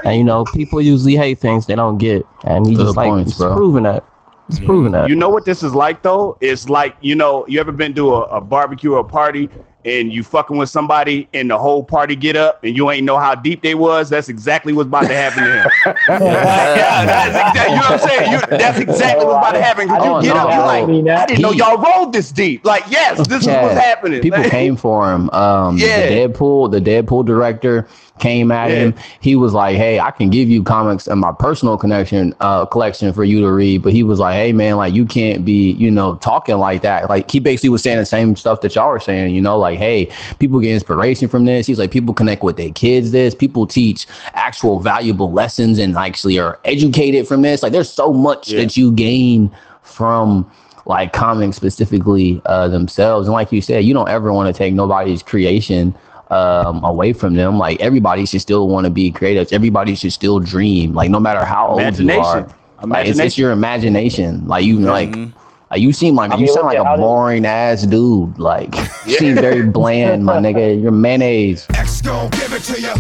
and 0.05 0.17
you 0.17 0.25
know 0.25 0.45
people 0.45 0.81
usually 0.81 1.17
hate 1.17 1.39
things 1.39 1.67
they 1.67 1.77
don't 1.77 1.99
get, 1.99 2.27
and 2.45 2.67
he 2.67 2.75
Good 2.75 2.87
just 2.87 2.97
like 2.97 3.09
points, 3.09 3.39
he's 3.39 3.47
proving 3.47 3.85
that. 3.85 4.05
He's 4.49 4.61
proving 4.61 4.93
that. 4.93 5.09
You 5.09 5.17
know 5.17 5.29
what 5.29 5.45
this 5.45 5.63
is 5.63 5.75
like 5.75 6.03
though? 6.03 6.37
It's 6.41 6.69
like 6.69 6.97
you 7.01 7.15
know, 7.15 7.47
you 7.49 7.61
ever 7.61 7.73
been 7.73 7.95
to 7.95 8.15
a, 8.15 8.21
a 8.25 8.41
barbecue 8.41 8.93
or 8.95 9.01
a 9.01 9.05
party 9.05 9.49
and 9.85 10.13
you 10.13 10.23
fucking 10.25 10.57
with 10.57 10.69
somebody 10.69 11.29
and 11.33 11.49
the 11.51 11.57
whole 11.57 11.83
party 11.85 12.17
get 12.17 12.37
up 12.37 12.63
and 12.65 12.77
you 12.77 12.91
ain't 12.91 13.05
know 13.05 13.17
how 13.17 13.35
deep 13.35 13.63
they 13.63 13.75
was? 13.75 14.11
That's 14.11 14.29
exactly 14.29 14.73
what's 14.73 14.89
about 14.89 15.07
to 15.07 15.15
happen 15.15 15.45
to 15.45 15.51
him. 15.63 15.71
yeah, 16.09 17.05
that's 17.05 17.29
exactly. 17.29 17.75
You 17.75 17.81
know 17.81 17.83
what 17.89 18.03
I'm 18.03 18.09
saying? 18.09 18.33
You, 18.33 18.41
that's 18.59 18.79
exactly 18.79 19.25
what's 19.25 19.39
about 19.39 19.53
to 19.53 19.63
happen. 19.63 19.89
'cause 19.89 19.99
Oh, 20.01 20.17
you 20.19 20.23
get 20.29 20.35
no, 20.35 20.41
up, 20.43 20.49
you're 20.51 20.59
bro. 20.59 20.67
like, 20.67 20.89
mean 20.89 21.09
I 21.09 21.27
didn't 21.27 21.43
know 21.43 21.53
y'all 21.53 21.79
rolled 21.79 22.13
this 22.13 22.33
deep. 22.33 22.65
Like, 22.65 22.85
yes, 22.91 23.27
this 23.29 23.43
is 23.43 23.47
what's 23.49 23.75
happening. 23.75 24.21
People 24.21 24.43
came 24.45 24.77
for 24.77 25.11
him. 25.13 25.31
Um, 25.31 25.79
Yeah. 25.79 26.09
the 26.09 26.15
Deadpool, 26.29 26.71
the 26.71 26.81
Deadpool 26.81 27.25
director 27.25 27.87
came 28.19 28.51
at 28.53 28.71
Yeah. 28.71 28.77
him. 28.77 28.95
He 29.21 29.37
was 29.37 29.53
like, 29.55 29.77
"Hey, 29.77 30.01
I 30.01 30.11
can 30.11 30.31
give 30.31 30.49
you 30.49 30.63
comics 30.63 31.07
in 31.07 31.19
my 31.19 31.33
personal 31.33 31.77
connection 31.77 32.35
uh, 32.41 32.67
collection 32.67 33.13
for 33.13 33.25
you 33.25 33.41
to 33.41 33.51
read," 33.51 33.83
but 33.83 33.93
he 33.93 34.03
was 34.03 34.19
like, 34.19 34.35
"Hey, 34.35 34.53
man, 34.53 34.77
like 34.77 34.95
you 34.95 35.05
can't 35.07 35.45
be, 35.45 35.73
you 35.73 35.91
know, 35.91 36.17
talking 36.17 36.59
like 36.59 36.83
that." 36.83 37.09
Like 37.09 37.31
he 37.31 37.41
basically 37.41 37.71
was 37.71 37.83
saying 37.83 37.99
the 37.99 38.07
same 38.07 38.37
stuff 38.37 38.61
that 38.63 38.75
y'all 38.75 38.91
were 38.91 39.01
saying. 39.01 39.35
You 39.35 39.41
know, 39.41 39.59
like, 39.59 39.79
"Hey, 39.79 40.11
people 40.39 40.61
get 40.61 40.73
inspiration 40.73 41.29
from 41.29 41.45
this." 41.45 41.67
He's 41.67 41.79
like, 41.79 41.91
"People 41.91 42.15
connect 42.15 42.43
with 42.43 42.57
their 42.57 42.71
kids. 42.71 43.11
This 43.11 43.35
people 43.35 43.67
teach 43.67 44.07
actual 44.35 44.81
valuable 44.81 45.33
lessons 45.33 45.79
and 45.79 45.97
actually 45.97 46.39
are 46.39 46.59
educated 46.65 47.27
from 47.29 47.43
this. 47.43 47.63
Like, 47.63 47.73
there's 47.73 47.91
so 47.91 48.13
much 48.13 48.51
Yeah. 48.51 48.61
that 48.61 48.77
you 48.77 48.93
gain 48.93 49.51
from." 49.83 50.47
like 50.87 51.13
comics 51.13 51.55
specifically 51.55 52.41
uh, 52.47 52.67
themselves. 52.67 53.27
And 53.29 53.35
like 53.35 53.53
you 53.53 53.61
said, 53.61 53.85
you 53.85 53.93
don't 53.93 54.09
ever 54.09 54.33
want 54.33 54.47
to 54.47 54.57
take 54.57 54.73
nobody's 54.73 55.23
creation 55.23 55.95
um, 56.31 56.83
away 56.85 57.13
from 57.13 57.35
them. 57.35 57.59
Like 57.59 57.81
everybody 57.81 58.27
should 58.27 58.41
still 58.41 58.69
want 58.69 58.85
to 58.85 58.91
be 58.91 59.11
creative. 59.11 59.53
Everybody 59.53 59.95
should 59.95 60.13
still 60.13 60.39
dream. 60.41 60.93
Like 60.95 61.11
no 61.11 61.21
matter 61.21 61.45
how 61.45 61.69
old 61.69 61.99
you 61.99 62.11
are, 62.21 62.49
like 62.83 63.07
it's, 63.09 63.19
it's 63.19 63.39
your 63.39 63.51
imagination. 63.53 64.47
Like 64.47 64.65
you 64.65 64.79
like. 64.81 65.11
Mhm. 65.11 65.33
Like 65.71 65.83
you 65.83 65.93
seem 65.93 66.15
like 66.15 66.31
I 66.31 66.37
you 66.37 66.47
mean, 66.47 66.55
sound 66.55 66.67
like 66.67 66.79
a 66.79 66.83
they- 66.83 66.97
boring 67.03 67.45
ass 67.45 67.83
dude. 67.83 68.39
Like 68.39 68.75
you 69.07 69.19
seem 69.19 69.35
very 69.35 69.63
bland, 69.65 70.25
my 70.25 70.39
nigga. 70.39 70.81
You're 70.81 70.91
mayonnaise. 70.93 71.67
X 71.75 72.01
gon' 72.01 72.31
give 72.31 72.55
it 72.55 72.63
to 72.63 72.81
you. 72.81 72.89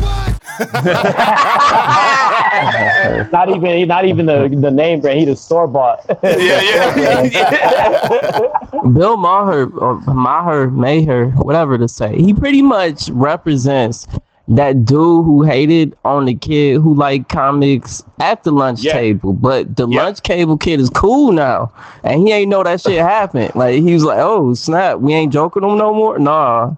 not 3.33 3.49
even 3.49 3.89
not 3.89 4.05
even 4.05 4.27
the, 4.27 4.49
the 4.49 4.71
name 4.71 5.01
brand. 5.01 5.19
He 5.19 5.25
the 5.25 5.37
store 5.37 5.67
bought. 5.67 6.05
yeah, 6.23 6.61
yeah. 7.27 8.43
Bill 8.93 9.17
Maher 9.17 9.67
or 9.79 10.01
Maher 10.03 10.69
Maher, 10.71 11.27
whatever 11.31 11.79
to 11.79 11.89
say, 11.89 12.17
he 12.17 12.33
pretty 12.35 12.63
much 12.63 13.09
represents 13.11 14.07
that 14.51 14.85
dude 14.87 15.25
who 15.27 15.43
hated 15.43 15.95
on 16.07 16.25
the 16.25 16.35
kid 16.35 16.81
who 16.81 16.95
liked 16.95 17.29
comics 17.29 18.03
at 18.21 18.43
the 18.45 18.51
lunch 18.51 18.81
Yeah. 18.81 18.93
table. 18.93 19.35
But 19.35 19.77
the 19.77 19.87
Yeah. 19.87 20.05
lunch 20.05 20.23
table 20.23 20.57
kid 20.57 20.81
is 20.81 20.89
cool 20.91 21.33
now, 21.33 21.71
and 22.03 22.23
he 22.27 22.33
ain't 22.33 22.49
know 22.49 22.63
that 22.63 22.81
shit 22.81 22.99
happened. 23.01 23.53
Like 23.55 23.75
he 23.83 23.93
was 23.93 24.05
like, 24.05 24.19
"Oh 24.21 24.55
snap, 24.55 24.99
we 25.01 25.13
ain't 25.13 25.33
joking 25.35 25.63
him 25.65 25.77
no 25.77 25.93
more." 25.93 26.19
Nah, 26.19 26.71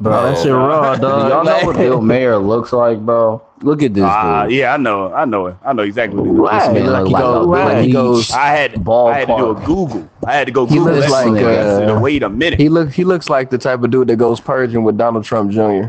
bro, 0.00 0.22
that 0.32 0.38
shit 0.38 0.52
raw, 0.52 0.94
Do 0.94 1.00
dog. 1.02 1.28
y'all 1.30 1.44
know 1.44 1.66
what 1.66 1.76
Bill 1.76 2.00
Maher 2.00 2.36
looks 2.38 2.72
like, 2.72 3.00
bro? 3.00 3.42
Look 3.62 3.82
at 3.82 3.92
this 3.94 4.04
Ah, 4.06 4.44
yeah, 4.46 4.74
I 4.74 4.76
know. 4.76 5.12
I 5.12 5.24
know 5.24 5.46
it. 5.46 5.56
I 5.64 5.72
know 5.72 5.82
exactly 5.82 6.18
what 6.20 6.26
he 6.26 6.30
Right. 6.30 6.52
looks 6.52 6.66
This 6.66 6.74
man 6.84 6.92
like 6.92 7.06
he 7.06 7.12
like 7.12 7.22
go- 7.22 7.46
right. 7.48 7.74
bleach 7.74 7.86
He 7.86 7.92
goes- 7.92 8.30
I 8.32 8.46
had 8.48 8.88
I 8.88 9.18
had 9.18 9.28
to 9.28 9.36
do 9.36 9.50
a. 9.50 9.54
Google. 9.66 10.08
I 10.26 10.32
had 10.34 10.46
to 10.46 10.52
go 10.52 10.66
Google. 10.66 10.66
He 10.66 10.78
Google 10.78 10.94
looks 11.00 11.06
that 11.12 11.26
like, 11.26 11.42
like, 11.42 11.44
I 11.44 11.64
said, 11.78 11.90
uh, 11.90 11.98
wait 12.00 12.22
a 12.22 12.28
minute. 12.28 12.60
He 12.60 12.68
look 12.68 12.90
he 12.92 13.04
looks 13.04 13.28
like 13.28 13.50
the 13.50 13.58
type 13.58 13.82
of 13.82 13.90
dude 13.90 14.08
that 14.08 14.16
goes 14.16 14.38
purging 14.40 14.84
with 14.84 14.96
Donald 14.96 15.24
Trump 15.24 15.50
Jr. 15.50 15.88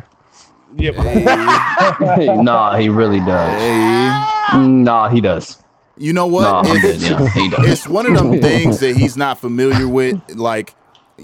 Yeah, 0.76 0.92
nah, 2.42 2.76
he 2.78 2.90
really 2.90 3.20
does. 3.20 4.56
Nah, 4.56 5.10
he 5.10 5.22
does. 5.22 5.58
You 5.98 6.14
know 6.14 6.28
what? 6.28 6.44
Nah, 6.44 6.74
It's- 6.76 7.10
Yeah, 7.10 7.28
he 7.30 7.50
does. 7.50 7.66
it's 7.68 7.88
one 7.88 8.06
of 8.06 8.16
them 8.16 8.40
things 8.42 8.80
that 8.80 8.96
he's 8.96 9.18
not 9.18 9.38
familiar 9.40 9.88
with. 9.88 10.20
Like 10.36 10.74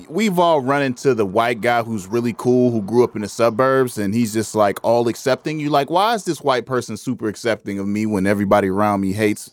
we've 0.10 0.40
all 0.40 0.62
run 0.62 0.82
into 0.82 1.14
the 1.14 1.26
white 1.26 1.62
guy 1.62 1.84
who's 1.84 2.08
really 2.08 2.34
cool, 2.38 2.72
who 2.72 2.82
grew 2.82 3.04
up 3.04 3.16
in 3.16 3.22
the 3.22 3.30
suburbs, 3.30 3.98
and 3.98 4.14
he's 4.14 4.34
just 4.34 4.56
like 4.56 4.80
all 4.84 5.08
accepting. 5.08 5.60
You 5.60 5.70
like, 5.70 5.90
why 5.90 6.14
is 6.14 6.26
this 6.26 6.42
white 6.42 6.66
person 6.66 6.98
super 6.98 7.28
accepting 7.28 7.80
of 7.80 7.88
me 7.88 8.06
when 8.06 8.28
everybody 8.28 8.70
around 8.70 9.02
me 9.02 9.14
hates 9.14 9.52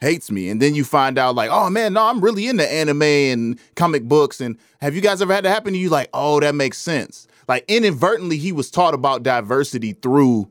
hates 0.00 0.30
me? 0.30 0.48
And 0.48 0.60
then 0.60 0.74
you 0.74 0.84
find 0.84 1.18
out 1.18 1.34
like, 1.34 1.50
oh 1.50 1.70
man, 1.70 1.94
no, 1.94 2.04
I'm 2.04 2.20
really 2.20 2.46
into 2.46 2.70
anime 2.70 3.02
and 3.02 3.58
comic 3.74 4.04
books. 4.04 4.40
And 4.40 4.58
have 4.80 4.94
you 4.94 5.00
guys 5.00 5.22
ever 5.22 5.34
had 5.34 5.44
that 5.44 5.50
happen 5.50 5.72
to 5.72 5.78
you? 5.78 5.88
Like, 5.88 6.10
oh, 6.12 6.40
that 6.40 6.54
makes 6.54 6.78
sense. 6.78 7.26
Like 7.48 7.64
inadvertently, 7.68 8.38
he 8.38 8.52
was 8.52 8.70
taught 8.70 8.94
about 8.94 9.22
diversity 9.22 9.92
through 9.92 10.50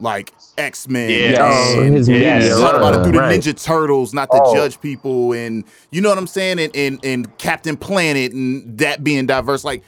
like 0.00 0.32
X 0.56 0.88
Men. 0.88 1.10
Yeah. 1.10 1.82
His 1.82 2.08
Yeah. 2.08 2.48
Talk 2.50 2.74
about 2.76 2.94
it 2.94 3.02
through 3.02 3.12
the 3.12 3.18
right. 3.18 3.40
Ninja 3.40 3.60
Turtles, 3.62 4.14
not 4.14 4.30
to 4.30 4.40
Oh. 4.42 4.54
judge 4.54 4.80
people, 4.80 5.32
and 5.32 5.64
you 5.90 6.00
know 6.00 6.08
what 6.08 6.18
I'm 6.18 6.26
saying, 6.26 6.58
and, 6.60 6.74
and 6.76 7.00
and 7.04 7.38
Captain 7.38 7.76
Planet, 7.76 8.32
and 8.32 8.78
that 8.78 9.02
being 9.02 9.26
diverse. 9.26 9.64
Like 9.64 9.82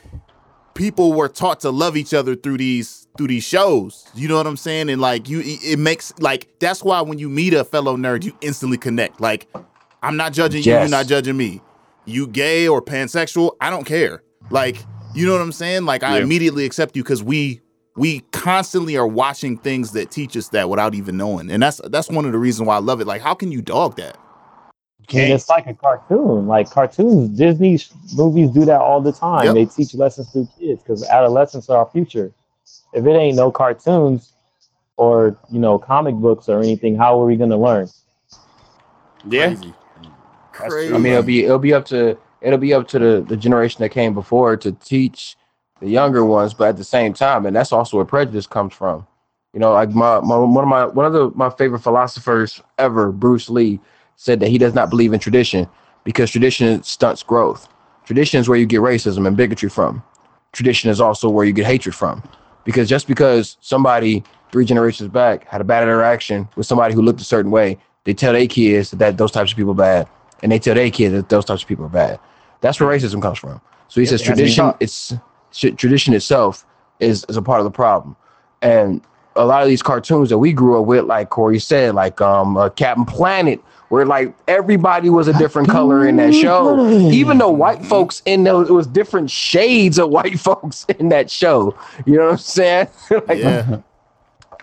people 0.75 1.13
were 1.13 1.29
taught 1.29 1.61
to 1.61 1.71
love 1.71 1.97
each 1.97 2.15
other 2.15 2.35
through 2.35 2.59
these 2.59 3.07
through 3.17 3.29
these 3.29 3.45
shows. 3.45 4.07
You 4.15 4.29
know 4.29 4.37
what 4.37 4.47
I'm 4.47 4.57
saying? 4.57 4.89
And 4.91 5.01
like 5.01 5.29
you, 5.29 5.41
it 5.41 5.59
it 5.63 5.79
makes 5.79 6.13
like 6.19 6.49
that's 6.59 6.83
why 6.83 7.01
when 7.03 7.19
you 7.19 7.29
meet 7.29 7.55
a 7.55 7.65
fellow 7.65 7.97
nerd, 7.97 8.25
you 8.25 8.33
instantly 8.41 8.79
connect. 8.79 9.21
Like 9.21 9.49
I'm 10.03 10.17
not 10.17 10.33
judging 10.33 10.63
you, 10.63 10.73
you're 10.73 10.89
not 10.89 11.07
judging 11.07 11.37
me. 11.37 11.61
You 12.07 12.27
gay 12.27 12.67
or 12.67 12.81
pansexual, 12.83 13.53
I 13.61 13.71
don't 13.71 13.85
care. 13.85 14.23
Like 14.51 14.79
you 15.15 15.27
know 15.27 15.33
what 15.33 15.43
I'm 15.43 15.53
saying? 15.53 15.85
Like 15.85 16.03
I 16.03 16.19
immediately 16.21 16.65
accept 16.65 16.97
you 16.97 17.03
because 17.03 17.23
we 17.23 17.61
we 18.01 18.21
constantly 18.33 18.97
are 18.97 19.07
watching 19.07 19.59
things 19.59 19.93
that 19.93 20.11
teach 20.11 20.35
us 20.35 20.49
that 20.49 20.71
without 20.71 20.95
even 20.95 21.19
knowing, 21.19 21.51
and 21.51 21.63
that's 21.63 21.83
that's 21.85 22.09
one 22.09 22.25
of 22.25 22.33
the 22.33 22.39
reasons 22.39 22.67
why 22.67 22.77
I 22.77 22.79
love 22.79 23.03
it. 23.03 23.07
Like 23.07 23.21
how 23.21 23.35
can 23.35 23.53
you 23.53 23.61
dog 23.61 23.97
that? 23.97 24.17
I 25.13 25.19
it's 25.19 25.51
like 25.51 25.67
a 25.67 25.75
cartoon. 25.75 26.47
Like 26.47 26.71
cartoons, 26.71 27.37
Disney 27.37 27.79
movies 28.15 28.53
do 28.53 28.65
that 28.65 28.81
all 28.81 29.03
the 29.03 29.13
time. 29.13 29.45
Yep. 29.45 29.55
They 29.55 29.67
teach 29.67 29.93
lessons 29.93 30.33
to 30.33 30.49
kids 30.59 30.83
because 30.83 31.07
adolescents 31.09 31.69
are 31.69 31.77
our 31.77 31.91
future. 31.91 32.33
If 32.95 33.05
it 33.05 33.11
ain't 33.11 33.37
no 33.37 33.51
cartoons 33.51 34.33
or 34.97 35.37
you 35.51 35.59
know 35.59 35.79
comic 35.79 36.15
books 36.15 36.49
or 36.49 36.61
anything, 36.61 36.97
how 36.97 37.21
are 37.21 37.27
we 37.27 37.37
gonna 37.37 37.59
learn? 37.59 37.91
Yeah. 39.29 39.49
Crazy. 39.49 39.75
Crazy. 40.53 40.95
I 40.95 40.97
mean, 40.97 41.13
it'll 41.13 41.23
be 41.23 41.45
it'll 41.45 41.59
be 41.59 41.75
up 41.75 41.85
to 41.87 42.17
it'll 42.41 42.59
be 42.59 42.73
up 42.73 42.89
to 42.89 42.99
the, 42.99 43.25
the 43.29 43.37
generation 43.37 43.83
that 43.83 43.91
came 43.91 44.15
before 44.15 44.57
to 44.57 44.73
teach 44.73 45.37
the 45.81 45.89
younger 45.89 46.25
ones, 46.25 46.55
but 46.55 46.69
at 46.69 46.77
the 46.77 46.85
same 46.85 47.13
time, 47.13 47.47
and 47.47 47.57
that's 47.57 47.73
also 47.73 47.97
where 47.97 48.07
prejudice 48.07 48.47
comes 48.47 48.75
from. 48.75 49.07
You 49.53 49.61
know, 49.61 49.73
like 49.73 49.91
my, 49.91 50.21
my 50.21 50.37
one 50.37 50.65
of 50.65 50.69
my 50.69 50.87
one 50.87 51.07
of 51.07 51.13
the 51.13 51.31
my 51.35 51.51
favorite 51.51 51.81
philosophers 51.81 52.63
ever, 52.79 53.11
Bruce 53.11 53.51
Lee, 53.51 53.81
said 54.17 54.41
that 54.41 54.49
he 54.49 54.59
does 54.59 54.75
not 54.75 54.91
believe 54.91 55.13
in 55.13 55.19
tradition 55.19 55.69
because 56.05 56.31
tradition 56.31 56.83
stunts 56.83 57.23
growth. 57.23 57.69
Tradition 58.05 58.41
is 58.41 58.49
where 58.49 58.59
you 58.59 58.67
get 58.67 58.81
racism 58.81 59.27
and 59.27 59.37
bigotry 59.37 59.69
from. 59.69 60.03
Tradition 60.53 60.91
is 60.91 61.01
also 61.01 61.29
where 61.29 61.45
you 61.45 61.53
get 61.53 61.67
hatred 61.67 61.95
from. 61.95 62.23
Because 62.65 62.89
just 62.89 63.07
because 63.09 63.57
somebody 63.61 64.23
three 64.53 64.65
generations 64.65 65.09
back 65.09 65.47
had 65.47 65.61
a 65.61 65.65
bad 65.65 65.83
interaction 65.83 66.49
with 66.57 66.67
somebody 66.67 66.93
who 66.95 67.03
looked 67.03 67.21
a 67.21 67.25
certain 67.25 67.51
way, 67.51 67.79
they 68.05 68.15
tell 68.15 68.33
their 68.33 68.47
kids 68.47 68.91
that 68.93 69.17
those 69.17 69.31
types 69.31 69.53
of 69.53 69.57
people 69.57 69.73
are 69.73 69.75
bad 69.75 70.09
and 70.43 70.53
they 70.53 70.59
tell 70.59 70.75
their 70.75 70.91
kids 70.91 71.15
that 71.15 71.29
those 71.29 71.45
types 71.45 71.63
of 71.63 71.69
people 71.69 71.85
are 71.87 71.91
bad. 71.91 72.19
That's 72.61 72.81
where 72.81 72.89
racism 72.89 73.23
comes 73.23 73.39
from. 73.39 73.61
So 73.89 74.01
he 74.01 74.07
says 74.07 74.23
tradition, 74.23 74.73
it's 74.81 75.15
tradition 75.53 76.15
itself 76.15 76.65
is 77.01 77.25
is 77.29 77.37
a 77.37 77.43
part 77.43 77.61
of 77.61 77.65
the 77.65 77.71
problem, 77.71 78.17
and 78.63 79.01
a 79.37 79.45
lot 79.45 79.63
of 79.63 79.69
these 79.69 79.83
cartoons 79.83 80.29
that 80.29 80.39
we 80.39 80.53
grew 80.53 80.81
up 80.81 80.87
with, 80.87 81.05
like 81.05 81.31
Corey 81.31 81.59
said, 81.59 81.95
like 81.95 82.21
um 82.21 82.57
uh, 82.57 82.69
Captain 82.71 83.05
Planet, 83.05 83.61
where 83.89 84.05
like 84.07 84.35
everybody 84.49 85.11
was 85.11 85.29
a 85.29 85.33
different 85.39 85.69
color 85.69 86.07
in 86.07 86.17
that 86.17 86.33
show, 86.35 86.89
even 87.11 87.39
though 87.39 87.51
white 87.51 87.85
folks 87.85 88.23
in 88.27 88.45
those 88.45 88.69
it 88.69 88.73
was 88.73 88.87
different 88.87 89.31
shades 89.31 89.99
of 89.99 90.11
white 90.11 90.39
folks 90.49 90.85
in 90.99 91.09
that 91.11 91.31
show. 91.31 91.77
You 92.07 92.17
know 92.17 92.25
what 92.27 92.33
I'm 92.33 92.39
saying? 92.39 92.89
like, 93.29 93.39
Yeah. 93.39 93.81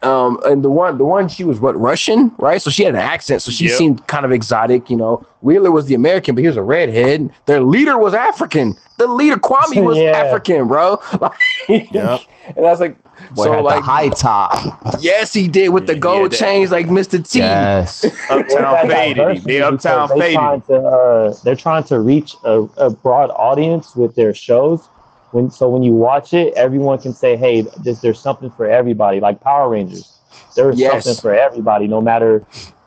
Um 0.04 0.40
and 0.46 0.64
the 0.64 0.70
one 0.70 0.98
the 0.98 1.06
one 1.06 1.28
she 1.28 1.44
was 1.44 1.60
what 1.60 1.80
russian 1.80 2.32
right 2.38 2.62
so 2.62 2.70
she 2.70 2.84
had 2.84 2.94
an 2.94 3.00
accent 3.02 3.42
so 3.42 3.52
she 3.52 3.66
Yep. 3.68 3.78
seemed 3.78 4.08
kind 4.08 4.26
of 4.26 4.32
exotic 4.32 4.90
you 4.90 4.98
know 4.98 5.26
wheeler 5.42 5.72
was 5.72 5.86
the 5.88 5.96
american 5.96 6.36
but 6.36 6.42
he 6.42 6.48
was 6.48 6.58
a 6.58 6.64
redhead 6.64 7.30
their 7.46 7.62
leader 7.62 7.98
was 7.98 8.14
african 8.14 8.76
the 8.98 9.08
leader 9.08 9.38
kwame 9.38 9.84
was 9.86 9.98
Yeah. 9.98 10.12
african 10.12 10.68
bro 10.68 11.00
Yep. 11.70 11.90
and 12.56 12.66
i 12.66 12.70
was 12.72 12.80
like 12.80 12.98
Boy 13.34 13.46
so 13.46 13.62
like 13.62 13.78
the 13.80 13.82
high 13.82 14.10
top. 14.10 14.54
yes 15.02 15.34
he 15.34 15.48
did 15.48 15.70
with 15.70 15.88
the 15.88 15.96
gold 15.96 16.32
yeah, 16.34 16.38
chains 16.40 16.72
like 16.72 16.86
mr 16.88 17.28
t 17.28 17.40
Yes. 17.40 18.06
Uptown 18.30 18.88
faded. 18.88 19.44
The 19.44 19.62
uptown 19.64 20.08
they're 20.10 20.18
faded. 20.20 20.36
trying 20.38 20.62
to 20.62 20.76
uh, 20.76 21.34
they're 21.44 21.56
trying 21.56 21.84
to 21.86 22.00
reach 22.00 22.36
a, 22.44 22.62
a 22.78 22.90
broad 22.92 23.32
audience 23.32 23.96
with 23.96 24.14
their 24.16 24.36
shows. 24.36 24.88
When 25.32 25.50
so 25.52 25.68
when 25.70 25.84
you 25.84 25.94
watch 25.94 26.34
it, 26.34 26.54
everyone 26.56 27.00
can 27.00 27.14
say, 27.14 27.36
"Hey, 27.36 27.62
this, 27.84 28.00
there's 28.00 28.20
something 28.20 28.50
for 28.52 28.66
everybody." 28.66 29.20
Like 29.20 29.42
Power 29.42 29.70
Rangers, 29.70 30.18
there's 30.56 30.80
Yes. 30.80 31.04
something 31.06 31.22
for 31.22 31.34
everybody, 31.34 31.88
no 31.88 32.02
matter 32.02 32.46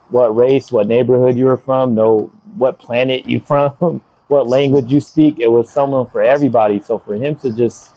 what 0.09 0.35
race, 0.35 0.73
what 0.73 0.87
neighborhood 0.89 1.37
you 1.37 1.45
were 1.47 1.57
from, 1.59 1.95
no 1.95 2.31
what 2.57 2.79
planet 2.79 3.27
you 3.27 3.41
from, 3.47 4.01
what 4.29 4.49
language 4.49 4.91
you 4.91 5.01
speak. 5.01 5.39
It 5.39 5.49
was 5.49 5.71
someone 5.71 6.07
for 6.07 6.23
everybody. 6.23 6.81
So 6.81 6.99
for 6.99 7.15
him 7.15 7.37
to 7.37 7.53
just 7.53 7.97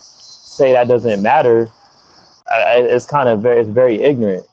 say 0.57 0.74
that 0.74 0.88
doesn't 0.88 1.22
matter, 1.22 1.70
I, 2.52 2.56
I- 2.61 2.76
it's 2.84 3.06
kind 3.06 3.30
of 3.30 3.41
very 3.41 3.61
it's 3.61 3.70
very 3.70 4.02
ignorant. 4.02 4.45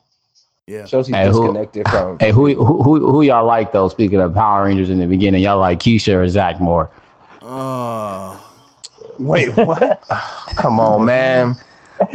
Yeah. 0.69 0.87
shows 0.87 1.09
he's 1.09 1.17
Hey, 1.17 1.25
who- 1.27 1.33
disconnected 1.33 1.89
from 1.89 2.17
Hey, 2.21 2.31
who, 2.31 2.55
who 2.55 2.83
who 2.85 3.11
who 3.11 3.23
y'all 3.23 3.45
like 3.45 3.73
though? 3.73 3.89
Speaking 3.89 4.21
of 4.21 4.33
Power 4.35 4.65
Rangers 4.67 4.89
in 4.89 5.01
the 5.01 5.07
beginning, 5.07 5.43
y'all 5.43 5.59
like 5.59 5.81
Keisha 5.81 6.15
or 6.15 6.29
Zach 6.29 6.61
more? 6.61 6.89
Uh, 7.43 8.37
wait 9.21 9.49
what 9.57 10.03
come 10.57 10.81
on 10.81 11.05
man 11.05 11.55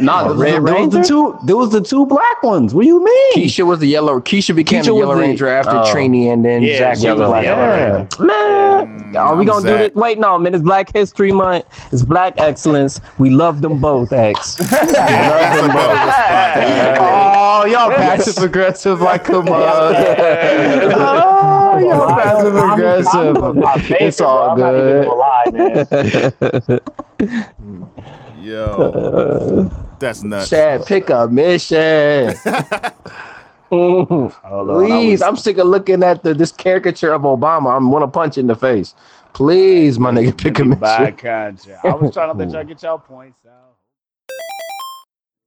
No, 0.00 0.28
the 0.30 0.34
Red 0.34 0.52
there, 0.54 0.60
there 0.74 0.84
was 0.84 0.92
the 0.92 1.02
two. 1.04 1.38
There 1.44 1.56
was 1.56 1.70
the 1.70 1.80
two 1.80 2.06
black 2.06 2.42
ones. 2.42 2.74
What 2.74 2.82
do 2.82 2.88
you 2.88 3.04
mean? 3.04 3.34
Keisha 3.34 3.64
was 3.64 3.78
the 3.78 3.86
yellow. 3.86 4.18
Keisha 4.18 4.52
became 4.52 4.82
Keisha 4.82 4.86
the 4.86 4.94
was 4.94 5.00
Yellow 5.02 5.14
the- 5.14 5.20
Ranger 5.20 5.46
after 5.46 5.76
oh. 5.76 5.84
Trini, 5.94 6.32
and 6.32 6.44
then 6.44 6.64
Yeah, 6.64 6.78
Jack 6.78 6.96
she 6.98 7.06
was 7.08 7.20
was 7.20 7.20
the 7.20 7.26
Black 7.28 7.42
the 7.42 7.46
Yellow 7.50 7.68
Ranger. 7.70 8.24
Man, 8.24 9.12
mm, 9.12 9.14
are 9.14 9.34
we 9.36 9.40
I'm 9.42 9.46
gonna 9.46 9.62
do 9.62 9.68
Zach. 9.68 9.92
this? 9.92 10.02
Wait, 10.02 10.18
no, 10.18 10.38
man. 10.40 10.54
It's 10.56 10.64
Black 10.64 10.92
History 10.92 11.30
Month. 11.30 11.66
It's 11.92 12.02
Black 12.02 12.34
Excellence. 12.40 13.00
We 13.18 13.30
love 13.30 13.60
them 13.60 13.78
both, 13.80 14.12
X. 14.12 14.58
Love 14.72 14.90
them 15.54 15.70
both. 15.70 16.12
Oh, 17.58 17.64
y'all 17.64 17.90
passive 17.90 18.42
aggressive 18.42 19.00
like 19.00 19.22
come 19.24 19.48
on. 19.48 19.62
Oh, 19.62 19.92
Oh, 21.76 21.80
y'all 21.80 22.06
passive 22.16 22.56
aggressive. 22.56 23.96
It's 24.00 24.20
all 24.20 24.56
good. 24.56 25.06
yo, 28.40 29.70
that's 29.98 30.22
nuts. 30.22 30.50
Chad, 30.50 30.86
pick 30.86 31.10
a 31.10 31.28
mission. 31.28 32.34
I 33.72 34.30
Please, 34.64 35.12
was- 35.20 35.22
I'm 35.22 35.36
sick 35.36 35.58
of 35.58 35.66
looking 35.66 36.02
at 36.02 36.22
the 36.22 36.34
this 36.34 36.52
caricature 36.52 37.12
of 37.12 37.22
Obama. 37.22 37.76
I'm 37.76 37.90
want 37.90 38.04
to 38.04 38.08
punch 38.08 38.38
in 38.38 38.46
the 38.46 38.54
face. 38.54 38.94
Please, 39.32 39.98
my 39.98 40.10
nigga, 40.12 40.36
pick 40.36 40.58
a 40.60 40.64
By 40.64 41.00
mission. 41.00 41.16
contrast. 41.16 41.84
I 41.84 41.94
was 41.94 42.12
trying 42.14 42.32
to 42.32 42.38
let 42.38 42.50
y'all 42.52 42.64
get 42.64 42.82
y'all 42.82 42.98
points 42.98 43.40
out. 43.46 43.76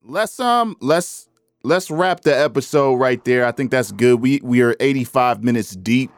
let's 0.04 0.38
um 0.38 0.76
let's 0.80 1.28
let's 1.64 1.90
wrap 1.90 2.20
the 2.20 2.36
episode 2.38 2.94
right 2.96 3.24
there. 3.24 3.44
I 3.46 3.52
think 3.52 3.70
that's 3.70 3.90
good. 3.92 4.20
We 4.20 4.40
we 4.44 4.60
are 4.62 4.76
85 4.80 5.42
minutes 5.42 5.70
deep. 5.74 6.10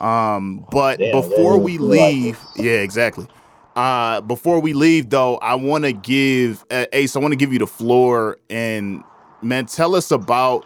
Um, 0.00 0.64
but 0.70 0.98
Damn, 0.98 1.12
before 1.12 1.54
man, 1.54 1.62
we 1.64 1.78
leave, 1.78 2.38
yeah, 2.56 2.72
exactly. 2.80 3.26
Uh, 3.74 4.20
before 4.20 4.60
we 4.60 4.72
leave 4.72 5.10
though, 5.10 5.36
I 5.38 5.54
want 5.54 5.84
to 5.84 5.92
give 5.92 6.64
uh, 6.70 6.86
Ace. 6.92 7.14
I 7.16 7.18
want 7.20 7.32
to 7.32 7.36
give 7.36 7.52
you 7.52 7.58
the 7.58 7.66
floor 7.66 8.38
and 8.50 9.02
man, 9.42 9.66
tell 9.66 9.94
us 9.94 10.10
about 10.10 10.64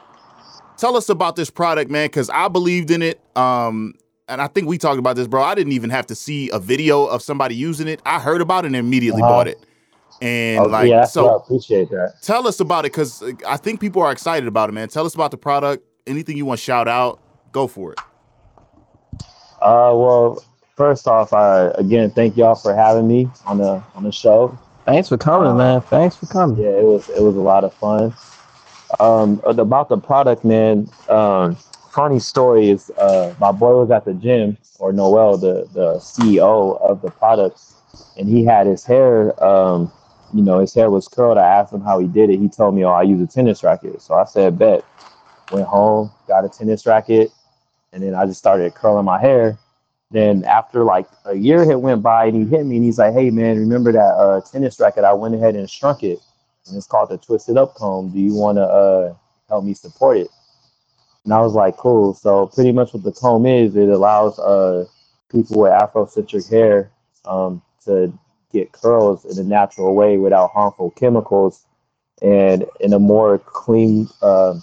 tell 0.77 0.97
us 0.97 1.09
about 1.09 1.37
this 1.37 1.51
product, 1.51 1.91
man, 1.91 2.07
because 2.07 2.31
I 2.31 2.49
believed 2.49 2.91
in 2.91 3.03
it. 3.03 3.21
Um, 3.37 3.95
and 4.29 4.41
I 4.41 4.47
think 4.47 4.67
we 4.69 4.79
talked 4.79 4.99
about 4.99 5.17
this, 5.17 5.27
bro. 5.27 5.43
I 5.43 5.55
didn't 5.55 5.73
even 5.73 5.91
have 5.91 6.07
to 6.07 6.15
see 6.15 6.49
a 6.51 6.59
video 6.59 7.05
of 7.05 7.23
somebody 7.23 7.55
using 7.55 7.87
it. 7.89 8.01
I 8.07 8.19
heard 8.19 8.41
about 8.41 8.65
it 8.65 8.69
and 8.69 8.77
immediately 8.77 9.21
Uh-huh. 9.23 9.31
bought 9.31 9.49
it. 9.49 9.59
And 10.23 10.67
Oh, 10.67 10.69
like, 10.69 10.89
yeah, 10.89 11.05
so 11.05 11.29
I 11.29 11.37
appreciate 11.37 11.91
that. 11.91 12.15
tell 12.23 12.47
us 12.47 12.61
about 12.61 12.85
it 12.87 12.93
because 12.93 13.23
I 13.47 13.57
think 13.57 13.81
people 13.81 14.01
are 14.03 14.13
excited 14.13 14.47
about 14.47 14.69
it, 14.69 14.73
man. 14.73 14.89
Tell 14.89 15.05
us 15.05 15.15
about 15.15 15.33
the 15.33 15.37
product. 15.37 15.85
Anything 16.07 16.37
you 16.37 16.47
want 16.47 16.59
to 16.61 16.65
shout 16.65 16.89
out, 16.89 17.21
go 17.53 17.67
for 17.67 17.93
it. 17.93 17.99
Uh, 19.63 19.95
well, 19.95 20.43
first 20.77 21.07
off, 21.07 21.33
I 21.33 21.69
again 21.77 22.11
thank 22.11 22.37
y'all 22.37 22.57
for 22.57 22.75
having 22.75 23.07
me 23.07 23.29
on 23.47 23.59
the 23.59 23.83
on 23.95 24.03
the 24.03 24.11
show. 24.11 24.59
Thanks 24.85 25.09
for 25.09 25.17
coming, 25.17 25.57
man. 25.57 25.81
Thanks 25.83 26.17
for 26.17 26.27
coming. 26.27 26.57
Yeah, 26.57 26.71
it 26.71 26.85
was 26.85 27.09
it 27.09 27.23
was 27.23 27.37
a 27.37 27.41
lot 27.41 27.63
of 27.63 27.73
fun. 27.75 28.13
Um, 28.99 29.41
about 29.45 29.89
the 29.89 29.97
product, 29.99 30.45
man. 30.45 30.89
Um, 31.09 31.57
funny 31.93 32.19
story 32.19 32.71
is, 32.71 32.91
uh, 32.99 33.35
my 33.41 33.53
boy 33.53 33.79
was 33.79 33.91
at 33.91 34.05
the 34.05 34.15
gym, 34.15 34.59
or 34.81 34.93
Noel, 34.93 35.39
the 35.39 35.69
the 35.73 35.95
CEO 35.95 36.81
of 36.81 37.01
the 37.01 37.11
product, 37.11 37.61
and 38.19 38.29
he 38.29 38.45
had 38.45 38.67
his 38.67 38.85
hair. 38.85 39.43
Um, 39.43 39.93
you 40.35 40.43
know, 40.43 40.59
his 40.59 40.75
hair 40.75 40.91
was 40.91 41.07
curled. 41.07 41.39
I 41.39 41.47
asked 41.47 41.73
him 41.73 41.83
how 41.83 42.01
he 42.01 42.09
did 42.09 42.31
it. 42.31 42.41
He 42.41 42.49
told 42.49 42.75
me, 42.75 42.85
"Oh, 42.85 42.91
I 42.91 43.03
use 43.03 43.21
a 43.21 43.27
tennis 43.27 43.63
racket." 43.63 44.03
So 44.03 44.15
I 44.15 44.25
said, 44.25 44.59
"Bet." 44.59 44.85
Went 45.51 45.67
home, 45.67 46.11
got 46.29 46.47
a 46.47 46.49
tennis 46.49 46.87
racket, 46.87 47.31
and 47.93 48.03
then 48.03 48.15
I 48.15 48.27
just 48.27 48.39
started 48.39 48.75
curling 48.75 49.05
my 49.05 49.21
hair. 49.21 49.59
Then 50.11 50.45
after 50.45 50.85
like 50.85 51.07
a 51.25 51.35
year 51.35 51.65
had 51.65 51.77
went 51.77 52.03
by, 52.03 52.27
and 52.27 52.37
he 52.37 52.45
hit 52.45 52.67
me, 52.67 52.77
and 52.77 52.85
he's 52.85 52.99
like, 52.99 53.15
"Hey, 53.15 53.31
man, 53.31 53.59
remember 53.59 53.93
that 53.93 54.15
uh, 54.15 54.41
tennis 54.43 54.79
racket? 54.79 55.05
I 55.05 55.15
went 55.15 55.35
ahead 55.35 55.57
and 55.57 55.69
shrunk 55.69 56.03
it." 56.03 56.19
and 56.67 56.77
it's 56.77 56.87
called 56.87 57.11
the 57.11 57.19
Twisted 57.19 57.57
Up 57.57 57.75
Comb. 57.75 58.11
Do 58.11 58.21
you 58.21 58.35
want 58.35 58.59
to 58.59 58.63
uh, 58.63 59.15
help 59.49 59.65
me 59.65 59.75
support 59.75 60.19
it? 60.19 60.29
And 61.25 61.33
I 61.33 61.41
was 61.41 61.55
like, 61.55 61.77
cool. 61.77 62.15
So 62.15 62.47
pretty 62.47 62.73
much 62.73 62.93
what 62.95 63.03
the 63.03 63.13
comb 63.13 63.47
is, 63.47 63.77
it 63.77 63.89
allows 63.89 64.39
uh, 64.39 64.87
people 65.31 65.61
with 65.61 65.73
Afrocentric 65.73 66.49
hair 66.51 66.91
um, 67.25 67.63
to 67.85 68.13
get 68.53 68.73
curls 68.73 69.25
in 69.25 69.39
a 69.45 69.49
natural 69.49 69.95
way 69.95 70.19
without 70.19 70.51
harmful 70.51 70.91
chemicals 70.91 71.65
and 72.21 72.65
in 72.81 72.93
a 72.93 72.99
more 72.99 73.39
clean, 73.39 74.09
uh, 74.21 74.55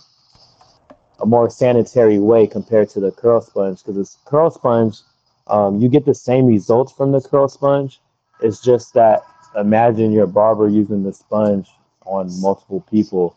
a 1.22 1.26
more 1.26 1.50
sanitary 1.50 2.20
way 2.20 2.48
compared 2.48 2.90
to 2.90 3.00
the 3.00 3.12
curl 3.12 3.42
sponge. 3.42 3.80
Because 3.80 3.96
this 3.96 4.18
curl 4.26 4.50
sponge, 4.52 5.00
um, 5.48 5.80
you 5.80 5.90
get 5.90 6.06
the 6.06 6.16
same 6.16 6.46
results 6.46 6.92
from 6.94 7.12
the 7.12 7.22
curl 7.22 7.48
sponge. 7.48 8.00
It's 8.42 8.62
just 8.62 8.94
that 8.94 9.22
imagine 9.56 10.12
your 10.12 10.28
barber 10.28 10.68
using 10.70 11.04
the 11.04 11.14
sponge 11.14 11.70
on 12.06 12.30
multiple 12.42 12.82
people, 12.90 13.36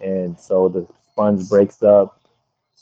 and 0.00 0.38
so 0.38 0.68
the 0.68 0.86
sponge 1.12 1.48
breaks 1.48 1.82
up. 1.82 2.20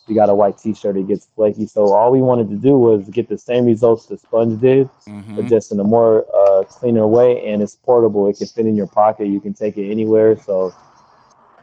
You 0.09 0.17
got 0.17 0.29
a 0.29 0.35
white 0.35 0.59
T-shirt, 0.59 0.97
it 0.97 1.07
gets 1.07 1.27
flaky. 1.27 1.67
So 1.67 1.93
all 1.93 2.11
we 2.11 2.21
wanted 2.21 2.49
to 2.51 2.57
do 2.57 2.77
was 2.77 3.09
get 3.09 3.29
the 3.29 3.39
same 3.39 3.65
results 3.67 4.07
the 4.07 4.19
sponge 4.19 4.61
did, 4.61 4.89
Mm-hmm. 5.07 5.37
but 5.37 5.47
just 5.47 5.71
in 5.71 5.79
a 5.79 5.85
more 5.85 6.27
uh, 6.35 6.65
cleaner 6.65 7.07
way, 7.07 7.47
and 7.47 7.63
it's 7.63 7.77
portable. 7.77 8.29
It 8.29 8.39
can 8.39 8.49
fit 8.49 8.67
in 8.67 8.75
your 8.75 8.89
pocket. 8.89 9.29
You 9.29 9.41
can 9.41 9.55
take 9.55 9.77
it 9.79 9.89
anywhere. 9.91 10.37
So 10.37 10.75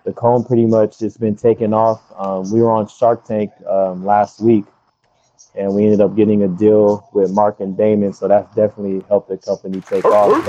the 0.05 0.13
comb 0.13 0.43
pretty 0.43 0.65
much 0.65 0.99
just 0.99 1.19
been 1.19 1.35
taken 1.35 1.73
off. 1.73 2.01
Um, 2.17 2.51
we 2.51 2.61
were 2.61 2.71
on 2.71 2.87
Shark 2.87 3.25
Tank 3.25 3.51
um, 3.67 4.05
last 4.05 4.39
week, 4.41 4.65
and 5.55 5.73
we 5.75 5.83
ended 5.85 6.01
up 6.01 6.15
getting 6.15 6.43
a 6.43 6.47
deal 6.47 7.07
with 7.13 7.31
Mark 7.31 7.59
and 7.59 7.77
Daymond. 7.77 8.15
So 8.15 8.27
that's 8.27 8.53
definitely 8.55 9.03
helped 9.07 9.29
the 9.29 9.37
company 9.37 9.81
take 9.81 10.05
off. 10.05 10.45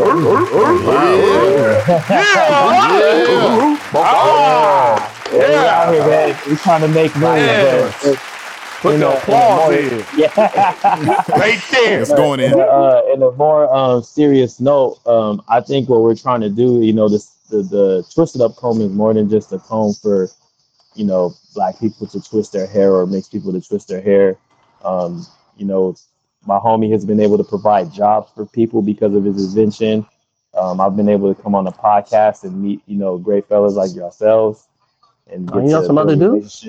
yeah, 5.32 5.32
we 5.32 5.54
out 5.54 5.92
here, 5.94 6.06
man. 6.06 6.38
We 6.48 6.56
trying 6.56 6.80
to 6.82 6.88
make 6.88 7.14
money, 7.16 7.42
Yeah. 7.42 7.92
but 8.02 8.18
Put 8.80 8.94
in 8.94 9.00
the 9.00 9.08
a- 9.08 9.10
in 9.10 9.16
applause 9.18 9.60
more- 9.60 9.74
in. 9.74 10.04
Yeah. 10.16 11.22
Right 11.36 11.60
there. 11.70 12.00
It's 12.00 12.12
going 12.12 12.40
in. 12.40 12.58
Uh, 12.58 13.02
in 13.12 13.22
a 13.22 13.30
more 13.32 13.72
um, 13.74 14.02
serious 14.02 14.58
note, 14.60 14.98
um, 15.06 15.42
I 15.48 15.60
think 15.60 15.88
what 15.88 16.00
we're 16.00 16.14
trying 16.14 16.40
to 16.40 16.48
do, 16.48 16.80
you 16.82 16.92
know, 16.94 17.08
this 17.08 17.30
the, 17.50 17.62
the 17.62 18.04
twisted 18.14 18.40
up 18.40 18.56
comb 18.56 18.80
is 18.80 18.90
more 18.92 19.12
than 19.14 19.28
just 19.30 19.52
a 19.52 19.58
comb 19.58 19.94
for, 19.94 20.28
you 20.94 21.04
know, 21.04 21.34
black 21.54 21.78
people 21.78 22.06
to 22.08 22.20
twist 22.22 22.52
their 22.52 22.66
hair 22.66 22.94
or 22.94 23.06
mixed 23.06 23.32
people 23.32 23.52
to 23.52 23.60
twist 23.60 23.88
their 23.88 24.00
hair. 24.00 24.36
Um, 24.84 25.26
you 25.56 25.66
know, 25.66 25.94
my 26.46 26.58
homie 26.58 26.90
has 26.92 27.04
been 27.04 27.20
able 27.20 27.36
to 27.38 27.44
provide 27.44 27.92
jobs 27.92 28.30
for 28.34 28.46
people 28.46 28.82
because 28.82 29.14
of 29.14 29.24
his 29.24 29.44
invention. 29.54 30.06
Um, 30.54 30.80
I've 30.80 30.96
been 30.96 31.08
able 31.08 31.32
to 31.34 31.40
come 31.42 31.54
on 31.54 31.66
a 31.66 31.72
podcast 31.72 32.44
and 32.44 32.60
meet, 32.62 32.80
you 32.86 32.96
know, 32.96 33.18
great 33.18 33.46
fellas 33.48 33.74
like 33.74 33.94
yourselves 33.94 34.66
and 35.28 35.50
Oh, 35.52 35.56
you 35.58 35.62
get 35.62 35.70
know 35.70 35.80
to 35.80 35.86
some 35.86 35.98
other 35.98 36.16
build 36.16 36.16
dudes? 36.16 36.66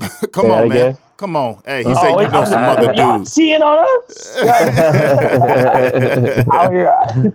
Come 0.32 0.46
Say 0.46 0.50
on, 0.50 0.68
man. 0.68 0.70
again? 0.70 0.98
Come 1.16 1.36
on. 1.36 1.62
Hey, 1.64 1.84
he 1.84 1.94
Oh, 1.94 1.96
said 1.96 2.10
you 2.10 2.16
wait, 2.16 2.30
know 2.30 2.44
some 2.44 2.64
other 2.64 2.92
y'all 2.94 3.18
dudes. 3.18 3.34
Cheating 3.34 3.62
on 3.62 3.86
us? 4.08 4.36
Out 6.50 6.72
here. 6.72 7.34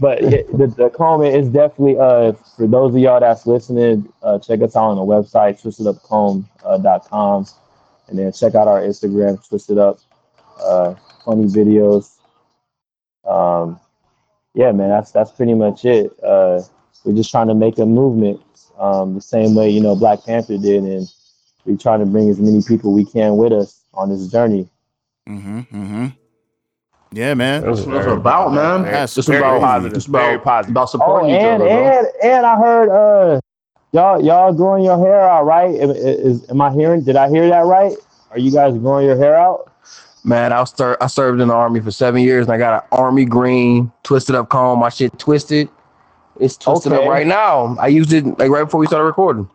But 0.00 0.22
yeah, 0.22 0.42
the, 0.52 0.66
the 0.76 0.90
comment 0.90 1.34
is 1.34 1.48
definitely 1.48 1.98
uh 1.98 2.32
for 2.56 2.66
those 2.66 2.94
of 2.94 3.00
y'all 3.00 3.20
that's 3.20 3.46
listening, 3.46 4.12
uh, 4.22 4.38
check 4.38 4.62
us 4.62 4.76
out 4.76 4.90
on 4.90 4.96
the 4.96 5.02
website 5.02 5.60
twistedupcomb.com 5.62 7.42
uh, 7.42 7.44
and 8.08 8.18
then 8.18 8.32
check 8.32 8.54
out 8.54 8.68
our 8.68 8.80
Instagram 8.80 9.46
twisted 9.46 9.78
up 9.78 9.98
uh, 10.62 10.94
funny 11.24 11.44
videos. 11.44 12.16
Um, 13.24 13.78
yeah, 14.54 14.72
man, 14.72 14.88
that's 14.88 15.12
that's 15.12 15.30
pretty 15.30 15.54
much 15.54 15.84
it. 15.84 16.12
Uh, 16.22 16.62
we're 17.04 17.14
just 17.14 17.30
trying 17.30 17.48
to 17.48 17.54
make 17.54 17.78
a 17.78 17.86
movement 17.86 18.42
um, 18.78 19.14
the 19.14 19.20
same 19.20 19.54
way 19.54 19.70
you 19.70 19.80
know 19.80 19.94
Black 19.94 20.24
Panther 20.24 20.58
did, 20.58 20.82
and 20.82 21.08
we're 21.64 21.76
trying 21.76 22.00
to 22.00 22.06
bring 22.06 22.28
as 22.28 22.40
many 22.40 22.62
people 22.62 22.92
we 22.92 23.04
can 23.04 23.36
with 23.36 23.52
us 23.52 23.84
on 23.94 24.10
this 24.10 24.26
journey. 24.28 24.68
Mm-hmm. 25.28 25.58
Mm-hmm. 25.60 26.06
Yeah, 27.12 27.34
man. 27.34 27.62
That's 27.62 27.80
what 27.82 27.96
it's 27.96 28.06
about, 28.06 28.52
man. 28.52 28.82
That's 28.82 29.16
It's 29.16 29.26
very 29.26 29.40
about 29.40 29.60
positive. 29.60 29.96
It's 29.96 30.06
about, 30.06 30.18
Very 30.26 30.38
positive. 30.38 30.72
about 30.72 30.82
Oh, 30.82 30.86
supporting 30.86 31.30
each 31.30 31.42
and 31.42 31.62
other, 31.62 31.68
bro. 31.68 31.86
and 31.88 32.06
and 32.22 32.46
I 32.46 32.56
heard 32.56 32.88
uh 32.88 33.40
y'all 33.92 34.22
y'all 34.24 34.52
growing 34.52 34.84
your 34.84 34.98
hair 34.98 35.20
out, 35.28 35.44
right? 35.44 35.74
Am, 35.80 35.90
is, 35.90 36.48
am 36.50 36.60
I 36.60 36.70
hearing? 36.72 37.02
Did 37.02 37.16
I 37.16 37.28
hear 37.28 37.48
that 37.48 37.66
right? 37.66 37.96
Are 38.30 38.38
you 38.38 38.52
guys 38.52 38.78
growing 38.78 39.06
your 39.06 39.16
hair 39.16 39.34
out? 39.36 39.72
Man, 40.22 40.52
I 40.52 40.62
ser- 40.64 40.98
I 41.00 41.08
served 41.08 41.40
in 41.40 41.48
the 41.48 41.54
army 41.54 41.80
for 41.80 41.90
seven 41.90 42.20
years, 42.22 42.46
and 42.46 42.52
I 42.54 42.58
got 42.58 42.84
an 42.84 42.88
army 42.92 43.24
green 43.24 43.90
twisted 44.04 44.36
up 44.36 44.48
comb. 44.48 44.78
My 44.78 44.90
shit 44.90 45.18
twisted. 45.18 45.68
It's 46.38 46.56
twisted 46.56 46.92
Okay. 46.92 47.02
up 47.04 47.10
right 47.10 47.26
now. 47.26 47.76
I 47.80 47.88
used 47.88 48.12
it 48.12 48.24
like 48.38 48.50
right 48.50 48.64
before 48.64 48.78
we 48.80 48.86
started 48.86 49.04
recording. 49.06 49.48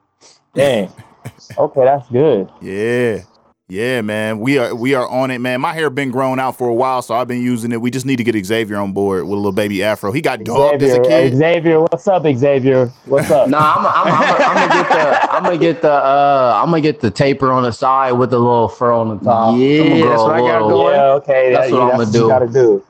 Dang. 0.53 0.91
okay, 1.57 1.83
that's 1.85 2.09
good. 2.09 2.49
Yeah. 2.61 3.21
Yeah, 3.67 4.01
man. 4.01 4.39
We 4.41 4.59
are 4.59 4.75
we 4.75 4.93
are 4.93 5.07
on 5.07 5.31
it, 5.31 5.39
man. 5.39 5.59
My 5.59 5.73
hair 5.73 5.89
been 5.89 6.11
grown 6.11 6.39
out 6.39 6.55
for 6.55 6.67
a 6.67 6.73
while, 6.73 7.01
so 7.01 7.15
I've 7.15 7.27
been 7.27 7.41
using 7.41 7.71
it. 7.71 7.81
We 7.81 7.89
just 7.89 8.05
need 8.05 8.17
to 8.17 8.23
get 8.23 8.45
Xavier 8.45 8.77
on 8.77 8.93
board 8.93 9.23
with 9.23 9.31
a 9.31 9.35
little 9.35 9.51
baby 9.51 9.81
afro. 9.81 10.11
He 10.11 10.21
got 10.21 10.43
dogged 10.43 10.83
as 10.83 10.91
a 10.91 10.95
Xavier, 11.03 11.09
kid. 11.31 11.35
Xavier, 11.37 11.81
what's 11.81 12.07
up, 12.07 12.23
Xavier? 12.23 12.87
What's 13.05 13.31
up? 13.31 13.49
Nah, 13.49 13.73
I'm, 13.77 13.85
I'm, 13.87 14.13
I'm, 14.13 14.41
I'm, 14.41 14.69
gonna 14.69 14.83
get 14.83 14.89
the 14.89 15.31
I'm 15.33 15.43
gonna 15.43 15.57
get 15.57 15.81
the 15.81 15.91
uh 15.91 16.59
I'm 16.61 16.69
gonna 16.69 16.81
get 16.81 16.99
the 16.99 17.09
taper 17.09 17.51
on 17.51 17.63
the 17.63 17.71
side 17.71 18.11
with 18.11 18.29
the 18.29 18.37
little 18.37 18.67
fur 18.67 18.91
on 18.91 19.17
the 19.17 19.23
top. 19.25 19.57
Yeah, 19.57 19.81
I'm 19.81 19.87
gonna 19.89 20.01
grow 20.01 20.09
that's 20.09 20.21
a 20.21 20.25
what 20.25 20.35
I 20.35 20.39
got 20.39 20.61
little- 20.61 20.69
going. 20.83 20.93
yeah, 20.95 21.05
okay. 21.13 21.51
That's 21.51 21.71
that- 21.71 21.73
what 21.73 21.79
yeah, 21.87 21.91
I'm 21.91 21.97
that's 21.97 22.11
gonna 22.11 22.17
you 22.17 22.23
do. 22.23 22.29
gotta 22.29 22.47
do. 22.47 22.83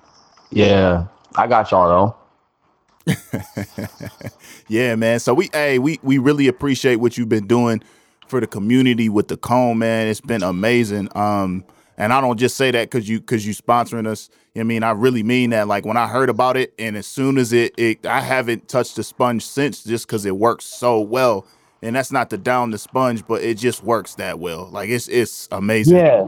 Yeah, 0.52 1.06
I 1.38 1.47
got 1.47 1.72
y'all 1.72 2.15
though. 3.07 3.15
yeah, 4.68 4.95
man. 4.95 5.19
So 5.22 5.34
we 5.34 5.49
hey, 5.53 5.80
we 5.80 5.99
we 6.03 6.18
really 6.18 6.49
appreciate 6.49 6.97
what 6.97 7.18
you've 7.18 7.30
been 7.30 7.47
doing 7.47 7.81
for 8.27 8.39
the 8.41 8.47
community 8.47 9.10
with 9.10 9.27
the 9.27 9.38
comb, 9.38 9.80
man. 9.80 10.07
It's 10.07 10.22
been 10.22 10.43
amazing. 10.43 11.10
Um, 11.15 11.65
and 11.97 12.14
I 12.14 12.22
don't 12.22 12.38
just 12.38 12.57
say 12.57 12.72
that 12.72 12.89
because 12.89 13.07
you 13.10 13.19
because 13.19 13.45
you 13.45 13.53
sponsoring 13.53 14.07
us. 14.07 14.30
I 14.57 14.64
mean, 14.64 14.84
I 14.84 14.91
really 14.91 15.23
mean 15.23 15.52
that. 15.52 15.68
Like 15.68 15.85
when 15.85 15.97
I 15.97 16.07
heard 16.07 16.30
about 16.30 16.57
it, 16.57 16.73
and 16.80 16.97
as 16.97 17.07
soon 17.07 17.38
as 17.38 17.53
it, 17.53 17.73
it 17.77 18.06
I 18.06 18.22
haven't 18.22 18.68
touched 18.68 18.97
the 18.97 19.03
sponge 19.03 19.45
since, 19.45 19.84
just 19.84 20.07
because 20.07 20.26
it 20.26 20.38
works 20.38 20.65
so 20.65 21.02
well. 21.02 21.47
And 21.81 21.95
that's 21.95 22.11
not 22.11 22.30
to 22.31 22.38
down 22.38 22.72
the 22.72 22.77
sponge, 22.80 23.26
but 23.27 23.43
it 23.43 23.57
just 23.57 23.84
works 23.84 24.15
that 24.15 24.39
well. 24.39 24.69
Like 24.72 24.89
it's 24.89 25.07
it's 25.07 25.47
amazing. 25.52 25.97
Yeah. 25.97 26.27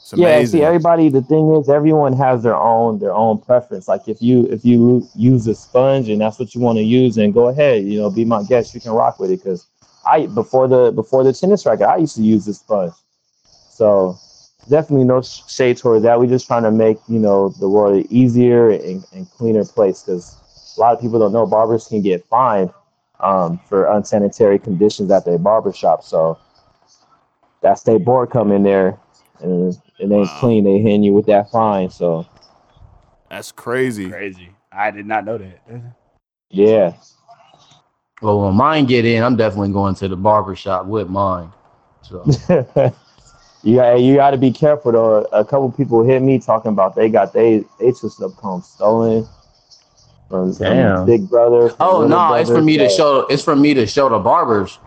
It's 0.00 0.12
Yeah, 0.14 0.38
amazing. 0.38 0.60
see, 0.60 0.62
everybody. 0.64 1.08
The 1.08 1.22
thing 1.22 1.54
is, 1.56 1.68
everyone 1.68 2.12
has 2.14 2.42
their 2.42 2.56
own 2.56 2.98
their 3.00 3.14
own 3.14 3.38
preference. 3.40 3.88
Like 3.88 4.08
if 4.08 4.22
you 4.22 4.46
if 4.50 4.64
you 4.64 5.08
use 5.16 5.46
a 5.48 5.54
sponge 5.54 6.08
and 6.10 6.20
that's 6.20 6.38
what 6.38 6.54
you 6.54 6.60
want 6.60 6.78
to 6.78 6.84
use, 6.84 7.18
and 7.18 7.34
go 7.34 7.48
ahead. 7.48 7.84
You 7.84 8.00
know, 8.00 8.10
be 8.10 8.24
my 8.24 8.42
guest. 8.44 8.74
You 8.74 8.80
can 8.80 8.92
rock 8.92 9.18
with 9.20 9.30
it. 9.30 9.42
Because 9.44 9.66
I 10.06 10.26
before 10.26 10.68
the 10.68 10.92
before 10.92 11.24
the 11.24 11.32
tennis 11.32 11.66
racket, 11.66 11.86
I 11.86 11.96
used 11.98 12.16
to 12.16 12.22
use 12.22 12.44
the 12.46 12.54
sponge. 12.54 12.92
So 13.70 14.18
definitely 14.68 15.04
no 15.04 15.22
sh- 15.22 15.42
shade 15.48 15.76
towards 15.76 16.02
that. 16.04 16.18
We're 16.18 16.26
just 16.26 16.46
trying 16.46 16.62
to 16.64 16.70
make 16.70 16.98
you 17.08 17.18
know 17.18 17.50
the 17.60 17.68
world 17.68 17.96
an 17.96 18.06
easier 18.10 18.70
and, 18.70 19.04
and 19.12 19.30
cleaner 19.30 19.64
place. 19.64 20.02
Because 20.02 20.36
a 20.76 20.80
lot 20.80 20.94
of 20.94 21.00
people 21.00 21.18
don't 21.18 21.32
know 21.32 21.46
barbers 21.46 21.86
can 21.86 22.02
get 22.02 22.24
fined 22.26 22.70
um, 23.20 23.58
for 23.68 23.86
unsanitary 23.86 24.58
conditions 24.58 25.10
at 25.10 25.24
their 25.24 25.38
barber 25.38 25.72
shop. 25.72 26.02
So 26.02 26.38
that 27.62 27.78
state 27.78 28.04
board 28.04 28.30
come 28.30 28.52
in 28.52 28.62
there 28.62 28.98
and 29.40 29.76
it 29.98 30.12
ain't 30.12 30.28
clean. 30.38 30.64
They 30.64 30.78
hitting 30.78 31.02
you 31.02 31.12
with 31.12 31.26
that 31.26 31.50
fine. 31.50 31.90
So 31.90 32.26
That's 33.30 33.52
crazy. 33.52 34.10
Crazy. 34.10 34.50
I 34.70 34.90
did 34.90 35.06
not 35.06 35.24
know 35.24 35.38
that. 35.38 35.60
yeah, 36.50 36.94
Well, 38.24 38.40
when 38.40 38.54
mine 38.54 38.86
get 38.86 39.04
in, 39.04 39.22
I'm 39.22 39.36
definitely 39.36 39.72
going 39.72 39.94
to 39.96 40.08
the 40.08 40.16
barber 40.16 40.56
shop 40.56 40.86
with 40.86 41.10
mine. 41.10 41.52
So 42.00 42.24
you 43.62 43.76
got 43.76 44.00
you 44.00 44.14
got 44.14 44.30
to 44.30 44.38
be 44.38 44.50
careful 44.50 44.92
though. 44.92 45.24
A 45.30 45.44
couple 45.44 45.70
people 45.70 46.02
hit 46.02 46.22
me 46.22 46.38
talking 46.38 46.70
about 46.70 46.94
they 46.94 47.10
got 47.10 47.34
they 47.34 47.66
they 47.78 47.92
twisted 47.92 48.24
up 48.24 48.34
comb 48.38 48.62
stolen 48.62 49.28
from 50.30 50.54
some 50.54 50.66
Damn. 50.66 51.04
big 51.04 51.28
brother. 51.28 51.70
Oh 51.80 51.98
little 51.98 52.08
no, 52.08 52.32
it's 52.32 52.48
for 52.48 52.54
brother, 52.54 52.64
me 52.64 52.78
to 52.78 52.88
show. 52.88 53.26
It's 53.26 53.42
for 53.42 53.54
me 53.54 53.74
to 53.74 53.86
show 53.86 54.08
the 54.08 54.18
barbers. 54.18 54.78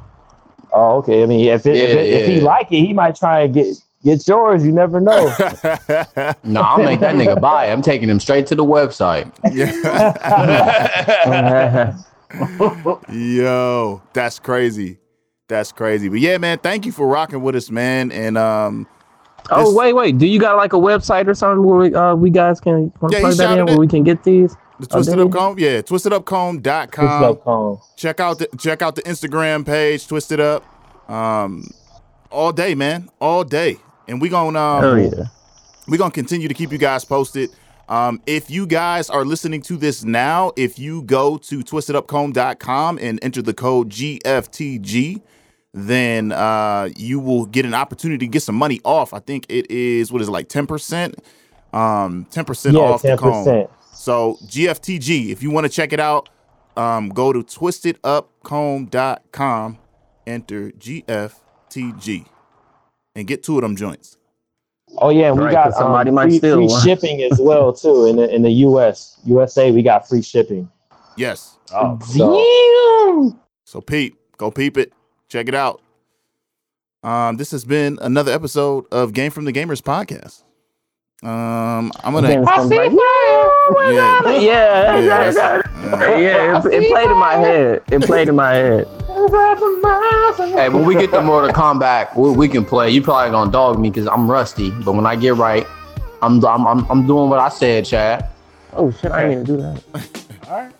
Oh, 0.73 0.97
okay. 0.97 1.21
I 1.21 1.27
mean, 1.27 1.47
if 1.47 1.67
it, 1.67 1.75
if, 1.75 1.89
Yeah, 1.89 2.01
if 2.01 2.27
he 2.27 2.41
like 2.41 2.71
it, 2.71 2.79
he 2.79 2.91
might 2.91 3.15
try 3.17 3.41
and 3.41 3.53
get 3.53 3.67
get 4.03 4.27
yours. 4.27 4.65
You 4.65 4.71
never 4.71 4.99
know. 4.99 5.31
No, 6.43 6.61
I'll 6.61 6.83
make 6.83 7.01
that 7.01 7.13
nigga 7.13 7.39
buy 7.39 7.67
it. 7.67 7.71
I'm 7.71 7.83
taking 7.83 8.09
him 8.09 8.19
straight 8.19 8.47
to 8.47 8.55
the 8.55 8.65
website. 8.65 9.31
Yo, 13.11 14.01
that's 14.13 14.39
crazy. 14.39 14.97
That's 15.47 15.71
crazy. 15.71 16.09
But 16.09 16.19
yeah, 16.19 16.37
man, 16.37 16.57
thank 16.59 16.85
you 16.85 16.91
for 16.91 17.07
rocking 17.07 17.41
with 17.41 17.55
us, 17.55 17.71
man. 17.71 18.11
And 18.11 18.37
um 18.37 18.87
Oh 19.49 19.65
This- 19.65 19.75
wait, 19.75 19.93
wait. 19.93 20.17
Do 20.17 20.27
you 20.27 20.39
got 20.39 20.57
like 20.57 20.73
a 20.73 20.77
website 20.77 21.27
or 21.27 21.33
something 21.33 21.63
where 21.65 21.77
we, 21.79 21.95
uh, 21.95 22.15
we 22.15 22.29
guys 22.29 22.59
can 22.59 22.91
Yeah, 23.09 23.19
plug 23.21 23.37
that 23.37 23.57
in 23.57 23.65
where 23.65 23.75
it. 23.75 23.79
we 23.79 23.87
can 23.87 24.03
get 24.03 24.23
these? 24.23 24.55
the 24.79 24.87
Oh, 24.91 24.95
Twisted 24.97 25.15
did 25.17 25.25
Up? 25.27 25.31
Comb, 25.31 25.57
yeah, 25.57 25.81
Twisted 25.81 26.11
twistedupcomb.com. 26.11 27.23
up 27.23 27.43
comb. 27.43 27.79
Check 27.95 28.19
out 28.19 28.39
the 28.39 28.47
check 28.57 28.81
out 28.81 28.95
the 28.95 29.01
Instagram 29.03 29.65
page, 29.65 30.05
Twisted 30.07 30.39
Up. 30.39 30.63
Um 31.09 31.63
all 32.29 32.51
day, 32.51 32.75
man. 32.75 33.09
All 33.21 33.43
day. 33.45 33.77
And 34.07 34.19
we 34.21 34.27
gonna 34.29 34.59
um 34.59 34.83
Oh 34.83 34.95
yeah. 34.95 35.25
we're 35.87 35.97
gonna 35.97 36.11
continue 36.11 36.47
to 36.49 36.53
keep 36.53 36.71
you 36.73 36.77
guys 36.77 37.05
posted. 37.05 37.49
Um, 37.89 38.21
if 38.25 38.51
you 38.51 38.67
guys 38.67 39.09
are 39.09 39.23
listening 39.23 39.61
to 39.63 39.77
this 39.77 40.03
now, 40.03 40.51
if 40.57 40.77
you 40.77 41.03
go 41.03 41.37
to 41.37 41.59
twistedupcomb.com 41.59 42.99
and 43.01 43.17
enter 43.21 43.41
the 43.41 43.53
code 43.53 43.89
GFTG, 43.89 45.21
then 45.73 46.33
uh, 46.33 46.89
you 46.97 47.19
will 47.19 47.45
get 47.45 47.65
an 47.65 47.73
opportunity 47.73 48.25
to 48.25 48.31
get 48.31 48.41
some 48.41 48.55
money 48.55 48.81
off. 48.83 49.13
I 49.13 49.19
think 49.19 49.45
it 49.47 49.71
is 49.71 50.11
what 50.11 50.21
is 50.21 50.27
it 50.27 50.31
like 50.31 50.49
ten 50.49 50.67
percent, 50.67 51.15
um, 51.71 52.25
ten 52.29 52.43
percent 52.45 52.75
Yeah, 52.75 52.81
off 52.81 53.01
the 53.01 53.09
ten 53.09 53.17
comb. 53.17 53.67
So 53.93 54.37
GFTG, 54.45 55.29
if 55.29 55.41
you 55.41 55.49
want 55.51 55.65
to 55.65 55.71
check 55.71 55.93
it 55.93 55.99
out, 55.99 56.29
um, 56.75 57.09
go 57.09 57.31
to 57.33 57.43
twistedupcomb.com, 57.43 59.77
enter 60.27 60.71
GFTG, 60.71 62.25
and 63.15 63.27
get 63.27 63.43
two 63.43 63.55
of 63.55 63.61
them 63.61 63.75
joints. 63.75 64.17
Oh 64.99 65.09
yeah, 65.09 65.27
and 65.29 65.37
we 65.37 65.45
Right, 65.45 65.51
got 65.51 65.65
'cause 65.71 65.77
somebody 65.77 66.09
um, 66.09 66.15
might 66.15 66.29
free, 66.29 66.37
steal 66.39 66.55
free 66.57 66.67
one. 66.67 66.81
shipping 66.83 67.21
as 67.23 67.39
well 67.39 67.71
too 67.73 68.05
in 68.05 68.15
the 68.17 68.33
in 68.33 68.41
the 68.41 68.51
US. 68.51 69.19
USA, 69.25 69.71
we 69.71 69.83
got 69.83 70.07
free 70.07 70.21
shipping. 70.21 70.69
Yes. 71.15 71.57
Oh, 71.73 71.97
So 72.01 73.35
So 73.65 73.81
peep, 73.81 74.17
go 74.37 74.49
peep 74.51 74.77
it. 74.77 74.93
Check 75.29 75.47
it 75.47 75.55
out. 75.55 75.81
Um, 77.03 77.37
this 77.37 77.51
has 77.51 77.63
been 77.65 77.97
another 78.01 78.31
episode 78.31 78.85
of 78.91 79.13
Game 79.13 79.31
from 79.31 79.45
the 79.45 79.53
Gamers 79.53 79.81
podcast. 79.81 80.43
Um, 81.27 81.91
I'm 82.03 82.13
gonna 82.13 82.27
Games 82.27 82.47
from 82.49 82.69
like, 82.69 82.91
yeah, 83.89 84.39
yeah, 84.39 84.99
yeah, 84.99 85.31
yeah, 85.31 86.17
yeah, 86.17 86.57
it, 86.67 86.73
it 86.73 86.89
played 86.91 87.09
in 87.11 87.17
my 87.17 87.33
head. 87.35 87.83
It 87.91 88.01
played 88.03 88.29
in 88.29 88.35
my 88.35 88.53
head. 88.53 88.87
Hey, 90.55 90.69
when 90.69 90.85
we 90.85 90.95
get 90.95 91.11
the 91.11 91.21
Mortal 91.21 91.49
Kombat, 91.51 92.15
we, 92.15 92.31
we 92.31 92.47
can 92.47 92.63
play. 92.65 92.89
You 92.91 93.01
probably 93.01 93.31
gonna 93.31 93.51
dog 93.51 93.79
me 93.79 93.89
because 93.89 94.07
I'm 94.07 94.29
rusty, 94.29 94.71
but 94.71 94.93
when 94.93 95.05
I 95.05 95.15
get 95.15 95.35
right, 95.35 95.65
I'm 96.21 96.43
I'm 96.45 96.67
I'm, 96.67 96.85
I'm 96.91 97.07
doing 97.07 97.29
what 97.29 97.39
I 97.39 97.49
said, 97.49 97.85
Chad. 97.85 98.29
Oh 98.73 98.91
shit, 98.91 99.11
I 99.11 99.27
didn't 99.29 99.43
even 99.43 99.45
do 99.45 99.57
that. 99.61 100.27
all 100.49 100.57
right. 100.57 100.73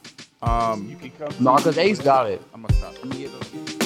um, 0.72 0.88
You 0.90 0.96
can 0.96 1.12
come. 1.12 1.44
No, 1.44 1.56
because 1.56 1.78
Ace 1.78 2.00
got 2.00 2.30
it. 2.30 2.42
I'm 2.54 2.62
gonna 2.62 2.74
stop. 2.74 2.94
Let 3.04 3.06
me 3.06 3.28
get- 3.28 3.77